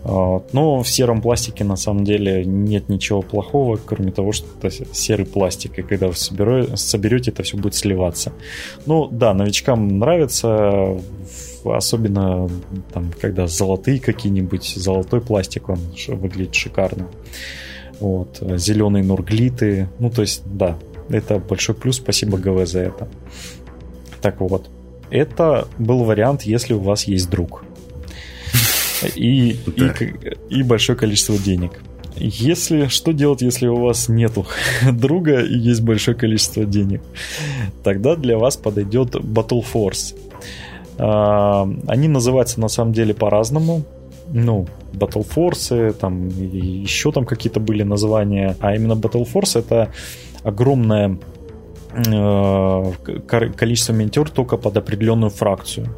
А, 0.04 0.42
но 0.52 0.82
в 0.82 0.88
сером 0.88 1.20
пластике 1.20 1.64
на 1.64 1.76
самом 1.76 2.04
деле 2.04 2.44
нет 2.44 2.88
ничего 2.88 3.22
плохого, 3.22 3.78
кроме 3.84 4.12
того, 4.12 4.32
что 4.32 4.46
это 4.60 4.70
серый 4.94 5.26
пластик, 5.26 5.78
и 5.78 5.82
когда 5.82 6.08
вы 6.08 6.14
соберете, 6.14 7.30
это 7.30 7.42
все 7.42 7.56
будет 7.56 7.74
сливаться. 7.74 8.32
Ну 8.86 9.08
да, 9.08 9.34
новичкам 9.34 9.98
нравится, 9.98 10.98
особенно 11.64 12.48
там, 12.92 13.12
когда 13.20 13.46
золотые 13.46 14.00
какие-нибудь, 14.00 14.74
золотой 14.76 15.20
пластик, 15.20 15.68
он 15.68 15.78
выглядит 16.08 16.54
шикарно. 16.54 17.08
Вот, 18.00 18.40
зеленые 18.56 19.02
нурглиты, 19.02 19.88
ну 19.98 20.08
то 20.08 20.22
есть, 20.22 20.42
да, 20.46 20.78
это 21.08 21.38
большой 21.38 21.74
плюс, 21.74 21.96
спасибо 21.96 22.38
ГВ 22.38 22.64
за 22.66 22.80
это. 22.80 23.08
Так 24.20 24.40
вот, 24.40 24.70
это 25.10 25.66
был 25.78 26.04
вариант, 26.04 26.42
если 26.42 26.74
у 26.74 26.80
вас 26.80 27.04
есть 27.04 27.28
друг 27.28 27.64
и, 29.14 29.56
да. 29.76 29.94
и, 30.00 30.58
и 30.60 30.62
большое 30.62 30.98
количество 30.98 31.36
денег. 31.36 31.80
Если 32.16 32.88
что 32.88 33.12
делать, 33.12 33.42
если 33.42 33.68
у 33.68 33.76
вас 33.76 34.08
нету 34.08 34.46
друга 34.92 35.40
и 35.40 35.56
есть 35.56 35.82
большое 35.82 36.16
количество 36.16 36.64
денег, 36.64 37.00
тогда 37.84 38.16
для 38.16 38.38
вас 38.38 38.56
подойдет 38.56 39.14
Battle 39.14 39.64
Force. 39.72 40.16
А, 40.98 41.68
они 41.86 42.08
называются 42.08 42.60
на 42.60 42.68
самом 42.68 42.92
деле 42.92 43.14
по-разному. 43.14 43.82
Ну, 44.30 44.66
Battle 44.92 45.26
Force, 45.26 45.92
там 45.92 46.28
еще 46.28 47.12
там 47.12 47.24
какие-то 47.24 47.60
были 47.60 47.82
названия, 47.82 48.56
а 48.60 48.74
именно 48.74 48.92
Battle 48.92 49.26
Force 49.32 49.58
это 49.58 49.92
огромная 50.42 51.18
количество 53.56 53.92
миниатюр 53.92 54.30
только 54.30 54.56
под 54.56 54.76
определенную 54.76 55.30
фракцию. 55.30 55.88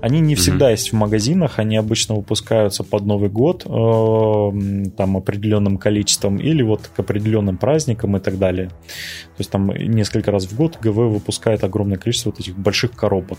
Они 0.00 0.20
не 0.20 0.34
всегда 0.34 0.68
mm-hmm. 0.68 0.72
есть 0.72 0.92
в 0.92 0.96
магазинах, 0.96 1.58
они 1.58 1.76
обычно 1.76 2.14
выпускаются 2.14 2.84
под 2.84 3.04
Новый 3.04 3.30
год 3.30 3.64
э, 3.64 4.90
там 4.96 5.16
определенным 5.16 5.78
количеством 5.78 6.36
или 6.36 6.62
вот 6.62 6.90
к 6.94 7.00
определенным 7.00 7.56
праздникам 7.56 8.16
и 8.16 8.20
так 8.20 8.38
далее. 8.38 8.68
То 8.68 9.38
есть 9.38 9.50
там 9.50 9.68
несколько 9.68 10.30
раз 10.30 10.46
в 10.46 10.56
год 10.56 10.78
ГВ 10.80 10.96
выпускает 10.96 11.64
огромное 11.64 11.98
количество 11.98 12.30
вот 12.30 12.40
этих 12.40 12.56
больших 12.56 12.92
коробок, 12.92 13.38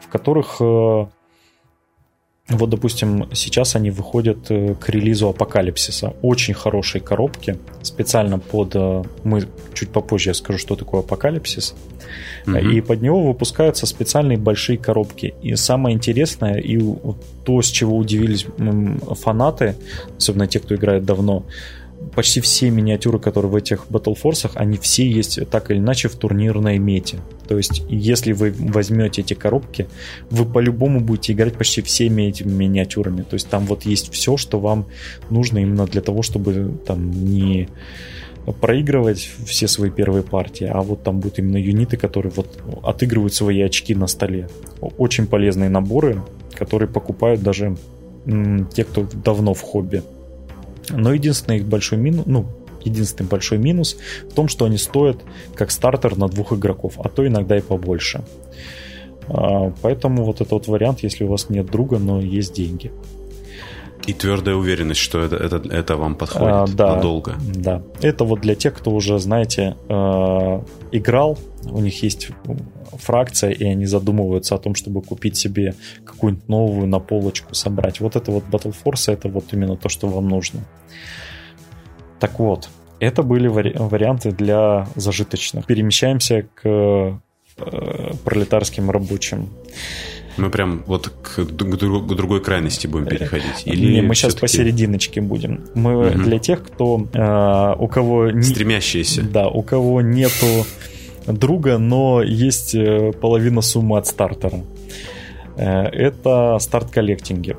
в 0.00 0.08
которых 0.08 0.56
э, 0.60 1.06
вот, 2.48 2.68
допустим, 2.68 3.28
сейчас 3.32 3.74
они 3.74 3.90
выходят 3.90 4.50
э, 4.50 4.74
к 4.74 4.90
релизу 4.90 5.28
Апокалипсиса. 5.28 6.12
Очень 6.20 6.52
хорошие 6.52 7.00
коробки, 7.00 7.56
специально 7.82 8.38
под... 8.38 8.76
Э, 8.76 9.02
мы 9.24 9.44
чуть 9.72 9.88
попозже 9.88 10.30
я 10.30 10.34
скажу, 10.34 10.58
что 10.58 10.76
такое 10.76 11.00
Апокалипсис. 11.00 11.74
Mm-hmm. 12.44 12.72
И 12.72 12.80
под 12.82 13.00
него 13.00 13.22
выпускаются 13.22 13.86
специальные 13.86 14.36
большие 14.36 14.76
коробки. 14.76 15.34
И 15.40 15.56
самое 15.56 15.96
интересное, 15.96 16.58
и 16.58 16.78
то, 17.44 17.62
с 17.62 17.68
чего 17.68 17.96
удивились 17.96 18.46
фанаты, 19.22 19.76
особенно 20.18 20.46
те, 20.46 20.60
кто 20.60 20.74
играет 20.74 21.04
давно, 21.04 21.44
почти 22.14 22.40
все 22.40 22.70
миниатюры, 22.70 23.18
которые 23.18 23.50
в 23.50 23.56
этих 23.56 23.86
Battle 23.88 24.16
Force, 24.20 24.50
они 24.54 24.76
все 24.76 25.08
есть 25.08 25.38
так 25.50 25.70
или 25.70 25.78
иначе 25.78 26.08
в 26.08 26.16
турнирной 26.16 26.78
мете. 26.78 27.18
То 27.48 27.56
есть, 27.56 27.82
если 27.88 28.32
вы 28.32 28.54
возьмете 28.56 29.22
эти 29.22 29.34
коробки, 29.34 29.86
вы 30.30 30.44
по-любому 30.44 31.00
будете 31.00 31.32
играть 31.32 31.54
почти 31.54 31.82
всеми 31.82 32.22
этими 32.22 32.52
миниатюрами. 32.52 33.22
То 33.22 33.34
есть, 33.34 33.48
там 33.48 33.66
вот 33.66 33.84
есть 33.84 34.12
все, 34.12 34.36
что 34.36 34.58
вам 34.58 34.86
нужно 35.30 35.58
именно 35.58 35.86
для 35.86 36.00
того, 36.00 36.22
чтобы 36.22 36.78
там 36.86 37.10
не 37.10 37.68
проигрывать 38.60 39.30
все 39.46 39.68
свои 39.68 39.90
первые 39.90 40.22
партии, 40.22 40.70
а 40.70 40.82
вот 40.82 41.02
там 41.02 41.20
будут 41.20 41.38
именно 41.38 41.56
юниты, 41.56 41.96
которые 41.96 42.32
вот 42.36 42.58
отыгрывают 42.82 43.32
свои 43.32 43.62
очки 43.62 43.94
на 43.94 44.06
столе. 44.06 44.48
Очень 44.98 45.26
полезные 45.26 45.70
наборы, 45.70 46.22
которые 46.54 46.88
покупают 46.88 47.42
даже 47.42 47.76
те, 48.74 48.84
кто 48.84 49.06
давно 49.24 49.54
в 49.54 49.60
хобби. 49.60 50.02
Но 50.90 51.12
единственный 51.12 51.58
их 51.58 51.66
большой 51.66 51.98
минус, 51.98 52.24
ну, 52.26 52.46
единственный 52.84 53.26
большой 53.26 53.58
минус 53.58 53.96
в 54.30 54.34
том, 54.34 54.48
что 54.48 54.64
они 54.64 54.76
стоят 54.78 55.18
как 55.54 55.70
стартер 55.70 56.16
на 56.16 56.28
двух 56.28 56.52
игроков, 56.52 56.94
а 57.02 57.08
то 57.08 57.26
иногда 57.26 57.56
и 57.56 57.60
побольше. 57.60 58.24
А, 59.28 59.72
поэтому 59.82 60.24
вот 60.24 60.36
этот 60.36 60.52
вот 60.52 60.68
вариант, 60.68 61.00
если 61.02 61.24
у 61.24 61.28
вас 61.28 61.48
нет 61.48 61.66
друга, 61.66 61.98
но 61.98 62.20
есть 62.20 62.54
деньги. 62.54 62.92
И 64.06 64.12
твердая 64.12 64.54
уверенность, 64.54 65.00
что 65.00 65.20
это, 65.20 65.36
это, 65.36 65.56
это 65.68 65.96
вам 65.96 66.14
подходит 66.14 66.52
а, 66.52 66.66
да, 66.66 66.96
надолго. 66.96 67.34
Да. 67.54 67.82
Это 68.02 68.24
вот 68.24 68.40
для 68.40 68.54
тех, 68.54 68.74
кто 68.74 68.90
уже, 68.90 69.18
знаете, 69.18 69.76
э, 69.88 70.62
играл, 70.92 71.38
у 71.64 71.80
них 71.80 72.02
есть 72.02 72.28
фракция, 72.92 73.50
и 73.50 73.64
они 73.64 73.86
задумываются 73.86 74.54
о 74.54 74.58
том, 74.58 74.74
чтобы 74.74 75.02
купить 75.02 75.36
себе 75.36 75.74
какую-нибудь 76.04 76.48
новую 76.48 76.86
на 76.86 77.00
полочку 77.00 77.54
собрать. 77.54 78.00
Вот 78.00 78.16
это 78.16 78.30
вот 78.30 78.44
Battle 78.50 78.74
Force, 78.84 79.12
это 79.12 79.28
вот 79.28 79.52
именно 79.52 79.76
то, 79.76 79.88
что 79.88 80.06
вам 80.08 80.28
нужно. 80.28 80.60
Так 82.20 82.38
вот, 82.38 82.68
это 83.00 83.22
были 83.22 83.48
вари- 83.48 83.76
варианты 83.76 84.32
для 84.32 84.86
зажиточных. 84.96 85.66
Перемещаемся 85.66 86.46
к 86.54 86.62
э, 86.64 88.12
пролетарским 88.24 88.90
рабочим. 88.90 89.48
Мы 90.36 90.50
прям 90.50 90.82
вот 90.86 91.08
к, 91.08 91.36
к, 91.36 91.46
к 91.46 92.14
другой 92.14 92.40
крайности 92.40 92.86
будем 92.86 93.06
переходить? 93.06 93.62
Или 93.64 93.94
Не, 93.94 94.02
мы 94.02 94.14
сейчас 94.14 94.34
посерединочке 94.34 95.20
будем. 95.20 95.64
Мы 95.74 95.96
угу. 95.96 96.18
для 96.18 96.38
тех, 96.38 96.62
кто 96.62 97.06
э, 97.12 97.74
у 97.78 97.88
кого 97.88 98.30
не, 98.30 98.42
стремящиеся, 98.42 99.22
да, 99.22 99.48
у 99.48 99.62
кого 99.62 100.00
нету 100.02 100.66
друга, 101.26 101.78
но 101.78 102.22
есть 102.22 102.74
э, 102.74 103.12
половина 103.12 103.60
суммы 103.60 103.98
от 103.98 104.06
стартера. 104.06 104.64
Э, 105.56 105.84
это 105.86 106.58
старт-коллектинги. 106.60 107.56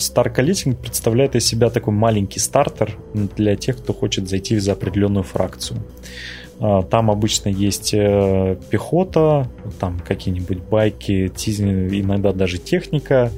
Start 0.00 0.27
Collecting 0.27 0.80
представляет 0.80 1.36
из 1.36 1.46
себя 1.46 1.70
такой 1.70 1.94
маленький 1.94 2.40
стартер 2.40 2.98
для 3.14 3.54
тех, 3.54 3.78
кто 3.78 3.94
хочет 3.94 4.28
зайти 4.28 4.58
за 4.58 4.72
определенную 4.72 5.22
фракцию. 5.22 5.78
А, 6.60 6.82
там 6.82 7.10
обычно 7.10 7.48
есть 7.48 7.94
э, 7.94 8.56
пехота, 8.70 9.48
там 9.78 10.00
какие-нибудь 10.00 10.58
байки, 10.58 11.28
иногда 11.28 12.32
даже 12.32 12.58
техника 12.58 13.30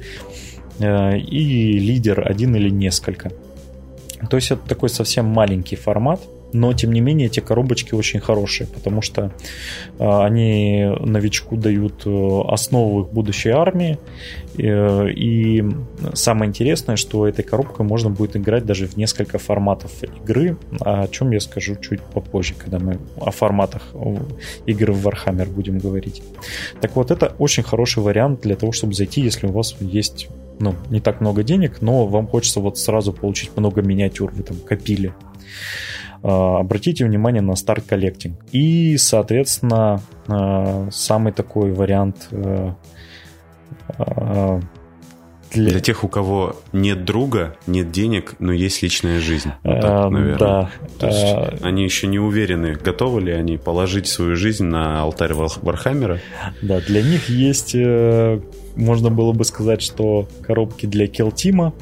э, 0.79 1.17
и 1.17 1.79
лидер 1.79 2.27
один 2.27 2.55
или 2.55 2.69
несколько. 2.69 3.31
То 4.29 4.37
есть 4.37 4.51
это 4.51 4.67
такой 4.67 4.89
совсем 4.89 5.25
маленький 5.25 5.75
формат, 5.75 6.21
но 6.53 6.73
тем 6.73 6.91
не 6.91 7.01
менее 7.01 7.27
эти 7.27 7.39
коробочки 7.39 7.93
очень 7.93 8.19
хорошие, 8.19 8.67
потому 8.67 9.01
что 9.01 9.31
э, 9.99 10.23
они 10.23 10.85
новичку 10.99 11.55
дают 11.57 12.03
э, 12.05 12.41
основу 12.47 13.01
их 13.01 13.11
будущей 13.11 13.49
армии. 13.49 13.97
Э, 14.57 15.09
и 15.09 15.63
самое 16.13 16.49
интересное, 16.49 16.95
что 16.95 17.27
этой 17.27 17.43
коробкой 17.43 17.85
можно 17.85 18.09
будет 18.09 18.35
играть 18.35 18.65
даже 18.65 18.87
в 18.87 18.97
несколько 18.97 19.37
форматов 19.37 19.91
игры, 20.03 20.57
о 20.79 21.07
чем 21.07 21.31
я 21.31 21.39
скажу 21.39 21.75
чуть 21.75 22.01
попозже, 22.01 22.53
когда 22.57 22.79
мы 22.79 22.99
о 23.17 23.31
форматах 23.31 23.93
игры 24.65 24.93
в 24.93 25.07
Warhammer 25.07 25.49
будем 25.49 25.77
говорить. 25.77 26.21
Так 26.81 26.95
вот, 26.95 27.11
это 27.11 27.33
очень 27.39 27.63
хороший 27.63 28.03
вариант 28.03 28.41
для 28.41 28.55
того, 28.55 28.71
чтобы 28.71 28.93
зайти, 28.93 29.21
если 29.21 29.47
у 29.47 29.51
вас 29.51 29.75
есть 29.79 30.27
ну, 30.59 30.75
не 30.89 30.99
так 30.99 31.21
много 31.21 31.43
денег, 31.43 31.81
но 31.81 32.05
вам 32.05 32.27
хочется 32.27 32.59
вот 32.59 32.77
сразу 32.77 33.13
получить 33.13 33.51
много 33.57 33.81
миниатюр, 33.81 34.31
вы 34.31 34.43
там 34.43 34.57
копили. 34.57 35.13
А, 36.23 36.59
обратите 36.59 37.05
внимание 37.05 37.41
на 37.41 37.55
старт 37.55 37.85
коллектинг. 37.87 38.37
И, 38.51 38.97
соответственно, 38.97 40.01
а, 40.27 40.87
самый 40.91 41.33
такой 41.33 41.71
вариант 41.73 42.27
э, 42.31 42.73
а, 43.97 44.59
для... 45.53 45.71
для 45.71 45.79
тех, 45.79 46.03
у 46.03 46.07
кого 46.07 46.55
нет 46.71 47.03
друга, 47.03 47.57
нет 47.67 47.91
денег, 47.91 48.35
но 48.39 48.53
есть 48.53 48.81
личная 48.81 49.19
жизнь. 49.19 49.51
Вот 49.63 49.81
так, 49.81 50.11
наверное. 50.11 50.37
Да. 50.37 50.69
То 50.99 51.07
есть 51.07 51.63
они 51.63 51.83
еще 51.83 52.07
не 52.07 52.19
уверены, 52.19 52.77
готовы 52.81 53.21
ли 53.21 53.31
они 53.33 53.57
положить 53.57 54.07
свою 54.07 54.35
жизнь 54.35 54.63
на 54.65 55.01
алтарь 55.01 55.33
Вархаммера. 55.33 56.19
Да, 56.61 56.79
для 56.79 57.01
них 57.01 57.29
есть, 57.29 57.75
э, 57.75 58.39
можно 58.75 59.09
было 59.09 59.33
бы 59.33 59.43
сказать, 59.43 59.81
что 59.81 60.27
коробки 60.41 60.85
для 60.85 61.07
Kill 61.07 61.33
Team 61.33 61.60
а. 61.60 61.73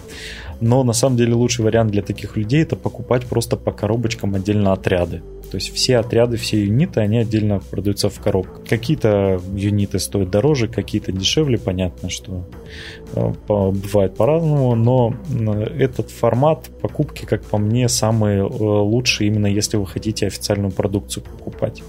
Но 0.62 0.84
на 0.84 0.94
самом 0.94 1.18
деле 1.18 1.34
лучший 1.34 1.66
вариант 1.66 1.92
для 1.92 2.02
таких 2.02 2.36
людей 2.38 2.64
это 2.64 2.76
покупать 2.76 3.26
просто 3.26 3.56
по 3.56 3.72
коробочкам 3.72 4.36
отдельно 4.36 4.74
отряды. 4.74 5.22
То 5.52 5.56
есть 5.56 5.74
все 5.74 5.98
отряды, 5.98 6.38
все 6.38 6.64
юниты, 6.64 7.00
они 7.00 7.18
отдельно 7.18 7.60
продаются 7.60 8.10
в 8.10 8.20
коробках. 8.20 8.64
Какие-то 8.68 9.42
юниты 9.56 9.98
стоят 10.00 10.30
дороже, 10.30 10.68
какие-то 10.68 11.12
дешевле, 11.12 11.58
понятно, 11.58 12.10
что 12.10 12.44
э, 13.16 13.34
бывает 13.48 14.16
по-разному, 14.16 14.76
но 14.76 15.16
этот 15.78 16.12
формат 16.12 16.70
покупки, 16.82 17.26
как 17.26 17.44
по 17.44 17.58
мне, 17.58 17.90
самый 17.90 18.38
э, 18.38 18.44
лучший 18.44 19.28
именно 19.28 19.48
если 19.48 19.78
вы 19.78 19.88
хотите 19.88 20.28
официальную 20.28 20.72
продукцию 20.72 21.24
покупать. 21.24 21.82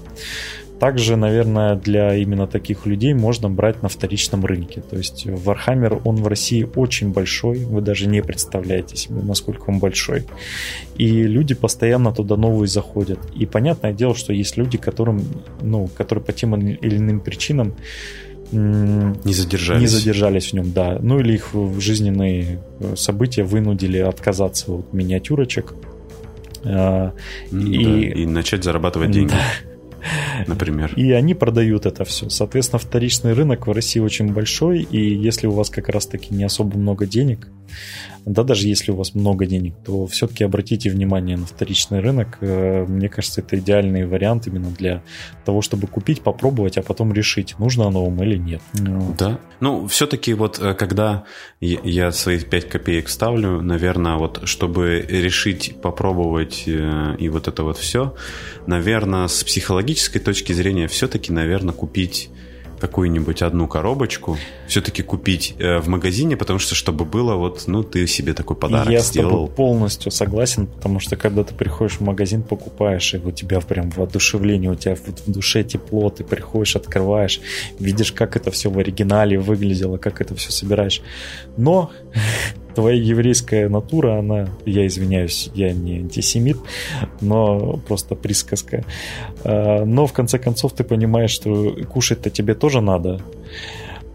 Также, 0.81 1.15
наверное, 1.15 1.75
для 1.75 2.15
именно 2.15 2.47
таких 2.47 2.87
людей 2.87 3.13
можно 3.13 3.51
брать 3.51 3.83
на 3.83 3.87
вторичном 3.87 4.43
рынке. 4.43 4.81
То 4.81 4.97
есть 4.97 5.27
Warhammer, 5.27 6.01
он 6.03 6.15
в 6.15 6.27
России 6.27 6.67
очень 6.75 7.11
большой, 7.11 7.59
вы 7.59 7.81
даже 7.81 8.07
не 8.07 8.23
представляете 8.23 8.97
себе, 8.97 9.21
насколько 9.21 9.69
он 9.69 9.77
большой. 9.77 10.23
И 10.97 11.21
люди 11.21 11.53
постоянно 11.53 12.11
туда 12.11 12.35
новые 12.35 12.67
заходят. 12.67 13.19
И 13.35 13.45
понятное 13.45 13.93
дело, 13.93 14.15
что 14.15 14.33
есть 14.33 14.57
люди, 14.57 14.79
которым, 14.79 15.23
ну, 15.61 15.87
которые 15.95 16.25
по 16.25 16.33
тем 16.33 16.55
или 16.55 16.97
иным 16.97 17.19
причинам 17.19 17.75
не 18.51 19.33
задержались. 19.33 19.81
Не 19.81 19.87
задержались 19.87 20.49
в 20.49 20.53
нем, 20.53 20.71
да. 20.71 20.97
Ну 20.99 21.19
или 21.19 21.33
их 21.33 21.51
жизненные 21.77 22.59
э, 22.79 22.95
события 22.95 23.43
вынудили 23.43 23.99
отказаться 23.99 24.71
от 24.71 24.93
миниатюрочек. 24.93 25.75
Mm, 26.63 27.13
и... 27.51 27.83
Да, 27.83 28.19
и 28.19 28.25
начать 28.25 28.63
зарабатывать 28.63 29.11
деньги. 29.11 29.29
Да 29.29 29.70
например. 30.47 30.93
И 30.95 31.11
они 31.11 31.33
продают 31.33 31.85
это 31.85 32.03
все. 32.05 32.29
Соответственно, 32.29 32.79
вторичный 32.79 33.33
рынок 33.33 33.67
в 33.67 33.71
России 33.71 33.99
очень 33.99 34.33
большой, 34.33 34.81
и 34.81 35.15
если 35.15 35.47
у 35.47 35.51
вас 35.51 35.69
как 35.69 35.89
раз-таки 35.89 36.33
не 36.33 36.43
особо 36.43 36.77
много 36.77 37.05
денег, 37.05 37.47
да, 38.25 38.43
даже 38.43 38.67
если 38.67 38.91
у 38.91 38.95
вас 38.95 39.15
много 39.15 39.45
денег, 39.45 39.73
то 39.83 40.05
все-таки 40.05 40.43
обратите 40.43 40.89
внимание 40.89 41.37
на 41.37 41.45
вторичный 41.45 41.99
рынок. 41.99 42.37
Э, 42.41 42.85
мне 42.85 43.09
кажется, 43.09 43.41
это 43.41 43.57
идеальный 43.57 44.05
вариант 44.05 44.47
именно 44.47 44.69
для 44.69 45.03
того, 45.43 45.61
чтобы 45.61 45.87
купить, 45.87 46.21
попробовать, 46.21 46.77
а 46.77 46.83
потом 46.83 47.13
решить, 47.13 47.57
нужно 47.57 47.87
оно 47.87 48.05
вам 48.05 48.21
или 48.23 48.37
нет. 48.37 48.61
Ну. 48.73 49.15
Да. 49.17 49.39
Ну, 49.59 49.87
все-таки 49.87 50.33
вот 50.33 50.59
э, 50.59 50.73
когда 50.75 51.23
я 51.59 52.11
свои 52.11 52.39
5 52.39 52.69
копеек 52.69 53.09
ставлю, 53.09 53.61
наверное, 53.61 54.17
вот 54.17 54.41
чтобы 54.45 55.05
решить, 55.09 55.81
попробовать 55.81 56.63
э, 56.67 57.15
и 57.17 57.29
вот 57.29 57.47
это 57.47 57.63
вот 57.63 57.77
все, 57.77 58.15
наверное, 58.67 59.27
с 59.27 59.43
психологической 59.43 60.21
точки 60.21 60.53
зрения 60.53 60.87
все-таки, 60.87 61.31
наверное, 61.31 61.73
купить 61.73 62.29
какую-нибудь 62.81 63.43
одну 63.43 63.67
коробочку 63.67 64.37
все-таки 64.67 65.03
купить 65.03 65.55
э, 65.59 65.77
в 65.77 65.87
магазине, 65.87 66.35
потому 66.35 66.59
что 66.59 66.73
чтобы 66.75 67.05
было 67.05 67.35
вот, 67.35 67.63
ну, 67.67 67.83
ты 67.83 68.07
себе 68.07 68.33
такой 68.33 68.57
подарок 68.57 68.89
Я 68.89 68.99
сделал. 68.99 69.29
Я 69.29 69.35
с 69.35 69.39
тобой 69.39 69.55
полностью 69.55 70.11
согласен, 70.11 70.65
потому 70.65 70.99
что 70.99 71.15
когда 71.15 71.43
ты 71.43 71.53
приходишь 71.53 71.97
в 71.97 72.01
магазин, 72.01 72.41
покупаешь, 72.41 73.13
и 73.13 73.17
у 73.17 73.31
тебя 73.31 73.61
прям 73.61 73.91
воодушевление, 73.91 74.71
у 74.71 74.75
тебя 74.75 74.95
в 74.95 75.31
душе 75.31 75.63
тепло, 75.63 76.09
ты 76.09 76.23
приходишь, 76.23 76.75
открываешь, 76.75 77.39
видишь, 77.79 78.11
как 78.11 78.35
это 78.35 78.49
все 78.49 78.69
в 78.69 78.79
оригинале 78.79 79.37
выглядело, 79.37 79.97
как 79.97 80.19
это 80.19 80.35
все 80.35 80.51
собираешь. 80.51 81.01
Но 81.57 81.91
твоя 82.75 82.95
еврейская 82.95 83.69
натура, 83.69 84.19
она, 84.19 84.49
я 84.65 84.85
извиняюсь, 84.87 85.49
я 85.53 85.73
не 85.73 85.97
антисемит, 85.97 86.57
но 87.21 87.79
просто 87.87 88.15
присказка. 88.15 88.83
А, 89.43 89.85
но 89.85 90.07
в 90.07 90.13
конце 90.13 90.39
концов 90.39 90.73
ты 90.73 90.83
понимаешь, 90.83 91.31
что 91.31 91.75
кушать-то 91.89 92.29
тебе 92.29 92.53
тоже 92.53 92.81
надо. 92.81 93.21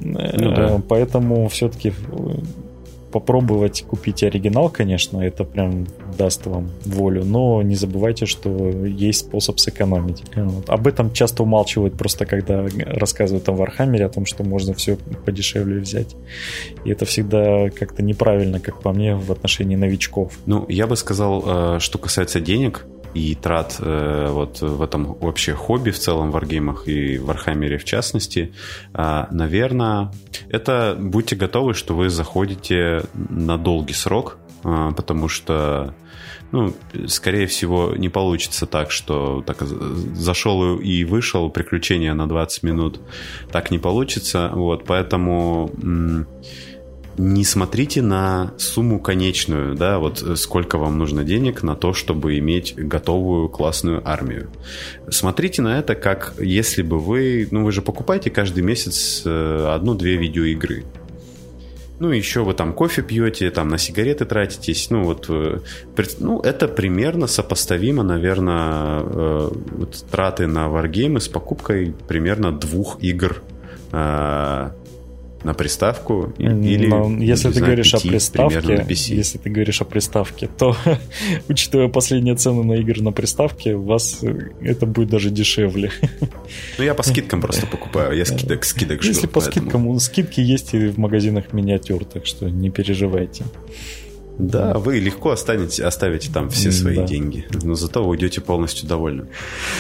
Ну, 0.01 0.55
да. 0.55 0.81
Поэтому 0.89 1.49
все-таки 1.49 1.93
попробовать 3.21 3.83
купить 3.89 4.23
оригинал, 4.23 4.69
конечно, 4.69 5.23
это 5.23 5.45
прям 5.45 5.87
даст 6.19 6.45
вам 6.45 6.69
волю, 6.85 7.25
но 7.25 7.63
не 7.63 7.75
забывайте, 7.75 8.27
что 8.27 8.51
есть 8.85 9.21
способ 9.21 9.59
сэкономить. 9.59 10.23
Вот. 10.35 10.69
Об 10.69 10.87
этом 10.87 11.11
часто 11.15 11.43
умалчивают 11.43 11.95
просто, 11.95 12.27
когда 12.27 12.67
рассказывают 12.85 13.49
о 13.49 13.53
Вархаммере, 13.53 14.05
о 14.05 14.11
том, 14.11 14.27
что 14.27 14.45
можно 14.45 14.75
все 14.75 14.99
подешевле 15.25 15.81
взять. 15.81 16.15
И 16.85 16.91
это 16.91 17.07
всегда 17.07 17.71
как-то 17.71 18.03
неправильно, 18.03 18.61
как 18.61 18.83
по 18.83 18.93
мне, 18.93 19.15
в 19.15 19.33
отношении 19.33 19.77
новичков. 19.77 20.35
Ну, 20.45 20.67
я 20.69 20.87
бы 20.87 20.95
сказал, 20.97 21.77
э, 21.77 21.79
что 21.81 21.97
касается 21.97 22.41
денег, 22.41 22.85
и 23.17 23.35
трат 23.35 23.77
э, 23.79 24.29
вот 24.31 24.61
в 24.61 24.83
этом 24.83 25.15
вообще 25.15 25.55
хобби 25.55 25.91
в 25.91 25.99
целом 25.99 26.31
в 26.31 26.35
варгеймах 26.35 26.87
и 26.87 27.19
в 27.19 27.25
Вархаммере 27.25 27.79
в 27.79 27.85
частности, 27.85 28.53
э, 28.93 29.25
наверное, 29.31 30.13
это 30.51 30.97
будьте 30.99 31.35
готовы, 31.35 31.73
что 31.73 31.95
вы 31.95 32.11
заходите 32.11 33.05
на 33.15 33.57
долгий 33.57 33.95
срок, 33.95 34.37
э, 34.65 34.93
потому 34.95 35.29
что 35.29 35.95
ну, 36.53 36.75
скорее 37.09 37.47
всего, 37.47 37.95
не 37.97 38.09
получится 38.09 38.67
так, 38.67 38.91
что 38.91 39.43
так 39.47 39.63
зашел 39.63 40.79
и 40.79 41.05
вышел, 41.05 41.51
приключения 41.51 42.15
на 42.15 42.29
20 42.29 42.63
минут, 42.63 43.01
так 43.51 43.71
не 43.71 43.79
получится, 43.79 44.51
вот, 44.55 44.85
поэтому 44.85 45.71
не 47.19 47.45
смотрите 47.45 48.03
на 48.03 48.53
сумму 48.59 49.01
конечную, 49.01 49.75
да, 49.75 49.99
вот 49.99 50.23
сколько 50.37 50.79
вам 50.79 50.99
нужно 50.99 51.25
денег 51.25 51.63
на 51.63 51.75
то, 51.75 51.93
чтобы 51.93 52.39
иметь 52.39 52.75
готовую 52.77 53.49
классную 53.49 54.07
армию. 54.07 54.51
Смотрите 55.11 55.63
на 55.63 55.79
это 55.79 55.95
как 55.95 56.35
если 56.39 56.83
бы 56.83 56.99
вы, 56.99 57.49
ну 57.51 57.65
вы 57.65 57.73
же 57.73 57.83
покупаете 57.83 58.31
каждый 58.31 58.63
месяц 58.63 59.23
э, 59.25 59.73
одну-две 59.75 60.17
видеоигры. 60.17 60.85
Ну, 61.99 62.11
еще 62.11 62.45
вы 62.45 62.53
там 62.53 62.75
кофе 62.75 63.01
пьете, 63.01 63.51
там 63.51 63.69
на 63.69 63.79
сигареты 63.79 64.27
тратитесь. 64.27 64.91
Ну, 64.91 65.05
вот, 65.05 65.27
э, 65.31 65.61
ну, 66.19 66.41
это 66.41 66.69
примерно 66.69 67.27
сопоставимо, 67.27 68.03
наверное, 68.03 69.01
э, 69.01 69.51
вот, 69.79 70.05
траты 70.11 70.47
на 70.47 70.69
варгеймы 70.69 71.21
с 71.21 71.29
покупкой 71.29 71.95
примерно 72.07 72.53
двух 72.53 72.99
игр 73.03 73.43
на 75.45 75.55
приставку 75.55 76.33
или 76.39 76.87
Но 76.87 77.17
если 77.19 77.51
ты 77.51 77.61
говоришь 77.61 77.95
о 77.95 78.01
приставке, 78.01 78.85
если 78.89 79.39
ты 79.39 79.51
говоришь 79.51 79.81
о 79.81 79.85
приставке, 79.85 80.49
то 80.49 80.77
учитывая 81.49 81.89
последние 81.89 82.35
цены 82.35 82.65
на 82.65 82.75
игры 82.75 83.03
на 83.03 83.13
приставке, 83.13 83.75
у 83.75 83.83
вас 83.83 84.23
это 84.61 84.87
будет 84.87 85.11
даже 85.11 85.31
дешевле. 85.31 85.91
Ну 86.79 86.85
я 86.85 86.95
по 86.95 87.03
скидкам 87.03 87.41
просто 87.41 87.67
покупаю, 87.67 88.17
я 88.17 88.25
скидок 88.25 88.65
скидок 88.65 89.03
жду. 89.03 89.13
Если 89.13 89.27
по 89.27 89.41
скидкам, 89.41 89.99
скидки 89.99 90.41
есть 90.41 90.75
и 90.75 90.89
в 90.89 90.99
магазинах 90.99 91.53
миниатюр, 91.53 92.05
так 92.05 92.27
что 92.27 92.49
не 92.49 92.71
переживайте. 92.71 93.45
Да, 94.39 94.75
вы 94.75 94.99
легко 94.99 95.31
останете, 95.31 95.85
оставите 95.85 96.31
там 96.31 96.51
все 96.51 96.71
свои 96.71 96.97
да. 96.97 97.05
деньги, 97.05 97.47
но 97.63 97.75
зато 97.75 98.03
вы 98.03 98.11
уйдете 98.11 98.41
полностью 98.41 98.87
довольны. 98.87 99.29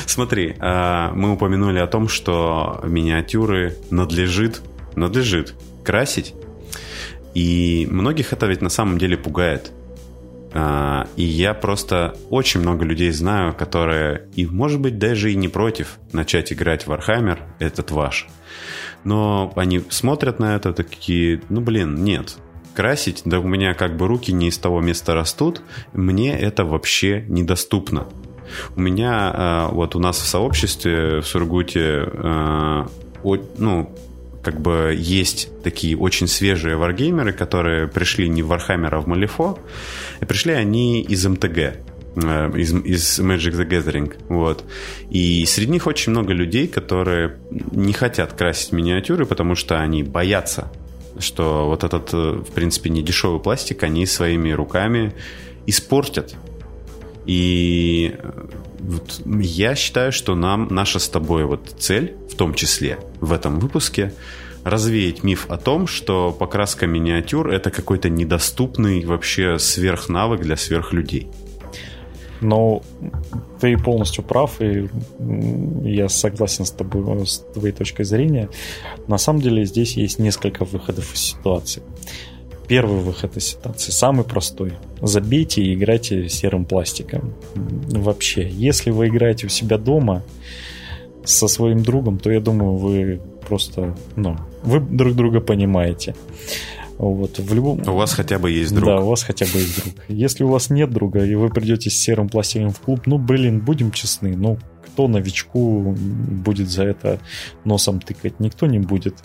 Смотри, 0.07 0.57
а, 0.59 1.13
мы 1.13 1.33
упомянули 1.33 1.79
о 1.79 1.87
том, 1.87 2.09
что 2.09 2.81
миниатюры 2.85 3.77
надлежит 3.91 4.63
надлежит 4.97 5.55
красить. 5.85 6.35
И 7.35 7.87
многих 7.91 8.33
это 8.33 8.47
ведь 8.47 8.63
на 8.63 8.71
самом 8.71 8.99
деле 8.99 9.17
пугает. 9.17 9.71
А, 10.53 11.07
и 11.17 11.23
я 11.23 11.53
просто 11.53 12.17
очень 12.31 12.61
много 12.61 12.85
людей 12.85 13.11
знаю, 13.11 13.55
которые, 13.55 14.29
и 14.35 14.47
может 14.47 14.81
быть 14.81 14.99
даже 14.99 15.31
и 15.31 15.37
не 15.37 15.49
против 15.49 15.99
начать 16.13 16.53
играть 16.53 16.87
в 16.87 16.91
Warhammer, 16.91 17.39
этот 17.59 17.91
ваш. 17.91 18.27
Но 19.05 19.53
они 19.55 19.83
смотрят 19.91 20.39
на 20.39 20.57
это 20.57 20.73
такие, 20.73 21.43
ну 21.51 21.61
блин, 21.61 22.03
нет, 22.03 22.37
красить, 22.75 23.23
да 23.27 23.39
у 23.39 23.47
меня 23.47 23.75
как 23.75 23.97
бы 23.97 24.07
руки 24.07 24.33
не 24.33 24.49
из 24.49 24.57
того 24.57 24.81
места 24.81 25.15
растут, 25.15 25.63
мне 25.93 26.39
это 26.39 26.65
вообще 26.65 27.25
недоступно. 27.29 28.07
У 28.77 28.81
меня, 28.81 29.31
а, 29.35 29.69
вот 29.69 29.95
у 29.95 29.99
нас 29.99 30.17
в 30.17 30.27
сообществе 30.27 31.21
в 31.21 31.27
Сургуте, 31.27 32.05
а, 32.07 32.87
ну, 33.59 33.95
как 34.47 34.61
бы 34.61 34.95
есть 34.97 35.49
такие 35.65 35.99
очень 35.99 36.29
свежие 36.29 36.77
варгеймеры, 36.77 37.33
которые 37.33 37.89
пришли 37.89 38.29
не 38.29 38.45
в 38.45 38.53
Warhammer, 38.53 38.91
а 38.93 39.01
в 39.01 39.09
Malifaux, 39.09 39.59
и 40.21 40.25
пришли 40.25 40.53
они 40.53 41.03
из 41.03 41.27
МТГ, 41.27 41.59
э, 41.59 41.73
из, 42.55 42.73
из 42.73 43.19
Magic 43.19 43.55
the 43.55 43.69
Gathering. 43.69 44.15
Вот. 44.29 44.65
И 45.11 45.45
среди 45.47 45.73
них 45.73 45.89
очень 45.89 46.13
много 46.13 46.33
людей, 46.33 46.69
которые 46.69 47.39
не 47.73 47.93
хотят 47.93 48.35
красить 48.35 48.71
миниатюры, 48.71 49.27
потому 49.27 49.57
что 49.57 49.81
они 49.81 50.05
боятся, 50.05 50.71
что 51.19 51.67
вот 51.67 51.83
этот, 51.83 52.15
э, 52.15 52.45
в 52.49 52.53
принципе, 52.53 52.91
не 52.91 53.03
дешевый 53.03 53.41
пластик 53.41 53.83
они 53.83 54.07
своими 54.07 54.53
руками 54.53 55.13
испортят. 55.67 56.37
И 57.27 58.15
э, 58.17 58.47
вот 58.79 59.21
я 59.27 59.75
считаю, 59.75 60.13
что 60.13 60.35
нам 60.35 60.69
наша 60.71 60.99
с 60.99 61.09
тобой 61.09 61.45
вот 61.45 61.75
цель, 61.79 62.17
в 62.31 62.35
том 62.35 62.55
числе 62.55 62.99
в 63.21 63.33
этом 63.33 63.59
выпуске, 63.59 64.13
развеять 64.65 65.23
миф 65.23 65.47
о 65.49 65.57
том, 65.57 65.87
что 65.87 66.33
покраска 66.33 66.87
миниатюр 66.87 67.51
это 67.51 67.71
какой-то 67.71 68.09
недоступный 68.09 69.05
вообще 69.05 69.59
сверхнавык 69.59 70.41
для 70.41 70.57
сверхлюдей. 70.57 71.29
Но 72.41 72.83
ты 73.61 73.79
полностью 73.79 74.23
прав, 74.25 74.61
и 74.61 74.89
я 75.83 76.09
согласен 76.09 76.65
с 76.65 76.71
тобой, 76.71 77.27
с 77.27 77.39
твоей 77.55 77.73
точкой 77.73 78.05
зрения. 78.05 78.49
На 79.07 79.19
самом 79.19 79.41
деле 79.41 79.65
здесь 79.65 79.97
есть 79.97 80.19
несколько 80.19 80.65
выходов 80.65 81.15
из 81.15 81.21
ситуации. 81.21 81.83
Первый 82.69 83.01
выход 83.01 83.37
из 83.37 83.49
ситуации, 83.49 83.93
самый 83.93 84.25
простой. 84.25 84.73
Забейте 85.01 85.63
и 85.63 85.75
играйте 85.75 86.29
серым 86.29 86.65
пластиком. 86.65 87.35
Вообще, 87.55 88.49
если 88.49 88.91
вы 88.91 89.09
играете 89.09 89.47
у 89.47 89.51
себя 89.51 89.79
дома 89.79 90.23
со 91.25 91.49
своим 91.49 91.83
другом, 91.83 92.19
то 92.19 92.31
я 92.31 92.41
думаю, 92.41 92.77
вы 92.77 93.21
просто, 93.49 93.97
ну, 94.17 94.37
вы 94.63 94.81
друг 94.81 95.15
друга 95.15 95.41
понимаете. 95.41 96.15
Вот, 96.99 97.39
в 97.39 97.55
любом... 97.55 97.83
У 97.87 97.95
вас 97.95 98.15
хотя 98.15 98.39
бы 98.39 98.51
есть 98.51 98.75
друг. 98.75 98.87
Да, 98.87 99.01
у 99.01 99.09
вас 99.09 99.23
хотя 99.23 99.45
бы 99.47 99.59
есть 99.59 99.83
друг. 99.83 99.95
Если 100.09 100.45
у 100.45 100.49
вас 100.49 100.71
нет 100.71 100.91
друга, 100.91 101.25
и 101.25 101.35
вы 101.35 101.51
придете 101.51 101.91
с 101.91 101.99
серым 101.99 102.29
пластиком 102.29 102.71
в 102.71 102.81
клуб, 102.81 103.03
ну, 103.07 103.19
блин, 103.19 103.61
будем 103.61 103.91
честны, 103.91 104.35
ну, 104.35 104.59
кто 104.87 105.09
новичку 105.09 105.95
будет 105.95 106.71
за 106.71 106.85
это 106.85 107.21
носом 107.65 108.01
тыкать? 108.01 108.41
Никто 108.41 108.67
не 108.67 108.79
будет. 108.79 109.17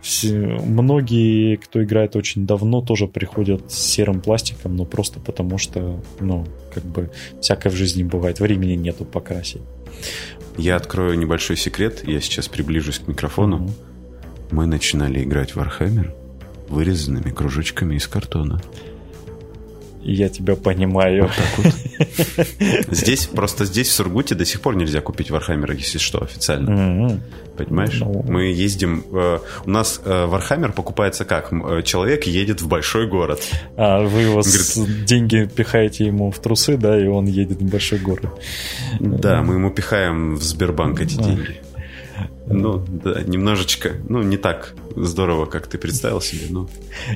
Все, 0.00 0.36
многие, 0.36 1.56
кто 1.56 1.82
играет 1.84 2.16
очень 2.16 2.44
давно, 2.44 2.82
тоже 2.82 3.06
приходят 3.06 3.70
с 3.70 3.78
серым 3.78 4.20
пластиком, 4.20 4.74
но 4.74 4.84
просто 4.84 5.20
потому 5.20 5.58
что, 5.58 6.02
ну, 6.18 6.44
как 6.74 6.84
бы, 6.84 7.12
всякое 7.40 7.70
в 7.70 7.76
жизни 7.76 8.02
бывает. 8.02 8.40
Времени 8.40 8.72
нету 8.72 9.04
покрасить. 9.04 9.62
Я 10.58 10.74
открою 10.74 11.16
небольшой 11.16 11.56
секрет. 11.56 12.02
Я 12.04 12.20
сейчас 12.20 12.48
приближусь 12.48 12.98
к 12.98 13.06
микрофону. 13.06 13.58
Mm-hmm. 13.58 14.48
Мы 14.50 14.66
начинали 14.66 15.22
играть 15.22 15.54
в 15.54 15.58
Warhammer 15.58 16.21
вырезанными 16.72 17.30
кружочками 17.30 17.96
из 17.96 18.06
картона. 18.08 18.60
Я 20.04 20.28
тебя 20.28 20.56
понимаю. 20.56 21.22
Вот 21.22 21.32
так 21.36 21.58
вот. 21.58 22.46
Здесь, 22.90 23.26
просто 23.26 23.64
здесь, 23.64 23.88
в 23.88 23.92
Сургуте, 23.92 24.34
до 24.34 24.44
сих 24.44 24.60
пор 24.60 24.74
нельзя 24.74 25.00
купить 25.00 25.30
Warhammer, 25.30 25.76
если 25.76 25.98
что, 25.98 26.22
официально. 26.22 26.70
Mm-hmm. 26.70 27.20
Понимаешь? 27.56 28.00
Ну... 28.00 28.24
Мы 28.26 28.46
ездим... 28.46 29.04
Э, 29.12 29.38
у 29.64 29.70
нас 29.70 30.00
э, 30.04 30.10
Warhammer 30.10 30.72
покупается 30.72 31.24
как? 31.24 31.52
Э, 31.52 31.82
человек 31.84 32.24
едет 32.24 32.62
в 32.62 32.68
большой 32.68 33.06
город. 33.06 33.40
А 33.76 34.00
вы 34.00 34.22
его 34.22 34.40
Говорит, 34.40 35.04
деньги 35.04 35.48
пихаете 35.54 36.06
ему 36.06 36.32
в 36.32 36.38
трусы, 36.40 36.76
да, 36.76 37.00
и 37.00 37.06
он 37.06 37.26
едет 37.26 37.60
в 37.60 37.70
большой 37.70 38.00
город. 38.00 38.30
Да, 38.98 39.42
мы 39.42 39.54
ему 39.54 39.70
пихаем 39.70 40.34
в 40.34 40.42
Сбербанк 40.42 41.00
эти 41.00 41.14
деньги. 41.14 41.60
Ну, 42.46 42.84
да, 43.04 43.22
немножечко, 43.22 43.92
ну, 44.08 44.22
не 44.22 44.36
так 44.36 44.74
здорово, 44.96 45.46
как 45.46 45.66
ты 45.66 45.78
представил 45.78 46.20
себе, 46.20 46.46
но... 46.50 46.68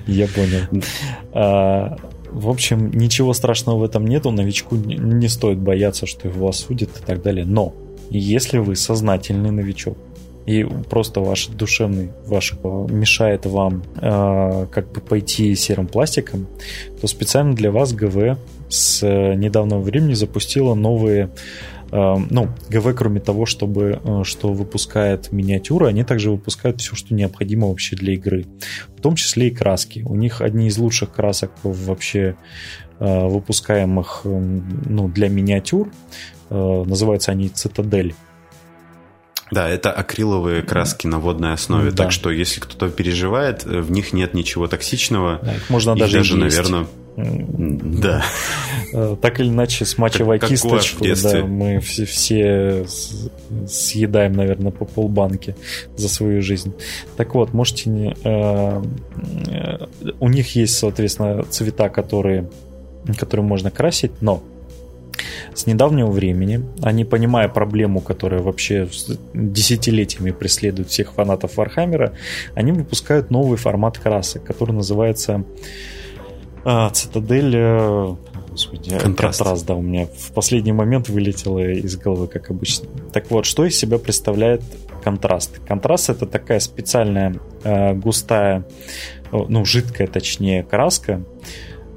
Я 0.07 0.29
понял. 0.29 0.85
А, 1.33 1.97
в 2.31 2.49
общем, 2.49 2.91
ничего 2.91 3.33
страшного 3.33 3.79
в 3.79 3.85
этом 3.85 4.07
нету, 4.07 4.31
новичку 4.31 4.77
не 4.77 5.29
стоит 5.29 5.59
бояться, 5.59 6.07
что 6.07 6.29
его 6.29 6.49
осудят 6.49 6.91
и 6.99 7.05
так 7.05 7.23
далее. 7.23 7.45
Но, 7.45 7.75
если 8.11 8.59
вы 8.59 8.77
сознательный 8.77 9.51
новичок, 9.51 9.97
и 10.47 10.63
просто 10.63 11.21
ваш 11.21 11.49
душевный 11.49 12.11
ваш 12.25 12.55
мешает 12.63 13.47
вам 13.47 13.83
э, 14.01 14.67
как 14.71 14.93
бы 14.93 15.01
пойти 15.01 15.55
серым 15.57 15.89
пластиком, 15.89 16.47
то 17.01 17.09
специально 17.09 17.55
для 17.55 17.73
вас 17.73 17.93
ГВ 17.93 18.39
с 18.69 19.05
недавнего 19.05 19.81
времени 19.81 20.15
запустила 20.15 20.75
новые 20.75 21.31
ну, 21.91 22.49
ГВ, 22.69 22.95
кроме 22.97 23.21
того, 23.21 23.47
чтобы, 23.47 24.01
э, 24.03 24.23
что 24.25 24.53
выпускает 24.53 25.31
миниатюры, 25.33 25.87
они 25.87 26.05
также 26.05 26.31
выпускают 26.31 26.81
все, 26.81 26.97
что 26.97 27.15
необходимо 27.15 27.69
вообще 27.69 27.97
для 27.97 28.15
игры. 28.15 28.47
В 28.97 29.01
том 29.01 29.15
числе 29.15 29.49
и 29.49 29.51
краски. 29.51 30.03
У 30.05 30.17
них 30.17 30.41
одни 30.41 30.67
из 30.67 30.79
лучших 30.79 31.13
красок 31.13 31.53
вообще 31.63 32.37
э, 32.99 33.27
выпускаемых 33.27 34.23
эм, 34.25 34.83
ну, 34.87 35.09
для 35.09 35.29
миниатюр. 35.29 35.91
Э, 36.51 36.85
называются 36.87 37.33
они 37.33 37.49
«Цитадель». 37.49 38.15
Да, 39.53 39.69
это 39.69 39.93
акриловые 39.93 40.63
краски 40.63 41.07
на 41.07 41.21
водной 41.21 41.53
основе, 41.53 41.93
да. 41.93 42.05
так 42.05 42.13
что 42.13 42.33
если 42.33 42.59
кто-то 42.59 42.89
переживает, 42.89 43.65
в 43.65 43.93
них 43.93 44.13
нет 44.13 44.35
ничего 44.35 44.67
токсичного. 44.67 45.39
Да, 45.41 45.55
их 45.55 45.71
можно 45.71 45.95
даже, 45.95 46.19
даже 46.19 46.37
наверное, 46.37 46.87
да. 47.17 48.23
Э, 48.93 49.17
так 49.21 49.41
или 49.41 49.49
иначе, 49.49 49.87
смачивая 49.87 50.39
как, 50.39 50.51
кисточку, 50.51 51.05
да, 51.23 51.45
мы 51.45 51.81
все, 51.81 52.05
все 52.05 52.85
съедаем, 53.67 54.35
наверное, 54.35 54.71
по 54.71 54.85
полбанки 54.85 55.57
за 55.97 56.09
свою 56.09 56.43
жизнь. 56.43 56.75
Так 57.17 57.35
вот, 57.35 57.55
можете 57.55 57.89
не... 57.89 58.17
Э, 58.23 58.83
э, 59.49 59.87
у 60.21 60.29
них 60.29 60.55
есть, 60.57 60.77
соответственно, 60.77 61.43
цвета, 61.45 61.89
которые, 61.89 62.51
которые 63.19 63.47
можно 63.47 63.71
красить, 63.71 64.13
но 64.21 64.43
с 65.55 65.67
недавнего 65.67 66.11
времени, 66.11 66.63
они, 66.83 67.07
понимая 67.07 67.49
проблему, 67.49 68.01
которая 68.03 68.43
вообще 68.43 68.89
десятилетиями 69.33 70.33
преследует 70.33 70.91
всех 70.91 71.13
фанатов 71.15 71.57
Вархаммера, 71.57 72.13
они 72.55 72.73
выпускают 72.73 73.31
новый 73.31 73.57
формат 73.57 73.99
красок, 73.99 74.45
который 74.45 74.73
называется 74.73 75.45
а, 76.67 76.91
цитадель... 76.91 77.53
Э, 77.55 78.17
господи, 78.51 78.91
контраст. 78.99 79.39
контраст, 79.39 79.67
да, 79.67 79.75
у 79.77 79.83
меня 79.83 80.07
в 80.07 80.33
последний 80.33 80.73
момент 80.73 81.09
вылетело 81.09 81.61
из 81.61 81.97
головы, 81.97 82.27
как 82.27 82.51
обычно. 82.51 82.89
Так 83.13 83.31
вот, 83.31 83.47
что 83.47 83.65
из 83.65 83.79
себя 83.79 83.99
представляет 83.99 84.63
контраст? 85.05 85.61
Контраст 85.65 86.11
это 86.11 86.27
такая 86.27 86.59
специальная 86.59 87.37
э, 87.63 87.95
густая, 87.95 88.67
э, 89.31 89.37
ну, 89.49 89.65
жидкая, 89.65 90.09
точнее, 90.09 90.65
краска. 90.65 91.23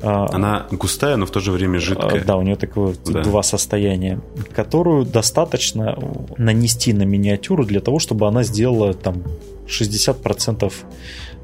Э, 0.03 0.27
Она 0.29 0.67
густая, 0.69 1.15
но 1.15 1.25
в 1.25 1.31
то 1.31 1.39
же 1.39 1.51
время 1.51 1.79
жидкая. 1.79 2.23
Да, 2.23 2.37
у 2.37 2.43
нее 2.43 2.55
такое 2.55 2.93
да. 3.05 3.23
два 3.23 3.41
состояния, 3.41 4.21
которую 4.53 5.03
достаточно 5.03 5.97
нанести 6.37 6.93
на 6.93 7.03
миниатюру 7.03 7.65
для 7.65 7.79
того, 7.79 7.97
чтобы 7.97 8.27
она 8.27 8.43
сделала 8.43 8.93
там 8.93 9.23
60% 9.65 10.71
Э, 10.71 10.71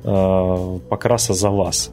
покраса 0.05 1.33
за 1.33 1.49
вас. 1.49 1.91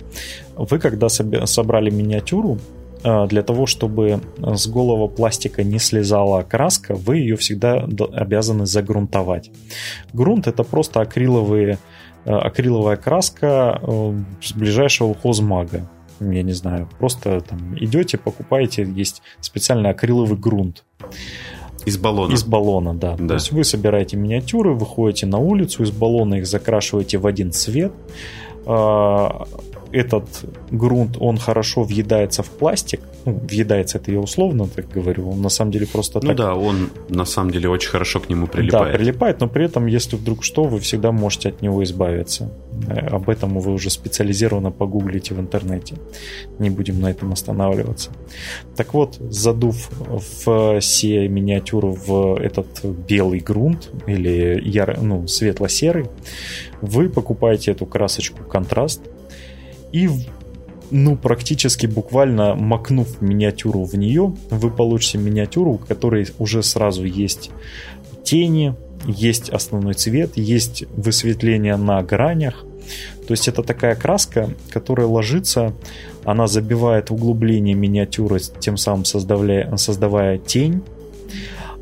Вы, 0.56 0.78
когда 0.78 1.08
собрали 1.08 1.90
миниатюру, 1.90 2.58
э, 3.04 3.26
для 3.26 3.42
того, 3.42 3.66
чтобы 3.66 4.20
с 4.38 4.66
голого 4.66 5.08
пластика 5.08 5.64
не 5.64 5.78
слезала 5.78 6.42
краска, 6.42 6.94
вы 6.94 7.18
ее 7.18 7.36
всегда 7.36 7.86
обязаны 8.12 8.66
загрунтовать. 8.66 9.50
Грунт 10.12 10.46
это 10.46 10.62
просто 10.62 11.00
акриловые 11.00 11.78
акриловая 12.24 12.96
краска 12.96 13.80
с 14.40 14.52
ближайшего 14.52 15.14
хозмага. 15.14 15.88
Я 16.20 16.42
не 16.42 16.52
знаю, 16.52 16.88
просто 16.98 17.40
там 17.40 17.76
идете, 17.78 18.16
покупаете, 18.16 18.84
есть 18.84 19.22
специальный 19.40 19.90
акриловый 19.90 20.38
грунт. 20.38 20.84
Из 21.84 21.98
баллона. 21.98 22.32
Из 22.32 22.44
баллона, 22.44 22.94
да. 22.94 23.16
да. 23.18 23.28
То 23.28 23.34
есть 23.34 23.52
вы 23.52 23.64
собираете 23.64 24.16
миниатюры, 24.16 24.74
выходите 24.74 25.26
на 25.26 25.38
улицу, 25.38 25.82
из 25.82 25.90
баллона 25.90 26.36
их 26.36 26.46
закрашиваете 26.46 27.18
в 27.18 27.26
один 27.26 27.52
цвет. 27.52 27.92
А, 28.66 29.46
этот 29.90 30.24
грунт, 30.70 31.16
он 31.20 31.38
хорошо 31.38 31.82
въедается 31.82 32.42
в 32.42 32.50
пластик, 32.50 33.00
ну, 33.24 33.40
въедается 33.48 33.98
это 33.98 34.10
я 34.12 34.20
условно 34.20 34.66
так 34.66 34.88
говорю, 34.88 35.30
он 35.30 35.42
на 35.42 35.48
самом 35.48 35.70
деле 35.72 35.86
просто 35.86 36.20
ну 36.22 36.28
так... 36.28 36.36
да, 36.36 36.54
он 36.54 36.90
на 37.08 37.24
самом 37.24 37.50
деле 37.50 37.68
очень 37.68 37.90
хорошо 37.90 38.20
к 38.20 38.28
нему 38.28 38.46
прилипает. 38.46 38.92
Да, 38.92 38.98
прилипает, 38.98 39.40
но 39.40 39.48
при 39.48 39.64
этом, 39.64 39.86
если 39.86 40.16
вдруг 40.16 40.44
что, 40.44 40.64
вы 40.64 40.80
всегда 40.80 41.12
можете 41.12 41.50
от 41.50 41.62
него 41.62 41.82
избавиться. 41.82 42.50
Э, 42.88 43.06
об 43.08 43.28
этом 43.28 43.58
вы 43.58 43.72
уже 43.72 43.90
специализированно 43.90 44.70
погуглите 44.70 45.34
в 45.34 45.40
интернете. 45.40 45.96
Не 46.58 46.70
будем 46.70 47.00
на 47.00 47.10
этом 47.10 47.32
останавливаться. 47.32 48.10
Так 48.76 48.94
вот, 48.94 49.16
задув 49.20 49.90
все 50.80 51.28
миниатюру 51.28 51.92
в 51.92 52.36
этот 52.40 52.84
белый 52.84 53.40
грунт 53.40 53.90
или 54.06 54.60
яр... 54.64 54.98
ну, 55.00 55.26
светло-серый, 55.26 56.06
вы 56.80 57.08
покупаете 57.08 57.72
эту 57.72 57.86
красочку 57.86 58.44
контраст 58.44 59.00
и 59.92 60.08
ну, 60.92 61.16
практически 61.16 61.86
буквально 61.86 62.54
макнув 62.54 63.20
миниатюру 63.22 63.84
в 63.84 63.94
нее, 63.94 64.34
вы 64.50 64.70
получите 64.70 65.18
миниатюру, 65.18 65.72
у 65.72 65.78
которой 65.78 66.28
уже 66.38 66.62
сразу 66.62 67.04
есть 67.04 67.50
тени, 68.22 68.74
есть 69.06 69.48
основной 69.48 69.94
цвет, 69.94 70.36
есть 70.36 70.84
высветление 70.94 71.76
на 71.76 72.02
гранях. 72.02 72.64
То 73.26 73.32
есть 73.32 73.48
это 73.48 73.62
такая 73.62 73.94
краска, 73.94 74.50
которая 74.70 75.06
ложится, 75.06 75.72
она 76.24 76.46
забивает 76.46 77.10
углубление 77.10 77.74
миниатюры, 77.74 78.38
тем 78.38 78.76
самым 78.76 79.04
создавая, 79.04 79.74
создавая 79.76 80.38
тень. 80.38 80.82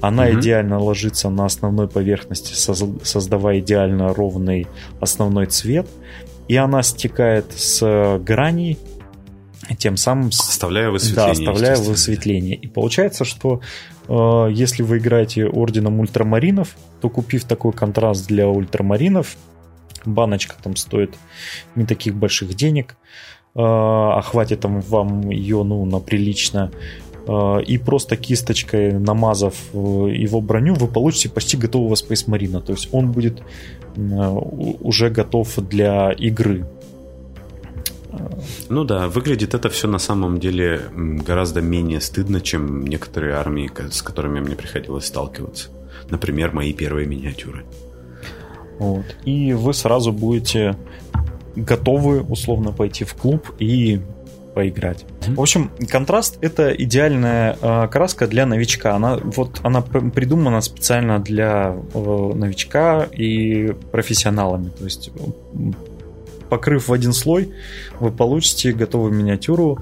Она 0.01 0.25
угу. 0.25 0.39
идеально 0.39 0.79
ложится 0.79 1.29
на 1.31 1.47
основной 1.47 1.89
поверхности, 1.89 2.55
создавая 2.55 3.59
идеально 3.59 4.15
ровный 4.15 4.67
основной 5.01 5.47
цвет. 5.47 5.89
И 6.49 6.57
она 6.57 6.83
стекает 6.83 7.47
с 7.55 8.19
граней 8.25 8.79
тем 9.77 9.97
самым... 9.97 10.29
Оставляя 10.29 10.91
высветление. 10.91 11.35
Да, 11.35 11.51
оставляя 11.53 11.77
высветление. 11.77 12.57
И 12.57 12.66
получается, 12.66 13.25
что 13.25 13.61
э, 14.09 14.49
если 14.53 14.83
вы 14.83 14.99
играете 14.99 15.47
орденом 15.47 16.01
ультрамаринов, 16.01 16.77
то 17.01 17.09
купив 17.09 17.45
такой 17.45 17.73
контраст 17.73 18.27
для 18.27 18.49
ультрамаринов, 18.49 19.37
баночка 20.05 20.57
там 20.62 20.77
стоит 20.77 21.14
не 21.75 21.87
таких 21.87 22.14
больших 22.14 22.55
денег, 22.55 22.97
э, 23.55 23.61
а 23.61 24.21
хватит 24.23 24.61
там 24.61 24.81
вам 24.81 25.31
ее 25.31 25.62
ну, 25.62 25.85
на 25.85 26.01
прилично, 26.01 26.73
э, 27.27 27.62
и 27.66 27.79
просто 27.79 28.16
кисточкой 28.16 28.93
намазав 28.93 29.55
э, 29.73 29.77
его 29.79 30.41
броню, 30.41 30.75
вы 30.75 30.89
получите 30.89 31.29
почти 31.29 31.57
готового 31.57 31.95
Space 31.95 32.27
Marine. 32.27 32.61
То 32.61 32.73
есть 32.73 32.89
он 32.93 33.12
будет 33.12 33.43
э, 33.97 34.01
уже 34.01 35.11
готов 35.11 35.57
для 35.68 36.12
игры. 36.12 36.66
Ну 38.69 38.85
да, 38.85 39.09
выглядит 39.09 39.55
это 39.55 39.69
все 39.69 39.89
на 39.89 39.99
самом 39.99 40.39
деле 40.39 40.83
гораздо 40.95 41.61
менее 41.61 42.01
стыдно, 42.01 42.41
чем 42.41 42.87
некоторые 42.87 43.35
армии, 43.35 43.71
с 43.91 44.03
которыми 44.03 44.41
мне 44.41 44.57
приходилось 44.57 45.07
сталкиваться. 45.07 45.69
Например, 46.09 46.53
мои 46.53 46.73
первые 46.73 47.07
миниатюры. 47.07 47.65
Вот. 48.79 49.05
И 49.25 49.53
вы 49.53 49.75
сразу 49.75 50.13
будете 50.13 50.77
готовы 51.55 52.23
условно 52.23 52.73
пойти 52.73 53.05
в 53.05 53.15
клуб 53.15 53.51
и 53.59 54.01
поиграть. 54.55 55.05
В 55.27 55.41
общем, 55.41 55.71
контраст 55.89 56.39
это 56.41 56.71
идеальная 56.71 57.57
э, 57.61 57.89
краска 57.89 58.27
для 58.27 58.47
новичка. 58.47 58.97
Она 58.97 59.19
вот 59.23 59.61
она 59.63 59.81
придумана 59.81 60.61
специально 60.61 61.19
для 61.19 61.77
э, 61.95 62.33
новичка 62.35 63.05
и 63.05 63.75
профессионалами. 63.93 64.71
То 64.71 64.85
есть 64.85 65.11
покрыв 66.51 66.88
в 66.88 66.92
один 66.92 67.12
слой, 67.12 67.55
вы 68.01 68.11
получите 68.11 68.72
готовую 68.72 69.12
миниатюру 69.12 69.78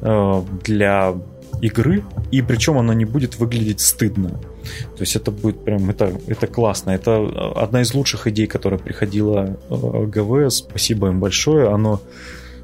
э, 0.00 0.42
для 0.64 1.14
игры, 1.60 2.04
и 2.30 2.42
причем 2.42 2.78
она 2.78 2.94
не 2.94 3.04
будет 3.04 3.38
выглядеть 3.38 3.80
стыдно. 3.80 4.30
То 4.96 5.00
есть 5.00 5.16
это 5.16 5.30
будет 5.30 5.64
прям, 5.64 5.90
это, 5.90 6.12
это 6.26 6.46
классно. 6.46 6.90
Это 6.90 7.52
одна 7.56 7.82
из 7.82 7.92
лучших 7.94 8.26
идей, 8.26 8.46
которая 8.46 8.78
приходила 8.78 9.58
э, 9.68 10.06
ГВ. 10.06 10.52
Спасибо 10.52 11.08
им 11.08 11.20
большое. 11.20 11.70
Оно 11.70 12.00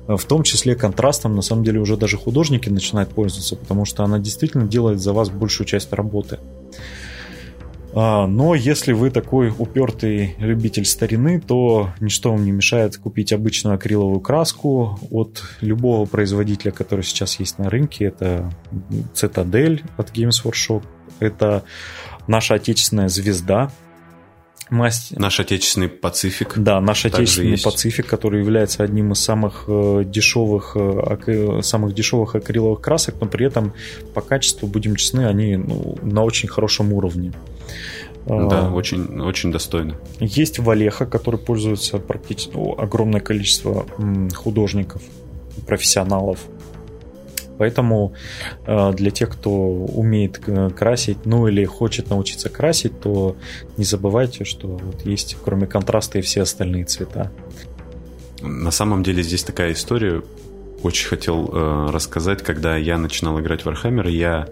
в 0.06 0.24
том 0.24 0.44
числе 0.44 0.76
контрастом, 0.76 1.34
на 1.34 1.42
самом 1.42 1.64
деле, 1.64 1.80
уже 1.80 1.96
даже 1.96 2.16
художники 2.16 2.68
начинают 2.68 3.10
пользоваться, 3.10 3.56
потому 3.56 3.84
что 3.84 4.04
она 4.04 4.20
действительно 4.20 4.66
делает 4.66 5.00
за 5.00 5.12
вас 5.12 5.30
большую 5.30 5.66
часть 5.66 5.92
работы. 5.92 6.38
Но 7.96 8.54
если 8.54 8.92
вы 8.92 9.10
такой 9.10 9.50
упертый 9.56 10.34
любитель 10.36 10.84
старины, 10.84 11.40
то 11.40 11.88
ничто 11.98 12.30
вам 12.32 12.44
не 12.44 12.50
мешает 12.50 12.98
купить 12.98 13.32
обычную 13.32 13.74
акриловую 13.74 14.20
краску 14.20 14.98
от 15.10 15.42
любого 15.62 16.04
производителя, 16.04 16.72
который 16.72 17.02
сейчас 17.02 17.40
есть 17.40 17.58
на 17.58 17.70
рынке. 17.70 18.04
Это 18.04 18.52
Citadel 19.14 19.80
от 19.96 20.10
Games 20.10 20.44
Workshop. 20.44 20.82
Это 21.20 21.64
наша 22.26 22.56
отечественная 22.56 23.08
звезда. 23.08 23.70
Масть... 24.68 25.16
Наш 25.16 25.38
отечественный 25.38 25.88
Пацифик. 25.88 26.58
Да, 26.58 26.80
наш 26.80 27.04
отечественный. 27.06 27.60
Пацифик, 27.62 28.06
который 28.06 28.40
является 28.40 28.82
одним 28.82 29.12
из 29.12 29.20
самых 29.20 29.64
э, 29.68 30.02
дешевых, 30.04 30.72
э, 30.74 31.60
самых 31.62 31.94
дешевых 31.94 32.34
акриловых 32.34 32.80
красок, 32.80 33.14
но 33.20 33.28
при 33.28 33.46
этом 33.46 33.72
по 34.12 34.20
качеству, 34.20 34.66
будем 34.66 34.96
честны, 34.96 35.26
они 35.26 35.56
ну, 35.56 35.96
на 36.02 36.24
очень 36.24 36.48
хорошем 36.48 36.92
уровне. 36.92 37.32
Да, 38.26 38.68
а, 38.68 38.72
очень, 38.72 39.20
очень 39.20 39.52
достойно. 39.52 39.94
Есть 40.18 40.58
Валеха, 40.58 41.06
который 41.06 41.38
пользуется 41.38 41.98
практически 41.98 42.54
ну, 42.54 42.74
огромное 42.76 43.20
количество 43.20 43.86
художников, 44.34 45.00
профессионалов. 45.64 46.40
Поэтому 47.58 48.14
э, 48.66 48.92
для 48.92 49.10
тех, 49.10 49.30
кто 49.30 49.50
умеет 49.50 50.40
э, 50.46 50.70
красить, 50.70 51.18
ну 51.24 51.48
или 51.48 51.64
хочет 51.64 52.10
научиться 52.10 52.48
красить, 52.48 53.00
то 53.00 53.36
не 53.76 53.84
забывайте, 53.84 54.44
что 54.44 54.68
вот 54.68 55.04
есть 55.04 55.36
кроме 55.44 55.66
контраста 55.66 56.18
и 56.18 56.22
все 56.22 56.42
остальные 56.42 56.84
цвета. 56.84 57.32
На 58.42 58.70
самом 58.70 59.02
деле 59.02 59.22
здесь 59.22 59.44
такая 59.44 59.72
история. 59.72 60.22
Очень 60.82 61.08
хотел 61.08 61.50
э, 61.52 61.90
рассказать, 61.90 62.42
когда 62.42 62.76
я 62.76 62.98
начинал 62.98 63.40
играть 63.40 63.64
в 63.64 63.68
Warhammer, 63.68 64.10
я 64.10 64.46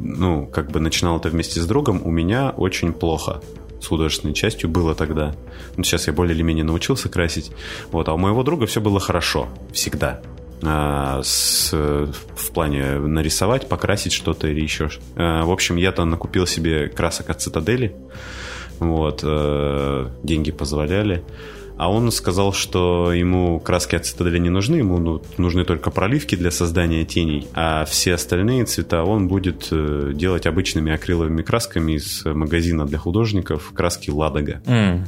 ну, 0.00 0.46
как 0.46 0.70
бы 0.70 0.80
начинал 0.80 1.18
это 1.18 1.28
вместе 1.28 1.60
с 1.60 1.66
другом, 1.66 2.02
у 2.04 2.10
меня 2.10 2.50
очень 2.50 2.92
плохо 2.92 3.40
с 3.80 3.86
художественной 3.86 4.34
частью 4.34 4.68
было 4.70 4.94
тогда. 4.94 5.34
Ну, 5.76 5.84
сейчас 5.84 6.06
я 6.06 6.12
более 6.12 6.34
или 6.34 6.42
менее 6.42 6.64
научился 6.64 7.08
красить. 7.08 7.52
Вот, 7.92 8.08
а 8.08 8.14
у 8.14 8.18
моего 8.18 8.42
друга 8.42 8.66
все 8.66 8.80
было 8.80 9.00
хорошо. 9.00 9.48
Всегда. 9.72 10.22
А, 10.62 11.20
с, 11.22 11.70
в 11.72 12.50
плане 12.52 12.98
нарисовать, 12.98 13.68
покрасить 13.68 14.12
что-то 14.12 14.48
или 14.48 14.60
еще. 14.60 14.88
А, 15.16 15.44
в 15.44 15.50
общем, 15.50 15.76
я 15.76 15.92
там 15.92 16.10
накупил 16.10 16.46
себе 16.46 16.88
красок 16.88 17.30
от 17.30 17.40
Цитадели. 17.40 17.94
Вот, 18.78 19.20
а, 19.22 20.10
деньги 20.22 20.50
позволяли. 20.50 21.22
А 21.78 21.90
он 21.90 22.10
сказал, 22.10 22.54
что 22.54 23.12
ему 23.12 23.60
краски 23.60 23.96
от 23.96 24.06
цитадели 24.06 24.38
не 24.38 24.48
нужны, 24.48 24.76
ему 24.76 24.98
ну, 24.98 25.22
нужны 25.36 25.62
только 25.64 25.90
проливки 25.90 26.34
для 26.34 26.50
создания 26.50 27.04
теней, 27.04 27.48
а 27.52 27.84
все 27.84 28.14
остальные 28.14 28.64
цвета 28.64 29.04
он 29.04 29.28
будет 29.28 29.68
э, 29.70 30.12
делать 30.14 30.46
обычными 30.46 30.90
акриловыми 30.90 31.42
красками 31.42 31.92
из 31.92 32.24
магазина 32.24 32.86
для 32.86 32.96
художников, 32.96 33.72
краски 33.74 34.08
Ладога. 34.08 34.62
Mm. 34.64 35.04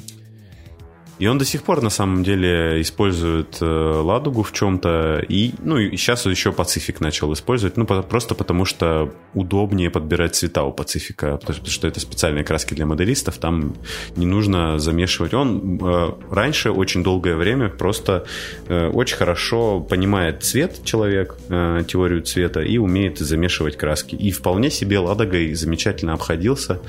И 1.19 1.27
он 1.27 1.39
до 1.39 1.45
сих 1.45 1.62
пор, 1.62 1.83
на 1.83 1.91
самом 1.91 2.23
деле, 2.23 2.81
использует 2.81 3.59
э, 3.61 3.64
ладугу 3.64 4.43
в 4.43 4.53
чем-то. 4.53 5.25
И, 5.29 5.53
ну, 5.64 5.79
и 5.79 5.97
сейчас 5.97 6.27
еще 6.27 6.53
Пацифик 6.53 7.01
начал 7.01 7.33
использовать. 7.33 7.77
Ну, 7.77 7.87
просто 7.87 8.35
потому 8.35 8.64
что 8.64 9.12
удобнее 9.35 9.91
подбирать 9.91 10.37
цвета 10.37 10.62
у 10.62 10.73
Пацифика. 10.73 11.37
Потому 11.37 11.66
что 11.66 11.89
это 11.89 11.99
специальные 12.01 12.45
краски 12.45 12.75
для 12.75 12.87
моделистов. 12.87 13.39
Там 13.39 13.75
не 14.16 14.27
нужно 14.27 14.79
замешивать. 14.79 15.35
Он 15.35 15.81
э, 15.83 16.12
раньше 16.31 16.71
очень 16.71 17.03
долгое 17.03 17.35
время 17.35 17.69
просто 17.69 18.25
э, 18.69 18.89
очень 18.89 19.16
хорошо 19.16 19.80
понимает 19.80 20.45
цвет 20.45 20.84
человек, 20.84 21.37
э, 21.49 21.83
теорию 21.88 22.22
цвета, 22.22 22.61
и 22.61 22.79
умеет 22.79 23.18
замешивать 23.18 23.76
краски. 23.76 24.14
И 24.14 24.30
вполне 24.30 24.71
себе 24.71 24.99
ладогой 24.99 25.55
замечательно 25.55 26.14
обходился. 26.14 26.80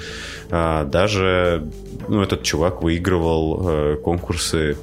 Э, 0.51 0.85
даже 0.85 1.67
ну, 2.07 2.21
этот 2.21 2.43
чувак 2.43 2.83
выигрывал 2.83 3.69
э, 3.69 3.97
конкурсы 4.19 4.77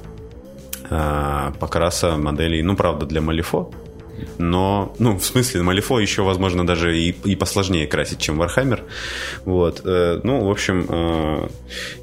э, 0.89 1.51
покраса 1.59 2.17
моделей, 2.17 2.63
ну, 2.63 2.75
правда, 2.75 3.05
для 3.05 3.21
Малифо, 3.21 3.71
но, 4.39 4.95
ну, 4.97 5.17
в 5.17 5.23
смысле, 5.23 5.61
Малифо 5.61 5.99
еще, 5.99 6.23
возможно, 6.23 6.65
даже 6.65 6.97
и, 6.97 7.09
и 7.11 7.35
посложнее 7.35 7.85
красить, 7.85 8.19
чем 8.19 8.41
Warhammer. 8.41 8.81
Вот. 9.45 9.81
Э, 9.85 10.19
ну, 10.23 10.45
в 10.45 10.49
общем, 10.49 10.85
э, 10.89 11.49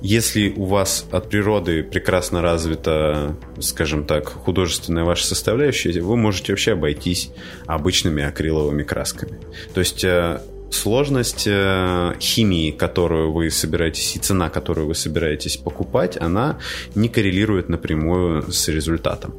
если 0.01 0.53
у 0.57 0.65
вас 0.65 1.07
от 1.11 1.29
природы 1.29 1.83
прекрасно 1.83 2.41
развита, 2.41 3.37
скажем 3.61 4.05
так, 4.05 4.29
художественная 4.29 5.05
ваша 5.05 5.27
составляющая, 5.27 6.01
вы 6.01 6.17
можете 6.17 6.53
вообще 6.53 6.73
обойтись 6.73 7.31
обычными 7.67 8.23
акриловыми 8.23 8.85
красками. 8.85 9.41
То 9.75 9.81
есть 9.81 10.05
э, 10.05 10.41
сложность 10.75 11.45
химии, 11.45 12.71
которую 12.71 13.33
вы 13.33 13.51
собираетесь, 13.51 14.17
и 14.17 14.19
цена, 14.19 14.49
которую 14.51 14.87
вы 14.87 14.95
собираетесь 14.95 15.57
покупать, 15.57 16.17
она 16.21 16.59
не 16.95 17.09
коррелирует 17.09 17.69
напрямую 17.69 18.51
с 18.53 18.69
результатом. 18.69 19.35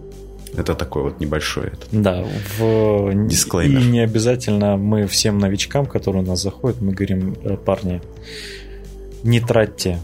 Это 0.57 0.73
такой 0.73 1.03
вот 1.03 1.19
небольшой 1.19 1.67
этот 1.67 1.87
да, 1.91 2.23
в... 2.57 3.27
дисклеймер. 3.27 3.79
И 3.79 3.83
не 3.83 3.99
обязательно 3.99 4.77
мы 4.77 5.05
всем 5.05 5.37
новичкам, 5.37 5.85
которые 5.85 6.23
у 6.23 6.25
нас 6.25 6.41
заходят, 6.41 6.81
мы 6.81 6.93
говорим, 6.93 7.35
«Э, 7.43 7.57
парни, 7.57 8.01
не 9.23 9.41
тратьте 9.41 9.99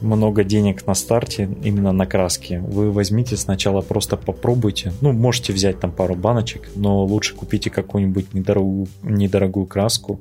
много 0.00 0.44
денег 0.44 0.86
на 0.86 0.94
старте 0.94 1.48
именно 1.62 1.92
на 1.92 2.06
краски. 2.06 2.62
Вы 2.64 2.92
возьмите 2.92 3.36
сначала 3.36 3.80
просто 3.80 4.16
попробуйте. 4.16 4.92
Ну, 5.00 5.12
можете 5.12 5.52
взять 5.52 5.80
там 5.80 5.90
пару 5.90 6.14
баночек, 6.14 6.68
но 6.74 7.04
лучше 7.04 7.34
купите 7.34 7.70
какую-нибудь 7.70 8.34
недорогую, 8.34 8.88
недорогую 9.02 9.66
краску. 9.66 10.20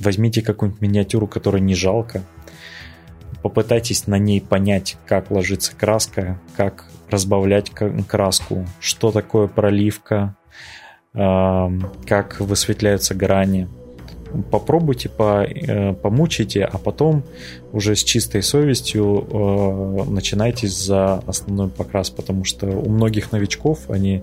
Возьмите 0.00 0.42
какую-нибудь 0.42 0.82
миниатюру, 0.82 1.26
которой 1.26 1.60
не 1.60 1.74
жалко. 1.74 2.22
Попытайтесь 3.42 4.06
на 4.06 4.18
ней 4.18 4.40
понять, 4.40 4.96
как 5.06 5.30
ложится 5.30 5.74
краска, 5.76 6.40
как 6.56 6.86
разбавлять 7.10 7.70
краску, 8.08 8.66
что 8.80 9.12
такое 9.12 9.46
проливка, 9.46 10.36
как 11.12 12.40
высветляются 12.40 13.14
грани. 13.14 13.68
Попробуйте, 14.50 15.08
по, 15.08 15.44
э, 15.44 15.94
помучите, 15.94 16.64
а 16.64 16.78
потом 16.78 17.24
уже 17.72 17.94
с 17.94 18.04
чистой 18.04 18.42
совестью 18.42 19.26
э, 19.30 20.10
начинайте 20.10 20.68
за 20.68 21.22
основной 21.26 21.68
покрас, 21.68 22.10
потому 22.10 22.44
что 22.44 22.66
у 22.66 22.88
многих 22.88 23.32
новичков 23.32 23.90
они 23.90 24.22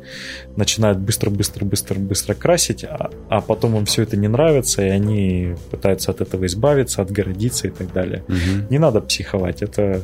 начинают 0.56 1.00
быстро-быстро-быстро-быстро 1.00 2.34
красить, 2.34 2.84
а, 2.84 3.12
а 3.30 3.42
потом 3.42 3.78
им 3.78 3.86
все 3.86 4.04
это 4.04 4.18
не 4.18 4.28
нравится, 4.28 4.86
и 4.86 4.90
они 4.90 5.56
пытаются 5.72 6.12
от 6.12 6.22
этого 6.22 6.46
избавиться, 6.46 7.02
отгородиться 7.02 7.68
и 7.68 7.72
так 7.72 7.92
далее. 7.94 8.24
Угу. 8.28 8.68
Не 8.70 8.80
надо 8.80 9.02
психовать, 9.02 9.62
это 9.62 10.02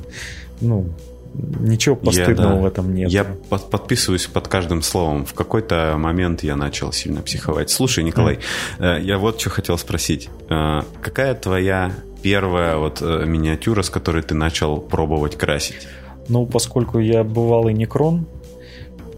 ну, 0.61 0.85
Ничего 1.33 1.95
постыдного 1.95 2.49
я, 2.49 2.55
да, 2.55 2.61
в 2.61 2.65
этом 2.65 2.93
нет. 2.93 3.09
Я 3.09 3.23
под, 3.23 3.69
подписываюсь 3.69 4.25
под 4.27 4.47
каждым 4.47 4.81
словом. 4.81 5.25
В 5.25 5.33
какой-то 5.33 5.95
момент 5.97 6.43
я 6.43 6.55
начал 6.55 6.91
сильно 6.91 7.21
психовать. 7.21 7.69
Слушай, 7.69 8.03
Николай, 8.03 8.39
mm. 8.79 9.01
я 9.01 9.17
вот 9.17 9.39
что 9.39 9.49
хотел 9.49 9.77
спросить. 9.77 10.29
Э, 10.49 10.81
какая 11.01 11.35
твоя 11.35 11.93
первая 12.21 12.77
вот 12.77 13.01
э, 13.01 13.25
миниатюра, 13.25 13.83
с 13.83 13.89
которой 13.89 14.23
ты 14.23 14.35
начал 14.35 14.77
пробовать 14.77 15.37
красить? 15.37 15.87
Ну, 16.27 16.45
поскольку 16.45 16.99
я 16.99 17.23
бывалый 17.23 17.73
некрон, 17.73 18.27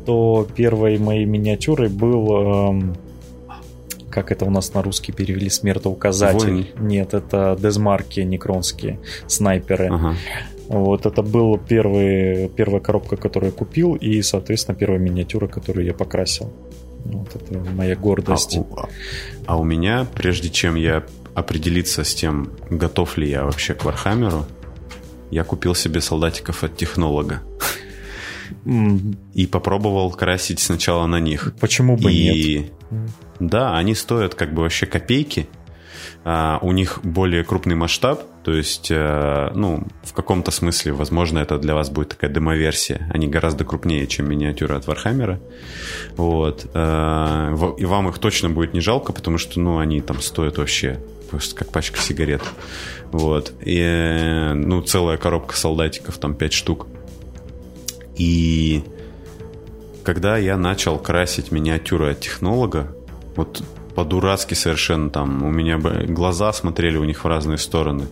то 0.06 0.48
первой 0.56 0.98
моей 0.98 1.26
миниатюрой 1.26 1.90
был... 1.90 2.70
Эм, 2.70 2.96
как 4.10 4.32
это 4.32 4.46
у 4.46 4.50
нас 4.50 4.74
на 4.74 4.82
русский 4.82 5.14
перевели, 5.14 5.50
смертоуказатель. 5.50 6.52
Войн. 6.52 6.68
Нет, 6.80 7.14
это 7.14 7.58
дезмарки 7.58 8.20
некронские, 8.20 9.00
снайперы. 9.28 9.88
Ага. 9.88 10.16
Вот 10.72 11.06
это 11.06 11.22
была 11.22 11.58
первый, 11.58 12.48
первая 12.50 12.80
коробка, 12.80 13.18
которую 13.18 13.52
я 13.52 13.58
купил, 13.58 13.96
и, 13.96 14.22
соответственно, 14.22 14.78
первая 14.78 15.00
миниатюра, 15.00 15.48
которую 15.48 15.86
я 15.86 15.94
покрасил. 15.94 16.54
Вот 17.04 17.36
это 17.36 17.60
моя 17.72 17.96
гордость. 17.98 18.58
А, 18.78 18.88
а 19.48 19.60
у 19.60 19.66
меня, 19.66 20.08
прежде 20.16 20.50
чем 20.50 20.76
я 20.76 21.04
определиться 21.34 22.06
с 22.06 22.16
тем, 22.16 22.52
готов 22.70 23.18
ли 23.18 23.30
я 23.30 23.44
вообще 23.44 23.74
к 23.74 23.84
Вархаммеру, 23.84 24.46
я 25.30 25.44
купил 25.44 25.76
себе 25.76 26.00
солдатиков 26.00 26.64
от 26.64 26.78
технолога. 26.78 27.42
И 29.34 29.48
попробовал 29.48 30.12
красить 30.12 30.60
сначала 30.60 31.06
на 31.06 31.20
них. 31.20 31.54
Почему 31.60 31.98
бы 31.98 32.14
и... 32.14 32.60
нет? 32.60 32.72
Да, 33.40 33.76
они 33.78 33.96
стоят 33.96 34.36
как 34.36 34.54
бы 34.54 34.62
вообще 34.62 34.86
копейки. 34.86 35.48
А, 36.24 36.60
у 36.62 36.72
них 36.72 37.00
более 37.04 37.44
крупный 37.44 37.76
масштаб, 37.76 38.24
то 38.44 38.54
есть, 38.54 38.90
э, 38.90 39.52
ну, 39.56 39.84
в 40.04 40.14
каком-то 40.14 40.52
смысле, 40.52 40.94
возможно, 40.94 41.40
это 41.40 41.58
для 41.58 41.76
вас 41.76 41.90
будет 41.90 42.10
такая 42.10 42.32
демоверсия. 42.32 43.10
Они 43.14 43.28
гораздо 43.28 43.66
крупнее, 43.66 44.08
чем 44.08 44.30
миниатюры 44.30 44.76
от 44.76 44.88
Вархаммера. 44.88 45.40
Вот. 46.16 46.70
Э, 46.74 47.56
и 47.78 47.86
вам 47.86 48.10
их 48.10 48.20
точно 48.20 48.50
будет 48.50 48.74
не 48.74 48.80
жалко, 48.80 49.14
потому 49.14 49.38
что, 49.38 49.60
ну, 49.60 49.78
они 49.78 50.02
там 50.02 50.22
стоят 50.22 50.58
вообще 50.58 51.00
просто 51.30 51.56
как 51.56 51.72
пачка 51.72 52.00
сигарет. 52.00 52.42
Вот. 53.12 53.54
И, 53.62 54.52
ну, 54.54 54.82
целая 54.82 55.18
коробка 55.18 55.56
солдатиков, 55.56 56.18
там 56.18 56.34
5 56.36 56.54
штук. 56.54 56.88
И 58.16 58.84
когда 60.04 60.38
я 60.38 60.58
начал 60.58 61.00
красить 61.00 61.52
миниатюры 61.52 62.12
от 62.12 62.20
технолога, 62.20 62.96
вот 63.36 63.64
по-дурацки 64.02 64.56
совершенно 64.56 65.12
там. 65.12 65.44
У 65.44 65.52
меня 65.52 65.78
глаза 65.78 66.52
смотрели 66.54 66.98
у 66.98 67.04
них 67.04 67.24
в 67.24 67.28
разные 67.28 67.60
стороны. 67.60 68.08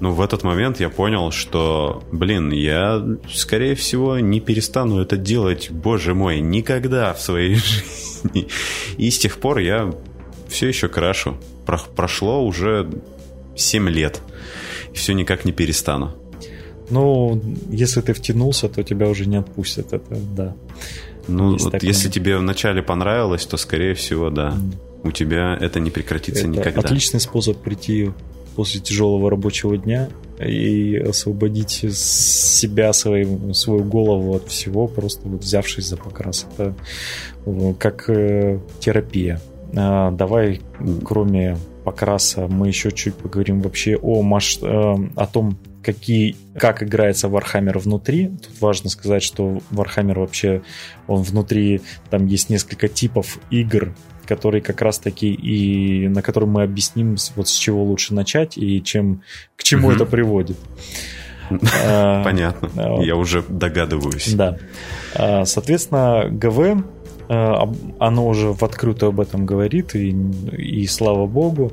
Но 0.00 0.10
в 0.10 0.22
этот 0.22 0.42
момент 0.42 0.80
я 0.80 0.88
понял, 0.88 1.32
что, 1.32 2.02
блин, 2.12 2.50
я, 2.50 3.04
скорее 3.30 3.74
всего, 3.74 4.18
не 4.20 4.40
перестану 4.40 5.02
это 5.02 5.18
делать, 5.18 5.70
боже 5.70 6.14
мой, 6.14 6.40
никогда 6.40 7.12
в 7.12 7.20
своей 7.20 7.54
жизни. 7.56 8.48
И 8.96 9.10
с 9.10 9.18
тех 9.18 9.36
пор 9.36 9.58
я 9.58 9.92
все 10.48 10.66
еще 10.68 10.88
крашу. 10.88 11.36
Про 11.66 11.78
прошло 11.94 12.42
уже 12.42 12.88
7 13.54 13.90
лет. 13.90 14.22
И 14.94 14.96
все 14.96 15.12
никак 15.12 15.44
не 15.44 15.52
перестану. 15.52 16.14
Ну, 16.88 17.38
если 17.68 18.00
ты 18.00 18.14
втянулся, 18.14 18.70
то 18.70 18.82
тебя 18.82 19.08
уже 19.08 19.26
не 19.26 19.36
отпустят. 19.36 19.92
Это 19.92 20.16
да. 20.16 20.54
Ну, 21.28 21.58
вот 21.58 21.82
если 21.82 22.08
тебе 22.08 22.38
вначале 22.38 22.82
понравилось, 22.82 23.44
то, 23.44 23.58
скорее 23.58 23.92
всего, 23.92 24.30
да. 24.30 24.54
Mm 24.56 24.93
у 25.04 25.12
тебя 25.12 25.56
это 25.60 25.80
не 25.80 25.90
прекратится 25.90 26.42
это 26.42 26.48
никогда. 26.48 26.80
Отличный 26.80 27.20
способ 27.20 27.58
прийти 27.58 28.10
после 28.56 28.80
тяжелого 28.80 29.30
рабочего 29.30 29.76
дня 29.76 30.08
и 30.40 30.96
освободить 30.96 31.70
себя, 31.70 32.92
свою, 32.92 33.54
свою 33.54 33.84
голову 33.84 34.34
от 34.34 34.48
всего, 34.48 34.86
просто 34.86 35.28
вот 35.28 35.42
взявшись 35.42 35.86
за 35.86 35.96
покрас. 35.96 36.46
Это 36.52 36.74
как 37.78 38.08
э, 38.08 38.58
терапия. 38.80 39.40
А, 39.76 40.10
давай, 40.10 40.60
кроме 41.04 41.56
покраса, 41.84 42.46
мы 42.48 42.68
еще 42.68 42.90
чуть 42.90 43.14
поговорим 43.14 43.60
вообще 43.60 43.96
о, 43.96 44.22
маш... 44.22 44.58
э, 44.62 44.66
о 44.66 45.26
том, 45.26 45.58
какие, 45.84 46.36
как 46.58 46.82
играется 46.82 47.28
Warhammer 47.28 47.78
внутри. 47.78 48.28
Тут 48.28 48.60
важно 48.60 48.90
сказать, 48.90 49.22
что 49.22 49.60
Warhammer 49.70 50.18
вообще, 50.18 50.62
он 51.06 51.22
внутри, 51.22 51.82
там 52.10 52.26
есть 52.26 52.50
несколько 52.50 52.88
типов 52.88 53.38
игр, 53.50 53.94
который 54.26 54.60
как 54.60 54.80
раз-таки 54.80 55.32
и 55.32 56.08
на 56.08 56.22
котором 56.22 56.50
мы 56.50 56.62
объясним, 56.62 57.16
вот 57.36 57.48
с 57.48 57.52
чего 57.52 57.84
лучше 57.84 58.14
начать 58.14 58.56
и 58.56 58.82
чем, 58.82 59.22
к 59.56 59.62
чему 59.62 59.90
это 59.90 60.06
приводит. 60.06 60.56
А, 61.86 62.24
Понятно. 62.24 63.02
Я 63.02 63.16
уже 63.16 63.44
догадываюсь. 63.46 64.32
Да. 64.32 64.56
А, 65.14 65.44
соответственно, 65.44 66.24
ГВ 66.30 66.82
а, 67.28 67.70
оно 67.98 68.26
уже 68.26 68.52
в 68.52 68.62
открытую 68.62 69.10
об 69.10 69.20
этом 69.20 69.44
говорит, 69.44 69.94
и, 69.94 70.16
и 70.56 70.86
слава 70.86 71.26
богу. 71.26 71.72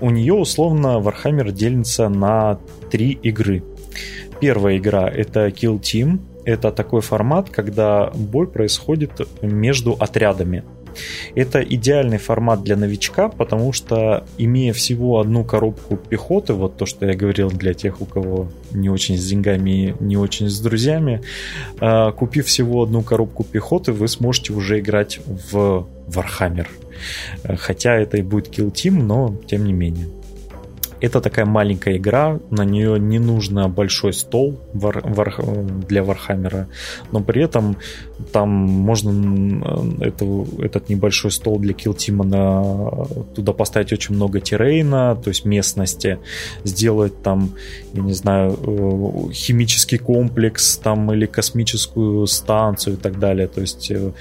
У 0.00 0.10
нее 0.10 0.34
условно 0.34 1.00
Warhammer 1.00 1.52
делится 1.52 2.08
на 2.08 2.58
три 2.90 3.12
игры. 3.22 3.62
Первая 4.40 4.78
игра 4.78 5.08
это 5.08 5.46
Kill 5.48 5.80
Team. 5.80 6.18
Это 6.44 6.70
такой 6.72 7.00
формат, 7.00 7.48
когда 7.48 8.10
бой 8.14 8.46
происходит 8.46 9.12
между 9.40 9.92
отрядами. 9.92 10.62
Это 11.34 11.60
идеальный 11.62 12.18
формат 12.18 12.62
для 12.62 12.76
новичка, 12.76 13.28
потому 13.28 13.72
что 13.72 14.26
имея 14.38 14.72
всего 14.72 15.20
одну 15.20 15.44
коробку 15.44 15.96
пехоты, 15.96 16.52
вот 16.52 16.76
то, 16.76 16.86
что 16.86 17.06
я 17.06 17.14
говорил 17.14 17.48
для 17.48 17.74
тех, 17.74 18.00
у 18.00 18.04
кого 18.04 18.48
не 18.72 18.88
очень 18.88 19.16
с 19.16 19.24
деньгами, 19.26 19.96
не 20.00 20.16
очень 20.16 20.48
с 20.48 20.60
друзьями, 20.60 21.22
а, 21.80 22.12
купив 22.12 22.46
всего 22.46 22.82
одну 22.82 23.02
коробку 23.02 23.44
пехоты, 23.44 23.92
вы 23.92 24.08
сможете 24.08 24.52
уже 24.52 24.78
играть 24.78 25.20
в 25.26 25.86
Warhammer. 26.08 26.66
Хотя 27.56 27.94
это 27.94 28.16
и 28.16 28.22
будет 28.22 28.48
Kill 28.48 28.72
Team, 28.72 29.02
но 29.02 29.36
тем 29.46 29.64
не 29.64 29.72
менее. 29.72 30.06
Это 31.04 31.20
такая 31.20 31.44
маленькая 31.44 31.98
игра, 31.98 32.40
на 32.50 32.64
нее 32.64 32.98
не 32.98 33.18
нужно 33.18 33.68
большой 33.68 34.14
стол 34.14 34.58
для 34.72 36.02
Вархаммера, 36.02 36.68
но 37.12 37.20
при 37.20 37.42
этом 37.42 37.76
там 38.32 38.48
можно 38.48 40.00
эту, 40.00 40.46
этот 40.60 40.88
небольшой 40.88 41.30
стол 41.30 41.58
для 41.58 41.74
Kill 41.74 41.96
Team 41.96 42.18
а 42.18 42.24
на, 42.24 43.06
туда 43.34 43.52
поставить 43.52 43.92
очень 43.92 44.14
много 44.14 44.40
террейна, 44.40 45.14
то 45.16 45.28
есть 45.28 45.44
местности, 45.44 46.18
сделать 46.64 47.22
там, 47.22 47.50
я 47.92 48.02
не 48.02 48.14
знаю, 48.14 48.58
э, 48.62 49.32
химический 49.32 49.98
комплекс 49.98 50.78
там 50.78 51.12
или 51.12 51.26
космическую 51.26 52.26
станцию 52.26 52.94
и 52.94 52.96
так 52.96 53.18
далее. 53.18 53.46
То 53.46 53.60
есть 53.60 53.90
э, 53.90 54.12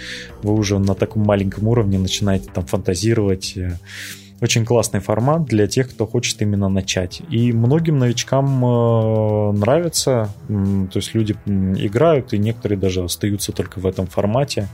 вы 0.42 0.54
уже 0.54 0.80
на 0.80 0.96
таком 0.96 1.24
маленьком 1.24 1.68
уровне 1.68 1.98
начинаете 1.98 2.50
там 2.54 2.66
фантазировать 2.66 3.54
э, 3.56 3.78
очень 4.44 4.65
классный 4.65 4.99
формат 4.99 5.45
для 5.45 5.68
тех, 5.68 5.90
кто 5.90 6.06
хочет 6.06 6.41
именно 6.41 6.68
начать. 6.68 7.22
И 7.30 7.53
многим 7.53 7.98
новичкам 7.98 8.65
э, 8.65 9.52
нравится, 9.53 10.30
то 10.48 10.99
есть 10.99 11.15
люди 11.15 11.34
играют, 11.48 12.34
и 12.34 12.38
некоторые 12.38 12.78
даже 12.78 13.03
остаются 13.03 13.53
только 13.53 13.80
в 13.80 13.88
этом 13.88 14.06
формате. 14.06 14.68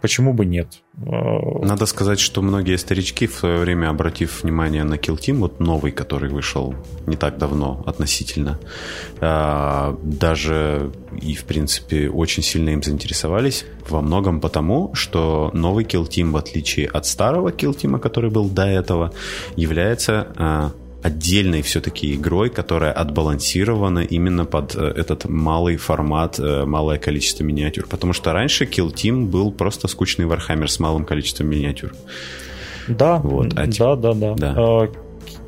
Почему 0.00 0.32
бы 0.32 0.46
нет? 0.46 0.68
Надо 0.94 1.86
сказать, 1.86 2.20
что 2.20 2.42
многие 2.42 2.76
старички 2.76 3.26
в 3.26 3.34
свое 3.34 3.58
время, 3.58 3.88
обратив 3.88 4.42
внимание 4.42 4.84
на 4.84 4.94
Kill 4.94 5.18
Team, 5.18 5.38
вот 5.38 5.58
новый, 5.58 5.90
который 5.90 6.28
вышел 6.28 6.74
не 7.06 7.16
так 7.16 7.38
давно 7.38 7.82
относительно, 7.86 8.58
э, 9.20 9.96
даже 10.02 10.92
и, 11.22 11.34
в 11.34 11.44
принципе, 11.44 12.10
очень 12.10 12.42
сильно 12.42 12.70
им 12.70 12.82
заинтересовались. 12.82 13.64
Во 13.88 14.02
многом 14.02 14.40
потому, 14.40 14.94
что 14.94 15.50
новый 15.54 15.84
Kill 15.84 16.06
Team, 16.06 16.30
в 16.30 16.36
отличие 16.36 16.88
от 16.88 17.06
старого 17.06 17.48
Kill 17.48 17.74
Team, 17.74 17.98
который 17.98 18.30
был 18.30 18.50
до 18.50 18.66
этого, 18.66 19.12
является 19.56 20.26
э, 20.36 20.70
отдельной 21.02 21.62
все-таки 21.62 22.14
игрой, 22.14 22.48
которая 22.48 22.92
отбалансирована 22.92 24.00
именно 24.00 24.44
под 24.44 24.76
э, 24.76 24.92
этот 24.96 25.28
малый 25.28 25.76
формат, 25.76 26.38
э, 26.38 26.64
малое 26.64 26.98
количество 26.98 27.44
миниатюр. 27.44 27.86
Потому 27.88 28.12
что 28.12 28.32
раньше 28.32 28.64
Kill 28.64 28.92
Team 28.92 29.26
был 29.26 29.52
просто 29.52 29.88
скучный 29.88 30.26
Warhammer 30.26 30.68
с 30.68 30.78
малым 30.78 31.04
количеством 31.04 31.48
миниатюр. 31.48 31.92
Да, 32.88 33.18
вот, 33.18 33.52
а 33.56 33.66
да, 33.66 33.96
да, 33.96 34.14
да, 34.14 34.34
да. 34.34 34.88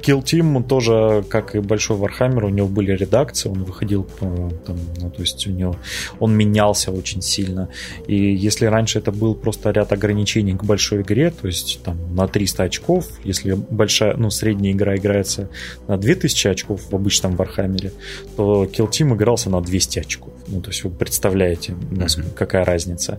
Kill 0.05 0.23
Team 0.23 0.63
тоже, 0.63 1.25
как 1.29 1.55
и 1.55 1.61
Большой 1.61 1.97
Warhammer, 1.97 2.45
у 2.45 2.49
него 2.51 2.69
были 2.69 2.93
редакции, 2.93 3.49
он 3.49 3.65
выходил, 3.65 4.07
там, 4.21 4.79
ну, 5.01 5.11
то 5.11 5.21
есть 5.21 5.47
у 5.47 5.51
него, 5.51 5.77
он 6.21 6.37
менялся 6.37 6.91
очень 6.93 7.23
сильно. 7.23 7.69
И 8.07 8.17
если 8.17 8.67
раньше 8.67 8.99
это 8.99 9.13
был 9.13 9.35
просто 9.35 9.71
ряд 9.71 9.93
ограничений 9.93 10.55
к 10.55 10.65
большой 10.65 11.03
игре, 11.03 11.31
то 11.31 11.47
есть 11.47 11.81
там 11.83 12.15
на 12.15 12.29
300 12.29 12.65
очков, 12.65 13.09
если 13.25 13.55
большая, 13.55 14.17
ну, 14.17 14.31
средняя 14.31 14.73
игра 14.73 14.97
играется 14.97 15.49
на 15.89 15.97
2000 15.97 16.49
очков 16.49 16.83
в 16.91 16.95
обычном 16.95 17.35
Warhammer, 17.35 17.93
то 18.37 18.65
Kill 18.65 18.91
Team 18.91 19.15
игрался 19.15 19.51
на 19.51 19.61
200 19.61 19.99
очков. 20.01 20.33
Ну, 20.49 20.61
то 20.61 20.71
есть 20.71 20.85
вы 20.85 20.91
представляете, 20.91 21.73
mm-hmm. 21.73 22.35
какая 22.35 22.65
разница. 22.65 23.19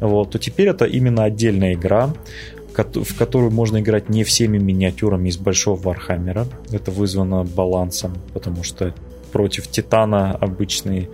Вот, 0.00 0.32
то 0.32 0.38
теперь 0.38 0.68
это 0.68 0.84
именно 0.84 1.24
отдельная 1.24 1.74
игра 1.74 2.12
в 2.76 3.16
которую 3.16 3.50
можно 3.50 3.78
играть 3.78 4.08
не 4.08 4.24
всеми 4.24 4.58
миниатюрами 4.58 5.28
из 5.28 5.36
большого 5.36 5.80
Вархаммера. 5.80 6.46
Это 6.70 6.90
вызвано 6.90 7.44
балансом, 7.44 8.14
потому 8.32 8.62
что 8.62 8.94
против 9.32 9.68
Титана 9.68 10.32
обычный 10.32 11.08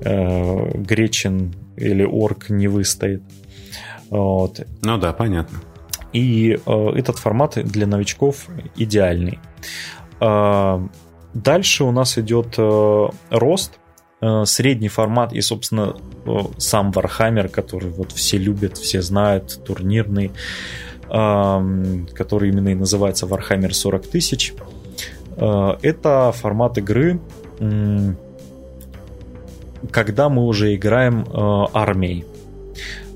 э, 0.00 0.70
Гретчин 0.78 1.54
или 1.76 2.04
Орк 2.04 2.50
не 2.50 2.68
выстоит. 2.68 3.22
Вот. 4.10 4.66
Ну 4.82 4.98
да, 4.98 5.12
понятно. 5.12 5.60
И 6.12 6.58
э, 6.64 6.90
этот 6.96 7.18
формат 7.18 7.54
для 7.54 7.86
новичков 7.86 8.46
идеальный. 8.76 9.38
Э, 10.20 10.80
дальше 11.34 11.84
у 11.84 11.90
нас 11.90 12.18
идет 12.18 12.54
э, 12.58 13.08
рост 13.30 13.78
средний 14.46 14.88
формат 14.88 15.32
и, 15.32 15.40
собственно, 15.40 15.96
э, 16.26 16.38
сам 16.58 16.90
Warhammer, 16.90 17.48
который 17.48 17.90
вот 17.90 18.12
все 18.12 18.38
любят, 18.38 18.78
все 18.78 19.02
знают, 19.02 19.60
турнирный 19.64 20.30
который 21.08 22.48
именно 22.48 22.70
и 22.70 22.74
называется 22.74 23.26
Warhammer 23.26 23.72
40 23.72 24.06
тысяч. 24.06 24.54
А, 25.36 25.78
это 25.82 26.32
формат 26.32 26.78
игры, 26.78 27.20
когда 29.90 30.28
мы 30.28 30.44
уже 30.44 30.74
играем 30.74 31.26
армией. 31.32 32.24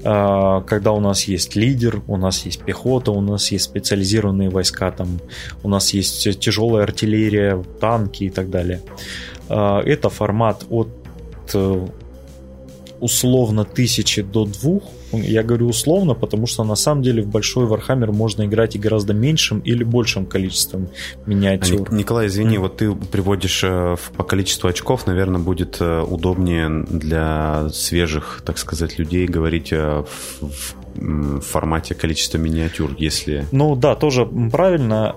Когда 0.01 0.93
у 0.93 1.01
нас 1.01 1.24
есть 1.24 1.56
лидер, 1.56 2.02
у 2.06 2.16
нас 2.16 2.44
есть 2.44 2.62
пехота, 2.62 3.10
у 3.10 3.20
нас 3.20 3.51
есть 3.51 3.64
специализированные 3.64 4.48
войска, 4.48 4.93
там, 4.93 5.18
у 5.64 5.68
нас 5.68 5.93
есть 5.93 6.39
тяжелая 6.39 6.85
артиллерия, 6.85 7.64
танки 7.80 8.24
и 8.24 8.30
так 8.30 8.48
далее. 8.48 8.80
Это 9.48 10.09
формат 10.09 10.64
от 10.70 10.89
э, 11.54 11.86
условно 13.00 13.64
тысячи 13.64 14.22
до 14.22 14.44
двух. 14.44 14.82
Я 15.12 15.42
говорю 15.42 15.68
условно, 15.68 16.14
потому 16.14 16.46
что 16.46 16.64
на 16.64 16.74
самом 16.74 17.02
деле 17.02 17.22
в 17.22 17.28
большой 17.28 17.66
Warhammer 17.66 18.12
можно 18.12 18.44
играть 18.44 18.76
и 18.76 18.78
гораздо 18.78 19.14
меньшим 19.14 19.60
или 19.60 19.84
большим 19.84 20.26
количеством 20.26 20.88
миниатюр. 21.24 21.90
Николай, 21.92 22.26
извини, 22.26 22.56
mm. 22.56 22.60
вот 22.60 22.76
ты 22.76 22.92
приводишь 22.92 23.64
э, 23.64 23.96
по 24.16 24.24
количеству 24.24 24.68
очков, 24.68 25.06
наверное, 25.06 25.40
будет 25.40 25.78
э, 25.80 26.02
удобнее 26.02 26.84
для 26.90 27.68
свежих, 27.70 28.42
так 28.44 28.58
сказать, 28.58 28.98
людей 28.98 29.26
говорить 29.26 29.72
в, 29.72 30.06
в 30.40 31.40
формате 31.40 31.94
количества 31.94 32.38
миниатюр, 32.38 32.94
если... 32.98 33.46
Ну 33.52 33.76
да, 33.76 33.94
тоже 33.94 34.26
правильно. 34.26 35.14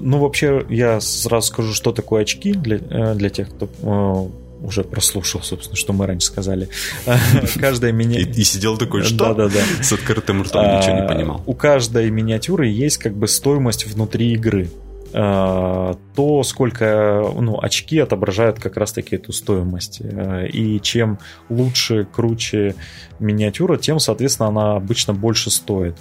Ну, 0.00 0.18
вообще, 0.18 0.64
я 0.70 0.98
сразу 1.00 1.48
скажу, 1.48 1.74
что 1.74 1.92
такое 1.92 2.22
очки 2.22 2.52
для, 2.54 2.78
для 3.14 3.28
тех, 3.28 3.50
кто 3.50 4.30
уже 4.62 4.84
прослушал, 4.84 5.42
собственно, 5.42 5.76
что 5.76 5.92
мы 5.92 6.06
раньше 6.06 6.26
сказали. 6.26 6.68
Каждая 7.60 7.92
меня... 7.92 8.20
И, 8.20 8.42
сидел 8.42 8.76
такой, 8.76 9.02
что? 9.02 9.34
Да, 9.34 9.48
да, 9.48 9.48
да. 9.48 9.82
С 9.82 9.92
открытым 9.92 10.42
ртом 10.42 10.78
ничего 10.78 10.94
не 10.96 11.02
а, 11.02 11.08
понимал. 11.08 11.42
У 11.46 11.54
каждой 11.54 12.10
миниатюры 12.10 12.66
есть 12.66 12.98
как 12.98 13.14
бы 13.14 13.28
стоимость 13.28 13.86
внутри 13.86 14.32
игры. 14.32 14.70
А, 15.14 15.96
то, 16.14 16.42
сколько 16.42 17.32
ну, 17.34 17.58
очки 17.60 17.98
отображают 17.98 18.60
как 18.60 18.76
раз-таки 18.76 19.16
эту 19.16 19.32
стоимость. 19.32 20.00
А, 20.02 20.44
и 20.44 20.80
чем 20.80 21.18
лучше, 21.48 22.06
круче 22.12 22.74
миниатюра, 23.18 23.78
тем, 23.78 24.00
соответственно, 24.00 24.48
она 24.48 24.76
обычно 24.76 25.14
больше 25.14 25.50
стоит. 25.50 25.96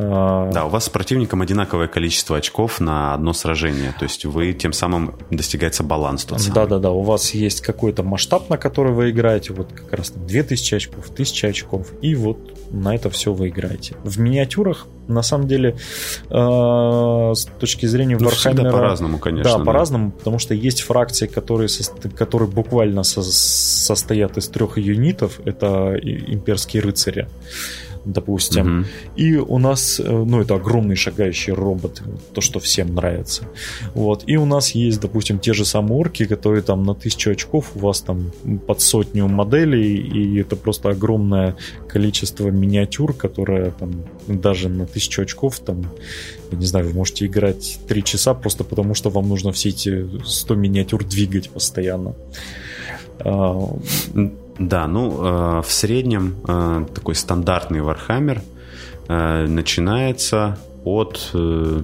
А, 0.00 0.48
да, 0.52 0.64
у 0.64 0.68
вас 0.68 0.84
с 0.84 0.88
противником 0.88 1.42
одинаковое 1.42 1.88
количество 1.88 2.36
очков 2.36 2.78
на 2.78 3.14
одно 3.14 3.32
сражение, 3.32 3.92
то 3.98 4.04
есть 4.04 4.24
вы 4.24 4.52
тем 4.52 4.72
самым 4.72 5.16
достигается 5.30 5.82
баланс 5.82 6.24
тот 6.24 6.40
самый. 6.40 6.54
Да-да-да, 6.54 6.92
у 6.92 7.02
вас 7.02 7.34
есть 7.34 7.62
какой-то 7.62 8.04
масштаб, 8.04 8.48
на 8.48 8.58
который 8.58 8.92
вы 8.92 9.10
играете, 9.10 9.52
вот 9.52 9.72
как 9.72 9.92
раз 9.92 10.10
там 10.10 10.24
2000 10.24 10.74
очков, 10.74 11.10
1000 11.10 11.48
очков, 11.48 11.92
и 12.00 12.14
вот 12.14 12.38
на 12.70 12.94
это 12.94 13.10
все 13.10 13.32
вы 13.32 13.48
играете. 13.48 13.96
В 14.04 14.20
миниатюрах, 14.20 14.86
на 15.08 15.22
самом 15.22 15.48
деле, 15.48 15.76
э, 16.30 17.32
с 17.34 17.48
точки 17.58 17.86
зрения 17.86 18.16
ну, 18.20 18.30
по-разному, 18.70 19.18
конечно. 19.18 19.52
Да, 19.52 19.58
да, 19.58 19.64
по-разному, 19.64 20.12
потому 20.12 20.38
что 20.38 20.54
есть 20.54 20.82
фракции, 20.82 21.26
которые, 21.26 21.68
со... 21.68 21.90
которые 22.10 22.48
буквально 22.48 23.02
со... 23.02 23.22
состоят 23.22 24.36
из 24.36 24.46
трех 24.46 24.78
юнитов, 24.78 25.40
это 25.44 25.98
имперские 25.98 26.82
рыцари 26.82 27.26
допустим. 28.04 28.80
Угу. 28.80 28.86
И 29.16 29.36
у 29.36 29.58
нас, 29.58 30.00
э, 30.00 30.04
ну, 30.04 30.40
это 30.40 30.54
огромный 30.54 30.96
шагающий 30.96 31.52
робот, 31.52 32.02
то, 32.32 32.40
что 32.40 32.60
всем 32.60 32.94
нравится. 32.94 33.44
Вот. 33.94 34.24
И 34.26 34.36
у 34.36 34.44
нас 34.44 34.72
есть, 34.72 35.00
допустим, 35.00 35.38
те 35.38 35.52
же 35.52 35.64
самые 35.64 35.98
орки, 35.98 36.24
которые 36.24 36.62
там 36.62 36.84
на 36.84 36.94
тысячу 36.94 37.30
очков, 37.30 37.72
у 37.74 37.78
вас 37.80 38.00
там 38.00 38.32
под 38.66 38.80
сотню 38.80 39.28
моделей, 39.28 39.96
и 39.96 40.40
это 40.40 40.56
просто 40.56 40.90
огромное 40.90 41.56
количество 41.88 42.48
миниатюр, 42.48 43.12
которое 43.12 43.70
там 43.70 44.04
даже 44.26 44.68
на 44.68 44.86
тысячу 44.86 45.22
очков, 45.22 45.58
там, 45.60 45.86
я 46.50 46.58
не 46.58 46.66
знаю, 46.66 46.86
вы 46.86 46.94
можете 46.94 47.26
играть 47.26 47.78
три 47.88 48.02
часа 48.04 48.34
просто 48.34 48.64
потому, 48.64 48.94
что 48.94 49.10
вам 49.10 49.28
нужно 49.28 49.52
все 49.52 49.70
эти 49.70 50.08
100 50.24 50.54
миниатюр 50.54 51.04
двигать 51.04 51.50
постоянно. 51.50 52.14
Да, 54.58 54.86
ну, 54.86 55.58
э, 55.58 55.62
в 55.62 55.70
среднем 55.70 56.36
э, 56.46 56.86
такой 56.94 57.14
стандартный 57.14 57.80
Warhammer 57.80 58.40
э, 59.08 59.46
начинается 59.46 60.58
от, 60.84 61.30
э, 61.34 61.82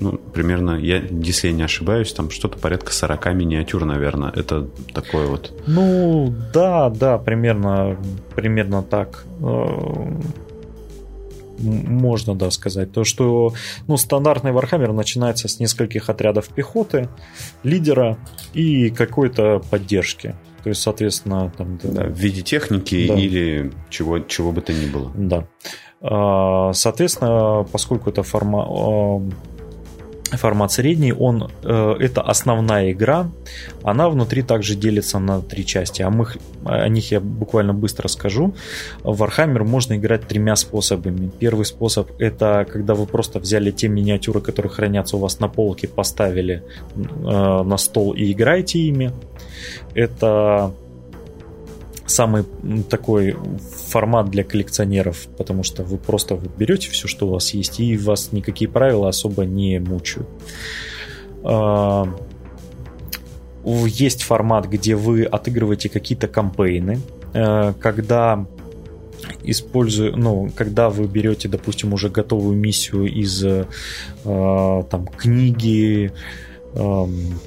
ну, 0.00 0.12
примерно, 0.32 0.78
я, 0.78 0.98
если 0.98 1.48
я 1.48 1.52
не 1.52 1.62
ошибаюсь, 1.62 2.12
там 2.12 2.30
что-то 2.30 2.58
порядка 2.58 2.92
40 2.92 3.34
миниатюр, 3.34 3.84
наверное. 3.84 4.30
Это 4.30 4.66
такой 4.92 5.26
вот... 5.26 5.52
Ну, 5.66 6.34
да, 6.52 6.88
да, 6.90 7.18
примерно, 7.18 7.98
примерно 8.34 8.82
так 8.82 9.24
э, 9.40 9.66
можно, 11.58 12.34
да, 12.34 12.50
сказать. 12.50 12.92
То, 12.92 13.04
что 13.04 13.52
ну, 13.86 13.96
стандартный 13.96 14.52
Warhammer 14.52 14.92
начинается 14.92 15.48
с 15.48 15.60
нескольких 15.60 16.08
отрядов 16.08 16.48
пехоты, 16.48 17.08
лидера 17.62 18.18
и 18.52 18.90
какой-то 18.90 19.62
поддержки. 19.70 20.34
То 20.64 20.70
есть, 20.70 20.80
соответственно, 20.80 21.52
там... 21.58 21.78
Да, 21.82 22.04
в 22.04 22.18
виде 22.18 22.40
техники 22.40 23.06
да. 23.06 23.14
или 23.14 23.70
чего, 23.90 24.18
чего 24.20 24.50
бы 24.50 24.62
то 24.62 24.72
ни 24.72 24.86
было. 24.86 25.12
Да. 25.14 25.46
А, 26.00 26.72
соответственно, 26.72 27.66
поскольку 27.70 28.08
это 28.08 28.22
форма... 28.22 28.66
Формат 30.32 30.72
средний, 30.72 31.12
он 31.12 31.50
э, 31.62 31.96
это 32.00 32.22
основная 32.22 32.90
игра, 32.92 33.30
она 33.82 34.08
внутри 34.08 34.42
также 34.42 34.74
делится 34.74 35.18
на 35.18 35.40
три 35.40 35.64
части, 35.64 36.02
а 36.02 36.10
мы, 36.10 36.26
о 36.64 36.88
них 36.88 37.12
я 37.12 37.20
буквально 37.20 37.74
быстро 37.74 38.08
скажу. 38.08 38.54
В 39.02 39.22
Warhammer 39.22 39.64
можно 39.64 39.96
играть 39.96 40.26
тремя 40.26 40.56
способами. 40.56 41.30
Первый 41.38 41.66
способ 41.66 42.10
это 42.18 42.66
когда 42.72 42.94
вы 42.94 43.06
просто 43.06 43.38
взяли 43.38 43.70
те 43.70 43.88
миниатюры, 43.88 44.40
которые 44.40 44.72
хранятся 44.72 45.16
у 45.16 45.20
вас 45.20 45.40
на 45.40 45.48
полке, 45.48 45.88
поставили 45.88 46.62
э, 46.96 47.00
на 47.62 47.76
стол 47.76 48.12
и 48.12 48.32
играете 48.32 48.78
ими. 48.78 49.12
Это 49.94 50.72
самый 52.06 52.44
такой 52.90 53.36
формат 53.88 54.30
для 54.30 54.44
коллекционеров, 54.44 55.26
потому 55.38 55.62
что 55.62 55.82
вы 55.82 55.96
просто 55.96 56.38
берете 56.56 56.90
все, 56.90 57.08
что 57.08 57.26
у 57.26 57.30
вас 57.30 57.54
есть, 57.54 57.80
и 57.80 57.96
вас 57.96 58.32
никакие 58.32 58.70
правила 58.70 59.08
особо 59.08 59.44
не 59.44 59.78
мучают. 59.78 60.28
А, 61.42 62.06
есть 63.64 64.22
формат, 64.22 64.66
где 64.66 64.94
вы 64.94 65.24
отыгрываете 65.24 65.88
какие-то 65.88 66.28
кампейны, 66.28 67.00
э, 67.32 67.72
когда 67.80 68.46
используя, 69.42 70.12
ну, 70.14 70.50
когда 70.54 70.90
вы 70.90 71.06
берете, 71.06 71.48
допустим, 71.48 71.94
уже 71.94 72.10
готовую 72.10 72.56
миссию 72.56 73.06
из 73.06 73.42
э, 73.42 73.64
там 74.24 75.06
книги, 75.06 76.12
эм, 76.74 77.38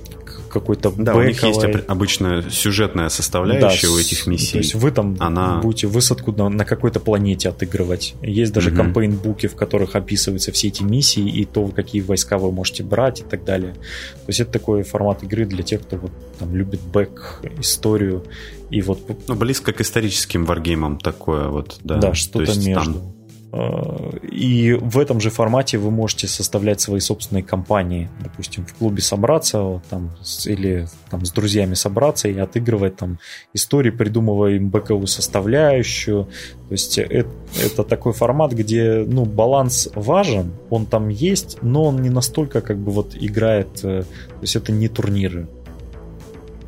какой-то 0.60 0.92
Да, 0.92 1.14
бэковой. 1.14 1.26
у 1.26 1.28
них 1.28 1.44
есть 1.44 1.86
обычно 1.88 2.44
сюжетная 2.50 3.10
составляющая 3.10 3.88
да, 3.88 3.94
у 3.94 3.98
этих 3.98 4.28
миссий. 4.28 4.54
То 4.54 4.58
есть 4.60 4.76
вы 4.76 4.92
там 4.92 5.16
Она... 5.20 5.60
будете 5.62 5.88
высадку 5.88 6.32
на, 6.32 6.50
на 6.50 6.66
какой-то 6.66 7.00
планете 7.00 7.50
отыгрывать. 7.50 8.16
Есть 8.22 8.54
даже 8.54 8.70
угу. 8.70 8.78
кампейн-буки, 8.78 9.48
в 9.48 9.56
которых 9.56 9.96
описываются 9.96 10.52
все 10.52 10.68
эти 10.68 10.84
миссии 10.84 11.28
и 11.28 11.46
то, 11.46 11.68
какие 11.68 12.02
войска 12.02 12.38
вы 12.38 12.52
можете 12.52 12.84
брать 12.84 13.22
и 13.22 13.24
так 13.24 13.44
далее. 13.44 13.74
То 13.74 14.28
есть 14.28 14.40
это 14.40 14.52
такой 14.52 14.84
формат 14.84 15.24
игры 15.24 15.46
для 15.46 15.64
тех, 15.64 15.82
кто 15.82 15.98
вот 15.98 16.12
там 16.40 16.56
любит 16.56 16.82
бэк, 16.82 17.42
историю 17.60 18.24
и 18.70 18.82
вот... 18.82 19.00
Ну, 19.28 19.36
близко 19.36 19.72
к 19.72 19.82
историческим 19.82 20.46
варгеймам 20.46 20.98
такое 20.98 21.48
вот, 21.48 21.80
да. 21.84 21.98
Да, 21.98 22.14
что-то 22.14 22.58
между. 22.60 22.94
Там 22.94 23.17
и 23.54 24.74
в 24.74 25.00
этом 25.00 25.22
же 25.22 25.30
формате 25.30 25.78
вы 25.78 25.90
можете 25.90 26.28
составлять 26.28 26.82
свои 26.82 27.00
собственные 27.00 27.44
компании. 27.44 28.10
Допустим, 28.22 28.66
в 28.66 28.74
клубе 28.74 29.02
собраться 29.02 29.82
там, 29.90 30.12
или 30.46 30.88
там, 31.10 31.26
с 31.26 31.32
друзьями 31.32 31.74
собраться 31.74 32.28
и 32.28 32.38
отыгрывать 32.38 32.98
там 32.98 33.20
истории, 33.54 33.90
придумывая 33.90 34.56
им 34.56 34.70
бэковую 34.70 35.08
составляющую. 35.08 36.26
То 36.68 36.72
есть 36.74 36.98
это, 36.98 37.30
это 37.64 37.84
такой 37.84 38.12
формат, 38.12 38.52
где 38.52 39.06
ну, 39.08 39.24
баланс 39.26 39.90
важен, 39.96 40.52
он 40.70 40.86
там 40.86 41.08
есть, 41.08 41.60
но 41.62 41.86
он 41.86 42.02
не 42.02 42.10
настолько 42.10 42.60
как 42.62 42.78
бы 42.78 42.92
вот 42.92 43.16
играет, 43.16 43.80
э, 43.84 44.04
то 44.04 44.42
есть 44.42 44.58
это 44.58 44.74
не 44.74 44.90
турниры. 44.90 45.48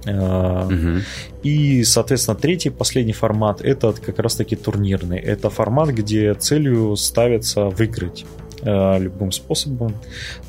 Угу. 0.06 1.02
И, 1.44 1.84
соответственно, 1.84 2.38
третий, 2.38 2.70
последний 2.70 3.14
формат 3.14 3.62
это 3.62 3.92
как 3.94 4.20
раз-таки 4.20 4.56
турнирный. 4.56 5.20
Это 5.20 5.50
формат, 5.50 5.90
где 5.90 6.34
целью 6.36 6.96
ставится 6.96 7.66
выиграть 7.66 8.26
э, 8.62 9.00
любым 9.00 9.32
способом. 9.32 9.96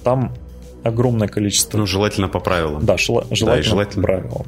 Там 0.05 0.32
огромное 0.85 1.28
количество. 1.28 1.78
Ну, 1.78 1.86
желательно 1.86 2.28
по 2.28 2.39
правилам. 2.40 2.86
Да, 2.86 2.97
жел... 2.97 3.24
желательно, 3.31 3.56
да, 3.56 3.62
желательно 3.62 4.02
по 4.02 4.06
правилам. 4.06 4.47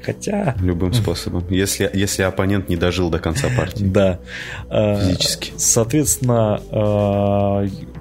Хотя... 0.00 0.54
Любым 0.60 0.92
способом. 0.92 1.44
Если, 1.48 1.90
если 1.92 2.22
оппонент 2.22 2.68
не 2.68 2.76
дожил 2.76 3.10
до 3.10 3.18
конца 3.18 3.48
партии. 3.56 3.84
Да. 3.84 4.20
Физически. 4.70 5.52
Соответственно, 5.56 6.60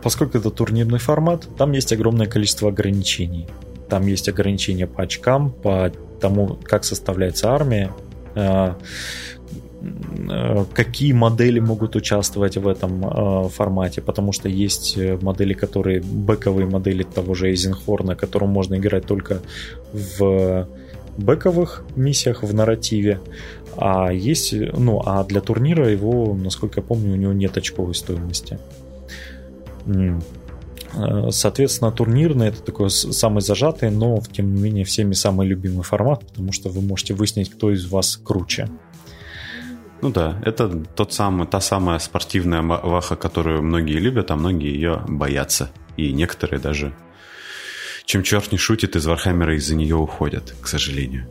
поскольку 0.03 0.37
это 0.37 0.49
турнирный 0.49 0.99
формат, 0.99 1.47
там 1.57 1.71
есть 1.71 1.93
огромное 1.93 2.27
количество 2.27 2.69
ограничений. 2.69 3.47
Там 3.89 4.07
есть 4.07 4.29
ограничения 4.29 4.87
по 4.87 5.03
очкам, 5.03 5.51
по 5.51 5.91
тому, 6.19 6.57
как 6.63 6.85
составляется 6.85 7.49
армия, 7.49 7.91
э, 8.35 8.73
э, 10.29 10.65
какие 10.73 11.13
модели 11.13 11.59
могут 11.59 11.95
участвовать 11.95 12.57
в 12.57 12.67
этом 12.67 13.05
э, 13.05 13.49
формате, 13.49 14.01
потому 14.01 14.31
что 14.31 14.47
есть 14.47 14.97
модели, 15.21 15.53
которые 15.53 16.01
бэковые 16.01 16.65
модели 16.65 17.03
того 17.03 17.33
же 17.33 17.47
Эйзенхорна, 17.47 18.15
которым 18.15 18.49
можно 18.49 18.75
играть 18.75 19.05
только 19.05 19.41
в 19.93 20.67
бэковых 21.17 21.83
миссиях 21.95 22.43
в 22.43 22.53
нарративе, 22.53 23.19
а 23.75 24.11
есть, 24.11 24.53
ну, 24.53 25.01
а 25.05 25.23
для 25.23 25.41
турнира 25.41 25.89
его, 25.89 26.33
насколько 26.33 26.79
я 26.79 26.83
помню, 26.83 27.13
у 27.13 27.17
него 27.17 27.33
нет 27.33 27.57
очковой 27.57 27.95
стоимости. 27.95 28.59
Э, 30.95 31.29
соответственно, 31.31 31.91
турнирный 31.91 32.47
это 32.47 32.61
такой 32.61 32.89
самый 32.89 33.41
зажатый, 33.41 33.89
но 33.89 34.21
тем 34.31 34.53
не 34.53 34.61
менее 34.61 34.85
всеми 34.85 35.13
самый 35.13 35.47
любимый 35.47 35.83
формат, 35.83 36.27
потому 36.27 36.51
что 36.51 36.69
вы 36.69 36.81
можете 36.81 37.13
выяснить, 37.13 37.49
кто 37.49 37.71
из 37.71 37.85
вас 37.85 38.19
круче. 38.23 38.69
Ну 40.01 40.11
да, 40.11 40.41
это 40.43 40.69
тот 40.95 41.13
самый, 41.13 41.47
та 41.47 41.61
самая 41.61 41.97
спортивная 41.99 42.61
ваха, 42.61 43.15
которую 43.15 43.63
многие 43.63 43.99
любят, 43.99 44.31
а 44.31 44.35
многие 44.35 44.73
ее 44.73 45.01
боятся. 45.07 45.71
И 45.95 46.11
некоторые 46.11 46.59
даже, 46.59 46.93
чем 48.05 48.21
черт 48.21 48.51
не 48.51 48.57
шутит, 48.57 48.95
из 48.95 49.05
Вархаммера 49.05 49.55
из-за 49.55 49.75
нее 49.75 49.95
уходят, 49.95 50.55
к 50.61 50.67
сожалению. 50.67 51.27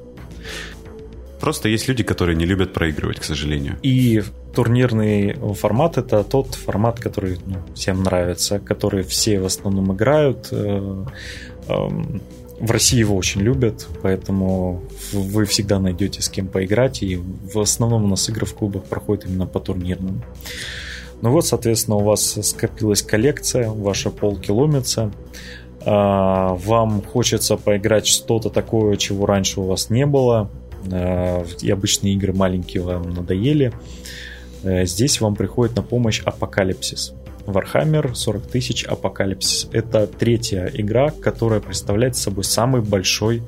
Просто 1.42 1.68
есть 1.68 1.88
люди, 1.88 2.04
которые 2.04 2.36
не 2.36 2.44
любят 2.44 2.72
проигрывать, 2.72 3.18
к 3.18 3.24
сожалению. 3.24 3.76
И 3.82 4.22
турнирный 4.54 5.34
формат 5.54 5.98
это 5.98 6.22
тот 6.22 6.54
формат, 6.54 7.00
который 7.00 7.40
ну, 7.44 7.56
всем 7.74 8.04
нравится, 8.04 8.60
который 8.60 9.02
все 9.02 9.40
в 9.40 9.46
основном 9.46 9.92
играют. 9.92 10.50
Э, 10.52 11.04
эм, 11.66 12.22
в 12.60 12.70
России 12.70 13.00
его 13.00 13.16
очень 13.16 13.40
любят, 13.40 13.88
поэтому 14.02 14.84
вы 15.12 15.44
всегда 15.46 15.80
найдете 15.80 16.22
с 16.22 16.28
кем 16.28 16.46
поиграть, 16.46 17.02
и 17.02 17.16
в 17.16 17.58
основном 17.58 18.04
у 18.04 18.06
нас 18.06 18.28
игры 18.28 18.46
в 18.46 18.54
клубах 18.54 18.84
проходят 18.84 19.24
именно 19.26 19.46
по 19.46 19.58
турнирным. 19.58 20.22
Ну 21.22 21.32
вот, 21.32 21.44
соответственно, 21.44 21.96
у 21.96 22.04
вас 22.04 22.38
скопилась 22.40 23.02
коллекция, 23.02 23.68
ваша 23.68 24.10
полки 24.10 24.52
ломятся, 24.52 25.10
а, 25.84 26.54
вам 26.54 27.02
хочется 27.02 27.56
поиграть 27.56 28.06
что-то 28.06 28.48
такое, 28.48 28.96
чего 28.96 29.26
раньше 29.26 29.58
у 29.58 29.64
вас 29.64 29.90
не 29.90 30.06
было, 30.06 30.48
Э, 30.52 30.61
и 30.84 31.70
обычные 31.70 32.14
игры 32.14 32.32
маленькие 32.32 32.82
вам 32.82 33.10
надоели, 33.14 33.72
э, 34.62 34.84
здесь 34.84 35.20
вам 35.20 35.34
приходит 35.36 35.76
на 35.76 35.82
помощь 35.82 36.20
Апокалипсис. 36.24 37.14
Warhammer 37.46 38.14
40 38.14 38.46
тысяч 38.46 38.84
Апокалипсис. 38.84 39.68
Это 39.72 40.06
третья 40.06 40.70
игра, 40.72 41.10
которая 41.10 41.60
представляет 41.60 42.16
собой 42.16 42.44
самый 42.44 42.82
большой 42.82 43.42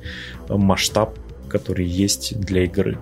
масштаб, 0.49 1.17
который 1.47 1.85
есть 1.85 2.39
для 2.39 2.63
игры. 2.63 2.97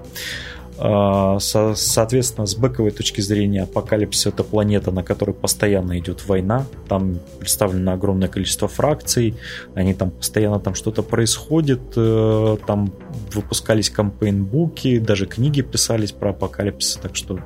А, 0.77 1.37
соответственно, 1.39 2.47
с 2.47 2.55
бэковой 2.55 2.91
точки 2.91 3.21
зрения, 3.21 3.63
Апокалипсис 3.63 4.27
это 4.27 4.43
планета, 4.43 4.91
на 4.91 5.03
которой 5.03 5.33
постоянно 5.33 5.99
идет 5.99 6.27
война. 6.27 6.65
Там 6.87 7.19
представлено 7.39 7.93
огромное 7.93 8.27
количество 8.27 8.67
фракций, 8.67 9.35
они 9.75 9.93
там 9.93 10.11
постоянно 10.11 10.59
там 10.59 10.75
что-то 10.75 11.03
происходит, 11.03 11.81
э, 11.95 12.57
там 12.65 12.91
выпускались 13.33 13.89
кампейн-буки, 13.89 14.99
даже 14.99 15.25
книги 15.25 15.61
писались 15.61 16.11
про 16.11 16.31
Апокалипсис, 16.31 16.97
так 16.97 17.15
что 17.15 17.39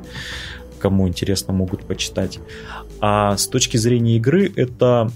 кому 0.80 1.08
интересно, 1.08 1.54
могут 1.54 1.86
почитать. 1.86 2.40
А 3.02 3.36
с 3.36 3.48
точки 3.48 3.78
зрения 3.78 4.18
игры, 4.18 4.52
это 4.56 5.12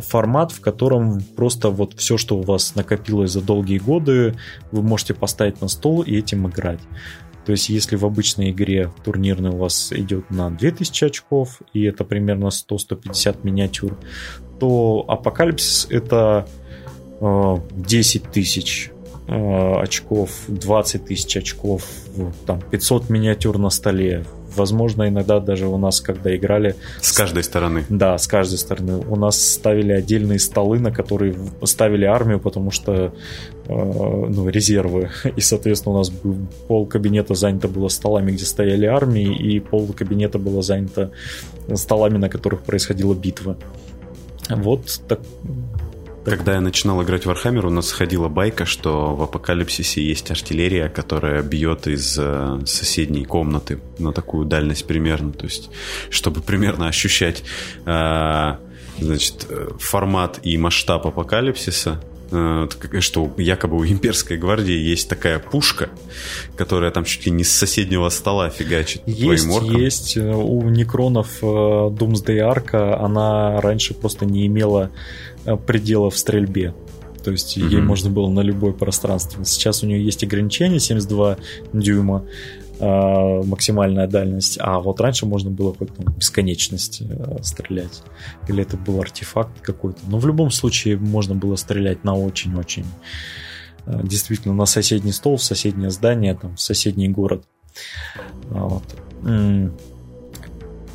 формат, 0.00 0.52
в 0.52 0.60
котором 0.60 1.20
просто 1.36 1.70
вот 1.70 1.94
все, 1.96 2.16
что 2.16 2.36
у 2.36 2.42
вас 2.42 2.74
накопилось 2.74 3.30
за 3.30 3.40
долгие 3.40 3.78
годы, 3.78 4.36
вы 4.72 4.82
можете 4.82 5.14
поставить 5.14 5.60
на 5.60 5.68
стол 5.68 6.02
и 6.02 6.16
этим 6.16 6.48
играть. 6.48 6.80
То 7.46 7.52
есть, 7.52 7.68
если 7.68 7.96
в 7.96 8.04
обычной 8.04 8.50
игре 8.50 8.92
турнирной 9.02 9.50
у 9.50 9.56
вас 9.56 9.92
идет 9.92 10.30
на 10.30 10.50
2000 10.50 11.04
очков, 11.04 11.60
и 11.72 11.82
это 11.82 12.04
примерно 12.04 12.48
100-150 12.48 13.38
миниатюр, 13.42 13.98
то 14.58 15.04
Апокалипсис 15.08 15.86
это 15.90 16.46
10 17.20 18.22
э, 18.22 18.28
тысяч 18.30 18.90
э, 19.26 19.74
очков, 19.80 20.30
20 20.48 21.06
тысяч 21.06 21.36
очков, 21.36 21.84
там 22.46 22.60
500 22.60 23.08
миниатюр 23.08 23.58
на 23.58 23.70
столе, 23.70 24.26
Возможно, 24.56 25.08
иногда 25.08 25.40
даже 25.40 25.66
у 25.66 25.78
нас, 25.78 26.00
когда 26.00 26.34
играли... 26.34 26.74
С 27.00 27.12
каждой 27.12 27.42
стороны. 27.42 27.84
Да, 27.88 28.18
с 28.18 28.26
каждой 28.26 28.58
стороны. 28.58 28.98
У 29.08 29.16
нас 29.16 29.40
ставили 29.40 29.92
отдельные 29.92 30.38
столы, 30.38 30.78
на 30.78 30.90
которые 30.90 31.36
ставили 31.64 32.04
армию, 32.04 32.40
потому 32.40 32.70
что 32.70 33.12
э, 33.66 33.72
ну, 33.72 34.48
резервы. 34.48 35.10
И, 35.36 35.40
соответственно, 35.40 35.94
у 35.94 35.98
нас 35.98 36.12
пол 36.68 36.86
кабинета 36.86 37.34
занято 37.34 37.68
было 37.68 37.88
столами, 37.88 38.32
где 38.32 38.44
стояли 38.44 38.86
армии, 38.86 39.36
и 39.36 39.60
пол 39.60 39.88
кабинета 39.96 40.38
было 40.38 40.62
занято 40.62 41.10
столами, 41.74 42.18
на 42.18 42.28
которых 42.28 42.62
происходила 42.62 43.14
битва. 43.14 43.56
Вот 44.48 45.00
так, 45.06 45.20
когда 46.30 46.54
я 46.54 46.60
начинал 46.60 47.02
играть 47.02 47.26
в 47.26 47.30
Warhammer, 47.30 47.66
у 47.66 47.70
нас 47.70 47.90
ходила 47.90 48.28
байка, 48.28 48.64
что 48.64 49.16
в 49.16 49.22
Апокалипсисе 49.22 50.00
есть 50.00 50.30
артиллерия, 50.30 50.88
которая 50.88 51.42
бьет 51.42 51.88
из 51.88 52.16
э, 52.16 52.60
соседней 52.66 53.24
комнаты 53.24 53.80
на 53.98 54.12
такую 54.12 54.46
дальность 54.46 54.86
примерно. 54.86 55.32
То 55.32 55.46
есть, 55.46 55.70
чтобы 56.08 56.40
примерно 56.40 56.86
ощущать 56.86 57.42
э, 57.84 58.56
значит, 59.00 59.46
э, 59.48 59.70
формат 59.80 60.38
и 60.44 60.56
масштаб 60.56 61.04
апокалипсиса, 61.08 62.00
что 63.00 63.34
якобы 63.38 63.76
у 63.76 63.84
имперской 63.84 64.36
гвардии 64.36 64.76
есть 64.76 65.08
такая 65.08 65.40
пушка, 65.40 65.88
которая 66.56 66.92
там 66.92 67.04
чуть 67.04 67.26
ли 67.26 67.32
не 67.32 67.42
с 67.42 67.50
соседнего 67.50 68.08
стола 68.08 68.50
фигачит 68.50 69.02
есть. 69.04 69.48
Есть, 69.80 70.16
у 70.16 70.62
некронов 70.68 71.42
Doomsday 71.42 72.38
арка, 72.38 73.00
она 73.00 73.60
раньше 73.60 73.94
просто 73.94 74.26
не 74.26 74.46
имела 74.46 74.92
предела 75.66 76.10
в 76.10 76.16
стрельбе. 76.16 76.74
То 77.22 77.30
есть 77.30 77.56
mm-hmm. 77.56 77.68
ей 77.68 77.80
можно 77.80 78.10
было 78.10 78.28
на 78.28 78.40
любое 78.40 78.72
пространство. 78.72 79.44
Сейчас 79.44 79.82
у 79.82 79.86
нее 79.86 80.04
есть 80.04 80.24
ограничение 80.24 80.80
72 80.80 81.36
дюйма 81.72 82.24
э, 82.78 83.42
максимальная 83.44 84.06
дальность, 84.06 84.58
а 84.60 84.80
вот 84.80 85.00
раньше 85.00 85.26
можно 85.26 85.50
было 85.50 85.74
хоть 85.74 85.94
там 85.94 86.12
бесконечность 86.14 87.02
э, 87.02 87.36
стрелять. 87.42 88.02
Или 88.48 88.62
это 88.62 88.76
был 88.76 89.00
артефакт 89.00 89.60
какой-то. 89.60 90.00
Но 90.06 90.18
в 90.18 90.26
любом 90.26 90.50
случае 90.50 90.96
можно 90.96 91.34
было 91.34 91.56
стрелять 91.56 92.04
на 92.04 92.16
очень-очень 92.16 92.86
э, 93.86 94.00
действительно 94.02 94.54
на 94.54 94.66
соседний 94.66 95.12
стол, 95.12 95.36
в 95.36 95.42
соседнее 95.42 95.90
здание, 95.90 96.34
там, 96.34 96.56
в 96.56 96.60
соседний 96.60 97.08
город. 97.08 97.44
Вот. 98.48 98.84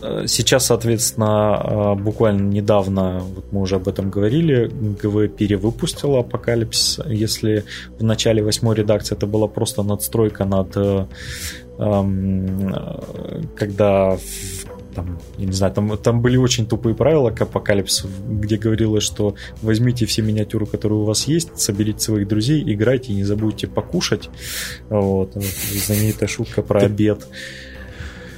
Э, 0.01 0.25
сейчас, 0.27 0.65
соответственно, 0.65 1.61
э, 1.63 2.01
буквально 2.01 2.49
недавно, 2.49 3.19
вот 3.19 3.51
мы 3.51 3.61
уже 3.61 3.75
об 3.75 3.87
этом 3.87 4.09
говорили, 4.09 4.67
ГВ 5.01 5.35
перевыпустила 5.35 6.19
Апокалипсис. 6.19 6.99
Если 7.05 7.63
в 7.99 8.03
начале 8.03 8.43
восьмой 8.43 8.75
редакции 8.75 9.15
это 9.15 9.27
была 9.27 9.47
просто 9.47 9.83
надстройка 9.83 10.45
над 10.45 10.75
э, 10.75 11.05
эм, 11.77 12.73
когда 13.55 14.17
там, 14.95 15.19
я 15.37 15.45
не 15.45 15.51
знаю, 15.51 15.73
там, 15.73 15.97
там 15.97 16.21
были 16.21 16.37
очень 16.37 16.65
тупые 16.65 16.95
правила 16.95 17.29
к 17.29 17.41
апокалипсису, 17.41 18.07
где 18.29 18.57
говорилось, 18.57 19.03
что 19.03 19.35
возьмите 19.61 20.05
все 20.05 20.21
миниатюры, 20.21 20.65
которые 20.65 20.99
у 20.99 21.03
вас 21.03 21.27
есть, 21.27 21.59
соберите 21.59 21.99
своих 21.99 22.27
друзей, 22.27 22.63
играйте 22.65 23.13
не 23.13 23.25
забудьте 23.25 23.67
покушать. 23.67 24.29
Вот, 24.89 25.33
знаменитая 25.33 26.29
шутка 26.29 26.61
про 26.61 26.81
обед. 26.81 27.27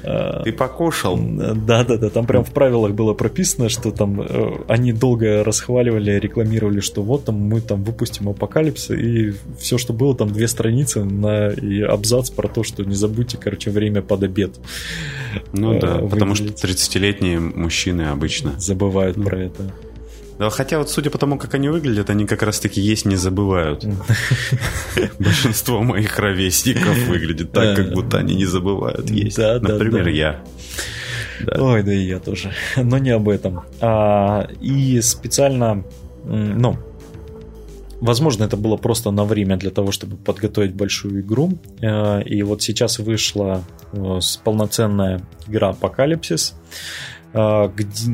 Э, 0.08 0.42
Ты 0.44 0.54
покушал? 0.54 1.20
Да, 1.20 1.84
да, 1.84 1.98
да. 1.98 2.10
Там 2.10 2.26
прям 2.26 2.44
в 2.44 2.52
правилах 2.52 2.94
было 2.94 3.14
прописано, 3.14 3.70
что 3.70 3.92
там 3.92 4.22
э, 4.22 4.52
они 4.68 4.94
долго 4.94 5.44
расхваливали, 5.44 6.12
рекламировали, 6.12 6.80
что 6.80 7.02
вот 7.04 7.26
там 7.26 7.36
мы 7.36 7.60
там 7.62 7.84
выпустим 7.84 8.30
апокалипсис, 8.30 8.92
и 8.92 9.34
все, 9.60 9.78
что 9.78 9.94
было, 9.94 10.16
там 10.16 10.32
две 10.32 10.48
страницы 10.48 11.04
на 11.04 11.50
и 11.50 11.82
абзац 11.82 12.30
про 12.30 12.48
то, 12.48 12.64
что 12.64 12.84
не 12.84 12.96
забудьте, 12.96 13.38
короче, 13.38 13.70
время 13.70 14.02
под 14.02 14.24
обед. 14.24 14.52
Ну 15.52 15.78
да, 15.80 15.96
выделить. 15.96 16.12
потому 16.12 16.36
что 16.36 16.46
30-летние 16.46 17.40
мужчины 17.40 18.04
обычно 18.04 18.54
забывают 18.60 19.22
про 19.22 19.38
это. 19.40 19.74
Да, 20.40 20.50
хотя 20.50 20.78
вот 20.78 20.90
судя 20.90 21.10
по 21.10 21.18
тому, 21.18 21.38
как 21.38 21.56
они 21.56 21.70
выглядят, 21.70 22.10
они 22.10 22.26
как 22.26 22.44
раз-таки 22.44 22.80
есть 22.80 23.06
не 23.06 23.16
забывают. 23.16 23.86
Большинство 25.20 25.82
моих 25.82 26.18
ровесников 26.20 26.98
выглядит 27.08 27.52
так, 27.52 27.76
как 27.76 27.94
будто 27.94 28.18
они 28.20 28.36
не 28.36 28.46
забывают 28.46 29.10
есть. 29.10 29.38
Например, 29.38 30.08
я. 30.08 30.44
Да. 31.46 31.62
Ой, 31.62 31.84
да 31.84 31.94
и 31.94 32.06
я 32.06 32.20
тоже. 32.20 32.52
Но 32.76 32.98
не 32.98 33.12
об 33.12 33.30
этом. 33.30 33.62
А, 33.80 34.48
и 34.60 35.00
специально, 35.02 35.84
ну, 36.24 36.78
возможно, 38.02 38.44
это 38.44 38.58
было 38.58 38.78
просто 38.78 39.12
на 39.12 39.24
время 39.26 39.58
для 39.58 39.72
того, 39.72 39.92
чтобы 39.92 40.18
подготовить 40.18 40.74
большую 40.74 41.22
игру. 41.22 41.58
А, 41.82 42.20
и 42.20 42.42
вот 42.44 42.62
сейчас 42.62 43.00
вышла 43.00 43.64
э, 43.94 44.20
полноценная 44.44 45.22
игра 45.48 45.70
Апокалипсис. 45.70 46.56
А, 47.40 47.72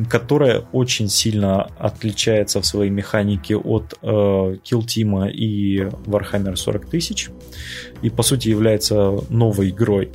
которая 0.10 0.66
очень 0.74 1.08
сильно 1.08 1.70
отличается 1.78 2.60
в 2.60 2.66
своей 2.66 2.92
механике 2.92 3.56
от 3.56 3.94
э, 4.02 4.06
Kill 4.06 4.82
Team 4.82 5.32
и 5.32 5.78
Warhammer 6.08 6.58
40 6.58 6.90
тысяч 6.90 7.30
и 8.02 8.10
по 8.10 8.22
сути 8.22 8.50
является 8.50 9.18
новой 9.30 9.70
игрой 9.70 10.12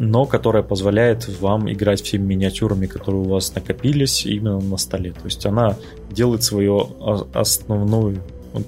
но 0.00 0.24
которая 0.24 0.64
позволяет 0.64 1.28
вам 1.40 1.70
играть 1.70 2.02
всеми 2.02 2.24
миниатюрами, 2.24 2.86
которые 2.86 3.22
у 3.22 3.28
вас 3.28 3.54
накопились 3.54 4.26
именно 4.26 4.58
на 4.58 4.76
столе. 4.76 5.12
То 5.12 5.24
есть 5.24 5.44
она 5.46 5.76
делает 6.10 6.42
свою 6.42 6.96
основную 7.34 8.20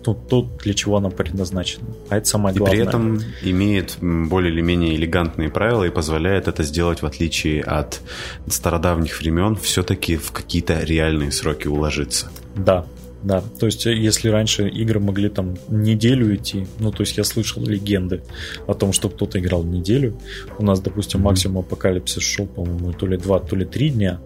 то, 0.02 0.14
то, 0.14 0.48
для 0.62 0.74
чего 0.74 0.96
она 0.96 1.10
предназначена. 1.10 1.86
А 2.08 2.18
это 2.18 2.28
самое 2.28 2.54
главное. 2.54 2.76
И 2.76 2.80
при 2.80 2.88
этом 2.88 3.20
имеет 3.42 3.98
более 4.00 4.52
или 4.52 4.60
менее 4.60 4.94
элегантные 4.94 5.50
правила 5.50 5.84
и 5.84 5.90
позволяет 5.90 6.48
это 6.48 6.62
сделать, 6.62 7.02
в 7.02 7.06
отличие 7.06 7.62
от 7.62 8.00
стародавних 8.46 9.20
времен, 9.20 9.56
все-таки 9.56 10.16
в 10.16 10.32
какие-то 10.32 10.80
реальные 10.80 11.32
сроки 11.32 11.66
уложиться. 11.66 12.28
Да, 12.56 12.86
да, 13.22 13.42
то 13.60 13.66
есть 13.66 13.86
если 13.86 14.28
раньше 14.28 14.68
игры 14.68 14.98
могли 14.98 15.28
там 15.28 15.56
неделю 15.68 16.34
идти, 16.34 16.66
ну 16.80 16.90
то 16.90 17.02
есть 17.02 17.16
я 17.16 17.24
слышал 17.24 17.64
легенды 17.64 18.22
о 18.66 18.74
том, 18.74 18.92
что 18.92 19.08
кто-то 19.08 19.38
играл 19.38 19.62
неделю. 19.62 20.18
У 20.58 20.64
нас, 20.64 20.80
допустим, 20.80 21.20
максимум 21.20 21.58
апокалипсис 21.58 22.22
шел, 22.22 22.46
по-моему, 22.46 22.92
то 22.92 23.06
ли 23.06 23.16
два, 23.16 23.38
то 23.38 23.54
ли 23.54 23.64
три 23.64 23.90
дня. 23.90 24.20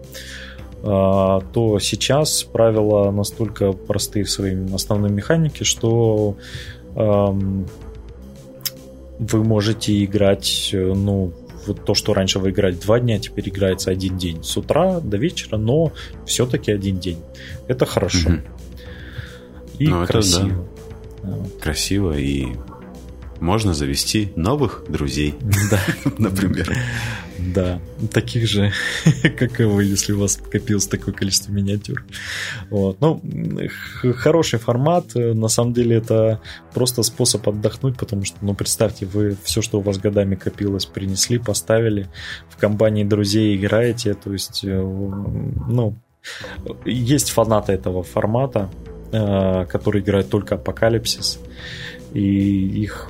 А, 0.83 1.41
то 1.53 1.79
сейчас 1.79 2.43
правила 2.43 3.11
настолько 3.11 3.71
простые 3.73 4.25
в 4.25 4.29
своей 4.29 4.57
основной 4.73 5.09
механике, 5.09 5.63
что 5.63 6.35
вы 9.19 9.43
можете 9.43 10.03
играть, 10.03 10.69
ну, 10.73 11.31
вот 11.67 11.85
то, 11.85 11.93
что 11.93 12.13
раньше 12.13 12.39
вы 12.39 12.51
играли 12.51 12.75
два 12.75 12.99
дня, 12.99 13.19
теперь 13.19 13.49
играется 13.49 13.91
один 13.91 14.17
день. 14.17 14.43
С 14.43 14.57
утра 14.57 14.99
до 14.99 15.17
вечера, 15.17 15.57
но 15.57 15.91
все-таки 16.25 16.71
один 16.71 16.99
день. 16.99 17.19
Это 17.67 17.85
хорошо. 17.85 18.29
Угу. 18.29 18.39
И 19.79 19.87
ну, 19.87 20.05
красиво. 20.05 20.47
Это, 20.47 20.55
да. 21.23 21.37
Красиво 21.61 22.17
и 22.17 22.47
можно 23.39 23.73
завести 23.73 24.31
новых 24.35 24.83
друзей. 24.89 25.35
Да. 25.69 25.79
Например. 26.17 26.71
Да, 27.37 27.79
таких 28.11 28.47
же, 28.47 28.71
как 29.37 29.59
и 29.59 29.63
вы, 29.63 29.83
если 29.83 30.13
у 30.13 30.19
вас 30.19 30.37
копилось 30.37 30.87
такое 30.87 31.13
количество 31.13 31.51
миниатюр. 31.51 32.03
Вот. 32.69 32.99
Ну, 32.99 33.21
хороший 34.15 34.59
формат. 34.59 35.13
На 35.15 35.47
самом 35.47 35.73
деле 35.73 35.97
это 35.97 36.41
просто 36.73 37.03
способ 37.03 37.47
отдохнуть, 37.47 37.97
потому 37.97 38.25
что, 38.25 38.37
ну, 38.41 38.55
представьте, 38.55 39.05
вы 39.05 39.37
все, 39.43 39.61
что 39.61 39.79
у 39.79 39.81
вас 39.81 39.97
годами 39.97 40.35
копилось, 40.35 40.85
принесли, 40.85 41.37
поставили, 41.37 42.07
в 42.49 42.57
компании 42.57 43.03
друзей 43.03 43.55
играете. 43.55 44.13
То 44.13 44.33
есть, 44.33 44.63
э, 44.63 44.81
ну, 44.81 45.95
есть 46.85 47.29
фанаты 47.29 47.73
этого 47.73 48.03
формата, 48.03 48.69
э, 49.11 49.65
которые 49.65 50.03
играют 50.03 50.29
только 50.29 50.55
Апокалипсис 50.55 51.39
и 52.13 52.81
их, 52.81 53.09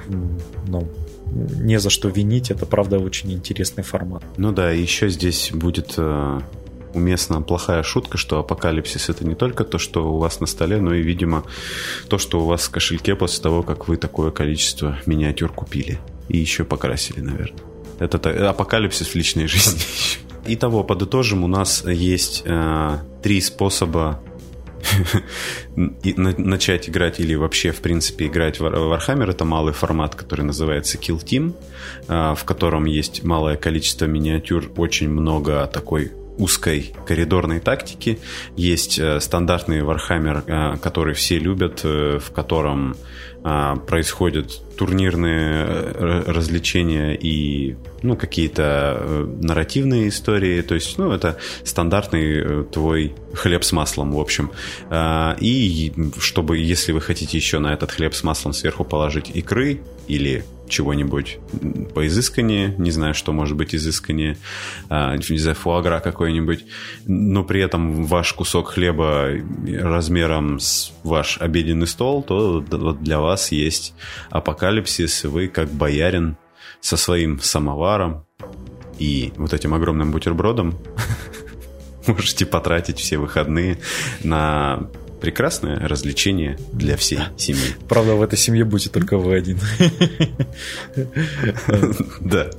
ну, 0.68 0.88
не 1.32 1.80
за 1.80 1.90
что 1.90 2.10
винить, 2.10 2.52
это 2.52 2.66
правда 2.66 3.00
очень 3.00 3.32
интересный 3.34 3.84
формат. 3.84 4.24
Ну 4.38 4.52
да, 4.52 4.72
еще 4.72 5.10
здесь 5.10 5.52
будет 5.54 5.96
э, 5.98 6.40
уместна 6.94 7.42
плохая 7.42 7.84
шутка, 7.84 8.18
что 8.18 8.40
апокалипсис 8.40 9.10
это 9.10 9.26
не 9.26 9.36
только 9.36 9.64
то, 9.64 9.78
что 9.78 10.14
у 10.14 10.18
вас 10.18 10.40
на 10.40 10.48
столе, 10.48 10.82
но 10.82 10.94
и, 10.94 11.02
видимо, 11.02 11.44
то, 12.10 12.18
что 12.18 12.42
у 12.42 12.46
вас 12.46 12.64
в 12.64 12.72
кошельке 12.72 13.16
после 13.16 13.44
того, 13.44 13.64
как 13.64 13.88
вы 13.88 13.98
такое 13.98 14.32
количество 14.32 14.98
миниатюр 15.06 15.52
купили. 15.52 16.00
И 16.28 16.38
еще 16.38 16.64
покрасили, 16.64 17.22
наверное. 17.22 17.62
Это 18.00 18.50
апокалипсис 18.50 19.08
в 19.08 19.16
личной 19.16 19.48
жизни. 19.48 19.80
Итого, 20.46 20.84
подытожим, 20.84 21.44
у 21.44 21.48
нас 21.48 21.84
есть 21.86 22.44
э, 22.46 22.98
три 23.22 23.42
способа 23.42 24.22
начать 25.76 26.90
играть 26.90 27.20
или 27.20 27.36
вообще, 27.36 27.72
в 27.72 27.82
принципе, 27.82 28.28
играть 28.28 28.60
в 28.60 28.66
Warhammer, 28.66 29.30
это 29.30 29.46
малый 29.46 29.74
формат, 29.74 30.16
который 30.16 30.46
называется 30.46 30.98
Kill 30.98 31.24
Team, 31.24 31.54
а, 32.08 32.36
в 32.36 32.44
котором 32.44 32.86
есть 32.86 33.24
малое 33.24 33.58
количество 33.58 34.06
миниатюр, 34.06 34.72
очень 34.78 35.10
много 35.10 35.68
такой 35.68 36.12
узкой 36.38 36.94
коридорной 37.06 37.60
тактики. 37.60 38.20
Есть 38.56 39.00
э, 39.00 39.20
стандартный 39.20 39.80
Warhammer, 39.80 40.44
э, 40.46 40.78
который 40.78 41.14
все 41.14 41.40
любят, 41.40 41.82
э, 41.84 42.20
в 42.20 42.32
котором 42.32 42.96
а, 43.44 43.76
происходят 43.76 44.62
турнирные 44.78 45.64
развлечения 46.28 47.14
и 47.16 47.76
ну, 48.04 48.16
какие-то 48.16 49.28
нарративные 49.42 50.10
истории. 50.10 50.62
То 50.62 50.76
есть, 50.76 50.98
ну, 50.98 51.12
это 51.12 51.38
стандартный 51.64 52.64
твой 52.66 53.16
хлеб 53.34 53.64
с 53.64 53.72
маслом, 53.72 54.14
в 54.14 54.20
общем. 54.20 54.52
А, 54.90 55.36
и 55.40 55.92
чтобы, 56.20 56.58
если 56.58 56.92
вы 56.92 57.02
хотите 57.02 57.38
еще 57.38 57.60
на 57.60 57.74
этот 57.74 57.92
хлеб 57.92 58.14
с 58.14 58.24
маслом 58.24 58.54
сверху 58.54 58.84
положить 58.84 59.30
икры 59.34 59.82
или 60.08 60.44
чего-нибудь 60.68 61.40
поизысканнее, 61.94 62.76
не 62.78 62.92
знаю, 62.92 63.14
что 63.14 63.32
может 63.32 63.56
быть 63.56 63.74
изысканнее, 63.74 64.38
а, 64.90 65.16
не 65.18 65.38
знаю, 65.38 65.56
фуагра 65.56 66.00
какой-нибудь, 66.00 66.66
но 67.06 67.44
при 67.44 67.62
этом 67.62 68.06
ваш 68.06 68.34
кусок 68.34 68.70
хлеба 68.70 69.30
размером 69.66 70.60
с 70.60 70.92
ваш 71.08 71.40
обеденный 71.40 71.88
стол, 71.88 72.24
то 72.24 72.62
для 72.62 73.20
вас 73.20 73.52
есть 73.52 73.94
апокалипсис, 74.30 75.24
вы 75.24 75.48
как 75.48 75.70
боярин 75.70 76.38
со 76.80 76.98
своим 76.98 77.40
самоваром 77.40 78.26
и 79.00 79.34
вот 79.38 79.54
этим 79.54 79.74
огромным 79.74 80.12
бутербродом 80.12 80.78
можете 82.08 82.46
потратить 82.46 83.00
все 83.00 83.18
выходные 83.18 83.80
на 84.24 84.88
прекрасное 85.22 85.80
развлечение 85.88 86.58
для 86.72 86.96
всей 86.96 87.20
семьи. 87.38 87.76
Правда, 87.88 88.16
в 88.16 88.22
этой 88.22 88.38
семье 88.38 88.66
будете 88.66 88.90
только 88.90 89.18
вы 89.18 89.36
один. 89.36 89.60
Да. 92.20 92.50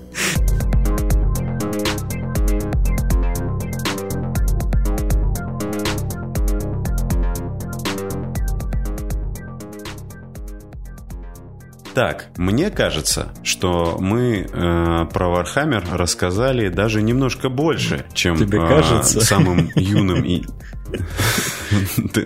Так, 11.98 12.28
мне 12.36 12.70
кажется, 12.70 13.34
что 13.42 13.96
мы 13.98 14.46
э, 14.48 15.06
про 15.12 15.28
Вархаммер 15.30 15.82
рассказали 15.90 16.68
даже 16.68 17.02
немножко 17.02 17.48
больше, 17.48 18.06
чем 18.14 18.36
Тебе 18.36 18.60
э, 18.60 19.02
самым 19.02 19.68
юным 19.74 20.24
и 20.24 20.44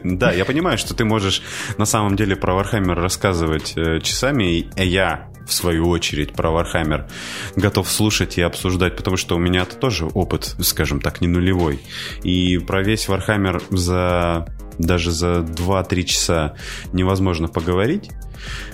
Да, 0.04 0.30
я 0.30 0.44
понимаю, 0.44 0.76
что 0.76 0.92
ты 0.92 1.06
можешь 1.06 1.40
на 1.78 1.86
самом 1.86 2.16
деле 2.16 2.36
про 2.36 2.52
Warhammer 2.52 2.92
рассказывать 2.92 3.72
э, 3.76 4.00
часами, 4.00 4.58
и 4.58 4.84
я, 4.84 5.30
в 5.46 5.54
свою 5.54 5.88
очередь, 5.88 6.34
про 6.34 6.50
Warhammer 6.50 7.10
готов 7.56 7.90
слушать 7.90 8.36
и 8.36 8.42
обсуждать, 8.42 8.94
потому 8.94 9.16
что 9.16 9.36
у 9.36 9.38
меня 9.38 9.62
это 9.62 9.76
тоже 9.76 10.04
опыт, 10.04 10.54
скажем 10.60 11.00
так, 11.00 11.22
не 11.22 11.28
нулевой. 11.28 11.80
И 12.22 12.58
про 12.58 12.82
весь 12.82 13.08
Warhammer 13.08 13.62
за 13.70 14.46
даже 14.78 15.10
за 15.12 15.38
2-3 15.38 16.02
часа 16.02 16.56
невозможно 16.92 17.48
поговорить. 17.48 18.10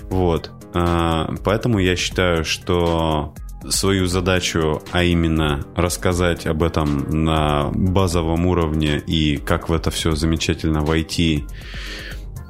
Вот. 0.09 0.51
А, 0.73 1.33
поэтому 1.43 1.79
я 1.79 1.95
считаю, 1.95 2.45
что 2.45 3.33
свою 3.67 4.05
задачу, 4.07 4.81
а 4.91 5.03
именно 5.03 5.65
рассказать 5.75 6.47
об 6.47 6.63
этом 6.63 7.25
на 7.25 7.69
базовом 7.73 8.45
уровне 8.45 9.01
и 9.05 9.37
как 9.37 9.69
в 9.69 9.73
это 9.73 9.91
все 9.91 10.13
замечательно 10.13 10.81
войти 10.81 11.45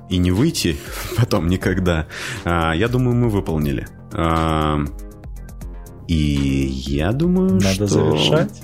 и 0.10 0.18
не 0.18 0.32
выйти 0.32 0.78
потом 1.18 1.48
никогда, 1.48 2.08
а, 2.44 2.74
я 2.74 2.88
думаю, 2.88 3.16
мы 3.16 3.30
выполнили. 3.30 3.88
А, 4.14 4.80
и 6.08 6.16
я 6.16 7.12
думаю, 7.12 7.54
Надо 7.54 7.74
что... 7.74 7.88
завершать. 7.88 8.64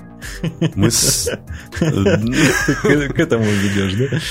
Мы 0.73 0.89
с... 0.89 1.29
К 1.77 3.19
этому 3.19 3.43
ведешь, 3.43 4.21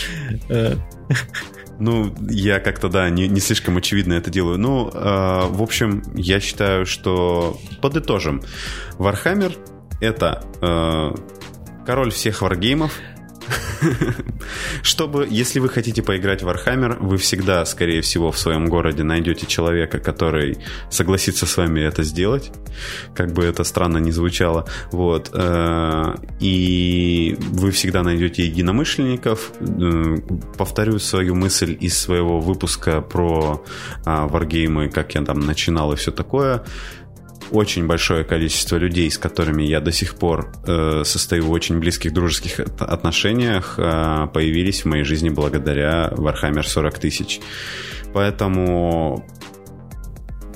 да? 0.49 0.77
Ну, 1.79 2.15
я 2.29 2.61
как-то, 2.61 2.89
да, 2.89 3.11
не, 3.11 3.29
не 3.29 3.41
слишком 3.41 3.77
очевидно 3.77 4.15
это 4.15 4.31
делаю. 4.31 4.59
Ну, 4.59 4.89
э, 4.89 5.47
в 5.49 5.63
общем, 5.63 6.03
я 6.15 6.41
считаю, 6.41 6.87
что 6.87 7.59
подытожим. 7.83 8.43
Warhammer— 8.99 9.57
это 10.01 10.45
э, 10.61 11.15
король 11.85 12.11
всех 12.11 12.43
варгеймов, 12.43 12.99
Чтобы, 14.83 15.27
если 15.31 15.61
вы 15.61 15.69
хотите 15.69 16.03
поиграть 16.03 16.43
в 16.43 16.49
Warhammer, 16.49 16.97
вы 17.01 17.17
всегда, 17.17 17.65
скорее 17.65 18.01
всего, 18.01 18.31
в 18.31 18.39
своем 18.39 18.67
городе 18.67 19.03
найдете 19.03 19.47
человека, 19.47 19.99
который 19.99 20.59
согласится 20.91 21.47
с 21.47 21.57
вами 21.57 21.81
это 21.81 22.03
сделать. 22.03 22.53
Как 23.15 23.33
бы 23.33 23.45
это 23.45 23.65
странно 23.65 23.99
не 23.99 24.13
звучало. 24.13 24.67
Вот. 24.93 25.31
Э, 25.33 26.15
и 26.41 27.37
вы 27.39 27.71
всегда 27.71 28.03
найдете 28.03 28.45
единомышленников. 28.45 29.53
Э, 29.61 30.17
повторю 30.57 30.99
свою 30.99 31.35
мысль 31.35 31.77
из 31.81 31.99
своего 31.99 32.41
выпуска 32.41 33.01
про 33.01 33.65
варгеймы, 34.05 34.89
как 34.89 35.15
я 35.15 35.23
там 35.23 35.41
начинал 35.41 35.93
и 35.93 35.97
все 35.97 36.11
такое 36.11 36.65
очень 37.51 37.87
большое 37.87 38.25
количество 38.25 38.77
людей, 38.77 39.11
с 39.11 39.19
которыми 39.19 39.63
я 39.63 39.81
до 39.81 39.93
сих 39.93 40.17
пор 40.17 40.53
э, 40.67 41.03
состою 41.05 41.47
в 41.47 41.51
очень 41.51 41.79
близких 41.79 42.13
дружеских 42.13 42.61
отношениях, 42.79 43.75
э, 43.79 44.29
появились 44.33 44.83
в 44.83 44.89
моей 44.89 45.05
жизни 45.05 45.29
благодаря 45.29 46.13
Warhammer 46.17 46.63
40 46.63 46.99
тысяч. 46.99 47.41
Поэтому 48.13 49.27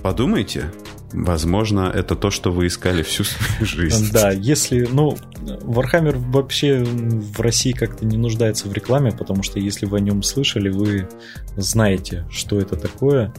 подумайте, 0.03 0.73
Возможно, 1.13 1.91
это 1.95 2.15
то, 2.15 2.31
что 2.31 2.53
вы 2.53 2.67
искали 2.67 3.03
всю 3.03 3.25
свою 3.25 3.65
жизнь. 3.65 4.13
Да, 4.13 4.31
если, 4.31 4.87
ну, 4.91 5.17
Warhammer 5.43 6.17
вообще 6.31 6.85
в 6.85 7.41
России 7.41 7.73
как-то 7.73 8.05
не 8.05 8.19
нуждается 8.19 8.69
в 8.69 8.73
рекламе, 8.75 9.13
потому 9.13 9.43
что 9.43 9.59
если 9.59 9.87
вы 9.87 9.99
о 9.99 10.01
нем 10.01 10.23
слышали, 10.23 10.69
вы 10.69 11.09
знаете, 11.57 12.27
что 12.31 12.61
это 12.61 12.77
такое. 12.77 13.33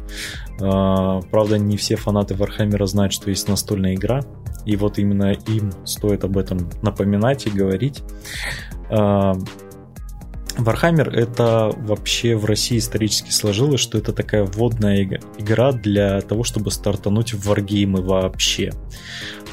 А, 0.59 1.21
правда, 1.29 1.59
не 1.59 1.77
все 1.77 1.95
фанаты 1.95 2.33
Warhammer 2.33 2.85
знают, 2.87 3.13
что 3.13 3.29
есть 3.29 3.47
настольная 3.47 3.93
игра, 3.93 4.21
и 4.65 4.75
вот 4.75 4.97
именно 4.97 5.31
им 5.31 5.71
стоит 5.85 6.23
об 6.23 6.37
этом 6.37 6.69
напоминать 6.81 7.45
и 7.45 7.51
говорить. 7.51 8.01
Warhammer 10.63 11.09
это 11.09 11.71
вообще 11.77 12.35
в 12.35 12.45
России 12.45 12.77
исторически 12.77 13.31
сложилось, 13.31 13.81
что 13.81 13.97
это 13.97 14.13
такая 14.13 14.43
вводная 14.43 15.19
игра 15.37 15.71
для 15.71 16.21
того, 16.21 16.43
чтобы 16.43 16.71
стартануть 16.71 17.33
в 17.33 17.47
варгеймы 17.47 18.01
вообще. 18.01 18.71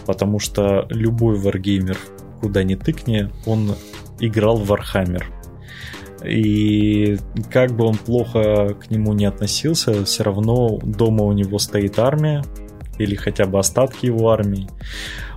Потому 0.06 0.38
что 0.38 0.86
любой 0.90 1.38
варгеймер, 1.38 1.98
куда 2.40 2.62
ни 2.62 2.74
тыкни, 2.74 3.30
он 3.44 3.74
играл 4.20 4.56
в 4.56 4.70
Warhammer. 4.70 5.24
И 6.24 7.18
как 7.50 7.72
бы 7.76 7.84
он 7.84 7.96
плохо 7.96 8.74
к 8.74 8.90
нему 8.90 9.12
не 9.12 9.26
относился, 9.26 10.04
все 10.04 10.24
равно 10.24 10.78
дома 10.78 11.24
у 11.24 11.32
него 11.32 11.58
стоит 11.58 11.98
армия, 11.98 12.42
или 12.98 13.14
хотя 13.14 13.46
бы 13.46 13.58
остатки 13.58 14.06
его 14.06 14.30
армии. 14.30 14.68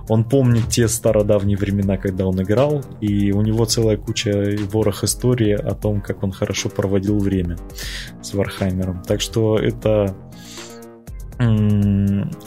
Он 0.08 0.24
помнит 0.24 0.68
те 0.68 0.88
стародавние 0.88 1.56
времена, 1.56 1.96
когда 1.96 2.26
он 2.26 2.40
играл, 2.42 2.84
и 3.00 3.32
у 3.32 3.42
него 3.42 3.64
целая 3.64 3.96
куча 3.96 4.56
ворох 4.70 5.04
истории 5.04 5.52
о 5.52 5.74
том, 5.74 6.00
как 6.00 6.22
он 6.22 6.32
хорошо 6.32 6.68
проводил 6.68 7.18
время 7.18 7.56
с 8.22 8.34
Вархаммером. 8.34 9.02
Так 9.02 9.20
что 9.20 9.58
это 9.58 10.16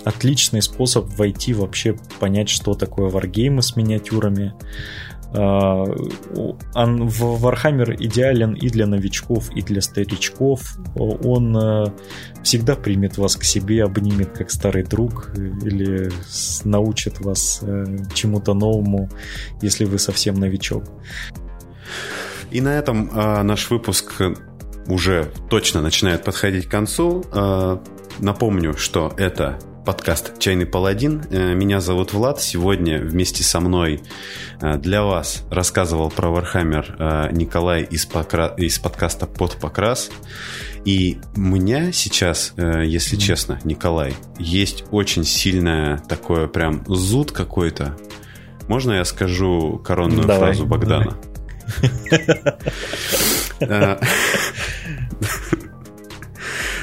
отличный 0.03 0.61
способ 0.61 1.07
войти 1.17 1.53
вообще 1.53 1.97
понять, 2.19 2.49
что 2.49 2.75
такое 2.75 3.09
варгеймы 3.09 3.63
с 3.63 3.75
миниатюрами, 3.75 4.53
а, 5.35 5.85
Warhammer 6.75 7.95
идеален 7.99 8.53
и 8.53 8.69
для 8.69 8.85
новичков, 8.85 9.49
и 9.55 9.61
для 9.61 9.81
старичков. 9.81 10.77
Он 10.95 11.57
э, 11.57 11.85
всегда 12.43 12.75
примет 12.75 13.17
вас 13.17 13.35
к 13.35 13.43
себе, 13.43 13.83
обнимет 13.83 14.37
как 14.37 14.51
старый 14.51 14.83
друг 14.83 15.31
или 15.35 16.11
научит 16.63 17.19
вас 17.19 17.59
э, 17.63 17.97
чему-то 18.13 18.53
новому, 18.53 19.09
если 19.61 19.85
вы 19.85 19.97
совсем 19.97 20.35
новичок. 20.35 20.83
И 22.51 22.61
на 22.61 22.77
этом 22.77 23.09
э, 23.09 23.41
наш 23.41 23.71
выпуск 23.71 24.21
уже 24.87 25.31
точно 25.49 25.81
начинает 25.81 26.23
подходить 26.23 26.67
к 26.67 26.71
концу. 26.71 27.23
Э, 27.33 27.77
напомню, 28.19 28.77
что 28.77 29.13
это 29.17 29.59
подкаст 29.85 30.39
«Чайный 30.39 30.65
паладин». 30.65 31.25
Э, 31.29 31.53
меня 31.53 31.81
зовут 31.81 32.13
Влад. 32.13 32.39
Сегодня 32.41 32.99
вместе 32.99 33.43
со 33.43 33.59
мной 33.59 34.01
э, 34.61 34.77
для 34.77 35.03
вас 35.03 35.43
рассказывал 35.49 36.09
про 36.09 36.29
Warhammer 36.29 36.85
э, 36.97 37.33
Николай 37.33 37.83
из, 37.83 38.05
покра... 38.05 38.53
из 38.57 38.79
подкаста 38.79 39.25
«Под 39.27 39.57
покрас». 39.57 40.09
И 40.85 41.19
у 41.35 41.41
меня 41.41 41.91
сейчас, 41.91 42.53
если 42.57 43.15
честно, 43.15 43.59
Николай, 43.63 44.13
есть 44.37 44.83
очень 44.91 45.23
сильное 45.23 45.97
такое 46.09 46.47
прям 46.47 46.83
зуд 46.87 47.31
какой-то. 47.31 47.97
Можно 48.67 48.93
я 48.93 49.05
скажу 49.05 49.81
коронную 49.83 50.27
давай, 50.27 50.53
фразу 50.53 50.65
Богдана? 50.65 51.17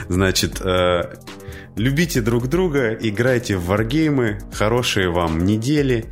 Значит, 0.09 0.63
Любите 1.81 2.21
друг 2.21 2.49
друга, 2.49 2.93
играйте 2.93 3.57
в 3.57 3.65
варгеймы, 3.65 4.39
хорошие 4.53 5.09
вам 5.09 5.47
недели, 5.47 6.05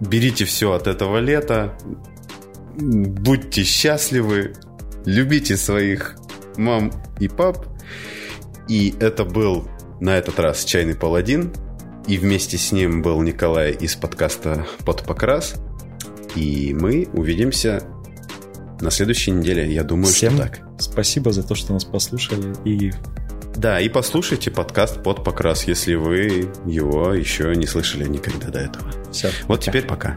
берите 0.00 0.44
все 0.44 0.72
от 0.72 0.88
этого 0.88 1.18
лета, 1.18 1.78
будьте 2.74 3.62
счастливы, 3.62 4.54
любите 5.04 5.56
своих 5.56 6.16
мам 6.56 6.90
и 7.20 7.28
пап. 7.28 7.64
И 8.66 8.92
это 8.98 9.24
был 9.24 9.68
на 10.00 10.18
этот 10.18 10.40
раз 10.40 10.64
Чайный 10.64 10.96
Паладин. 10.96 11.52
И 12.08 12.18
вместе 12.18 12.58
с 12.58 12.72
ним 12.72 13.02
был 13.02 13.22
Николай 13.22 13.70
из 13.70 13.94
подкаста 13.94 14.66
«Под 14.84 15.04
покрас». 15.04 15.62
И 16.34 16.74
мы 16.74 17.08
увидимся 17.12 17.84
на 18.80 18.90
следующей 18.90 19.30
неделе. 19.30 19.72
Я 19.72 19.84
думаю, 19.84 20.12
Всем 20.12 20.32
что 20.32 20.42
так. 20.42 20.60
Спасибо 20.80 21.30
за 21.30 21.44
то, 21.44 21.54
что 21.54 21.72
нас 21.72 21.84
послушали. 21.84 22.52
И 22.64 22.90
да, 23.56 23.80
и 23.80 23.88
послушайте 23.88 24.50
подкаст 24.50 25.02
«Под 25.02 25.24
покрас», 25.24 25.64
если 25.64 25.94
вы 25.94 26.50
его 26.66 27.12
еще 27.12 27.54
не 27.54 27.66
слышали 27.66 28.04
никогда 28.04 28.48
до 28.48 28.60
этого. 28.60 28.90
Все. 29.12 29.28
Вот 29.46 29.60
пока. 29.60 29.70
теперь 29.70 29.86
пока. 29.86 30.16